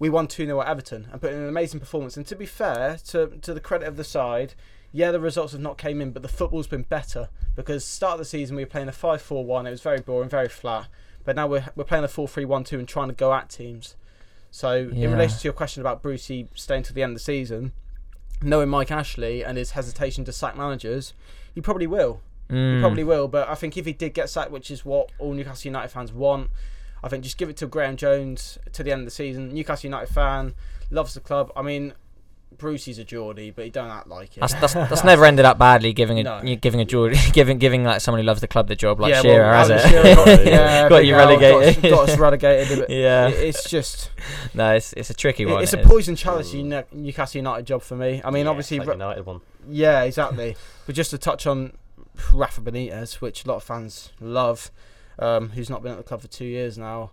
We 0.00 0.08
won 0.10 0.26
2 0.28 0.46
0 0.46 0.60
at 0.60 0.68
Everton 0.68 1.08
and 1.12 1.20
put 1.20 1.32
in 1.32 1.38
an 1.40 1.48
amazing 1.48 1.80
performance. 1.80 2.16
And 2.16 2.26
to 2.26 2.34
be 2.36 2.46
fair, 2.46 2.98
to 3.08 3.28
to 3.42 3.54
the 3.54 3.60
credit 3.60 3.86
of 3.88 3.96
the 3.96 4.04
side, 4.04 4.54
yeah, 4.92 5.10
the 5.10 5.20
results 5.20 5.52
have 5.52 5.60
not 5.60 5.78
came 5.78 6.00
in, 6.00 6.10
but 6.12 6.22
the 6.22 6.28
football's 6.28 6.66
been 6.66 6.82
better 6.82 7.28
because 7.54 7.84
start 7.84 8.14
of 8.14 8.18
the 8.20 8.24
season 8.24 8.56
we 8.56 8.62
were 8.64 8.70
playing 8.70 8.88
a 8.88 8.92
5-4-1. 8.92 9.66
It 9.66 9.70
was 9.70 9.80
very 9.82 10.00
boring, 10.00 10.28
very 10.28 10.48
flat. 10.48 10.88
But 11.24 11.36
now 11.36 11.46
we're 11.46 11.66
we're 11.76 11.84
playing 11.84 12.04
a 12.04 12.08
4-3-1-2 12.08 12.78
and 12.78 12.88
trying 12.88 13.08
to 13.08 13.14
go 13.14 13.32
at 13.34 13.50
teams. 13.50 13.96
So 14.50 14.74
Yeah. 14.92 15.04
in 15.06 15.12
relation 15.12 15.38
to 15.38 15.44
your 15.44 15.52
question 15.52 15.82
about 15.82 16.00
Brucey 16.02 16.48
staying 16.54 16.84
to 16.84 16.92
the 16.94 17.02
end 17.02 17.10
of 17.10 17.16
the 17.16 17.20
season, 17.24 17.72
knowing 18.42 18.68
Mike 18.70 18.90
Ashley 18.90 19.44
and 19.44 19.58
his 19.58 19.72
hesitation 19.72 20.24
to 20.24 20.32
sack 20.32 20.56
managers, 20.56 21.12
he 21.54 21.60
probably 21.60 21.86
will. 21.86 22.20
He 22.48 22.54
Mm. 22.54 22.80
probably 22.80 23.04
will. 23.04 23.28
But 23.28 23.46
I 23.48 23.54
think 23.56 23.76
if 23.76 23.84
he 23.84 23.92
did 23.92 24.14
get 24.14 24.30
sacked, 24.30 24.50
which 24.50 24.70
is 24.70 24.84
what 24.86 25.10
all 25.18 25.34
Newcastle 25.34 25.68
United 25.68 25.88
fans 25.90 26.12
want, 26.14 26.50
I 27.02 27.08
think 27.10 27.22
just 27.24 27.36
give 27.36 27.50
it 27.50 27.56
to 27.58 27.66
Graeme 27.66 27.96
Jones 27.96 28.58
to 28.72 28.82
the 28.82 28.90
end 28.90 29.00
of 29.02 29.04
the 29.04 29.10
season. 29.10 29.52
Newcastle 29.52 29.88
United 29.88 30.08
fan, 30.12 30.54
loves 30.90 31.12
the 31.12 31.20
club. 31.20 31.52
I 31.54 31.60
mean, 31.60 31.92
Brucey's 32.56 32.98
a 32.98 33.04
Geordie, 33.04 33.50
but 33.52 33.64
he 33.66 33.70
don't 33.70 33.90
act 33.90 34.08
like 34.08 34.36
it. 34.36 34.40
That's, 34.40 34.54
that's, 34.54 34.72
that's 34.72 35.04
never 35.04 35.24
ended 35.24 35.44
up 35.44 35.58
badly 35.58 35.92
giving 35.92 36.18
a 36.18 36.22
No. 36.24 36.56
giving 36.56 36.80
a 36.80 36.84
Geordie, 36.84 37.18
giving 37.32 37.58
giving 37.58 37.84
like 37.84 38.00
someone 38.00 38.20
who 38.20 38.26
loves 38.26 38.40
the 38.40 38.48
club 38.48 38.66
the 38.68 38.74
job 38.74 38.98
like 38.98 39.10
yeah, 39.10 39.22
Shearer 39.22 39.44
well, 39.50 39.68
has 39.68 39.70
it. 39.84 39.88
Shearer 39.88 40.14
got, 40.14 40.26
Yeah. 40.26 40.40
yeah, 40.50 40.88
Got 40.88 41.04
you 41.06 41.14
Al 41.14 41.26
got 41.28 41.34
us- 41.34 41.40
relegated. 41.42 41.90
Got 41.90 42.08
us 42.08 42.18
relegated. 42.18 42.86
yeah, 42.88 43.28
it- 43.28 43.34
it's 43.34 43.68
just 43.70 44.10
no, 44.54 44.74
it's 44.74 44.92
it's 44.94 45.10
a 45.10 45.14
tricky 45.14 45.44
it- 45.44 45.46
one. 45.46 45.62
it's 45.62 45.72
it 45.72 45.78
a 45.78 45.82
is. 45.82 45.86
poison 45.86 46.16
chalice. 46.16 46.52
You 46.52 46.64
Newcastle 46.92 47.38
United 47.38 47.66
job 47.66 47.82
for 47.82 47.94
me. 47.96 48.20
I 48.24 48.30
mean, 48.30 48.44
Yeah, 48.44 48.50
obviously, 48.50 48.78
like 48.80 48.88
United 48.88 49.24
one. 49.26 49.40
Yeah, 49.68 50.02
exactly. 50.02 50.56
but 50.86 50.94
just 50.94 51.10
to 51.10 51.18
touch 51.18 51.46
on 51.46 51.74
Rafa 52.32 52.60
Benitez, 52.60 53.20
which 53.20 53.44
a 53.44 53.48
lot 53.48 53.56
of 53.56 53.62
fans 53.62 54.10
love, 54.20 54.70
um, 55.20 55.50
who's 55.50 55.70
not 55.70 55.82
been 55.82 55.92
at 55.92 55.98
the 55.98 56.04
club 56.04 56.22
for 56.22 56.28
two 56.28 56.46
years 56.46 56.76
now. 56.78 57.12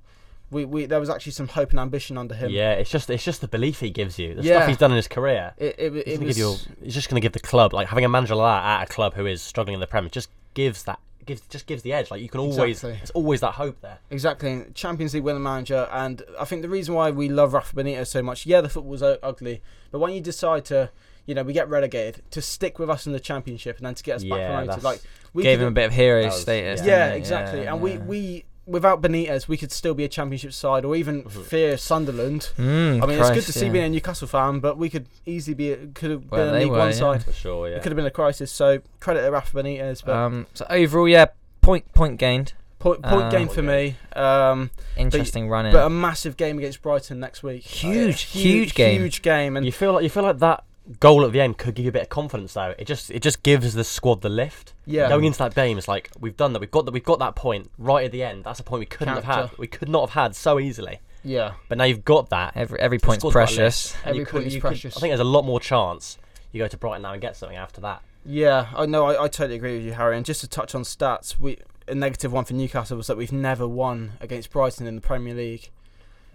We, 0.51 0.63
we 0.65 0.85
there 0.85 0.99
was 0.99 1.09
actually 1.09 1.31
some 1.33 1.47
hope 1.47 1.71
and 1.71 1.79
ambition 1.79 2.17
under 2.17 2.35
him. 2.35 2.51
Yeah, 2.51 2.73
it's 2.73 2.89
just 2.89 3.09
it's 3.09 3.23
just 3.23 3.41
the 3.41 3.47
belief 3.47 3.79
he 3.79 3.89
gives 3.89 4.19
you. 4.19 4.35
The 4.35 4.43
Yeah. 4.43 4.57
stuff 4.57 4.67
he's 4.69 4.77
done 4.77 4.91
in 4.91 4.97
his 4.97 5.07
career. 5.07 5.53
It, 5.57 5.75
it, 5.79 5.95
it, 6.07 6.19
was, 6.19 6.27
give 6.27 6.37
you, 6.37 6.55
he's 6.83 6.93
just 6.93 7.09
going 7.09 7.19
to 7.19 7.25
give 7.25 7.31
the 7.33 7.39
club 7.39 7.73
like 7.73 7.87
having 7.87 8.05
a 8.05 8.09
manager 8.09 8.35
like 8.35 8.61
that 8.61 8.81
at 8.81 8.89
a 8.89 8.93
club 8.93 9.15
who 9.15 9.25
is 9.25 9.41
struggling 9.41 9.73
in 9.73 9.79
the 9.79 9.87
Premier 9.87 10.09
just 10.09 10.29
gives 10.53 10.83
that 10.83 10.99
gives 11.25 11.41
just 11.47 11.65
gives 11.65 11.81
the 11.81 11.91
edge. 11.91 12.11
Like 12.11 12.21
you 12.21 12.29
can 12.29 12.39
always 12.41 12.57
Exactly. 12.77 12.91
there's 12.97 13.09
always 13.11 13.41
that 13.41 13.53
hope 13.55 13.81
there. 13.81 13.97
exactly 14.11 14.65
Champions 14.75 15.13
League 15.15 15.23
winning 15.23 15.41
manager, 15.43 15.89
and 15.91 16.21
I 16.39 16.45
think 16.45 16.61
the 16.61 16.69
reason 16.69 16.93
why 16.93 17.09
we 17.09 17.27
love 17.27 17.53
Rafa 17.53 17.75
Benitez 17.75 18.07
so 18.07 18.21
much, 18.21 18.45
yeah, 18.45 18.61
the 18.61 18.69
football's 18.69 19.01
u- 19.01 19.17
ugly, 19.23 19.61
but 19.91 19.97
when 19.97 20.13
you 20.13 20.21
decide 20.21 20.65
to, 20.65 20.91
you 21.25 21.33
know, 21.33 21.41
we 21.41 21.53
get 21.53 21.67
relegated, 21.67 22.21
to 22.29 22.41
stick 22.43 22.77
with 22.77 22.91
us 22.91 23.07
in 23.07 23.13
the 23.13 23.19
Championship 23.19 23.77
and 23.77 23.87
then 23.87 23.95
to 23.95 24.03
get 24.03 24.17
us 24.17 24.23
back 24.23 24.37
Yeah, 24.37 24.55
promoted, 24.59 24.83
like 24.83 25.01
we 25.33 25.41
Gave 25.41 25.59
him 25.59 25.67
a 25.69 25.71
bit 25.71 25.85
of 25.85 25.91
hero 25.93 26.25
was- 26.25 26.39
status. 26.39 26.81
yeah. 26.85 27.07
Yeah, 27.07 27.13
exactly. 27.15 27.63
Yeah, 27.63 27.73
and 27.73 27.81
we, 27.81 27.97
we 27.97 28.45
without 28.68 29.01
Benitez, 29.01 29.47
we 29.47 29.57
could 29.57 29.72
still 29.72 29.93
be 29.93 30.03
a 30.03 30.07
Championship 30.07 30.53
side, 30.53 30.84
or 30.86 30.95
even 30.95 31.24
Mhm. 31.24 31.43
fear 31.45 31.78
Sunderland. 31.78 32.49
Mm, 32.57 33.03
I 33.03 33.05
mean, 33.05 33.20
it's 33.20 33.30
good 33.30 33.43
to 33.43 33.53
see 33.53 33.68
yeah. 33.68 33.72
being 33.72 33.86
a 33.86 33.89
Newcastle 33.89 34.28
fan, 34.28 34.59
but 34.59 34.78
we 34.78 34.89
could 34.89 35.05
easily 35.26 35.53
be 35.53 35.76
could 35.93 36.11
have 36.11 36.24
Well, 36.32 36.39
been 36.45 36.49
a 36.49 36.51
they 36.51 36.59
League 36.63 36.72
were, 36.72 36.78
One 36.80 36.88
yeah. 36.89 36.93
side. 36.95 37.24
For 37.24 37.34
sure, 37.34 37.70
yeah. 37.70 37.76
It 37.78 37.84
could 37.84 37.91
have 37.91 37.97
been 37.97 38.05
a 38.05 38.11
crisis. 38.11 38.51
So 38.51 38.80
credit 38.99 39.22
to 39.24 39.32
Rafa 39.32 39.55
Benitez, 39.55 40.03
but 40.03 40.16
Um, 40.16 40.47
so 40.53 40.66
overall, 40.70 41.07
yeah, 41.07 41.28
point 41.61 41.91
point 41.93 42.18
gained. 42.18 42.53
point 42.80 43.01
point 43.01 43.13
point 43.13 43.26
Uh, 43.26 43.30
game 43.32 43.47
for 43.47 43.61
me. 43.63 43.95
Um, 44.16 44.70
Interesting 44.97 45.49
running. 45.49 45.72
but 45.74 45.86
a 45.86 45.89
massive 45.89 46.38
game 46.38 46.57
against 46.59 46.82
Brighton 46.84 47.20
next 47.20 47.41
week. 47.43 47.63
Huge, 47.63 48.13
Uh, 48.36 48.39
huge 48.39 48.76
game. 48.76 49.01
huge 49.01 49.22
game, 49.24 49.57
and 49.57 49.66
you 49.66 49.72
feel 49.72 49.93
like 49.93 50.03
you 50.03 50.09
feel 50.09 50.24
like 50.24 50.38
that 50.39 50.63
goal 50.99 51.25
at 51.25 51.31
the 51.31 51.41
end 51.41 51.57
could 51.57 51.75
give 51.75 51.86
you 51.86 51.89
a 51.89 51.91
bit 51.91 52.03
of 52.03 52.09
confidence 52.09 52.53
though. 52.53 52.75
It 52.77 52.86
just 52.86 53.09
it 53.11 53.21
just 53.21 53.43
gives 53.43 53.73
the 53.73 53.83
squad 53.83 54.21
the 54.21 54.29
lift. 54.29 54.73
yeah, 54.86 55.09
Going 55.09 55.25
into 55.25 55.39
that 55.39 55.55
game, 55.55 55.77
it's 55.77 55.88
like 55.88 56.09
we've 56.19 56.38
done 56.38 56.53
that. 56.53 56.59
We've 56.59 56.71
got 56.71 56.86
that. 56.86 56.91
We've 56.91 57.03
got 57.03 57.19
that 57.19 57.36
point 57.36 57.69
right 57.77 58.05
at 58.05 58.11
the 58.11 58.23
end. 58.23 58.43
That's 58.43 58.59
a 58.59 58.63
point 58.63 58.79
we 58.81 58.86
couldn't 58.86 59.13
have 59.15 59.23
Character. 59.23 59.47
had. 59.49 59.57
We 59.57 59.67
could 59.67 59.89
not 59.89 60.09
have 60.09 60.23
had 60.23 60.36
so 60.36 60.59
easily. 60.59 60.99
yeah. 61.23 61.53
But 61.69 61.77
now 61.79 61.86
you've 61.86 62.05
got 62.05 62.29
that. 62.29 62.53
every 62.55 62.79
every 62.79 62.99
point's 62.99 63.21
squad's 63.21 63.33
got 63.33 63.39
a 63.39 63.45
precious. 63.45 63.93
lift, 63.93 64.05
and 64.05 64.09
Every 64.09 64.19
you 64.19 64.25
could- 64.25 64.31
point 64.33 64.47
is 64.47 64.55
you 64.55 64.61
could- 64.61 64.67
precious. 64.69 64.97
I 64.97 64.99
think 64.99 65.09
there's 65.11 65.19
a 65.19 65.23
lot 65.23 65.43
more 65.45 65.59
chance 65.59 66.17
you 66.51 66.59
go 66.59 66.67
to 66.67 66.77
Brighton 66.77 67.01
now 67.01 67.13
and 67.13 67.21
get 67.21 67.36
something 67.36 67.57
after 67.57 67.81
that. 67.81 68.01
Yeah, 68.25 68.67
I 68.75 68.86
know. 68.86 69.05
I, 69.05 69.23
I 69.25 69.27
totally 69.27 69.55
agree 69.55 69.75
with 69.77 69.86
you, 69.86 69.93
Harry. 69.93 70.17
And 70.17 70.25
just 70.25 70.41
to 70.41 70.47
touch 70.47 70.73
on 70.73 70.83
stats, 70.83 71.39
we 71.39 71.57
a 71.88 71.93
negative 71.93 72.31
one 72.33 72.45
for 72.45 72.53
Newcastle 72.53 72.97
was 72.97 73.05
that 73.07 73.17
we've 73.17 73.31
never 73.31 73.67
won 73.67 74.13
against 74.19 74.49
Brighton 74.51 74.88
in 74.88 74.95
the 74.95 75.01
Premier 75.01 75.36
League. 75.36 75.69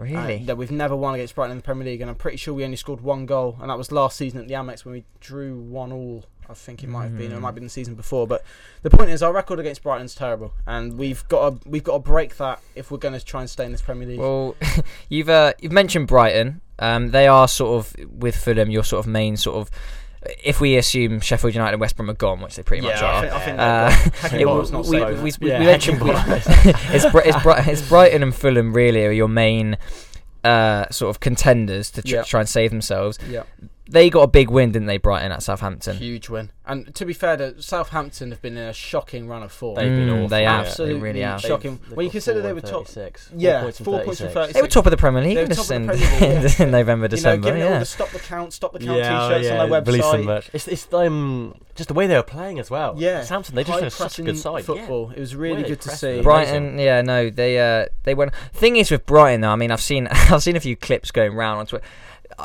Uh, 0.01 0.05
Really? 0.05 0.39
that 0.45 0.57
we've 0.57 0.71
never 0.71 0.97
won 0.97 1.15
against 1.15 1.35
Brighton 1.35 1.53
in 1.53 1.59
the 1.59 1.63
Premier 1.63 1.85
League, 1.85 2.01
and 2.01 2.09
I'm 2.09 2.17
pretty 2.17 2.37
sure 2.39 2.55
we 2.55 2.65
only 2.65 2.77
scored 2.77 3.01
one 3.03 3.27
goal, 3.27 3.59
and 3.61 3.69
that 3.71 3.77
was 3.79 3.93
last 3.93 4.17
season 4.17 4.41
at 4.41 4.49
the 4.49 4.55
Amex 4.55 4.85
when 4.85 4.95
we 4.95 5.05
drew 5.21 5.59
one 5.59 5.93
all. 5.93 6.25
I 6.49 6.55
think 6.55 6.83
it 6.83 6.89
might 6.89 7.05
have 7.05 7.17
been, 7.17 7.33
or 7.33 7.37
it 7.37 7.41
might 7.41 7.49
have 7.49 7.55
been 7.55 7.65
the 7.65 7.71
season 7.71 7.95
before. 7.95 8.27
But 8.27 8.43
the 8.83 8.91
point 8.91 9.11
is, 9.11 9.23
our 9.23 9.33
record 9.33 9.61
against 9.61 9.85
Brighton's 9.85 10.17
terrible, 10.17 10.53
and 10.67 10.99
we've 10.99 11.27
got 11.29 11.63
to 11.63 11.69
we've 11.69 11.85
got 11.85 11.93
to 11.93 11.99
break 12.01 12.39
that 12.39 12.61
if 12.75 12.91
we're 12.91 12.99
going 12.99 13.15
to 13.17 13.25
try 13.25 13.41
and 13.41 13.49
stay 13.49 13.65
in 13.65 13.71
this 13.71 13.83
Premier 13.83 14.09
League. 14.09 14.19
Well, 14.19 14.57
you've 15.09 15.29
uh, 15.29 15.53
you've 15.61 15.71
mentioned 15.71 16.09
Brighton. 16.09 16.61
Um, 16.81 17.11
they 17.13 17.29
are 17.29 17.47
sort 17.47 17.79
of 17.79 18.11
with 18.11 18.35
Fulham 18.35 18.69
your 18.71 18.83
sort 18.83 19.05
of 19.05 19.11
main 19.11 19.37
sort 19.37 19.59
of. 19.59 19.71
If 20.45 20.61
we 20.61 20.77
assume 20.77 21.21
Sheffield 21.21 21.55
United 21.55 21.73
and 21.75 21.81
West 21.81 21.97
Brom 21.97 22.11
are 22.11 22.15
gone, 22.15 22.41
which 22.43 22.57
they 22.57 22.63
pretty 22.63 22.87
much 22.87 23.01
yeah, 23.01 23.07
I 23.07 23.13
are, 23.15 23.21
think, 23.23 23.33
I 23.33 23.39
think 23.41 23.59
Uh, 23.59 24.29
that- 24.29 24.33
it- 24.41 24.73
not 24.73 24.85
we, 24.87 24.99
safe. 24.99 25.19
we, 25.23 25.33
we, 25.41 25.49
Yeah, 25.51 25.61
we 25.61 25.67
mentioned 25.67 25.99
it's, 26.03 27.11
Bri- 27.11 27.23
it's, 27.25 27.43
Bri- 27.43 27.55
it's 27.73 27.89
Brighton 27.89 28.23
and 28.23 28.35
Fulham 28.35 28.75
really 28.75 29.07
are 29.07 29.11
your 29.13 29.29
main 29.29 29.79
uh, 30.45 30.87
sort 30.91 31.09
of 31.11 31.21
contenders 31.21 31.91
to 31.93 32.03
tr- 32.03 32.17
Yeah. 32.17 32.23
try 32.23 32.41
and 32.41 32.49
save 32.49 32.71
themselves. 32.71 33.19
yeah. 33.31 33.45
They 33.91 34.09
got 34.09 34.23
a 34.23 34.27
big 34.29 34.51
win, 34.51 34.73
didn't 34.73 34.87
they, 34.87 34.99
Brighton 34.99 35.33
at 35.33 35.43
Southampton? 35.43 35.97
Huge 35.97 36.29
win. 36.29 36.51
And 36.65 36.95
to 36.95 37.05
be 37.05 37.13
fair, 37.13 37.37
to 37.37 37.61
Southampton 37.61 38.31
have 38.31 38.41
been 38.41 38.57
in 38.57 38.69
a 38.69 38.73
shocking 38.73 39.27
run 39.27 39.43
of 39.43 39.51
form. 39.51 39.75
They've 39.75 39.89
been 39.89 40.09
Mm, 40.09 40.15
awful. 40.19 40.29
they 40.29 40.45
have. 40.45 40.67
Absolutely 40.67 40.95
They 40.95 41.01
really 41.01 41.21
have. 41.23 41.41
shocking. 41.41 41.81
They've 41.89 41.97
When 41.97 42.05
you 42.07 42.11
consider 42.13 42.41
they 42.43 42.53
were 42.53 42.61
top, 42.61 42.87
36. 42.87 43.31
Yeah, 43.37 43.63
points 43.63 43.81
four 43.81 44.05
points 44.05 44.21
from 44.21 44.29
36. 44.29 44.35
36. 44.35 44.55
They 44.55 44.63
were 44.63 44.69
top 44.69 44.87
of 44.87 44.91
the 44.93 44.97
Premier 44.97 45.23
League 45.23 45.37
in, 45.39 45.49
were 45.49 45.55
top 45.57 45.65
of 45.65 45.69
the 45.69 46.07
Premier 46.07 46.41
League, 46.43 46.61
in 46.61 46.71
November, 46.71 47.05
you 47.07 47.09
know, 47.09 47.17
December. 47.17 47.45
giving 47.49 47.63
all 47.65 47.71
yeah. 47.71 47.79
the 47.81 47.85
stop 47.85 48.11
the 48.11 48.19
count, 48.21 48.53
stop 48.53 48.73
the 48.73 48.79
count 48.79 48.99
Yeah, 48.99 49.29
t-shirts 49.29 49.45
yeah, 49.47 49.61
on 49.63 49.71
their 49.71 49.83
release 49.83 50.03
some 50.05 50.21
website. 50.21 50.25
merch. 50.25 50.51
It's, 50.53 50.69
it's 50.69 50.95
um, 50.95 51.55
just 51.75 51.89
the 51.89 51.95
way 51.95 52.07
they 52.07 52.15
were 52.17 52.23
playing 52.23 52.61
as 52.61 52.71
well. 52.71 52.95
Yeah, 52.97 53.23
Southampton, 53.23 53.57
they 53.57 53.65
just 53.65 53.79
high 53.79 53.85
look 53.85 53.93
such 53.93 54.19
a 54.21 54.23
good 54.23 54.39
side. 54.39 54.65
Football. 54.65 55.11
It 55.11 55.19
was 55.19 55.35
really 55.35 55.57
Really 55.57 55.69
good 55.71 55.81
to 55.81 55.89
see. 55.91 56.23
Brighton, 56.23 56.79
yeah, 56.79 57.03
no, 57.03 57.29
they 57.31 57.59
uh, 57.59 57.87
they 58.05 58.15
went. 58.15 58.33
Thing 58.53 58.77
is 58.77 58.93
with 58.93 59.05
Brighton, 59.07 59.41
though, 59.41 59.51
I 59.51 59.57
mean, 59.57 59.73
I've 59.73 59.81
seen 59.81 60.07
I've 60.11 60.43
seen 60.45 60.55
a 60.55 60.61
few 60.61 60.77
clips 60.77 61.11
going 61.11 61.35
round 61.35 61.59
on 61.59 61.67
Twitter. 61.67 61.85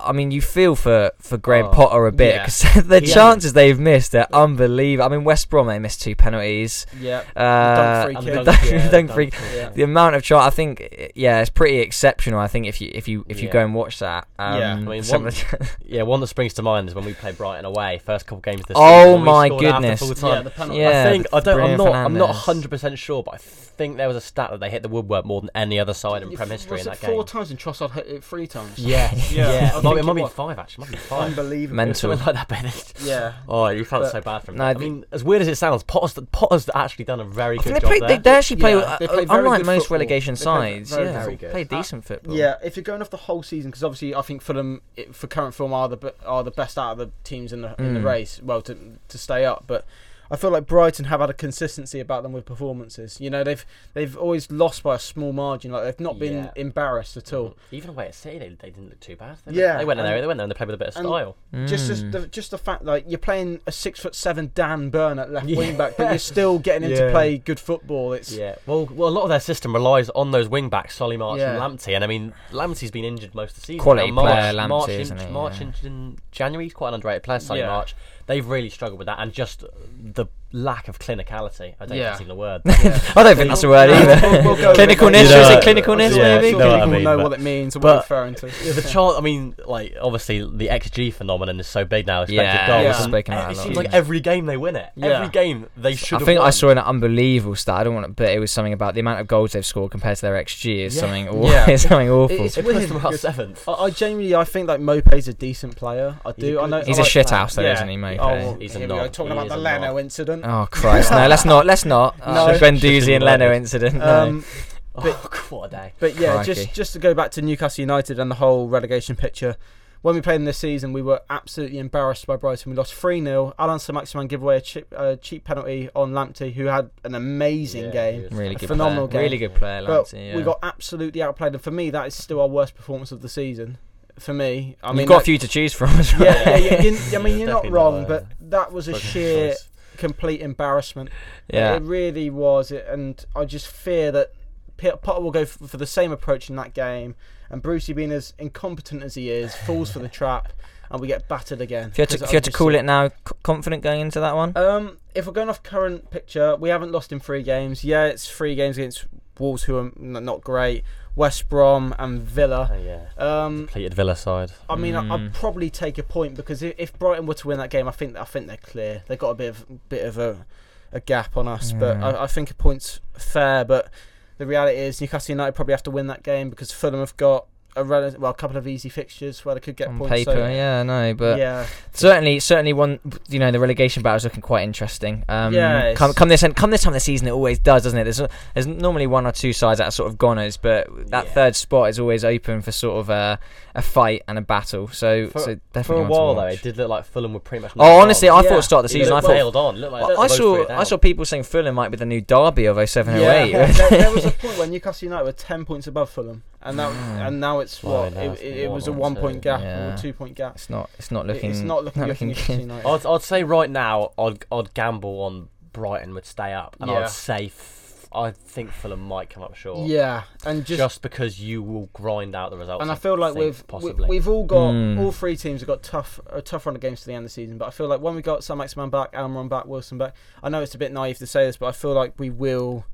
I 0.04 0.12
mean, 0.12 0.32
you 0.32 0.42
feel 0.42 0.76
for 0.76 1.12
for 1.20 1.38
Graham 1.38 1.68
Oh, 1.68 1.70
Potter 1.72 2.06
a 2.08 2.12
bit 2.12 2.36
yeah. 2.36 2.46
because 2.46 2.86
the 2.88 3.04
Yeah. 3.06 3.14
chances 3.14 3.54
they've 3.54 3.80
missed 3.80 4.14
are 4.16 4.28
unbelievable. 4.34 5.06
I 5.06 5.16
mean, 5.16 5.24
West 5.24 5.50
Brom 5.50 5.68
they 5.68 5.80
missed 5.80 6.02
two 6.02 6.16
penalties. 6.16 6.86
Yeah, 7.00 7.24
Uh, 7.36 8.06
free 8.06 8.16
And 8.16 8.26
kick. 8.26 8.34
the 8.34 8.44
dunk- 8.44 8.66
yeah, 8.72 8.90
dunk 8.92 9.12
free- 9.12 9.32
Yeah. 9.56 9.70
The 9.70 9.84
amount 9.84 10.16
of 10.16 10.24
chance, 10.24 10.44
I 10.46 10.50
think, 10.50 11.12
yeah, 11.16 11.42
it's 11.42 11.50
pretty 11.50 11.80
exceptional. 11.80 12.40
I 12.40 12.48
think 12.48 12.68
if 12.68 12.82
you 12.82 12.92
if 12.94 13.08
you 13.08 13.26
if 13.30 13.40
you 13.42 13.48
Yeah. 13.48 13.54
go 13.54 13.60
and 13.64 13.74
watch 13.76 14.00
that, 14.00 14.28
um, 14.40 14.60
Yeah. 14.60 14.74
I 14.74 14.76
mean, 14.76 15.04
one- 15.04 15.32
Yeah, 15.86 16.04
one 16.04 16.20
that 16.22 16.28
springs 16.28 16.54
to 16.56 16.62
mind 16.62 16.90
is 16.90 16.96
when 16.96 17.06
we 17.06 17.14
played 17.14 17.38
Brighton 17.38 17.66
away, 17.66 18.00
first 18.06 18.26
couple 18.26 18.42
games 18.42 18.64
this 18.68 18.76
Oh 18.80 19.06
season. 19.06 19.22
we 19.22 19.26
my 19.26 19.50
goodness. 19.50 20.02
Yeah, 20.22 20.42
the 20.42 20.50
penalty. 20.50 20.80
Yeah. 20.82 21.06
I 21.08 21.12
think 21.12 21.28
I 21.34 21.40
don't. 21.40 21.60
I'm 21.62 21.76
Bruno 21.78 21.86
not. 21.92 21.96
I'm 22.06 22.14
not 22.18 22.30
100 22.30 22.70
percent 22.70 22.98
sure, 23.00 23.24
but 23.24 23.36
I 23.36 23.38
think 23.78 23.98
there 23.98 24.08
was 24.08 24.18
a 24.18 24.22
stat 24.22 24.52
that 24.52 24.60
they 24.60 24.70
hit 24.70 24.82
the 24.84 24.90
woodwork 24.90 25.26
more 25.26 25.42
than 25.42 25.50
any 25.56 25.80
other 25.80 25.94
side 25.94 26.24
in 26.24 26.30
If- 26.32 26.36
Prem 26.38 26.50
history 26.50 26.72
was 26.78 26.86
in 26.88 26.94
it 26.94 27.00
that 27.02 27.10
four 27.12 27.24
times 27.24 27.52
and 27.52 27.60
Trossard 27.60 27.92
hit 27.92 28.08
it 28.08 28.24
three 28.24 28.48
times. 28.48 28.78
Yeah, 28.80 29.14
Yeah, 29.14 29.22
yeah. 29.32 29.72
I 29.76 29.80
It 29.80 29.84
might, 29.84 29.90
think 29.92 30.00
it 30.00 30.04
might 30.06 30.14
be 30.16 30.22
was. 30.24 30.32
five 30.34 30.60
actually. 30.60 30.84
It 30.84 30.88
might 30.88 30.92
be 30.92 30.98
five. 30.98 31.24
Unbelievable. 31.40 31.76
Mental. 31.76 32.12
Something 32.12 32.26
like 32.26 32.36
that. 32.36 32.48
But 32.48 32.60
it's- 32.66 32.94
Yeah. 33.06 33.34
oh, 33.48 33.68
you 33.68 33.86
felt 33.86 34.04
But- 34.04 34.12
so 34.12 34.22
bad 34.22 34.40
for 34.44 34.52
him. 34.52 34.58
No, 34.58 34.66
I 34.66 34.74
the- 34.74 34.80
mean, 34.80 35.06
as 35.12 35.24
weird 35.24 35.42
as 35.42 35.48
it 35.48 35.56
sounds, 35.56 35.84
Potter's 35.84 36.14
Potter's 36.32 36.70
actually 36.74 37.06
done 37.06 37.20
a 37.20 37.26
very 37.26 37.60
I 37.60 37.62
think 37.62 37.76
good 37.76 37.76
they, 37.76 37.80
job 37.80 37.90
play, 37.90 38.00
there. 38.00 38.08
they, 38.10 38.18
they 38.22 38.30
actually 38.32 38.56
play, 38.58 38.72
Yeah, 38.76 38.78
uh, 38.80 38.98
they 38.98 39.08
play 39.08 39.26
very 39.26 39.40
unlike 39.40 39.60
good 39.60 39.66
most 39.66 39.82
football. 39.84 39.96
relegation 39.98 40.36
They 40.36 40.44
play 40.44 40.76
sides. 40.78 40.90
very, 40.92 41.06
yeah, 41.06 41.22
very 41.24 41.36
good. 41.36 41.52
play 41.52 41.62
Uh, 41.62 41.78
decent 41.78 42.06
football. 42.06 42.36
Yeah, 42.36 42.56
if 42.64 42.76
you're 42.78 42.84
going 42.84 43.02
off 43.02 43.10
the 43.10 43.18
whole 43.18 43.44
season, 43.44 43.72
because 43.72 43.84
obviously 43.84 44.16
I 44.16 44.22
think 44.22 44.42
Fulham, 44.42 44.82
it, 44.96 45.14
for 45.16 45.28
current 45.28 45.54
form, 45.54 45.74
are 45.74 45.90
the 45.90 46.14
are 46.26 46.44
the 46.44 46.52
best 46.52 46.78
out 46.78 46.94
of 46.94 46.98
the 46.98 47.12
teams 47.24 47.52
in 47.54 47.62
the 47.62 47.76
in 47.80 47.94
the 47.94 48.00
Mm. 48.00 48.06
race. 48.06 48.40
Well, 48.42 48.62
to 48.64 48.78
to 49.08 49.18
stay 49.18 49.46
up, 49.46 49.66
but 49.68 49.86
I 50.32 50.36
feel 50.38 50.50
like 50.50 50.66
Brighton 50.66 51.06
have 51.06 51.20
had 51.20 51.30
a 51.30 51.34
consistency 51.34 52.00
about 52.00 52.24
them 52.24 52.32
with 52.34 52.46
performances. 52.46 53.20
You 53.22 53.30
know, 53.30 53.44
they've 53.44 53.66
they've 53.94 54.18
always 54.18 54.50
lost 54.52 54.84
by 54.84 54.96
a 54.96 55.00
small 55.00 55.34
margin. 55.34 55.72
Like 55.72 55.84
they've 55.84 56.00
not 56.00 56.18
been 56.20 56.34
Yeah. 56.34 56.52
embarrassed 56.56 57.16
at 57.18 57.32
all. 57.34 57.56
Even 57.72 57.92
away 57.92 58.08
at 58.08 58.16
City, 58.16 58.40
they, 58.40 58.50
they 58.50 58.70
didn't 58.72 58.90
look 58.90 59.00
too 59.00 59.16
bad. 59.16 59.38
They 59.46 59.54
Yeah, 59.54 59.68
looked- 59.68 59.80
they 59.80 59.86
went 59.86 60.00
in 60.00 60.06
there. 60.06 60.16
and- 60.16 60.24
They 60.24 60.28
went 60.28 60.38
there 60.38 60.44
and 60.46 60.52
they 60.52 60.56
played 60.56 60.68
with 60.68 60.76
a 60.76 60.78
bit 60.80 60.88
of 60.90 60.96
and- 60.98 61.06
style. 61.08 61.36
Just 61.68 61.88
just 61.88 62.04
Mm. 62.06 62.12
the, 62.12 62.28
just 62.28 62.52
the 62.52 62.58
fact 62.58 62.84
like 62.84 63.06
you're 63.08 63.18
playing 63.20 63.62
a 63.68 63.72
six 63.72 64.00
foot 64.00 64.16
seven 64.16 64.52
Dan 64.56 64.90
Burn 64.90 65.20
at 65.20 65.32
left 65.32 65.46
Yeah. 65.50 65.58
wing 65.58 65.78
back, 65.78 65.96
but 65.98 66.10
you're 66.10 66.18
still 66.20 66.60
getting 66.60 66.90
him 66.90 66.98
to 66.98 67.12
play 67.12 67.38
good 67.38 67.60
football. 67.60 68.14
It's 68.14 68.32
Yeah, 68.34 68.56
well, 68.66 68.88
well, 68.92 69.10
a 69.10 69.12
lot 69.12 69.24
of 69.24 69.30
their 69.30 69.40
system 69.40 69.74
relies 69.74 70.10
on 70.10 70.32
those 70.32 70.48
wing 70.50 70.70
backs, 70.70 70.96
Solly 70.96 71.18
March 71.18 71.40
Yeah. 71.40 71.52
and 71.52 71.80
Lamptey, 71.80 71.94
and 71.96 72.04
I 72.04 72.08
mean, 72.08 72.34
Lamptey's 72.52 72.92
been 72.92 73.06
injured 73.06 73.34
most 73.36 73.52
of 73.52 73.62
the 73.62 73.66
season. 73.68 73.80
Quality 73.82 74.08
Now, 74.08 74.14
March, 74.16 74.32
player, 74.34 74.54
Lamptey, 74.54 74.68
March, 74.70 74.90
in, 74.90 75.00
isn't 75.02 75.18
he? 75.22 75.28
March 75.28 75.62
Yeah. 75.62 75.68
in, 75.84 75.88
in 75.88 76.18
January, 76.32 76.66
he's 76.66 76.74
quite 76.74 76.90
an 76.90 76.96
underrated 76.96 77.24
player. 77.24 77.40
Solly 77.40 77.60
Yeah. 77.62 77.68
March, 77.68 77.96
they've 78.26 78.48
really 78.48 78.70
struggled 78.70 79.00
with 79.00 79.08
that, 79.08 79.20
and 79.20 79.32
just 79.34 79.64
the 80.02 80.26
lack 80.56 80.88
of 80.88 80.98
clinicality. 81.00 81.74
I 81.80 81.86
don't 81.86 81.90
think 81.90 82.00
Yeah. 82.00 82.10
that's 82.12 82.22
even 82.22 82.32
a 82.32 82.36
word. 82.36 82.62
I 82.66 83.24
don't 83.24 83.36
think 83.36 83.50
that's 83.50 83.64
a 83.64 83.70
word 83.70 83.90
either. 83.90 84.42
we'll- 84.44 84.56
we'll 84.56 84.72
it. 84.72 84.78
Clinicalness, 84.78 85.22
You 85.24 85.28
should 85.28 85.38
we 85.38 85.44
say 85.44 85.56
know, 85.56 85.62
clinicalness 85.62 86.16
yeah, 86.18 86.36
maybe? 86.36 86.48
you 86.48 86.58
know 86.58 86.70
what 86.72 86.76
I 86.76 86.80
people 86.80 86.92
mean, 86.94 87.04
know 87.04 87.18
but- 87.18 87.24
what 87.24 87.34
it 87.34 87.42
means. 87.44 87.76
or 87.76 87.80
What 87.80 87.82
but- 87.84 87.94
we're 87.96 88.00
referring 88.02 88.36
to. 88.36 88.48
Yeah, 88.66 88.72
the 88.74 88.82
chance, 88.82 89.16
I 89.18 89.22
mean, 89.22 89.56
like 89.66 89.96
obviously 90.02 90.40
the 90.40 90.68
XG 90.70 91.14
phenomenon 91.14 91.60
is 91.60 91.68
so 91.68 91.84
big 91.86 92.08
now. 92.08 92.22
Expected 92.22 92.36
Yeah, 92.44 92.68
goals. 92.68 92.84
yeah. 92.84 92.96
and 93.04 93.12
spoken 93.12 93.34
it 93.34 93.38
a 93.38 93.48
lot. 93.48 93.56
seems 93.58 93.76
like 93.76 93.94
every 93.94 94.20
game 94.22 94.46
they 94.46 94.58
win 94.58 94.76
it. 94.76 94.90
Yeah. 94.96 95.08
Every 95.08 95.30
game 95.30 95.68
they 95.76 95.96
should. 95.96 96.16
I 96.16 96.20
have 96.20 96.26
think 96.26 96.40
I 96.40 96.50
saw 96.52 96.70
an 96.70 96.78
unbelievable 96.78 97.56
stat. 97.56 97.76
I 97.76 97.84
don't 97.84 97.94
want 97.96 98.08
to, 98.08 98.14
but 98.14 98.30
it 98.30 98.40
was 98.40 98.52
something 98.52 98.74
about 98.74 98.94
the 98.94 99.02
amount 99.02 99.20
of 99.20 99.28
goals 99.28 99.52
they've 99.52 99.66
scored 99.66 99.92
compared 99.92 100.16
to 100.18 100.22
their 100.22 100.36
XG 100.44 100.86
is 100.86 100.96
Yeah. 100.96 101.02
something. 101.02 101.28
Aw- 101.30 101.50
Yeah. 101.52 101.70
is 101.76 101.82
something 101.82 102.10
awful. 102.10 102.46
It's 102.46 102.58
It 102.58 102.66
puts 102.66 102.88
them 102.88 102.98
about 102.98 103.16
seventh. 103.16 103.68
I, 103.68 103.74
I 103.74 103.90
genuinely, 103.90 104.36
I 104.36 104.44
think 104.46 104.68
like 104.68 104.80
Maupay's 104.80 105.28
a 105.28 105.34
decent 105.34 105.76
player. 105.76 106.16
I 106.26 106.32
do. 106.32 106.60
a 106.60 106.62
I 106.62 106.64
good- 106.66 106.70
know. 106.72 106.82
He's 106.84 106.98
a 106.98 107.02
like- 107.02 107.10
shit 107.12 107.30
house 107.30 107.56
though, 107.56 107.64
isn't 107.64 107.88
he, 107.88 107.98
Mope? 107.98 108.18
Oh, 108.22 108.58
He's 108.60 108.76
a 108.76 108.80
here 108.80 108.88
we 108.88 108.94
go, 108.96 109.08
talking 109.08 109.32
about 109.32 109.48
the 109.50 109.56
a 109.56 109.58
Leno 109.58 110.00
incident. 110.00 110.45
Oh 110.48 110.68
Christ! 110.70 111.12
No, 111.12 111.28
let's 111.28 111.44
not. 111.46 111.66
Let's 111.66 111.86
not. 111.86 112.18
No. 112.26 112.54
the 112.54 112.60
Guendouzi 112.66 113.16
and 113.16 113.24
Leno 113.24 113.48
Right. 113.48 113.56
incident. 113.58 113.96
No. 113.96 114.22
Um, 114.28 114.46
Oh, 114.98 115.30
what 115.50 115.66
a 115.66 115.70
day! 115.72 115.94
but 116.00 116.16
yeah, 116.16 116.36
Crikey. 116.36 116.54
just 116.54 116.74
just 116.74 116.94
to 116.94 117.00
go 117.00 117.14
back 117.14 117.30
to 117.32 117.42
Newcastle 117.42 117.82
United 117.82 118.18
and 118.18 118.32
the 118.32 118.36
whole 118.36 118.70
relegation 118.70 119.16
picture. 119.18 119.58
When 120.04 120.14
we 120.16 120.22
played 120.22 120.36
in 120.36 120.46
this 120.46 120.58
season, 120.60 120.94
we 120.94 121.02
were 121.02 121.20
absolutely 121.32 121.80
embarrassed 121.80 122.28
by 122.28 122.36
Brighton. 122.38 122.72
We 122.72 122.78
lost 122.78 122.94
3 122.94 123.22
0. 123.24 123.54
Alan 123.58 123.80
Maximin 123.92 124.28
gave 124.28 124.42
away 124.44 124.58
a 124.58 124.62
cheap, 124.62 124.86
uh, 124.96 125.16
cheap 125.16 125.44
penalty 125.46 125.90
on 125.96 126.12
Lamptey, 126.14 126.54
who 126.54 126.66
had 126.66 126.92
an 127.04 127.16
amazing 127.16 127.86
Yeah, 127.86 127.92
game. 127.92 128.28
really 128.32 128.54
good 128.56 128.68
phenomenal 128.68 129.08
player. 129.08 129.24
game. 129.24 129.32
Really 129.32 129.38
good 129.40 129.56
player, 129.56 129.84
But 129.86 130.14
Yeah. 130.14 130.36
we 130.36 130.44
got 130.44 130.60
absolutely 130.62 131.24
outplayed, 131.24 131.54
and 131.54 131.62
for 131.62 131.72
me, 131.72 131.90
that 131.90 132.06
is 132.08 132.14
still 132.14 132.40
our 132.40 132.48
worst 132.48 132.76
performance 132.76 133.12
of 133.12 133.22
the 133.24 133.30
season. 133.30 133.80
For 134.20 134.34
me, 134.34 134.78
I 134.84 134.90
You've 134.90 134.98
mean, 134.98 135.08
got 135.08 135.22
a 135.24 135.26
few 135.26 135.40
to 135.40 135.48
choose 135.48 135.74
from 135.74 135.90
as 136.00 136.14
well. 136.18 136.24
yeah, 136.24 136.56
yeah, 136.58 136.82
yeah, 136.84 137.00
I 137.20 137.22
mean, 137.22 137.40
you're 137.40 137.50
not 137.50 137.70
wrong, 137.70 138.06
but 138.08 138.24
uh, 138.24 138.26
that 138.42 138.72
was 138.72 138.88
a 138.88 138.98
sheer. 138.98 139.56
Complete 139.96 140.42
embarrassment. 140.42 141.10
yeah. 141.48 141.76
It 141.76 141.84
really 141.84 142.30
was, 142.30 142.72
it- 142.72 142.86
and 142.88 143.24
I 143.36 143.46
just 143.46 143.68
fear 143.68 144.12
that 144.12 144.32
Potter 144.78 145.22
will 145.22 145.32
go 145.32 145.46
for 145.46 145.78
the 145.78 145.88
same 145.88 146.12
approach 146.12 146.50
in 146.50 146.56
that 146.58 146.74
game, 146.74 147.16
and 147.50 147.62
Brucey, 147.62 147.94
being 147.94 148.12
as 148.12 148.34
incompetent 148.38 149.04
as 149.04 149.16
he 149.16 149.30
is, 149.30 149.56
falls 149.66 149.92
for 149.92 150.00
the 150.00 150.10
trap, 150.10 150.52
and 150.92 151.00
we 151.00 151.08
get 151.08 151.28
battered 151.30 151.62
again. 151.62 151.90
If 151.90 151.98
you 151.98 152.02
had 152.04 152.10
to, 152.10 152.18
you 152.20 152.26
had 152.34 152.44
to 152.44 152.52
call 152.52 152.72
see- 152.72 152.78
it 152.78 152.84
now, 152.84 153.10
confident 153.44 153.82
going 153.84 154.02
into 154.02 154.20
that 154.20 154.36
one. 154.36 154.52
Um, 154.58 154.98
if 155.16 155.26
we're 155.26 155.34
going 155.34 155.50
off 155.50 155.64
current 155.64 156.12
picture, 156.12 156.56
we 156.58 156.70
haven't 156.70 156.92
lost 156.92 157.12
in 157.14 157.20
three 157.20 157.42
games. 157.44 157.84
Yeah, 157.84 158.06
it's 158.06 158.30
three 158.30 158.54
games 158.56 158.78
against 158.78 159.06
Wolves, 159.40 159.64
who 159.64 159.78
are 159.78 159.92
not 159.98 160.42
great. 160.42 160.84
West 161.16 161.48
Brom 161.50 161.96
and 161.98 162.22
Villa. 162.22 162.70
Oh, 162.74 162.78
yeah, 162.84 163.06
Um, 163.46 163.66
depleted 163.68 163.94
Villa 163.94 164.16
side. 164.16 164.52
I 164.70 164.76
mean, 164.76 164.96
I 164.96 165.04
Mm. 165.04 165.12
I'd 165.12 165.34
probably 165.34 165.70
take 165.70 165.98
a 165.98 166.04
point 166.04 166.36
because 166.36 166.62
if, 166.62 166.76
if 166.78 166.98
Brighton 167.00 167.26
were 167.26 167.34
to 167.36 167.48
win 167.48 167.58
that 167.60 167.70
game, 167.70 167.88
I 167.88 167.92
think 167.92 168.18
I 168.18 168.26
think 168.26 168.48
they're 168.48 168.58
clear. 168.58 169.04
They've 169.08 169.18
got 169.20 169.30
a 169.30 169.36
bit 169.36 169.50
of 169.50 169.90
bit 169.90 170.06
of 170.06 170.18
a, 170.18 170.46
a 170.92 171.00
gap 171.00 171.38
on 171.38 171.48
us, 171.48 171.72
but 171.72 171.98
I, 171.98 172.24
I 172.24 172.28
think 172.28 172.52
a 172.52 172.54
point's 172.54 173.00
fair. 173.18 173.64
But 173.64 173.90
the 174.38 174.46
reality 174.46 174.78
is 174.78 175.00
Newcastle 175.00 175.32
United 175.34 175.54
probably 175.54 175.72
have 175.74 175.84
to 175.84 175.92
win 175.92 176.08
that 176.08 176.24
game 176.24 176.50
because 176.50 176.72
Fulham 176.72 177.00
have 177.00 177.16
got 177.16 177.48
a 177.76 177.84
rel- 177.84 178.16
well, 178.18 178.32
a 178.32 178.34
couple 178.34 178.58
of 178.58 178.68
easy 178.68 178.90
fixtures 178.90 179.44
where 179.46 179.56
they 179.56 179.62
could 179.62 179.76
get 179.76 179.88
on 179.90 179.98
points. 179.98 180.12
paper, 180.12 180.32
so, 180.32 180.48
yeah, 180.48 180.84
no, 180.84 181.14
but 181.14 181.38
yeah, 181.38 181.66
certainly, 181.94 182.40
certainly 182.40 182.74
one. 182.74 183.00
You 183.30 183.40
know, 183.40 183.52
the 183.52 183.60
relegation 183.60 184.02
battle 184.04 184.18
is 184.18 184.24
looking 184.24 184.42
quite 184.42 184.64
interesting. 184.64 185.24
Um, 185.28 185.54
Yeah, 185.54 185.94
come, 185.94 186.12
it's- 186.12 186.18
come 186.18 186.30
this 186.30 186.44
come 186.56 186.70
this 186.72 186.82
time 186.84 186.92
of 186.92 186.96
the 186.96 187.00
season, 187.00 187.28
it 187.28 187.32
always 187.32 187.60
does, 187.60 187.84
doesn't 187.84 188.00
it? 188.00 188.04
There's 188.06 188.22
there's 188.54 188.68
normally 188.68 189.08
one 189.08 189.26
or 189.28 189.32
two 189.32 189.54
sides 189.54 189.80
that 189.80 189.86
are 189.88 189.92
sort 189.92 190.10
of 190.10 190.18
goners, 190.18 190.58
but 190.58 190.88
that 191.12 191.26
Yeah. 191.26 191.32
third 191.32 191.56
spot 191.56 191.90
is 191.90 192.00
always 192.00 192.24
open 192.24 192.62
for 192.62 192.72
sort 192.72 192.98
of 193.00 193.10
a, 193.10 193.40
a 193.76 193.82
fight 193.82 194.24
and 194.28 194.38
a 194.38 194.42
battle. 194.42 194.88
So, 194.90 195.28
For- 195.30 195.40
so 195.40 195.84
For 195.84 195.96
a 195.96 196.04
while 196.04 196.36
though, 196.36 196.46
it 196.48 196.62
did 196.62 196.78
look 196.78 196.90
like 196.90 197.06
Fulham 197.06 197.34
were 197.34 197.40
pretty 197.40 197.62
much. 197.64 197.74
Oh, 197.78 198.00
honestly, 198.00 198.30
on. 198.30 198.40
I 198.40 198.42
thought 198.44 198.50
Yeah. 198.50 198.54
at 198.54 198.58
the 198.58 198.64
start 198.64 198.86
of 198.86 198.92
the 198.92 198.98
It 198.98 199.02
season, 199.02 199.14
I 199.14 199.22
thought 199.22 199.34
nailed 199.34 199.56
on. 199.56 199.76
Looked 199.78 199.92
like 199.94 200.18
I, 200.18 200.22
I 200.22 200.28
saw 200.28 200.66
I 200.70 200.84
saw 200.84 200.98
people 200.98 201.26
saying 201.26 201.44
Fulham 201.44 201.76
might 201.76 201.90
be 201.90 201.98
the 201.98 202.06
new 202.06 202.22
Derby 202.22 202.66
of 202.66 202.78
07 202.90 203.20
yeah. 203.20 203.32
08. 203.44 203.52
there, 203.76 203.90
there 203.90 204.12
was 204.14 204.26
a 204.26 204.32
point 204.42 204.58
when 204.58 204.72
Newcastle 204.72 205.08
United 205.08 205.26
were 205.26 205.32
ten 205.32 205.66
points 205.66 205.88
above 205.88 206.10
Fulham, 206.10 206.44
and 206.66 206.78
that 206.80 206.92
and 207.28 207.40
now 207.40 207.60
it's 207.60 207.82
what 207.82 208.14
now 208.14 208.20
it, 208.22 208.32
it's 208.32 208.42
it, 208.42 208.58
it 208.58 208.72
was 208.72 208.88
a 208.88 208.92
one 208.92 209.16
two. 209.16 209.22
point 209.22 209.42
gap 209.42 209.62
Yeah. 209.62 209.92
or 209.92 209.94
a 209.94 209.98
two 209.98 210.12
point 210.14 210.36
gap. 210.36 210.56
it's 210.56 210.70
not 210.70 210.90
it's 210.98 211.12
not 211.12 211.26
It- 211.30 211.34
looking 211.34 211.52
it's 211.52 211.60
not 211.62 211.84
looking 211.86 212.02
not 212.02 212.08
good 212.10 212.18
for 212.18 212.26
looking 212.26 212.28
Newcastle 212.30 212.56
good. 212.56 212.62
United. 212.62 212.88
I'd, 212.88 213.06
I'd 213.06 213.22
say 213.22 213.44
right 213.44 213.70
now, 213.70 214.12
I'd, 214.18 214.46
I'd 214.52 214.74
gamble 214.74 215.22
on 215.22 215.50
Brighton 215.72 216.14
would 216.14 216.26
stay 216.26 216.54
up, 216.54 216.76
and 216.82 216.90
Yeah. 216.92 217.00
I'd 217.00 217.10
say 217.10 217.46
f- 217.48 217.84
I 218.14 218.32
think 218.32 218.72
Fulham 218.72 219.02
might 219.02 219.30
come 219.30 219.44
up 219.44 219.56
short. 219.56 219.90
Yeah, 219.90 220.24
and 220.46 220.64
just, 220.66 220.78
Just, 220.78 221.02
because 221.02 221.42
you 221.42 221.62
will 221.62 221.90
grind 221.92 222.34
out 222.34 222.50
the 222.50 222.56
results. 222.58 222.82
and 222.82 222.90
I 222.90 222.96
feel 222.96 223.18
like 223.18 223.34
think, 223.34 223.44
we've 223.44 223.58
we, 223.60 223.64
possibly. 223.68 224.08
we've 224.10 224.28
all 224.30 224.46
got 224.46 224.72
Mm. 224.74 225.00
all 225.02 225.12
three 225.12 225.36
teams 225.36 225.60
have 225.60 225.68
got 225.68 225.84
tough 225.84 226.22
a 226.30 226.42
tough 226.42 226.66
run 226.66 226.76
of 226.76 226.82
games 226.82 227.02
to 227.02 227.08
the 227.08 227.14
end 227.14 227.26
of 227.26 227.30
the 227.32 227.34
season. 227.34 227.58
But 227.58 227.66
I 227.66 227.72
feel 227.72 227.88
like 227.90 228.00
when 228.00 228.16
we 228.16 228.22
got 228.22 228.42
Saint-Maximin 228.42 228.90
back, 228.90 229.12
Almiron 229.12 229.50
back, 229.50 229.66
Wilson 229.66 229.98
back, 229.98 230.16
I 230.42 230.48
know 230.48 230.62
it's 230.62 230.74
a 230.76 230.78
bit 230.78 230.94
naive 230.94 231.18
to 231.18 231.28
say 231.28 231.46
this, 231.46 231.58
but 231.58 231.66
I 231.66 231.72
feel 231.74 231.92
like 231.94 232.14
we 232.18 232.30
will 232.30 232.86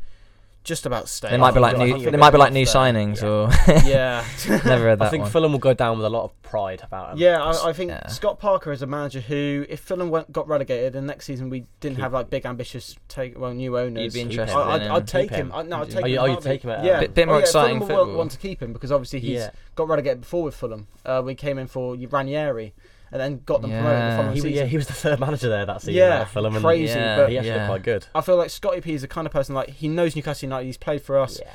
just 0.64 0.86
about 0.86 1.10
stay. 1.10 1.30
They 1.32 1.38
might 1.38 1.54
be 1.54 1.60
like 1.60 1.78
new 1.78 2.10
they 2.12 2.18
might 2.18 2.32
be 2.32 2.38
like 2.38 2.54
new 2.54 2.66
signings 2.66 3.22
Yeah. 3.22 3.28
or 3.28 3.84
yeah. 3.90 4.26
never 4.66 4.86
read 4.86 5.00
that 5.00 5.06
I 5.06 5.10
think 5.10 5.24
one. 5.24 5.32
Fulham 5.32 5.52
will 5.54 5.60
go 5.60 5.74
down 5.74 5.98
with 5.98 6.06
a 6.06 6.10
lot 6.10 6.24
of 6.26 6.42
pride 6.44 6.82
about 6.84 7.10
them. 7.12 7.18
Yeah, 7.20 7.42
I, 7.42 7.70
I 7.70 7.74
think 7.74 7.90
Yeah. 7.92 8.08
Scott 8.08 8.40
Parker 8.40 8.72
is 8.72 8.82
a 8.82 8.86
manager 8.88 9.22
who, 9.22 9.66
if 9.70 9.80
Fulham 9.80 10.10
went, 10.10 10.32
got 10.32 10.48
relegated 10.48 10.96
and 10.96 11.08
next 11.08 11.26
season 11.26 11.50
we 11.50 11.66
didn't 11.80 11.96
Keep 11.96 12.04
have 12.04 12.14
like 12.14 12.30
big 12.30 12.46
ambitious 12.46 12.96
take 13.08 13.40
well 13.40 13.54
new 13.54 13.78
owners, 13.78 14.04
You'd 14.04 14.14
be 14.14 14.22
interested. 14.22 14.56
I, 14.56 14.74
I'd, 14.76 14.82
in 14.82 14.88
him. 14.88 14.92
I'd 14.94 15.08
take 15.08 15.30
him. 15.32 15.38
him. 15.48 15.52
I, 15.56 15.62
no, 15.64 15.82
I'd 15.82 15.90
take? 15.90 16.04
Oh, 16.04 16.06
him. 16.06 16.12
you- 16.12 16.18
oh, 16.20 16.26
a 16.26 16.30
you'd 16.32 16.42
take 16.42 16.62
him 16.64 16.70
at- 16.70 16.84
yeah, 16.84 17.00
Bit- 17.00 17.14
bit 17.16 17.26
more 17.28 17.36
oh, 17.36 17.40
yeah, 17.40 17.44
exciting 17.44 17.80
Fulham 17.80 17.90
will 17.90 17.98
football. 18.06 18.18
want 18.18 18.32
to 18.32 18.38
keep 18.38 18.62
him 18.62 18.74
because 18.74 18.92
obviously 18.92 19.20
he's 19.20 19.40
Yeah. 19.40 19.50
got 19.76 19.88
relegated 19.88 20.22
before 20.22 20.44
with 20.44 20.56
Fulham. 20.56 20.88
Uh, 21.06 21.22
we 21.26 21.34
came 21.36 21.58
in 21.58 21.68
for 21.68 21.96
Ranieri 21.96 22.74
and 23.12 23.20
then 23.22 23.42
got 23.46 23.62
them 23.62 23.72
promoted 23.72 23.98
the 23.98 24.00
Yeah. 24.06 24.18
following 24.18 24.34
He, 24.36 24.42
season. 24.42 24.54
yeah, 24.58 24.66
he 24.66 24.78
was 24.78 24.88
the 24.88 24.94
third 24.94 25.20
manager 25.20 25.50
there 25.50 25.66
that 25.66 25.82
season. 25.82 25.94
Yeah, 25.96 26.22
at 26.22 26.30
Fulham, 26.30 26.56
and 26.56 26.64
crazy, 26.64 26.94
Yeah, 26.98 27.18
but 27.18 27.30
he 27.30 27.38
actually 27.38 27.50
yeah. 27.56 27.68
quite 27.68 27.84
good. 27.84 28.06
I 28.16 28.22
feel 28.22 28.38
like 28.38 28.50
Scotty 28.50 28.82
P 28.82 28.94
is 28.94 29.02
the 29.02 29.08
kind 29.08 29.28
of 29.28 29.34
person 29.34 29.54
like 29.56 29.70
he 29.70 29.88
knows 29.88 30.16
Newcastle 30.16 30.48
United. 30.48 30.66
He's 30.66 30.78
played 30.78 31.02
for 31.02 31.20
us. 31.20 31.40
Yeah. 31.42 31.52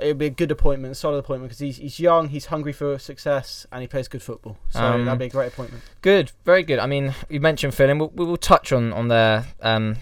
It'd 0.00 0.16
be 0.18 0.26
a 0.26 0.30
good 0.30 0.50
appointment, 0.50 0.92
a 0.92 0.94
solid 0.94 1.18
appointment 1.18 1.50
because 1.50 1.58
he's 1.60 1.76
he's 1.76 2.00
young, 2.00 2.28
he's 2.28 2.46
hungry 2.46 2.72
for 2.72 2.98
success, 2.98 3.66
and 3.70 3.82
he 3.82 3.86
plays 3.86 4.08
good 4.08 4.22
football. 4.22 4.56
So 4.70 4.80
Um, 4.82 5.04
that'd 5.04 5.18
be 5.18 5.26
a 5.26 5.28
great 5.28 5.48
appointment. 5.52 5.82
Good, 6.00 6.32
very 6.46 6.62
good. 6.62 6.78
I 6.78 6.86
mean, 6.86 7.14
you 7.28 7.40
mentioned 7.40 7.74
Fulham. 7.74 7.98
We'll, 7.98 8.10
we 8.14 8.24
will 8.24 8.38
touch 8.38 8.72
on 8.72 8.92
on 8.94 9.08
their 9.08 9.44
um, 9.60 9.96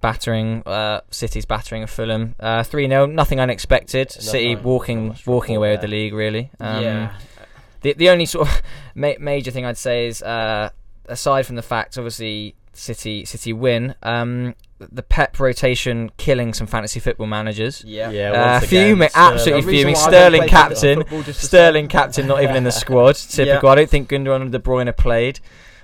battering, 0.00 0.62
uh, 0.66 1.00
City's 1.10 1.44
battering 1.44 1.82
of 1.84 1.90
Fulham. 1.90 2.34
Uh, 2.40 2.62
Three 2.64 2.88
0 2.88 3.06
nothing 3.06 3.40
unexpected. 3.40 4.08
Nothing 4.08 4.22
City 4.22 4.56
walking 4.56 5.16
walking 5.26 5.56
away 5.56 5.70
with 5.72 5.80
the 5.82 5.88
league. 5.88 6.12
Really. 6.12 6.50
Um, 6.58 6.82
yeah, 6.82 7.12
The 7.82 7.94
the 7.94 8.08
only 8.10 8.26
sort 8.26 8.48
of 8.48 8.62
ma- 8.94 9.14
major 9.18 9.50
thing 9.50 9.64
I'd 9.64 9.78
say 9.78 10.06
is 10.06 10.22
uh, 10.22 10.70
aside 11.06 11.46
from 11.46 11.56
the 11.56 11.62
fact, 11.62 11.96
obviously 11.98 12.54
City 12.72 13.24
City 13.24 13.52
win. 13.52 13.94
Um, 14.02 14.54
the 14.78 15.02
Pep 15.02 15.38
rotation 15.38 16.10
killing 16.16 16.54
some 16.54 16.66
fantasy 16.66 17.00
football 17.00 17.26
managers. 17.26 17.84
yeah, 17.84 18.10
Yeah, 18.10 18.30
Uh, 18.30 18.52
once 18.52 18.64
again, 18.64 18.86
fuming, 18.88 19.08
absolutely 19.14 19.60
The 19.60 19.66
reason 19.66 19.80
fuming. 19.80 19.96
I 19.96 19.98
don't 19.98 20.10
Sterling 20.10 20.48
captain, 20.48 20.98
football 21.00 21.22
just 21.22 21.40
to 21.40 21.46
Sterling 21.46 21.88
captain, 21.88 22.26
not 22.26 22.42
even 22.42 22.56
in 22.56 22.64
the 22.64 22.72
squad. 22.72 23.16
Typical. 23.28 23.68
Yeah. 23.68 23.72
I 23.72 23.74
don't 23.74 23.90
think 23.90 24.08
Gundogan 24.08 24.40
and 24.42 24.52
De 24.52 24.58
Bruyne 24.58 24.96
played. 24.96 25.40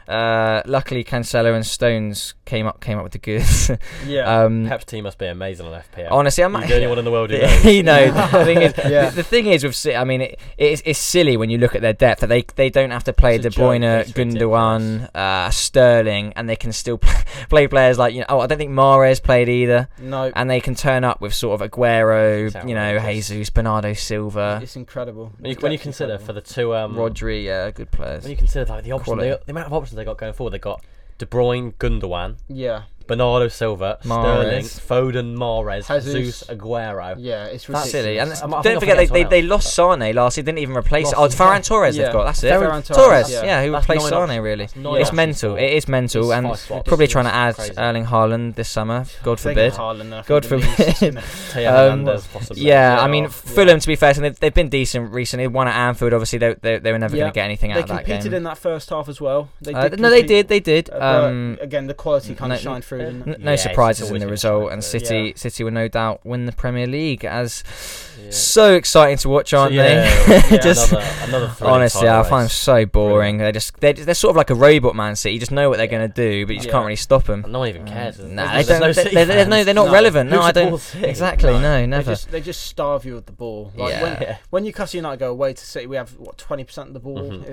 Uh, 0.09 0.63
luckily, 0.67 1.03
Cancelo 1.05 1.55
and 1.55 1.65
Stones 1.67 2.35
came 2.45 2.67
up 2.67 2.81
came 2.81 2.97
up 2.99 3.03
with 3.05 3.13
the 3.13 3.19
goods. 3.19 3.71
Yeah, 4.07 4.43
um, 4.45 4.67
Pep's 4.69 4.85
team 4.85 5.05
must 5.05 5.19
be 5.19 5.27
amazing 5.27 5.67
on 5.67 5.73
FPL. 5.73 6.09
honestly, 6.13 6.45
I'm 6.45 6.55
He's 6.55 6.69
the 6.69 6.75
only 6.77 6.87
one 6.87 6.99
in 6.99 7.05
the 7.05 7.11
world 7.11 7.31
who 7.31 7.39
knows. 7.41 7.65
you 7.65 7.83
know, 7.83 8.11
the 8.31 8.45
thing 8.45 8.63
is, 8.63 8.75
Yeah. 8.79 9.11
the, 9.11 9.17
the 9.17 9.23
thing 9.25 9.47
is 9.47 9.65
with 9.65 9.75
City. 9.75 9.97
I 9.97 10.05
mean, 10.05 10.21
it, 10.23 10.39
it's, 10.57 10.83
it's 10.85 10.99
silly 10.99 11.37
when 11.37 11.51
you 11.51 11.59
look 11.59 11.75
at 11.75 11.83
their 11.83 11.93
depth 11.93 12.21
that 12.21 12.29
they 12.29 12.43
they 12.55 12.71
don't 12.71 12.91
have 12.91 13.05
to 13.05 13.13
play 13.13 13.37
It's 13.37 13.43
De 13.43 13.49
a 13.49 13.51
joke, 13.51 13.63
Bruyne, 13.63 14.05
Gundogan, 14.15 15.09
uh, 15.15 15.51
Sterling, 15.51 16.33
and 16.37 16.49
they 16.49 16.57
can 16.57 16.73
still 16.73 16.99
play, 16.99 17.23
play 17.49 17.67
players 17.69 17.99
like 17.99 18.15
you 18.15 18.21
know. 18.21 18.27
Oh, 18.29 18.41
I 18.41 18.47
don't 18.47 18.59
think 18.59 18.71
Mahrez 18.73 19.23
played 19.23 19.49
either, 19.49 19.89
no, 19.99 20.31
and 20.35 20.49
they 20.49 20.61
can 20.61 20.75
turn 20.75 21.05
up 21.05 21.21
with 21.21 21.35
sort 21.35 21.61
of 21.61 21.69
Aguero, 21.71 22.47
It's 22.55 22.67
you 22.69 22.75
know. 22.75 22.99
Jesus, 23.01 23.51
Bernardo 23.51 23.93
Silva, 23.95 24.61
it's 24.63 24.77
incredible. 24.77 25.33
When 25.39 25.51
you, 25.53 25.57
when 25.61 25.73
you 25.73 25.79
consider 25.79 26.15
incredible. 26.15 26.27
for 26.27 26.33
the 26.35 26.55
two, 26.55 26.75
um, 26.75 26.95
Rodri. 26.95 27.45
Yeah, 27.45 27.71
good 27.71 27.91
players. 27.91 28.23
when 28.23 28.31
you 28.31 28.37
consider 28.37 28.67
like 28.71 28.85
the 28.85 28.93
options, 28.93 29.07
Quality. 29.15 29.31
they, 29.31 29.37
the 29.47 29.51
amount 29.53 29.67
of 29.67 29.73
options 29.73 29.96
they 29.97 30.05
got 30.05 30.19
going 30.19 30.33
forward, 30.33 30.53
they 30.53 30.59
got 30.59 30.83
De 31.19 31.27
Bruyne, 31.27 31.75
Gundogan, 31.75 32.37
yeah, 32.49 32.83
Bernardo 33.07 33.49
Silva, 33.49 33.99
Mahrez. 34.05 34.65
Sterling, 34.65 35.13
Foden, 35.15 35.37
Mahrez, 35.37 35.87
Jesus. 35.95 36.13
Jesus, 36.13 36.45
Aguero. 36.49 37.17
yeah, 37.19 37.45
it's 37.45 37.67
That's 37.67 37.69
ridiculous. 37.69 37.91
silly. 37.91 38.19
And 38.19 38.33
I 38.33 38.37
don't 38.37 38.49
I 38.51 38.61
forget, 38.63 38.73
they, 38.73 38.79
forget 38.79 38.97
they, 38.97 39.07
someone 39.07 39.29
they 39.31 39.41
else. 39.43 39.49
lost 39.51 39.75
Sane 40.01 40.15
last. 40.15 40.37
He 40.37 40.43
didn't 40.43 40.59
even 40.59 40.77
replace. 40.77 41.13
Lost 41.13 41.17
Oh, 41.19 41.25
him. 41.45 41.51
Ferran 41.51 41.65
Torres 41.67 41.97
Yeah. 41.97 42.05
they've 42.05 42.13
got. 42.13 42.25
That's 42.25 42.43
it. 42.45 42.53
Ferran 42.53 42.85
Torres. 42.85 42.89
Torres, 42.89 43.31
yeah. 43.33 43.45
yeah. 43.45 43.65
who 43.65 43.73
That's 43.73 43.89
replaced 43.89 44.11
nine 44.11 44.29
Sane 44.29 44.41
really. 44.41 44.65
That's 44.67 44.77
nine 44.77 44.85
Yeah. 44.95 45.01
It's 45.01 45.09
options 45.11 45.17
mental. 45.17 45.57
It 45.57 45.73
is 45.73 45.89
mental, 45.89 46.23
It's 46.23 46.33
and 46.33 46.57
spots. 46.59 46.89
probably 46.89 47.07
trying 47.07 47.25
to 47.27 47.35
add 47.35 47.55
crazy. 47.55 47.73
Erling 47.79 48.05
Haaland 48.07 48.55
this 48.57 48.69
summer. 48.69 49.05
God 49.23 49.39
They 49.39 49.43
forbid. 49.43 49.71
get 49.73 49.81
Haaland 49.81 50.11
there 50.11 50.23
God 50.27 50.45
the 50.45 50.57
least, 50.57 50.69
forbid. 50.77 50.89
isn't 50.95 51.17
it? 51.19 51.25
Theo 51.25 51.69
Um, 51.71 51.77
Hernandez, 51.77 52.27
possibly. 52.33 52.63
Yeah, 52.63 52.97
Yeah. 52.97 53.03
I 53.03 53.09
mean 53.09 53.29
Fulham. 53.29 53.81
To 53.81 53.87
be 53.87 53.97
fair, 53.97 54.11
and 54.17 54.25
they've, 54.25 54.39
they've 54.41 54.55
been 54.55 54.69
decent 54.69 55.13
recently. 55.13 55.47
Won 55.47 55.69
at 55.69 55.77
Anfield. 55.77 56.13
Obviously, 56.13 56.39
they 56.39 56.55
they, 56.55 56.79
they 56.79 56.93
were 56.93 56.99
never 56.99 57.17
Yeah. 57.17 57.23
going 57.25 57.33
to 57.33 57.35
get 57.35 57.45
anything 57.45 57.71
out 57.73 57.77
They 57.77 57.81
of 57.83 57.89
that 57.89 58.05
competed 58.05 58.23
game. 58.25 58.35
in 58.35 58.43
that 58.45 58.59
first 58.59 58.91
half 58.91 59.09
as 59.09 59.21
well. 59.21 59.49
They 59.61 59.73
Uh, 59.75 59.89
no, 59.97 60.11
they 60.11 60.21
compete, 60.23 60.27
did. 60.29 60.49
They 60.49 60.61
did. 60.61 60.91
uh, 60.91 60.99
but 60.99 61.25
Um, 61.25 61.59
again, 61.61 61.87
the 61.87 61.95
quality 61.95 62.35
kind 62.35 62.49
no- 62.51 62.55
of 62.57 62.61
shined 62.61 62.85
through. 62.85 62.96
Didn't 62.99 63.29
n- 63.29 63.37
no 63.41 63.51
Yeah, 63.53 63.57
surprises 63.57 64.11
in 64.11 64.19
the 64.19 64.27
result, 64.29 64.73
and. 64.73 64.83
City 64.83 65.17
Yeah. 65.29 65.33
City 65.37 65.65
will 65.65 65.73
no 65.73 65.89
doubt 65.89 66.21
win 66.25 66.47
the 66.47 66.53
Premier 66.53 66.87
League. 66.87 67.25
As 67.25 67.63
Yeah. 68.23 68.31
so 68.31 68.75
exciting 68.75 69.17
to 69.19 69.29
watch, 69.29 69.53
aren't 69.53 69.73
So, 69.73 69.75
yeah, 69.77 70.27
they? 70.27 70.35
yeah, 70.57 70.57
Just 70.63 70.93
another, 70.93 71.07
another 71.25 71.49
thrilling 71.49 71.75
honestly, 71.75 72.09
I 72.09 72.23
find 72.23 72.43
them 72.45 72.49
so 72.51 72.87
boring. 72.87 73.39
They're 73.39 73.53
just 73.53 73.79
they're, 73.81 73.93
they're 73.93 74.15
sort 74.15 74.31
of 74.31 74.37
like 74.37 74.51
a 74.51 74.55
robot 74.55 74.95
Man 74.97 75.17
City. 75.17 75.35
You 75.35 75.41
just 75.41 75.53
know 75.53 75.69
what 75.69 75.79
they're 75.79 75.87
going 75.87 76.09
to 76.09 76.15
do, 76.15 76.47
but 76.47 76.53
you 76.53 76.59
just 76.59 76.69
Yeah. 76.69 76.73
can't 76.73 76.85
really 76.85 76.97
stop 76.97 77.25
them. 77.25 77.45
No 77.49 77.59
one 77.61 77.69
even 77.69 77.83
mm. 77.85 77.89
cares. 77.89 78.19
Nah, 78.19 78.47
they 78.47 78.63
There's 78.63 78.69
don't. 78.69 78.81
no 78.81 78.87
they, 78.93 79.03
City 79.03 79.15
they, 79.15 79.25
they're, 79.25 79.47
no, 79.47 79.65
they're 79.65 79.75
not 79.75 79.87
No. 79.87 79.93
relevant. 79.93 80.31
No, 80.31 80.37
Who 80.39 80.43
I 80.43 80.53
don't. 80.53 80.95
Exactly. 81.03 81.53
No, 81.53 81.61
They 81.81 81.87
never. 81.87 82.13
just 82.13 82.31
they 82.31 82.41
just 82.41 82.63
starve 82.65 83.05
you 83.05 83.15
with 83.15 83.27
the 83.27 83.33
ball. 83.33 83.73
Like 83.77 83.91
Yeah. 83.91 84.03
when 84.03 84.23
Yeah. 84.23 84.37
when 84.51 84.65
Newcastle 84.65 84.99
United 84.99 85.19
go 85.21 85.31
away 85.31 85.53
to 85.53 85.65
City, 85.67 85.87
we 85.87 85.97
have 85.97 86.11
what 86.19 86.39
twenty 86.39 86.65
percent 86.65 86.89
of 86.89 86.95
the 86.95 87.01
ball. 87.01 87.19
Mm-hmm. 87.19 87.53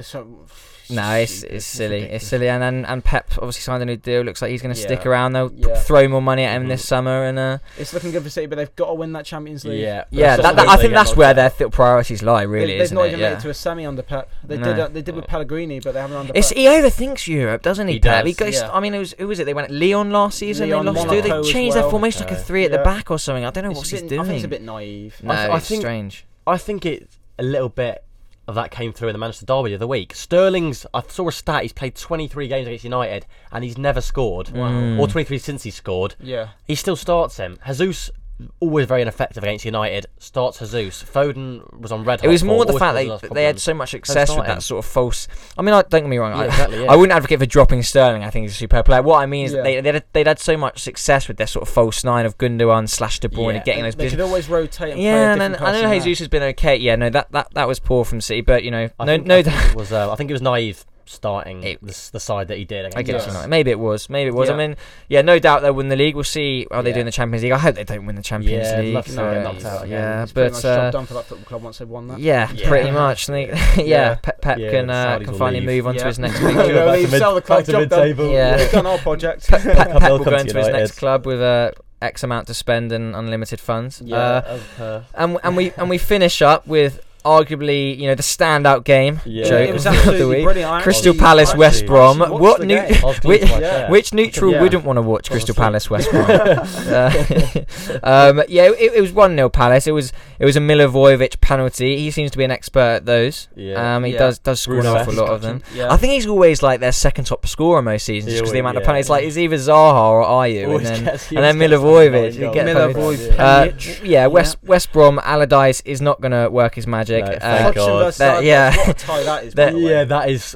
It's 0.83 0.91
No, 0.91 1.11
it's 1.15 1.31
stupid. 1.39 1.55
it's 1.55 1.65
silly. 1.65 1.95
It's 1.95 2.01
ridiculous. 2.03 2.27
silly, 2.27 2.49
and 2.49 2.63
and, 2.63 2.85
and 2.85 3.03
Pep 3.03 3.29
obviously 3.37 3.61
signed 3.61 3.81
a 3.81 3.85
new 3.85 3.95
deal. 3.97 4.21
Looks 4.21 4.41
like 4.41 4.51
he's 4.51 4.61
going 4.61 4.75
to 4.75 4.79
stick 4.79 5.05
around. 5.05 5.33
They'll 5.33 5.49
p- 5.49 5.63
Yeah. 5.67 5.75
throw 5.75 6.07
more 6.07 6.21
money 6.21 6.43
at 6.43 6.55
him 6.55 6.65
Mhm. 6.65 6.69
this 6.69 6.85
summer, 6.85 7.23
and 7.23 7.39
uh, 7.39 7.57
It's 7.77 7.93
looking 7.93 8.11
good 8.11 8.23
for 8.23 8.29
City, 8.29 8.47
but 8.47 8.57
they've 8.57 8.75
got 8.75 8.87
to 8.87 8.93
win 8.93 9.13
that 9.13 9.25
Champions 9.25 9.63
League. 9.65 9.79
Yeah, 9.81 10.03
yeah, 10.11 10.35
that, 10.37 10.55
that, 10.57 10.67
I 10.67 10.77
think 10.77 10.93
that's 10.93 11.15
where 11.15 11.33
their 11.33 11.45
out. 11.45 11.57
th- 11.57 11.71
priorities 11.71 12.21
lie. 12.21 12.41
Really, 12.43 12.65
they, 12.67 12.73
they've 12.73 12.81
isn't 12.83 12.95
not 12.95 13.03
it? 13.05 13.07
even 13.09 13.19
made 13.21 13.31
it 13.33 13.39
to 13.39 13.49
a 13.49 13.53
semi 13.53 13.85
under 13.85 14.01
Pep. 14.01 14.29
They 14.43 14.57
No. 14.57 14.63
did 14.65 14.79
uh, 14.79 14.87
they 14.89 15.01
did 15.01 15.15
with 15.15 15.25
Pellegrini, 15.27 15.79
but 15.79 15.93
they 15.93 16.01
haven't 16.01 16.17
under 16.17 16.33
It's, 16.35 16.49
Pep. 16.49 16.57
he 16.57 16.65
overthinks 16.65 17.27
Europe, 17.27 17.61
doesn't 17.61 17.87
he, 17.87 17.93
He 17.95 17.99
Pep? 17.99 18.23
does, 18.25 18.27
He 18.27 18.33
goes, 18.33 18.55
yeah. 18.55 18.71
I 18.71 18.79
mean, 18.79 18.93
it 18.93 18.99
was, 18.99 19.13
who 19.17 19.27
was 19.27 19.39
it? 19.39 19.45
They 19.45 19.53
went 19.53 19.65
at 19.69 19.73
Leon 19.73 20.11
last 20.11 20.37
season. 20.39 20.69
Lyon, 20.69 20.85
they 20.85 20.91
lost 20.91 21.09
to. 21.09 21.21
They 21.21 21.31
as 21.31 21.49
changed 21.49 21.75
their 21.77 21.89
formation 21.89 22.23
like 22.23 22.31
a 22.31 22.35
three 22.35 22.65
at 22.65 22.71
the 22.71 22.79
back 22.79 23.09
or 23.09 23.17
something. 23.17 23.45
I 23.45 23.49
don't 23.51 23.63
know 23.63 23.71
what 23.71 23.87
he's 23.87 24.01
doing. 24.01 24.19
I 24.21 24.25
think 24.25 24.35
it's 24.35 24.45
a 24.45 24.49
bit 24.49 24.61
naive. 24.61 25.15
No, 25.23 25.31
I 25.33 25.45
th- 25.47 25.57
it's 25.57 25.67
think- 25.69 25.81
strange. 25.81 26.25
I 26.45 26.57
think 26.57 26.85
it 26.85 27.07
a 27.39 27.43
little 27.43 27.69
bit 27.69 28.03
of 28.47 28.55
that 28.55 28.71
came 28.71 28.91
through 28.91 29.09
in 29.09 29.13
the 29.13 29.19
Manchester 29.19 29.45
Derby 29.45 29.69
the 29.69 29.75
other 29.75 29.87
week. 29.87 30.13
Sterling's, 30.13 30.85
I 30.93 31.01
saw 31.07 31.27
a 31.27 31.31
stat, 31.31 31.61
he's 31.61 31.73
played 31.73 31.95
23 31.95 32.47
games 32.47 32.67
against 32.67 32.83
United 32.83 33.25
and 33.51 33.63
he's 33.63 33.77
never 33.77 34.01
scored. 34.01 34.49
Wow. 34.49 34.97
Or 34.99 35.07
23 35.07 35.37
since 35.37 35.63
he 35.63 35.71
scored. 35.71 36.15
Yeah, 36.19 36.49
He 36.65 36.75
still 36.75 36.95
starts 36.95 37.37
him. 37.37 37.57
Jesus, 37.65 38.11
always 38.59 38.85
very 38.85 39.01
ineffective 39.01 39.43
against 39.43 39.65
United, 39.65 40.05
starts 40.17 40.59
Jesus. 40.59 41.03
Foden 41.03 41.79
was 41.79 41.91
on 41.91 42.03
red 42.03 42.23
It 42.23 42.27
was 42.27 42.43
more 42.43 42.65
form, 42.65 42.73
the 42.73 42.79
fact 42.79 42.95
they 42.95 43.29
they 43.33 43.43
had 43.45 43.59
so 43.59 43.73
much 43.73 43.91
success 43.91 44.35
with 44.35 44.45
that 44.47 44.63
sort 44.63 44.83
of 44.83 44.89
false. 44.89 45.27
I 45.57 45.61
mean, 45.61 45.73
I, 45.73 45.81
don't 45.83 46.01
get 46.03 46.07
me 46.07 46.17
wrong. 46.17 46.33
Yeah, 46.33 46.41
I, 46.41 46.45
exactly, 46.45 46.83
yeah. 46.83 46.91
I 46.91 46.95
wouldn't 46.95 47.15
advocate 47.15 47.39
for 47.39 47.45
dropping 47.45 47.83
Sterling. 47.83 48.23
I 48.23 48.29
think 48.29 48.43
he's 48.43 48.53
a 48.53 48.57
superb 48.57 48.85
player. 48.85 49.01
What 49.01 49.19
I 49.19 49.25
mean 49.25 49.45
is 49.45 49.53
Yeah. 49.53 49.61
they 49.63 49.81
they'd, 49.81 50.03
they'd 50.13 50.27
had 50.27 50.39
so 50.39 50.57
much 50.57 50.79
success 50.81 51.27
with 51.27 51.37
their 51.37 51.47
sort 51.47 51.67
of 51.67 51.73
false 51.73 52.03
nine 52.03 52.25
of 52.25 52.37
Gundogan 52.37 52.89
slash 52.89 53.19
De 53.19 53.29
Bruyne 53.29 53.55
Yeah. 53.55 53.63
getting 53.63 53.83
those. 53.83 53.95
they 53.95 54.05
positions. 54.05 54.21
could 54.21 54.27
always 54.27 54.49
rotate. 54.49 54.91
And 54.91 54.99
play 54.99 55.09
a 55.09 55.11
Yeah, 55.11 55.31
and 55.33 55.41
then 55.41 55.55
I 55.55 55.81
know. 55.81 55.99
Jesus 55.99 56.19
has 56.19 56.27
been 56.27 56.43
okay. 56.43 56.75
Yeah, 56.77 56.95
no, 56.95 57.09
that, 57.09 57.31
that, 57.31 57.53
that 57.53 57.67
was 57.67 57.79
poor 57.79 58.03
from 58.03 58.21
City, 58.21 58.41
but 58.41 58.63
you 58.63 58.71
know, 58.71 58.89
I 58.99 59.05
no, 59.05 59.13
think, 59.13 59.27
no, 59.27 59.37
it 59.37 59.75
was. 59.75 59.91
Uh, 59.91 60.11
I 60.11 60.15
think 60.15 60.29
it 60.29 60.33
was 60.33 60.41
naive 60.41 60.85
starting 61.05 61.63
It- 61.63 61.81
the, 61.81 62.09
the 62.13 62.19
side 62.19 62.47
that 62.49 62.57
he 62.57 62.65
did. 62.65 62.85
Against 62.85 62.97
I 62.97 63.01
guess 63.33 63.47
Maybe 63.47 63.71
it 63.71 63.79
was. 63.79 64.09
Maybe 64.09 64.29
it 64.29 64.33
was. 64.33 64.49
I 64.49 64.55
mean, 64.57 64.75
yeah, 65.09 65.21
no 65.21 65.39
doubt 65.39 65.61
they'll 65.61 65.73
win 65.73 65.89
the 65.89 65.95
league. 65.95 66.15
We'll 66.15 66.23
see 66.23 66.67
how 66.71 66.81
they 66.81 66.93
do 66.93 66.99
in 67.01 67.05
the 67.05 67.11
Champions 67.11 67.43
League. 67.43 67.51
I 67.51 67.57
hope 67.57 67.75
they 67.75 67.83
don't 67.83 68.05
win 68.05 68.15
the 68.15 68.21
Champions 68.21 68.67
Yeah, 68.67 68.79
League. 68.79 68.93
love 68.93 69.05
to 69.05 69.11
see 69.11 69.15
them 69.17 69.33
get 69.33 69.45
uh, 69.45 69.51
knocked 69.51 69.65
out 69.65 69.83
again. 69.85 69.99
yeah, 69.99 70.23
It's 70.23 70.31
but 70.31 70.65
uh, 70.65 70.91
done 70.91 71.05
for 71.05 71.13
that 71.15 71.25
football 71.25 71.45
club 71.45 71.63
once 71.63 71.77
they've 71.79 71.87
won 71.89 72.07
that. 72.09 72.19
yeah, 72.19 72.51
Yeah. 72.53 72.67
pretty 72.67 72.91
much. 72.91 73.25
Think, 73.27 73.51
yeah, 73.77 73.77
Yeah. 73.83 74.15
Pep, 74.15 74.41
Pep 74.41 74.57
Yeah, 74.59 74.71
can 74.71 74.89
uh, 74.89 75.19
can 75.19 75.33
finally 75.35 75.59
leave. 75.61 75.83
move 75.83 75.87
on 75.87 75.95
to 75.95 76.05
his 76.05 76.19
next 76.19 76.39
big 76.43 76.55
job. 76.55 77.09
sell 77.09 77.35
the 77.35 77.41
club, 77.41 77.65
to 77.65 77.71
job 77.71 77.89
done. 77.89 78.29
Yeah. 78.31 78.71
Done 78.71 78.85
our 78.85 78.97
project. 78.97 79.47
Pep, 79.47 79.65
will 80.01 80.19
go 80.19 80.23
to 80.31 80.37
into 80.39 80.57
his 80.57 80.67
next 80.69 80.97
club 80.97 81.25
with 81.25 81.41
a. 81.41 81.73
X 82.01 82.21
amount 82.21 82.47
to 82.47 82.53
spend 82.53 82.91
and 82.91 83.15
unlimited 83.15 83.61
funds. 83.61 84.01
Yeah. 84.03 84.17
Uh, 84.17 84.41
As 84.45 84.61
per- 84.77 85.05
and 85.13 85.37
and 85.41 85.55
we 85.55 85.71
and 85.77 85.89
we 85.89 85.97
finish 85.97 86.41
up 86.41 86.67
with 86.67 86.99
arguably, 87.23 87.97
you 87.97 88.07
know, 88.07 88.15
the 88.15 88.23
standout 88.23 88.83
game. 88.83 89.21
Yeah. 89.25 89.45
Joke 89.45 89.69
it 89.69 89.73
was 89.73 89.85
of 89.85 89.93
the 89.93 89.97
absolutely 89.99 90.35
week. 90.37 90.43
brilliant. 90.45 90.83
Crystal 90.83 91.09
actually- 91.11 91.19
Palace, 91.19 91.51
I 91.53 91.57
West 91.57 91.85
Brom. 91.85 92.19
What 92.19 92.61
new- 92.61 92.75
game. 92.75 92.93
I 93.01 93.05
was 93.05 93.17
Which- 93.23 93.41
gonna 93.41 93.51
watch 93.53 93.61
that. 93.61 93.89
Which 93.89 94.13
neutral 94.13 94.51
Yeah. 94.51 94.61
wouldn't 94.61 94.83
want 94.85 94.97
to 94.97 95.01
watch 95.01 95.29
Crystal 95.29 95.55
Palace 95.55 95.89
West 95.89 96.09
Brom? 96.11 96.25
uh, 96.29 97.09
um, 98.03 98.41
yeah, 98.47 98.65
it, 98.69 98.93
it 98.95 99.01
was 99.01 99.11
one 99.11 99.35
0 99.35 99.49
Palace. 99.49 99.87
It 99.87 99.91
was 99.91 100.11
it 100.39 100.45
was 100.45 100.55
a 100.55 100.59
Milivojevic 100.59 101.41
penalty. 101.41 101.97
He 101.97 102.11
seems 102.11 102.31
to 102.31 102.37
be 102.37 102.43
an 102.43 102.51
expert 102.51 102.79
at 102.97 103.05
those. 103.05 103.47
Yeah. 103.55 103.95
Um, 103.95 104.03
he 104.03 104.13
Yeah. 104.13 104.19
does 104.19 104.39
does 104.39 104.61
score 104.61 104.75
an 104.75 104.81
Bruno 104.81 104.99
awful 104.99 105.13
lot 105.13 105.29
of 105.29 105.41
them. 105.41 105.61
Yeah. 105.73 105.91
I 105.91 105.97
think 105.97 106.13
he's 106.13 106.27
always 106.27 106.61
like 106.61 106.79
their 106.79 106.91
second 106.91 107.25
top 107.25 107.45
scorer 107.47 107.81
most 107.81 108.05
seasons, 108.05 108.31
He 108.33 108.39
just 108.39 108.43
because 108.43 108.51
the 108.53 108.59
always- 108.59 108.59
amount 108.61 108.77
of 108.77 108.81
yeah. 108.83 108.85
penalties. 108.87 109.09
Like 109.09 109.23
it's 109.25 109.37
either 109.37 109.55
Zaha 109.55 109.95
or 110.11 110.23
Ayew, 110.23 110.77
and 110.77 110.85
then 110.85 111.03
gets- 111.05 111.29
and 111.29 111.37
then 111.39 111.55
always 111.55 111.69
gets 111.69 111.83
Milivojevic, 111.83 112.11
that 112.11 112.33
you 112.33 112.39
goal. 112.41 112.53
get 112.53 112.65
Miller, 112.65 112.93
both. 112.93 113.19
Boyd, 113.29 113.39
Uh, 113.39 113.67
yeah, 114.03 114.27
West 114.27 114.57
West 114.63 114.91
Brom 114.91 115.19
Allardyce 115.23 115.81
is 115.85 116.01
not 116.01 116.21
going 116.21 116.31
to 116.31 116.49
work 116.49 116.75
his 116.75 116.87
magic. 116.87 117.12
No, 117.21 117.25
uh, 117.31 117.39
thank 117.39 117.61
Hodgson 117.63 117.85
God. 117.85 118.13
That- 118.13 118.43
yeah. 118.43 118.75
What 118.77 118.87
a 118.89 118.93
tie 118.93 119.23
that 119.23 119.43
is. 119.45 119.53
That- 119.53 119.73
by 119.73 119.79
the 119.79 119.85
way. 119.85 119.91
Yeah, 119.91 120.03
that 120.05 120.29
is. 120.29 120.55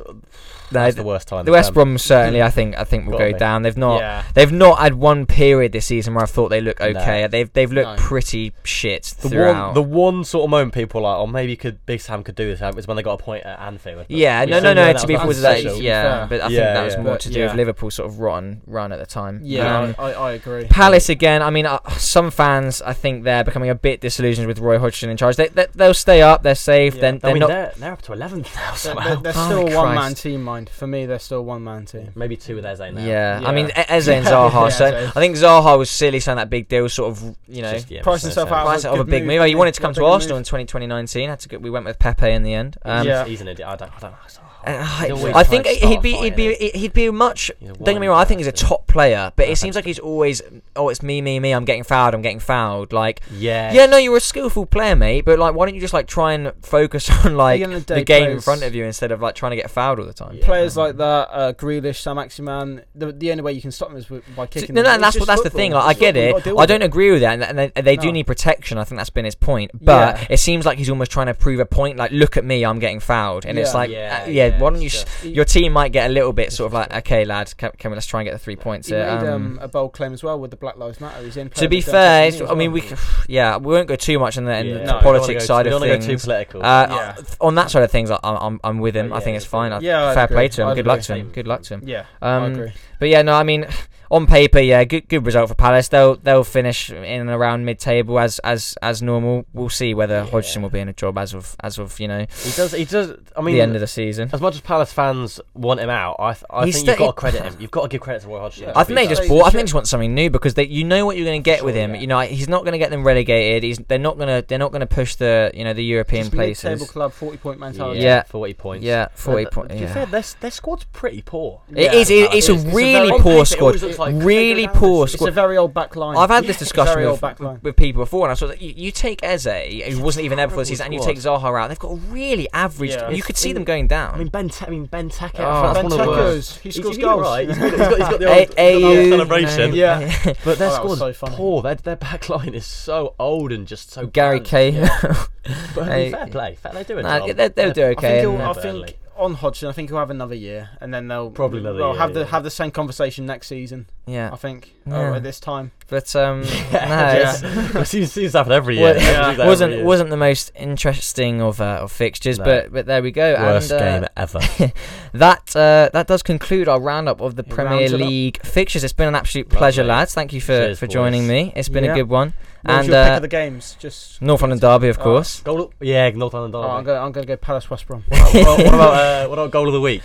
No, 0.72 0.80
That's 0.82 0.96
the 0.96 1.04
worst 1.04 1.28
time. 1.28 1.46
the 1.46 1.52
West 1.52 1.74
Brom 1.74 1.98
certainly, 1.98 2.42
I 2.42 2.50
think, 2.50 2.78
I 2.78 2.84
think 2.84 3.06
will 3.06 3.14
Gotta 3.14 3.32
go 3.32 3.34
be. 3.34 3.40
down. 3.40 3.62
They've 3.64 3.78
not. 3.78 4.00
Yeah. 4.02 4.24
They've 4.34 4.52
not 4.52 4.80
had 4.80 4.96
one 4.96 5.26
period 5.26 5.72
this 5.72 5.86
season 5.86 6.14
where 6.14 6.24
I 6.24 6.28
thought 6.28 6.50
they 6.50 6.62
look 6.62 6.80
No. 6.80 6.88
okay. 6.88 7.28
They've 7.28 7.52
they've 7.54 7.72
looked 7.72 7.88
No. 7.90 7.96
pretty 7.98 8.54
shit 8.64 9.04
The 9.22 9.30
throughout. 9.30 9.66
one, 9.68 9.74
the 9.76 9.82
one 9.82 10.24
sort 10.24 10.44
of 10.46 10.50
moment 10.50 10.74
people 10.74 11.00
are 11.06 11.12
like, 11.14 11.18
oh, 11.20 11.28
maybe 11.28 11.56
could 11.56 11.86
Big 11.86 12.02
Sam 12.02 12.24
could 12.24 12.36
do 12.36 12.46
this 12.48 12.62
um, 12.62 12.78
is 12.78 12.88
when 12.88 12.98
they 12.98 13.04
got 13.04 13.20
a 13.20 13.24
point 13.24 13.46
at 13.46 13.60
Anfield. 13.60 14.06
But 14.08 14.12
yeah, 14.12 14.44
no, 14.46 14.58
yeah, 14.58 14.62
no, 14.62 14.74
no. 14.74 14.94
to 14.94 15.08
be 15.08 15.16
was 15.16 15.42
fair, 15.42 15.54
like 15.54 15.64
to 15.64 15.70
that, 15.70 15.82
yeah, 15.82 16.04
Fair. 16.04 16.28
but 16.28 16.42
I 16.42 16.48
think 16.48 16.58
Yeah, 16.60 16.74
that 16.74 16.84
was 16.86 16.94
yeah. 16.96 17.02
more 17.02 17.14
But, 17.14 17.22
to 17.22 17.30
do 17.30 17.40
yeah. 17.40 17.46
with 17.48 17.56
Liverpool's 17.56 17.96
sort 17.96 18.10
of 18.10 18.20
rotten 18.20 18.62
run 18.68 18.92
at 18.92 19.00
the 19.00 19.06
time. 19.06 19.40
Yeah, 19.44 19.80
Um, 19.80 19.96
I, 19.98 20.14
I 20.14 20.32
agree. 20.34 20.66
Palace 20.66 21.10
again. 21.10 21.42
I 21.42 21.50
mean, 21.50 21.66
uh, 21.66 21.80
some 21.98 22.32
fans, 22.32 22.82
I 22.82 22.94
think 22.94 23.24
they're 23.24 23.44
becoming 23.44 23.70
a 23.70 23.76
bit 23.76 24.02
disillusioned 24.02 24.48
with 24.48 24.60
Roy 24.60 24.80
Hodgson 24.80 25.10
in 25.10 25.18
charge. 25.18 25.36
They, 25.38 25.48
they 25.48 25.68
they'll 25.76 25.94
stay 25.94 26.22
up. 26.22 26.44
They're 26.44 26.56
safe. 26.56 26.96
Yeah. 26.96 27.02
Then 27.02 27.16
I 27.16 27.18
they're 27.20 27.34
mean, 27.34 27.40
not. 27.42 27.48
they're, 27.50 27.74
they're 27.78 27.94
up 27.94 28.02
to 28.04 28.12
11th 28.14 28.56
now 28.56 28.70
They're, 28.70 28.76
somehow. 28.76 29.08
they're, 29.16 29.16
they're 29.18 29.34
still 29.34 29.68
a 29.68 29.76
one 29.76 29.96
man 29.96 30.04
Christ. 30.12 30.24
team, 30.24 30.44
mind. 30.44 30.57
For 30.66 30.88
me, 30.88 31.06
they're 31.06 31.20
still 31.20 31.46
one 31.46 31.64
man 31.64 31.86
team. 31.86 32.12
Maybe 32.16 32.36
two 32.36 32.56
with 32.56 32.66
Eze 32.66 32.80
now. 32.80 32.88
Yeah. 32.88 33.40
Yeah. 33.42 33.48
I 33.48 33.52
mean, 33.54 33.68
E- 33.68 33.72
Eze 33.88 34.08
and 34.10 34.26
Zaha. 34.28 34.64
yeah, 34.64 34.70
so 34.70 34.86
Eze. 34.86 35.10
I 35.16 35.20
think 35.20 35.36
Zaha 35.36 35.78
was 35.78 35.90
silly 35.90 36.20
signing 36.20 36.38
that 36.38 36.50
big 36.50 36.68
deal, 36.68 36.90
sort 36.90 37.12
of, 37.12 37.36
you 37.48 37.62
know, 37.62 37.74
Just, 37.74 37.92
yeah, 37.92 38.02
Price 38.02 38.24
makes 38.24 38.36
no 38.36 38.42
himself 38.44 38.50
sense. 38.50 38.58
out 38.60 38.66
price 38.66 38.84
a 38.86 38.90
of 38.90 38.94
a 38.96 38.98
good 39.04 39.10
big 39.12 39.24
move, 39.26 39.40
move. 39.40 39.48
He 39.48 39.56
wanted 39.56 39.74
to 39.76 39.82
come 39.82 39.90
Not 39.92 39.96
to 39.96 40.06
a 40.06 40.12
Arsenal 40.12 40.36
move. 40.38 40.42
in 40.42 40.66
2019. 40.68 41.30
Had 41.30 41.40
to 41.42 41.50
go, 41.50 41.58
we 41.60 41.70
went 41.70 41.86
with 41.86 42.00
Pepe 42.00 42.32
in 42.32 42.44
the 42.44 42.54
end. 42.54 42.78
Um, 42.84 43.06
He's- 43.06 43.06
Yeah. 43.08 43.26
He's 43.26 43.42
an 43.42 43.48
idiot. 43.48 43.68
I 43.68 43.76
don't. 43.76 43.92
I 43.96 44.00
don't. 44.00 44.14
Uh, 44.14 44.16
He 44.28 44.30
I, 44.66 45.10
always 45.12 45.26
I 45.28 45.32
tries 45.44 45.48
think 45.48 45.64
to 45.66 45.70
he'd 45.88 46.02
be 46.02 46.14
he'd 46.14 46.36
be 46.36 46.56
he'd 46.74 46.94
be 46.94 47.10
much. 47.10 47.52
He's 47.60 47.70
a 47.70 47.74
Don't 47.74 47.96
get 47.96 48.00
me 48.02 48.08
wrong. 48.08 48.20
I 48.20 48.26
think 48.26 48.40
he's 48.40 48.48
a 48.48 48.52
top 48.52 48.88
player, 48.88 49.32
but 49.36 49.48
it 49.48 49.58
seems 49.58 49.76
like 49.76 49.86
he's 49.86 50.00
always 50.00 50.42
oh 50.76 50.90
it's 50.90 51.02
me 51.02 51.22
me 51.22 51.40
me. 51.40 51.52
I'm 51.52 51.64
getting 51.66 51.84
fouled. 51.84 52.14
I'm 52.14 52.22
getting 52.22 52.40
fouled. 52.40 52.92
Like 52.92 53.22
Yeah. 53.32 53.72
yeah, 53.74 53.86
no, 53.86 53.98
you're 53.98 54.18
a 54.18 54.22
skillful 54.22 54.66
player, 54.66 54.96
mate. 54.96 55.26
But 55.26 55.40
like, 55.40 55.54
why 55.56 55.66
don't 55.66 55.76
you 55.76 55.82
just 55.82 55.94
like 55.94 56.08
try 56.08 56.34
and 56.34 56.52
focus 56.64 57.10
on 57.26 57.38
like 57.38 57.62
end 57.62 57.74
the 57.74 57.80
the 57.80 57.86
day, 57.96 58.04
game 58.04 58.32
in 58.32 58.42
front 58.42 58.64
of 58.64 58.76
you 58.76 58.84
instead 58.84 59.12
of 59.12 59.22
like 59.22 59.36
trying 59.36 59.52
to 59.52 59.56
get 59.56 59.70
fouled 59.72 60.00
all 60.00 60.06
the 60.06 60.14
time. 60.14 60.36
Yeah. 60.36 60.46
Players 60.46 60.76
like 60.76 60.98
that, 60.98 61.30
uh, 61.32 61.54
Grealish, 61.54 62.02
Saint-Maximin, 62.02 62.82
the, 62.96 63.12
the 63.12 63.32
only 63.32 63.44
way 63.44 63.54
you 63.54 63.62
can 63.62 63.72
stop 63.72 63.90
them 63.90 63.98
is 63.98 64.06
by 64.36 64.48
kicking 64.48 64.76
No, 64.76 64.84
them. 64.84 65.00
no, 65.02 65.08
It's 65.08 65.16
that's 65.16 65.20
what 65.20 65.28
that's 65.28 65.44
the 65.44 65.50
thing. 65.50 65.72
Like, 65.72 65.96
I 65.96 66.00
get 66.00 66.18
it. 66.18 66.26
You've 66.26 66.34
got 66.34 66.44
to 66.44 66.50
deal 66.50 66.60
I 66.60 66.66
don't 66.66 66.82
it. 66.82 66.86
agree 66.86 67.12
with 67.12 67.22
that, 67.22 67.34
and, 67.42 67.44
and 67.60 67.72
they, 67.76 67.82
they 67.82 67.96
do 67.96 68.12
need 68.12 68.28
protection. 68.28 68.78
I 68.78 68.84
think 68.84 69.00
that's 69.00 69.10
been 69.10 69.26
his 69.26 69.36
point. 69.36 69.72
But 69.74 70.18
Yeah. 70.20 70.28
it 70.32 70.38
seems 70.38 70.66
like 70.66 70.78
he's 70.78 70.90
almost 70.90 71.12
trying 71.12 71.28
to 71.28 71.34
prove 71.34 71.60
a 71.60 71.66
point. 71.66 71.98
Like, 71.98 72.12
look 72.12 72.38
at 72.38 72.44
me, 72.46 72.66
I'm 72.66 72.80
getting 72.80 73.00
fouled, 73.00 73.46
and 73.46 73.58
it's 73.58 73.74
like, 73.74 73.90
Yeah, 73.90 74.24
uh, 74.26 74.30
yeah, 74.58 74.60
yeah, 74.60 74.64
why 74.64 74.70
don't 74.72 74.82
you? 74.82 74.88
it's 74.88 75.04
s 75.04 75.24
your 75.26 75.46
team 75.46 75.74
might 75.74 75.92
get 75.92 76.10
a 76.10 76.14
little 76.14 76.34
bit 76.34 76.52
sort 76.52 76.68
of 76.68 76.74
like, 76.74 76.94
okay, 76.94 77.26
lad, 77.26 77.56
can, 77.58 77.72
can 77.78 77.92
we 77.92 77.96
let's 77.96 78.08
try 78.08 78.22
and 78.22 78.28
get 78.28 78.34
the 78.34 78.40
three 78.40 78.56
points 78.56 78.88
He 78.88 78.96
here. 78.96 79.06
made 79.06 79.28
Um, 79.28 79.58
um, 79.58 79.60
a 79.62 79.68
bold 79.68 79.94
claim 79.94 80.14
as 80.14 80.24
well 80.24 80.40
with 80.40 80.52
the 80.52 80.58
Black 80.58 80.78
Lives 80.78 81.00
Matter. 81.00 81.24
He's 81.24 81.38
in. 81.38 81.50
to 81.52 81.68
be 81.68 81.82
players 81.82 81.86
that 81.86 81.92
don't 81.92 81.94
fair, 81.94 82.22
take 82.22 82.28
it's, 82.30 82.38
the 82.38 82.44
knee 82.44 82.50
I 82.50 82.54
as 82.54 82.58
mean, 82.58 82.72
we, 82.72 82.82
well. 82.82 82.90
c- 82.98 83.24
yeah, 83.34 83.58
we 83.58 83.74
won't 83.74 83.88
go 83.88 83.96
too 83.96 84.20
much 84.20 84.38
in 84.38 84.46
the, 84.46 84.58
in 84.58 84.66
Yeah. 84.68 84.74
the 84.74 84.80
No, 84.80 84.82
we 84.82 84.88
don't 84.88 85.04
wanna 85.06 85.20
politics 85.20 85.46
side 85.46 85.64
too- 85.64 85.70
of 85.76 85.82
we 85.82 85.88
don't 85.88 85.90
wanna 85.90 85.92
things. 85.94 86.06
go 86.06 86.14
too 86.14 86.24
political. 86.24 86.66
Uh, 86.66 86.88
Yeah. 86.90 87.16
On 87.42 87.56
that 87.56 87.72
side 87.72 87.84
of 87.84 87.92
things, 87.92 88.12
I, 88.12 88.20
I'm 88.24 88.60
I'm 88.64 88.80
with 88.80 88.96
him. 88.96 89.12
Oh, 89.14 89.16
I 89.16 89.20
think 89.20 89.34
yeah, 89.34 89.38
it's 89.38 89.46
it's 89.46 89.52
fine. 89.52 89.82
Yeah, 89.82 90.06
I'd 90.08 90.14
fair 90.16 90.28
play 90.28 90.48
to 90.50 90.62
him. 90.62 90.68
I'd 90.70 90.76
Good 90.76 90.88
luck 90.88 91.02
to 91.02 91.16
him. 91.16 91.30
Good 91.32 91.48
luck 91.48 91.62
to 91.64 91.74
him. 91.76 91.82
Yeah, 91.86 92.06
Um, 92.22 92.44
I 92.44 92.48
agree. 92.48 92.72
But 93.00 93.10
yeah, 93.10 93.22
no, 93.22 93.34
I 93.34 93.44
mean, 93.44 93.66
on 94.12 94.26
paper, 94.26 94.60
yeah, 94.60 94.84
good 94.86 95.08
good 95.10 95.26
result 95.26 95.50
for 95.50 95.56
Palace. 95.56 95.88
They'll 95.90 96.16
they'll 96.16 96.44
finish 96.44 96.90
in 96.90 97.04
and 97.04 97.30
around 97.30 97.66
mid 97.66 97.78
table 97.80 98.18
as 98.20 98.40
as 98.40 98.76
as 98.82 99.02
normal. 99.02 99.46
We'll 99.54 99.70
see 99.70 99.94
whether 99.94 100.16
Yeah. 100.24 100.26
Hodgson 100.32 100.62
will 100.62 100.70
be 100.70 100.80
in 100.80 100.90
a 100.90 100.94
job 100.94 101.18
as 101.18 101.34
of 101.34 101.56
as 101.62 101.78
of 101.78 102.00
you 102.00 102.08
know 102.08 102.26
He 102.44 102.52
does. 102.52 102.72
He 102.72 102.86
does. 102.86 103.12
I 103.36 103.42
mean, 103.42 103.56
the 103.56 103.62
end 103.62 103.76
of 103.76 103.82
the 103.82 103.88
season. 103.88 104.30
As 104.38 104.42
much 104.42 104.56
as 104.56 104.62
Palace 104.62 104.94
fans 104.94 105.40
want 105.54 105.80
him 105.80 105.90
out, 105.90 106.16
I, 106.20 106.34
th- 106.34 106.44
I 106.50 106.66
He's 106.66 106.76
think 106.76 106.88
you've 106.88 106.98
got 106.98 107.08
to 107.08 107.14
credit 107.14 107.44
him. 107.44 107.56
You've 107.60 107.72
got 107.72 107.82
to 107.84 107.88
give 107.90 108.02
credit 108.02 108.22
to 108.22 108.28
Roy 108.30 108.40
Hodgson. 108.40 108.64
Yeah. 108.66 108.74
I 108.76 108.84
think 108.84 108.98
they 108.98 109.08
just 109.08 109.22
like- 109.22 109.30
bought. 109.30 109.42
I 109.42 109.50
think 109.50 109.54
they 109.60 109.64
just 109.64 109.74
want 109.74 109.88
something 109.88 110.14
new 110.16 110.30
because 110.30 110.54
they, 110.54 110.66
you 110.66 110.84
know 110.84 111.06
what 111.06 111.18
you're 111.18 111.26
going 111.26 111.42
to 111.42 111.46
get 111.46 111.66
with 111.66 111.76
him. 111.76 111.96
yeah. 111.96 112.02
You 112.02 112.08
know, 112.08 112.20
he's 112.22 112.48
not 112.48 112.62
going 112.64 112.72
to 112.74 112.78
get 112.78 112.90
them 112.92 113.04
relegated. 113.06 113.64
He's 113.64 113.78
they're 113.80 113.98
not 114.00 114.18
going 114.18 114.28
to 114.42 114.48
they're 114.48 114.58
not 114.60 114.72
going 114.72 114.82
to 114.82 114.86
push 114.88 115.16
the 115.16 115.52
you 115.54 115.64
know 115.64 115.74
the 115.74 115.84
European 115.84 116.26
Just 116.26 116.34
mid-table 116.36 116.86
club, 116.86 117.12
forty 117.14 117.38
point 117.38 117.60
mentality. 117.60 118.00
Yeah. 118.02 118.24
forty 118.24 118.54
points. 118.54 118.86
Yeah, 118.86 119.08
forty 119.14 119.46
points. 119.46 119.56
point. 119.56 119.70
To 119.70 119.76
be 119.76 119.82
Yeah. 119.82 119.94
fair, 119.94 120.06
their, 120.06 120.24
their 120.40 120.52
squad's 120.52 120.84
pretty 120.86 121.22
poor. 121.22 121.62
It 121.72 121.78
Yeah, 121.84 121.94
is. 121.94 122.10
It, 122.10 122.28
Palace. 122.30 122.38
it's 122.38 122.50
a 122.50 122.52
It's- 122.54 122.64
it's 122.66 122.74
a 122.74 122.76
really 122.76 123.20
poor 123.22 123.46
squad. 123.46 123.66
like, 123.82 123.82
could 123.82 123.92
they 123.92 124.12
go 124.20 124.26
Really 124.26 124.68
poor 124.68 125.06
this 125.06 125.16
It's 125.16 125.24
a 125.26 125.32
very 125.32 125.58
old 125.58 125.74
back 125.74 125.96
line. 125.96 126.16
I've 126.18 126.30
had 126.30 126.46
this 126.46 126.58
discussion 126.66 126.98
with, 127.00 127.08
old 127.08 127.22
back 127.22 127.40
line. 127.40 127.60
with 127.64 127.76
people 127.76 128.02
before, 128.04 128.26
and 128.26 128.32
I 128.32 128.36
saw 128.36 128.48
that 128.48 128.62
you, 128.62 128.74
you 128.76 128.92
take 128.92 129.24
Eze, 129.24 129.46
who 129.94 130.02
wasn't 130.02 130.26
even 130.26 130.38
there 130.38 130.48
before 130.48 130.62
the 130.64 130.68
season, 130.68 130.86
and 130.86 130.94
you 130.94 131.02
take 131.04 131.18
Zaha 131.18 131.60
out. 131.60 131.70
They've 131.70 131.80
got 131.80 131.92
a 131.92 131.96
really 131.96 132.48
average. 132.54 132.96
You 133.12 133.22
could 133.24 133.38
see 133.38 133.54
them 133.54 133.64
going 133.64 133.88
down. 133.88 134.27
I 134.28 134.40
mean, 134.40 134.48
Ben. 134.48 134.50
Te- 134.50 134.66
I 134.66 134.70
mean, 134.70 134.88
Benteke. 134.88 135.32
Oh. 135.40 135.74
that's 135.74 135.84
one 135.84 135.92
of 135.92 135.98
the 135.98 136.08
worst. 136.08 136.58
He 136.60 136.70
He's- 136.70 136.76
scores 136.76 136.96
he's 136.96 137.06
goals. 137.06 137.22
Right. 137.22 137.48
He's 137.48 137.58
got, 137.58 137.70
he's 137.70 137.78
got, 137.80 137.90
he's 137.98 138.00
got 138.00 138.20
the 138.20 138.28
A- 138.28 138.40
old, 138.40 138.50
the 138.50 138.74
old 138.86 138.98
AU, 138.98 139.10
celebration. 139.10 139.70
no. 139.72 139.76
Yeah. 139.76 140.24
But 140.44 140.58
their 140.58 140.68
Oh, 140.70 140.72
that 140.72 140.76
squad's 140.76 141.00
so 141.00 141.14
funny. 141.14 141.36
poor. 141.36 141.62
Their, 141.62 141.76
their 141.76 141.96
back 141.96 142.30
line 142.30 142.54
is 142.54 142.66
so 142.66 143.16
old 143.20 143.52
and 143.52 143.68
just 143.68 143.92
so 143.92 144.08
Gary 144.08 144.40
bland. 144.40 144.46
Cahill. 144.48 144.90
But 145.76 145.90
I 145.90 145.96
mean, 145.98 146.12
fair 146.12 146.28
play. 146.28 146.56
Fair, 146.56 146.74
they 146.74 146.84
do 146.84 146.98
a 146.98 147.04
Nah, 147.04 147.20
job. 147.20 147.38
they- 147.38 147.48
they'll 147.48 147.70
do 147.72 147.74
They're- 147.82 147.92
okay, 147.92 148.20
I 148.20 148.22
think, 148.22 148.38
he'll, 148.38 148.42
I 148.50 148.54
think 148.54 148.98
on 149.16 149.34
Hodgson, 149.36 149.70
I 149.70 149.72
think 149.72 149.90
he'll 149.90 149.98
have 150.00 150.10
another 150.12 150.36
year, 150.36 150.70
and 150.82 150.94
then 150.94 151.08
they'll 151.08 151.32
Probably 151.32 151.60
another 151.60 151.78
they'll 151.80 151.92
year, 151.94 152.00
have 152.00 152.14
the 152.14 152.26
have 152.28 152.44
the 152.44 152.52
same 152.52 152.70
conversation 152.72 153.26
next 153.26 153.48
season. 153.48 153.88
yeah, 154.06 154.30
I 154.32 154.36
think 154.36 154.74
Yeah. 154.86 155.12
oh, 155.12 155.14
at 155.16 155.24
this 155.24 155.40
time. 155.40 155.72
But 155.88 156.16
um, 156.16 156.42
no, 156.42 156.48
Yeah, 156.72 157.16
it's- 157.36 157.44
it 157.76 157.86
seems, 157.88 158.12
seems 158.12 158.32
to 158.34 158.38
happen 158.40 158.52
every 158.54 158.78
Well, 158.80 158.96
year. 158.96 159.04
yeah. 159.04 159.32
It 159.32 159.38
wasn't 159.40 159.70
every 159.72 159.78
year. 159.78 159.86
wasn't 159.86 160.10
the 160.10 160.18
most 160.18 160.52
interesting 160.56 161.42
of 161.42 161.60
uh, 161.62 161.80
of 161.82 161.92
fixtures, 161.92 162.38
No. 162.40 162.46
but 162.46 162.72
but 162.74 162.86
there 162.86 163.02
we 163.02 163.12
go. 163.12 163.34
worst 163.34 163.72
and, 163.72 163.82
uh, 163.82 164.00
game 164.00 164.10
ever. 164.18 164.72
That 165.14 165.56
uh, 165.56 165.90
that 165.94 166.06
does 166.08 166.22
conclude 166.22 166.68
our 166.68 166.80
roundup 166.80 167.22
of 167.22 167.36
the 167.36 167.44
It 167.44 167.50
Premier 167.50 167.80
rounds 167.80 167.94
it 167.94 168.02
up. 168.02 168.08
League 168.08 168.40
fixtures. 168.46 168.84
It's 168.84 168.94
been 168.94 169.08
an 169.08 169.16
absolute 169.16 169.50
pleasure, 169.50 169.82
Lovely. 169.84 169.98
lads. 170.00 170.14
Thank 170.14 170.34
you 170.34 170.42
for, 170.42 170.48
Cheers, 170.48 170.80
for 170.80 170.86
boys. 170.88 170.94
joining 170.94 171.28
me. 171.28 171.54
It's 171.56 171.70
been 171.70 171.86
Yeah. 171.86 171.92
a 171.94 171.96
good 171.96 172.10
one. 172.10 172.34
What 172.64 172.78
was 172.78 172.86
and 172.86 172.88
your 172.94 173.04
pick 173.04 173.12
uh, 173.14 173.16
of 173.16 173.22
the 173.22 173.28
games? 173.30 173.78
Just 173.80 174.22
North 174.22 174.42
London 174.42 174.60
Derby, 174.60 174.90
of 174.90 175.00
Oh. 175.00 175.04
course. 175.04 175.40
Goal, 175.42 175.72
yeah, 175.80 176.10
North 176.10 176.34
oh, 176.36 176.44
I'm 176.44 176.52
Derby. 176.52 176.86
going 176.86 177.02
I'm 177.02 177.12
going 177.12 177.26
to 177.26 177.34
go 177.34 177.38
Palace 177.38 177.70
West 177.70 177.88
Brom. 177.88 178.04
what, 178.08 178.20
about, 178.36 178.58
what 178.58 178.68
about 178.68 178.94
uh, 178.94 179.28
what 179.30 179.40
about 179.40 179.52
goal 179.52 179.68
of 179.68 179.74
the 179.74 179.82
week? 179.82 180.04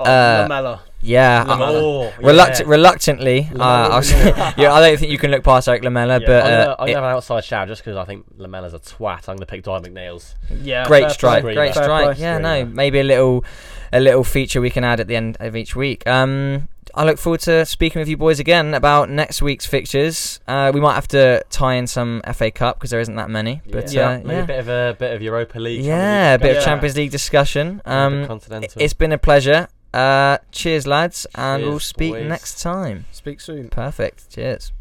Oh, 0.00 0.04
Uh, 0.10 0.42
Lamela. 0.48 0.80
Yeah, 1.02 1.44
Lamela. 1.48 1.78
uh, 1.78 1.82
Oh, 1.82 2.12
reluctant, 2.22 2.66
yeah. 2.68 2.72
reluctantly, 2.74 3.50
uh, 3.58 3.62
I 3.62 3.96
was- 3.96 4.12
yeah, 4.56 4.72
I 4.72 4.80
don't 4.80 4.98
think 4.98 5.10
you 5.10 5.16
can 5.18 5.30
look 5.30 5.42
past 5.42 5.66
Erik 5.68 5.82
Lamela, 5.82 6.20
Yeah. 6.20 6.26
but 6.26 6.44
I'm 6.44 6.50
gonna, 6.50 6.70
uh, 6.72 6.76
I'm 6.78 6.88
it- 6.88 6.92
gonna 6.92 7.06
have 7.06 7.10
an 7.12 7.16
outside 7.16 7.44
shout 7.44 7.68
just 7.68 7.82
because 7.82 7.96
I 7.96 8.04
think 8.04 8.26
Lamela's 8.36 8.74
a 8.74 8.78
twat. 8.78 9.28
I'm 9.28 9.36
gonna 9.36 9.46
pick 9.46 9.62
Dwight 9.62 9.82
McNeil's. 9.82 10.34
Yeah, 10.62 10.86
great 10.86 11.02
fair 11.04 11.10
strike, 11.10 11.42
play. 11.42 11.54
great 11.54 11.74
Fair 11.74 11.84
strike. 11.84 12.16
play. 12.16 12.22
Yeah, 12.22 12.38
no, 12.38 12.64
maybe 12.66 13.00
a 13.00 13.04
little, 13.04 13.44
a 13.92 14.00
little 14.00 14.24
feature 14.24 14.60
we 14.60 14.70
can 14.70 14.84
add 14.84 15.00
at 15.00 15.06
the 15.06 15.16
end 15.16 15.36
of 15.40 15.56
each 15.56 15.74
week. 15.74 16.06
Um, 16.06 16.68
I 16.92 17.04
look 17.04 17.18
forward 17.18 17.40
to 17.42 17.64
speaking 17.64 18.00
with 18.00 18.08
you 18.08 18.16
boys 18.16 18.40
again 18.40 18.74
about 18.74 19.08
next 19.08 19.40
week's 19.40 19.64
fixtures. 19.64 20.40
Uh, 20.48 20.72
we 20.74 20.80
might 20.80 20.94
have 20.94 21.06
to 21.08 21.42
tie 21.48 21.74
in 21.74 21.86
some 21.86 22.20
FA 22.34 22.50
Cup 22.50 22.78
because 22.78 22.90
there 22.90 22.98
isn't 23.00 23.14
that 23.14 23.30
many. 23.30 23.62
But 23.70 23.92
Yeah. 23.92 24.08
uh, 24.08 24.18
maybe 24.18 24.30
yeah, 24.32 24.42
a 24.42 24.46
bit 24.46 24.58
of 24.58 24.68
a 24.68 24.96
bit 24.98 25.14
of 25.14 25.22
Europa 25.22 25.58
League. 25.60 25.82
yeah, 25.84 26.34
a 26.34 26.38
bit 26.38 26.56
of 26.56 26.64
Champions 26.64 26.96
League 26.96 27.12
discussion. 27.12 27.80
Um, 27.86 28.26
continental. 28.26 28.82
it's 28.82 28.92
been 28.92 29.12
a 29.12 29.18
pleasure. 29.18 29.68
Uh, 29.92 30.38
cheers, 30.52 30.86
lads, 30.86 31.26
and 31.34 31.62
we'll 31.62 31.80
speak 31.80 32.12
boys. 32.12 32.28
next 32.28 32.62
time. 32.62 33.06
Speak 33.12 33.40
soon. 33.40 33.68
Perfect. 33.70 34.30
Cheers. 34.30 34.72